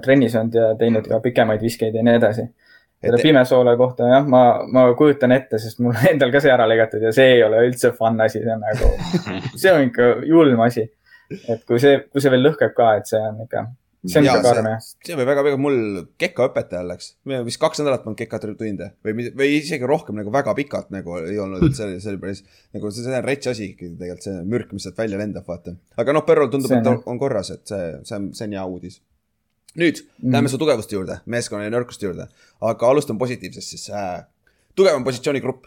[0.04, 2.46] trennis olnud ja teinud ka pikemaid viskeid ja nii edasi.
[3.02, 4.42] Selle Et- pimesoole kohta jah, ma,
[4.72, 7.92] ma kujutan ette, sest mul endal ka see ära lõigatud ja see ei ole üldse
[7.96, 8.92] fun asi, see on nagu,
[9.62, 10.86] see on ikka julm asi.
[11.48, 13.64] et kui see, kui see veel lõhkeb ka, et see on ikka,
[14.06, 14.84] see on Jaa, ikka karm jah.
[15.04, 15.78] see oli väga, väga mul
[16.22, 20.32] Keka õpetajal läks, me vist kaks nädalat polnud Keka tunde või, või isegi rohkem nagu
[20.32, 23.26] väga pikalt nagu ei olnud, et see oli, see oli päris nagu see, see on
[23.26, 25.74] rets asi ikkagi tegelikult see mürk, mis sealt välja lendab, vaata.
[25.98, 29.00] aga noh, Perrol tundub, et on korras, et see, see on, see on hea uudis.
[29.76, 30.32] Nüüd mm.
[30.32, 32.28] Läheme su tugevuste juurde, meeskonna ja nõrkuste juurde,
[32.60, 34.24] aga alustame positiivsest siis äh,.
[34.76, 35.66] tugevam positsioonigrupp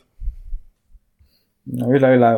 [1.78, 2.32] no üle-üle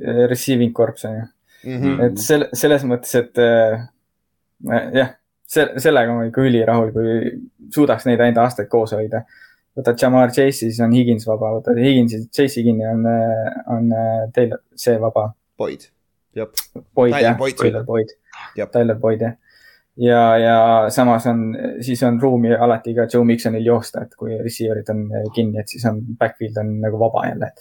[0.00, 1.24] eh, receiving corps on ju.
[1.64, 1.82] mm.
[1.82, 2.04] -hmm.
[2.06, 3.88] et selle, selles mõttes, et äh,
[4.94, 5.12] jah,
[5.46, 7.34] see, sellega ma olen ikka ülirahul, kui
[7.74, 9.24] suudaks neid ainult aastaid koos hoida.
[9.78, 13.04] võtad Jamar Chase'i, siis on Higins vaba, võtad Higginsi, Chase'i kinni, on,
[13.74, 15.32] on äh, teil see vaba.
[15.58, 15.84] Boyd,
[16.34, 16.48] jah.
[16.94, 17.38] Boyd jah.
[17.58, 18.14] Tyler Boyd
[18.72, 19.36] Tyler Boyd jah.
[19.98, 20.56] ja, ja
[20.94, 25.58] samas on, siis on ruumi alati ka Joe Miksonil joosta, et kui receiver'id on kinni,
[25.60, 27.52] et siis on backfield on nagu vaba jälle.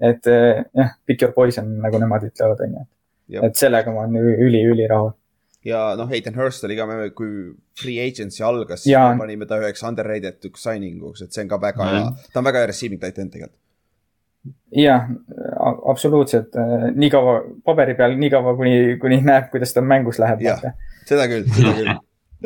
[0.00, 2.82] et eh, jah, pick your poison, nagu nemad ütlevad, onju.
[3.32, 3.44] Jah.
[3.48, 5.14] et sellega ma olen üli-ülirahul.
[5.64, 6.84] ja noh, Hayden Hurst oli ka,
[7.16, 7.30] kui
[7.80, 8.84] free agency algas,
[9.18, 11.94] panime ta üheks underrated uks signing uks, et see on ka väga Mhm.
[11.96, 13.58] hea, ta on väga hea receiving tight end tegelikult.
[14.70, 15.08] jah,
[15.90, 16.54] absoluutselt,
[16.94, 20.40] nii kaua paberi peal, nii kaua, kuni, kuni näeb, kuidas ta mängus läheb.
[20.44, 20.60] Jah.
[21.08, 21.92] Seda küll, seda küll.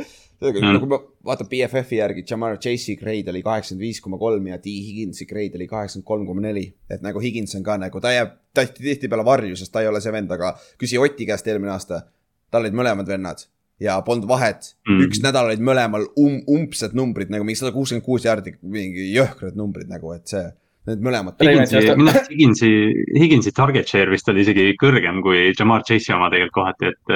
[0.41, 4.19] seda küll, no kui ma vaatan BFF-i järgi, Jamar Chase'i grade oli kaheksakümmend viis koma
[4.21, 6.67] kolm ja T Higginsi grade oli kaheksakümmend kolm koma neli.
[6.91, 10.01] et nagu Higgins on ka nagu, ta jääb tihti- tihtipeale varju, sest ta ei ole
[10.01, 12.05] see vend, aga küsi Oti käest eelmine aasta.
[12.51, 13.47] tal olid mõlemad vennad
[13.81, 18.05] ja polnud vahet mm., üks nädal olid mõlemal um, umbsed numbrid nagu mingi sada kuuskümmend
[18.05, 20.43] kuus jaardi, mingi jõhkrad numbrid nagu, et see,
[20.91, 21.41] need mõlemad.
[21.41, 22.71] Minu arust Higginsi,
[23.17, 27.15] Higginsi target share vist oli isegi kõrgem kui Jamar Chase'i oma tegelikult kohati, et,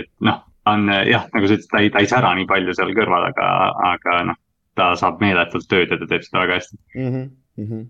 [0.00, 2.92] et noh, on jah, nagu sa ütlesid, ta ei, ta ei sära nii palju seal
[2.96, 3.46] kõrval, aga,
[3.92, 4.38] aga noh,
[4.78, 6.76] ta saab meeletult tööd ja ta teeb seda väga hästi.
[6.94, 7.08] mm.
[7.08, 7.30] -hmm.
[7.56, 7.88] Mm -hmm.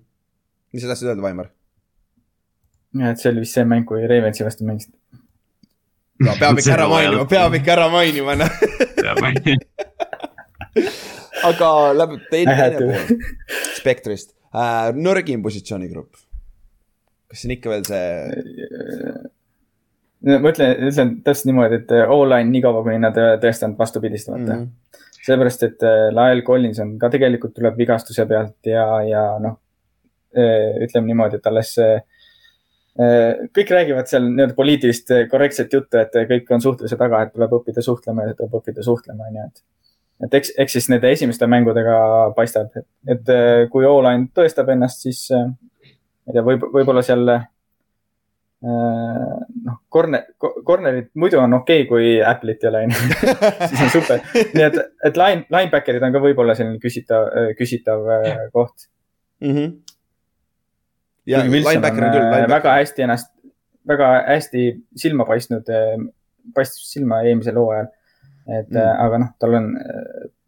[0.73, 1.49] mis sa tahtsid öelda, Vaimar?
[3.11, 4.95] et see oli vist see mäng, kui Ravensi vastu mängisid.
[6.21, 8.51] no peab ikka ära mainima, peab ikka ära mainima, noh.
[11.51, 11.69] aga
[11.99, 13.17] läheb teine, teine pool
[13.79, 16.13] spektrist äh,, nõrgim positsioonigrupp.
[17.29, 18.05] kas see on ikka veel see,
[20.27, 24.31] ma ütlen, ütlen täpselt niimoodi, et O-line nii kaua, kuni nad ei ole tõestanud vastupidist,
[24.31, 24.63] vaata mm.
[24.63, 25.03] -hmm.
[25.19, 29.59] sellepärast, et äh, Lael Collinson ka tegelikult tuleb vigastuse pealt ja, ja noh,
[30.33, 31.75] ütleme niimoodi, et alles
[33.57, 37.85] kõik räägivad seal nii-öelda poliitilist korrektset juttu, et kõik on suhtluse taga, et tuleb õppida
[37.85, 39.63] suhtlema ja tuleb õppida suhtlema, onju, et
[40.23, 41.97] et eks, eks siis nende esimeste mängudega
[42.37, 42.87] paistab, et,
[43.17, 43.33] et
[43.73, 47.27] kui O-line tõestab ennast, siis ma ei tea, võib, võib-olla seal
[48.63, 52.99] noh, corner, corner'id muidu on okei okay,, kui Apple'it ei ole, onju.
[53.69, 54.21] siis on super.
[54.55, 54.77] nii et,
[55.09, 58.87] et line, linebacker'id on ka võib-olla selline küsitav, küsitav äh, koht.
[59.43, 59.57] mm.
[59.57, 59.73] -hmm.
[61.27, 63.33] ja on linebacker on äh, küll, väga hästi ennast,
[63.89, 65.75] väga hästi silma paistnud,
[66.55, 67.91] paistis silma eelmisel hooajal.
[68.47, 68.79] et Mm.
[68.79, 69.69] mm., aga noh, tal on,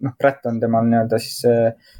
[0.03, 1.93] noh, Pratt on temal nii-öelda siis äh,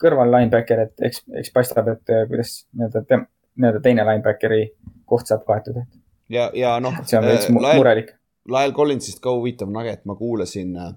[0.00, 3.24] kõrval linebacker, et eks, eks paistab, et äh, kuidas nii-öelda,
[3.56, 4.62] nii-öelda teine linebackeri
[5.06, 6.00] koht saab kaetud, et
[6.34, 8.12] ja, ja noh, see on veits mu- Lael, murelik.
[8.48, 10.92] Lael Collinsist ka huvitav nugget, ma kuulasin äh,,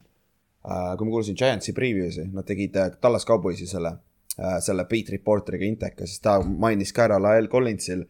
[0.97, 3.93] kui ma kuulasin Giantsi preview'si, nad tegid äh, Tallas Cowboysi selle
[4.39, 8.05] äh,, selle beat reporter'iga Inteka, siis ta mainis ka ära Lael Collinsil.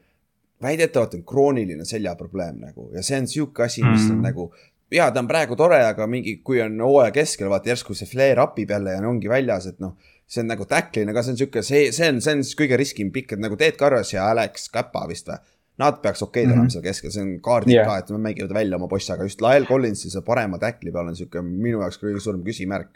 [0.62, 4.24] väidetavalt on krooniline seljaprobleem nagu ja see on sihuke asi, mis on Mm.
[4.26, 4.48] nagu
[4.92, 8.42] ja ta on praegu tore, aga mingi, kui on hooaja keskel, vaata järsku see flare
[8.42, 9.94] up ib jälle ja ongi väljas, et noh.
[10.28, 12.76] see on nagu tackline ka, see on sihuke, see, see on, see on siis kõige
[12.80, 15.38] riskim pikk, et nagu Ted Carras ja Alex Käpa vist või.
[15.78, 16.70] Nad peaks okeid olema Mhm.
[16.74, 17.86] seal keskel, see on kaardid Jah.
[17.86, 21.08] ka, et nad mängivad välja oma poisse, aga just Lael Collinsi see parema tackli peal
[21.12, 22.96] on sihuke minu jaoks kõige suurem küsimärk.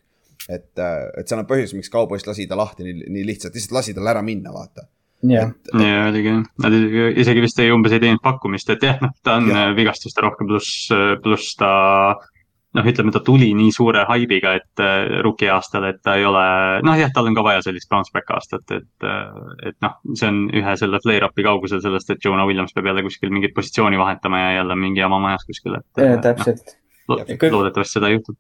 [0.50, 0.72] et,
[1.18, 4.08] et seal on põhjus, miks kauboist lasi ta lahti nii, nii lihtsalt, lihtsalt lasi tal
[4.10, 4.88] ära minna, vaata.
[5.24, 9.36] jah, ja oligi, nad isegi- vist ei, umbes ei teinud pakkumist, et jah, noh, ta
[9.38, 9.68] on Jah.
[9.70, 9.76] ja.
[9.78, 10.90] vigastuste rohke, pluss,
[11.22, 12.16] pluss ta
[12.78, 16.44] noh, ütleme, ta tuli nii suure haibiga, et äh, rookie aastal, et ta ei ole,
[16.88, 19.08] noh jah, tal on ka vaja sellist bounce back aastat, et,
[19.68, 23.34] et noh, see on ühe selle flare-up'i kaugusel sellest, et Jonah Williams peab jälle kuskil
[23.34, 26.78] mingit positsiooni vahetama ja jälle mingi jama majas kuskil, et noh, täpselt.
[27.12, 28.38] lo- Kõik- loodetavasti seda ei juhtu.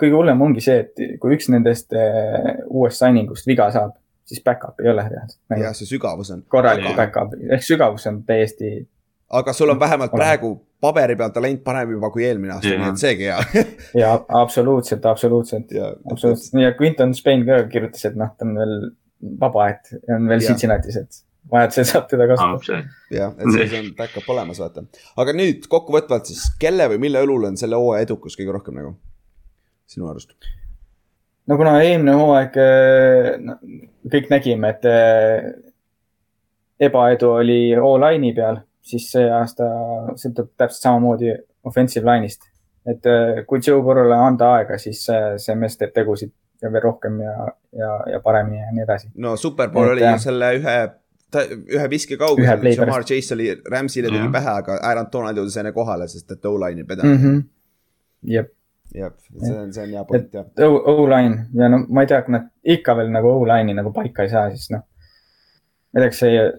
[0.00, 4.40] kõige hullem ongi see, et kui üks nendest eh, uuest signing ust viga saab, siis
[4.44, 6.42] back-up ei ole reaalselt jah, see sügavus on.
[6.48, 8.86] korralik back-up ehk sügavus on täiesti,
[9.30, 13.02] aga sul on vähemalt praegu paberi peal talent parem juba kui eelmine aasta, nii et
[13.02, 13.64] seegi hea.
[14.02, 18.76] ja absoluutselt, absoluutselt, ja, absoluutselt ja Quinton Spain ka kirjutas, et noh, ta on veel
[19.40, 20.42] vaba, et on veel.
[20.44, 21.20] Cincinnati's, et
[21.52, 22.80] vajadusel saab teda kasutada.
[23.12, 24.84] jah, et siis on back-up olemas, vaata.
[25.22, 28.94] aga nüüd kokkuvõtvalt siis, kelle või mille õlul on selle hooaja edukus kõige rohkem nagu?
[29.90, 30.34] sinu arust?
[31.50, 32.58] no kuna eelmine hooaeg
[33.46, 33.58] no,
[34.10, 35.50] kõik nägime, et eh,
[36.88, 39.68] ebaedu oli O-line'i peal, siis see aasta
[40.18, 42.46] sõltub täpselt samamoodi offensive line'ist.
[42.86, 46.82] et eh, kui Joe Burrow'le anda aega, siis see, see mees teeb tegusid ja veel
[46.84, 47.34] rohkem ja,
[47.76, 49.10] ja, ja paremini ja nii edasi.
[49.16, 50.16] no Superbowl Et oli jah.
[50.16, 50.76] ju selle ühe,
[51.76, 53.04] ühe viske kaugusel Jamar.
[53.08, 56.96] Chase oli, Rams'ile tuli pähe, aga Aaron Donald jõudis enne kohale, sest et O-line ei
[56.96, 57.18] mm.
[57.22, 57.44] -hmm.
[58.34, 58.52] jep,
[58.94, 59.12] jah,
[59.44, 60.46] see on, see on hea point jah.
[60.66, 64.22] O- O-line ja no ma ei tea, kui nad ikka veel nagu O-line'i nagu paika
[64.22, 64.82] ei saa, siis noh.
[65.92, 66.50] ma ei tea, kas see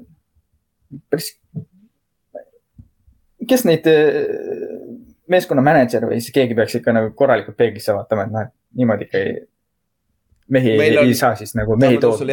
[1.09, 1.35] päris,
[3.49, 4.21] kes neid eh,
[5.31, 9.07] meeskonna mänedžer või siis keegi peaks ikka nagu korralikult peeglisse vaatama, et noh, et niimoodi
[9.07, 9.35] ikka ei.
[10.51, 12.25] mehi Meil ei, on- ei saa siis nagu mehi toota.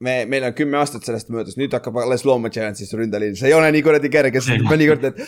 [0.00, 3.54] me, meil on kümme aastat sellest möödas, nüüd hakkab alles looma Giantsist ründeliin, see ei
[3.56, 5.20] ole nii kuradi kerge, sest mõnikord need.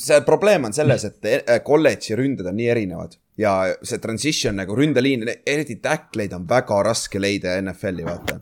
[0.00, 3.52] see probleem on selles, et eh, kolledži ründed on nii erinevad ja
[3.82, 8.40] see transition nagu ründeliin, eriti tackleid on väga raske leida NFL-i vaata.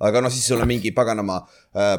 [0.00, 1.40] Aga noh, siis sul on mingi paganama,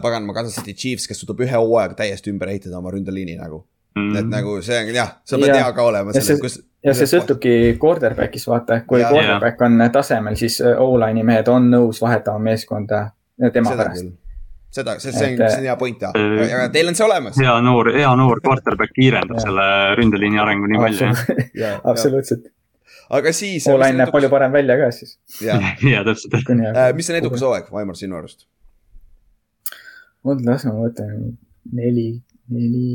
[0.02, 3.66] paganama Kansas City Chiefs, kes suudab ühe hooaega täiesti ümber ehitada oma ründeliini nagu.
[4.00, 6.60] et nagu see on jah, sa pead Ja- hea ka olema ja see- selles, kus.
[6.86, 9.10] ja see sõltubki quarterback'ist, vaata, kui Jaa.
[9.12, 13.10] quarterback on tasemel, siis O-line'i mehed on nõus vahetama meeskonda
[13.54, 14.06] tema seda pärast.
[14.72, 17.06] seda, see, see on, Et, see on hea point jah, äh, aga teil on see
[17.06, 17.36] olemas.
[17.42, 19.68] hea noor, hea noor quarterback kiirendab selle
[20.00, 21.12] ründeliini arengu nii palju.
[21.84, 22.46] absoluutselt,
[23.10, 23.68] aga siis.
[23.72, 25.18] O-line näeb palju parem välja ka siis.
[25.94, 26.40] ja täpselt.
[26.98, 28.48] mis on edukas hooaeg, Vaimar, sinu arust?
[30.26, 31.38] oota, las ma mõtlen,
[31.76, 32.08] neli,
[32.52, 32.88] neli,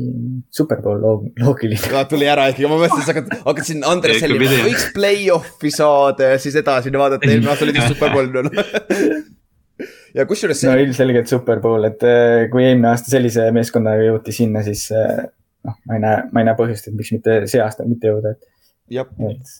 [0.53, 1.91] superbowl loog-, loogiline.
[1.93, 4.59] no tuli ära ikkagi, ma mõtlesin, sa hakkad, hakkad siin Andres pidi.
[4.67, 8.51] võiks play-off'i saada ja siis edasi vaadata, eelmine aasta oli just superbowl no.
[10.17, 14.63] ja kusjuures no see, ilmselgelt superbowl, et eh, kui eelmine aasta sellise meeskonnaga jõuti sinna,
[14.65, 15.25] siis eh,
[15.67, 18.35] noh, ma ei näe, ma ei näe põhjust, et miks mitte see aasta mitte jõuda,
[18.35, 18.51] et,
[18.99, 19.55] jah, et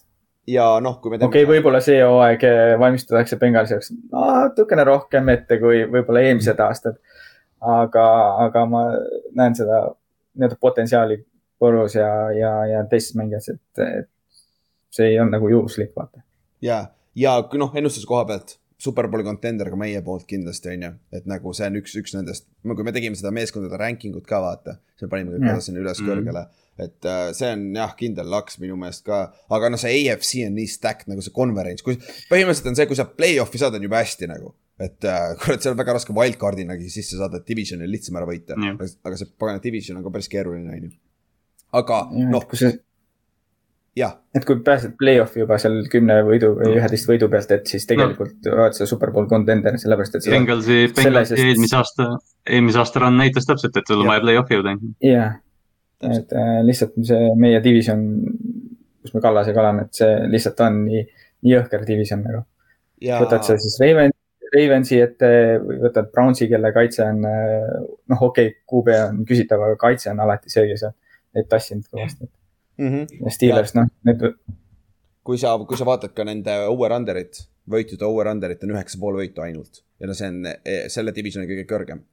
[0.48, 5.30] ja noh, kui me okei okay,, võib-olla see hooaeg eh, valmistatakse Bengalsi jaoks natukene rohkem
[5.34, 7.00] ette kui võib-olla eelmised aastad.
[7.62, 8.06] aga,
[8.46, 8.84] aga ma
[9.34, 9.86] näen seda
[10.36, 11.24] nii-öelda potentsiaali
[11.62, 14.10] Põrus ja, ja, ja teistes mängijates, et, et
[14.92, 16.20] see ei olnud nagu juhuslik, vaata.
[16.62, 16.82] ja,
[17.16, 21.54] ja noh, ennustuse koha pealt, superbowli contender ka meie poolt kindlasti on ju, et nagu
[21.58, 25.08] see on üks, üks nendest, kui me tegime seda meeskondade ranking ut ka vaata, siis
[25.08, 26.12] me panime kõik sinna üles Mhm.
[26.12, 26.46] kõrgele.
[26.78, 30.56] et äh, see on jah, kindel laks minu meelest ka, aga noh, see AFC on
[30.58, 31.96] nii stacked nagu see conference, kui
[32.30, 34.54] põhimõtteliselt on see, kui sa play-off'i saad, on jube hästi nagu.
[34.78, 38.28] et äh, kurat, seal on väga raske wildcard'inagi sisse saada, et divisioni on lihtsam ära
[38.28, 38.76] võita Jah.
[38.76, 40.92] aga, aga see pagana division on ka päris keeruline, on ju.
[41.80, 42.76] aga noh noh,, kui sa, jah,
[44.36, 48.50] et kui pääsed play-off'i juba seal kümne võidu või üheteist võidu pealt, et siis tegelikult
[48.52, 52.10] oled sa superbowl contender, sellepärast et Bengalsi, Selle Bengalsi sest- eelmise aasta,
[52.50, 54.76] eelmise aasta run näitas täpselt, et sul on vaja play-off'i jõuda.
[55.06, 55.38] jah,
[56.04, 58.04] et äh, lihtsalt see meie division,
[59.06, 61.08] kus me Kallasega oleme, et see lihtsalt on nii,
[61.48, 62.44] nii jõhker division nagu.
[63.06, 64.12] ja võtad sa siis Raven,
[64.56, 65.30] Ravensi ette
[65.64, 67.76] või võtad Brownsi, kelle kaitse on äh,
[68.12, 71.00] noh, okei okay,, QB on küsitav, aga kaitse on alati see, kes on
[71.36, 72.28] neid tassinud kõvasti.
[72.78, 72.88] mm.
[72.88, 73.32] -hmm.
[73.32, 74.24] Steelers, noh, need,
[75.24, 79.84] kui sa, kui sa vaatad ka nende over-under'it, võitude over-under'it on üheksa pool võitu ainult
[80.00, 82.04] ja no see on eh, selle divisioni kõige kõrgem.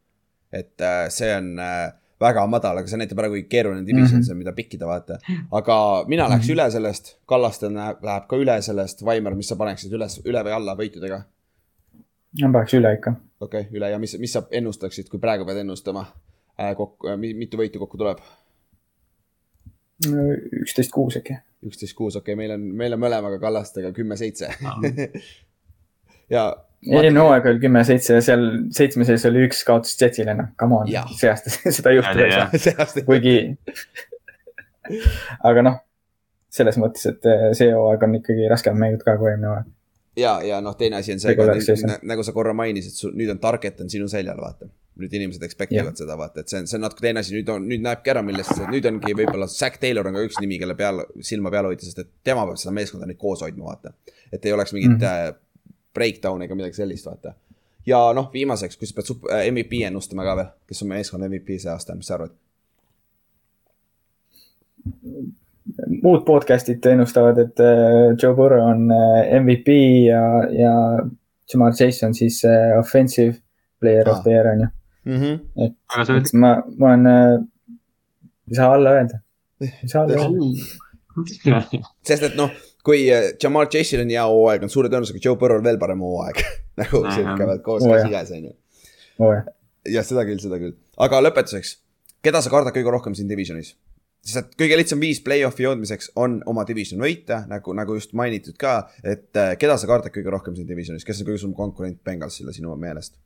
[0.52, 1.92] et äh, see on äh,
[2.22, 4.26] väga madal, aga see näitab ära, kui keeruline division Mhm.
[4.26, 5.18] see on, mida pikkida vaata.
[5.52, 5.76] aga
[6.08, 10.20] mina läheks üle sellest, Kallaste läheb, läheb ka üle sellest, Vaimar, mis sa paneksid üles,
[10.24, 11.22] üle või alla võitudega?
[12.42, 13.16] ma paneks üle ikka.
[13.40, 16.06] okei okay,, üle ja mis, mis sa ennustaksid, kui praegu pead ennustama
[16.60, 18.22] äh, kokku äh,, mitu võitu kokku tuleb?
[20.62, 21.38] Üksteist kuus äkki.
[21.66, 24.50] üksteist kuus, okei okay,, meil on, meil on mõlemaga Kallastega kümme-seitse
[26.36, 26.46] ja
[26.90, 30.80] eelmine hooaeg oli kümme, seitse ja seal seitsme sees oli üks kaotus Jetsile, noh, come
[30.80, 33.36] on see aasta seda juhtuda ei saa, kuigi.
[35.50, 35.78] aga noh,
[36.52, 39.72] selles mõttes, et eh, see hooaeg on ikkagi raskemad mängud ka kui eelmine hooaeg.
[40.18, 43.92] ja, ja noh, teine asi on see, nagu sa korra mainisid, nüüd on target on
[43.92, 44.70] sinu seljal, vaata.
[45.00, 47.48] Nüüd inimesed expect ivad seda, vaata, et see on, see on natuke teine asi, nüüd
[47.48, 50.74] on, nüüd näebki ära, millest nüüd ongi võib-olla Zack Taylor on ka üks nimi, kelle
[50.76, 53.94] peal, silma peal hoida, sest et tema peab seda meeskonda nüüd koos hoidma, vaata.
[54.32, 55.00] et ei oleks mingit mm.
[55.00, 55.38] -hmm.
[55.94, 57.32] breakdown'i ega midagi sellist, vaata.
[57.86, 61.28] ja noh, viimaseks, kui sa pead sup- äh, MVP ennustama ka veel, kes on meeskonna
[61.28, 62.36] MVP see aasta, mis sa arvad?
[66.02, 68.88] muud podcast'id ennustavad, et eh, Joe Burrow on
[69.40, 69.68] MVP
[70.08, 70.72] ja, ja
[71.52, 72.42] Jamal Chase on siis
[72.78, 73.36] offensive
[73.80, 74.16] player Ah.
[74.16, 74.66] of the year on ju.
[75.06, 77.48] Aga sa et ma, ma olen,
[78.48, 79.20] ei saa alla öelda,
[79.60, 80.66] ei saa alla öelda.
[82.08, 82.52] sest et noh,
[82.86, 86.42] kui äh, Jamal Chase'il on hea hooaeg, on suure tõenäosusega Joe Burrow'l veel parem hooaeg
[86.80, 88.52] nagu sihuke veel koos käsikäes on ju.
[89.92, 90.76] jah, seda küll, seda küll.
[91.02, 91.76] aga lõpetuseks,
[92.24, 93.74] keda sa kardad kõige rohkem siin divisionis?
[94.22, 98.54] sest et kõige lihtsam viis play-off'i jõudmiseks on oma division võita, nagu, nagu just mainitud
[98.60, 102.00] ka, et äh, keda sa kardad kõige rohkem siin divisionis, kes on kõige suurem konkurent
[102.06, 103.18] Bengalsile sinu meelest?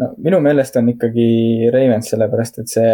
[0.00, 1.28] No minu meelest on ikkagi
[1.72, 2.90] Ravens, sellepärast et see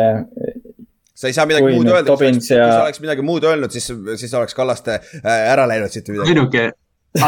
[1.14, 3.90] sa ei saa midagi muud öelda, kui sa oleks midagi muud öelnud, siis,
[4.20, 6.32] siis oleks Kallaste äh, ära läinud siit või midagi.
[6.32, 6.64] ainuke,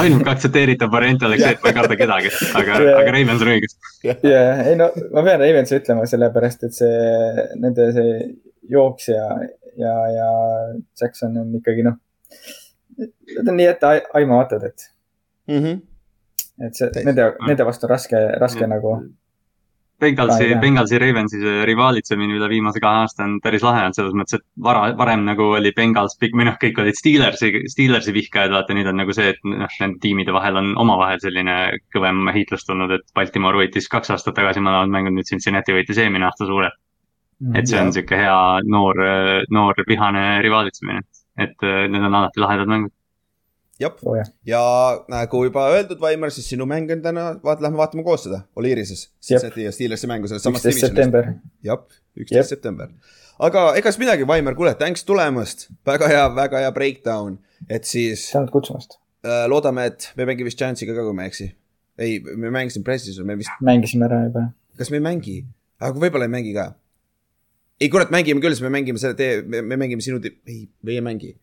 [0.01, 2.97] ainuke aktsepteeritav variant oleks see, et ma ei karda kedagi, aga, Jaa.
[3.03, 3.77] aga Ravens on õigus.
[4.05, 8.17] ja ei no ma pean Ravensi ütlema, sellepärast et see, nende see
[8.73, 9.29] jooks ja,
[9.81, 10.29] ja, ja
[11.01, 12.01] Jackson on ikkagi noh,
[12.99, 14.91] need on nii etteaimamatud, et,
[15.47, 15.81] Mm -hmm.
[16.67, 18.95] et see nende, nende vastu raske, raske nagu.
[20.05, 20.49] Bengalsi.
[20.61, 24.65] Bengalsi Ravensi see rivaalitsemine üle viimase kahe aasta on päris lahe olnud selles mõttes, et
[24.69, 29.01] vara, varem nagu oli Bengals, või noh, kõik olid Steelersi, Steelersi vihkajad, vaata nüüd on
[29.01, 31.59] nagu see, et noh, nende tiimide vahel on omavahel selline
[31.95, 36.29] kõvem heitlus tulnud, et Baltimore võitis kaks aastat tagasi mõlemad mängud, nüüd Cincinnati võitis eelmine
[36.29, 36.81] aasta suurelt.
[37.59, 38.37] et see on sihuke hea
[38.71, 39.01] noor,
[39.51, 41.03] noor vihane rivaalitsemine.
[41.37, 42.93] et äh, need on alati lahedad mängud.
[44.07, 44.61] Oo jah, ja
[45.11, 49.09] nagu juba öeldud, Vaimar, siis sinu mäng on täna, vaat-, lähme vaatame koos seda, Oliirises.
[49.23, 51.33] Cincinnati ja Steelersi mängu selles samas üksteist september.
[51.67, 51.81] jah,
[52.15, 52.51] üksteist Jep.
[52.53, 52.93] september.
[53.39, 55.69] aga ega siis midagi, Vaimar, kuule, thanks tulemast.
[55.87, 57.39] väga hea, väga hea breakdown,
[57.69, 58.99] et siis tänud kutsumast.
[59.27, 61.51] äh, loodame, et me mängime vist Chance'iga ka, kui ma ei eksi.
[61.99, 64.49] ei, me mängisime pressis, me vist, mängisime ära juba.
[64.79, 65.39] kas me ei mängi,
[65.83, 66.71] aga võib-olla ei mängi ka.
[67.81, 71.03] ei kurat, mängime küll, siis me mängime selle tee, me mängime sinu, ei, me ei
[71.03, 71.35] mängi.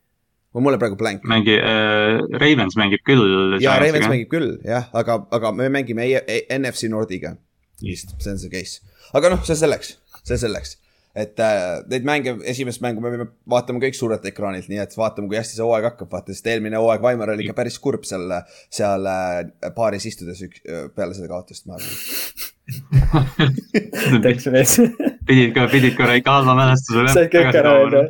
[0.60, 1.24] Mul on praegu blank.
[1.24, 3.58] mängi äh,, Ravens mängib küll.
[3.64, 7.38] ja Ravens mängib küll jah, aga, aga me mängime E- E- NFC Nordiga
[7.82, 8.82] vist, see on see case.
[9.14, 9.96] aga noh, see selleks,
[10.28, 10.78] see selleks.
[11.16, 15.28] et äh, neid mänge, esimest mängu me võime vaatama kõik suurelt ekraanilt, nii et vaatame,
[15.32, 18.32] kui hästi see hooaeg hakkab, vaata, sest eelmine hooaeg Vaimar oli ikka päris kurb seal,
[18.72, 19.42] seal äh,
[19.76, 20.64] baaris istudes üks,
[20.96, 21.96] peale seda kaotust, ma arvan.
[25.28, 27.08] pidid ka, pidid korra ikka halva mälestuse.
[27.12, 28.02] said kõik ära öelda.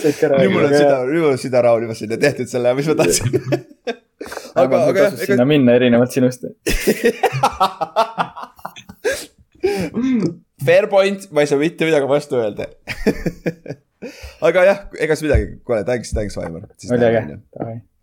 [0.00, 2.48] Said ka ära nüüd mul on süda, nüüd mul on süda rahul juba sinna tehtud
[2.50, 3.28] selle, mis ma tahtsin.
[4.62, 6.42] aga, aga, tasus sinna minna erinevalt sinust.
[10.66, 12.64] Fair point, ma ei saa mitte midagi vastu öelda.
[14.48, 16.62] aga jah, ega siis midagi, kuule, thanks, thanks, Vaimar.
[16.96, 17.22] oli äge.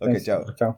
[0.00, 0.40] okei, tšau.
[0.54, 0.72] tšau.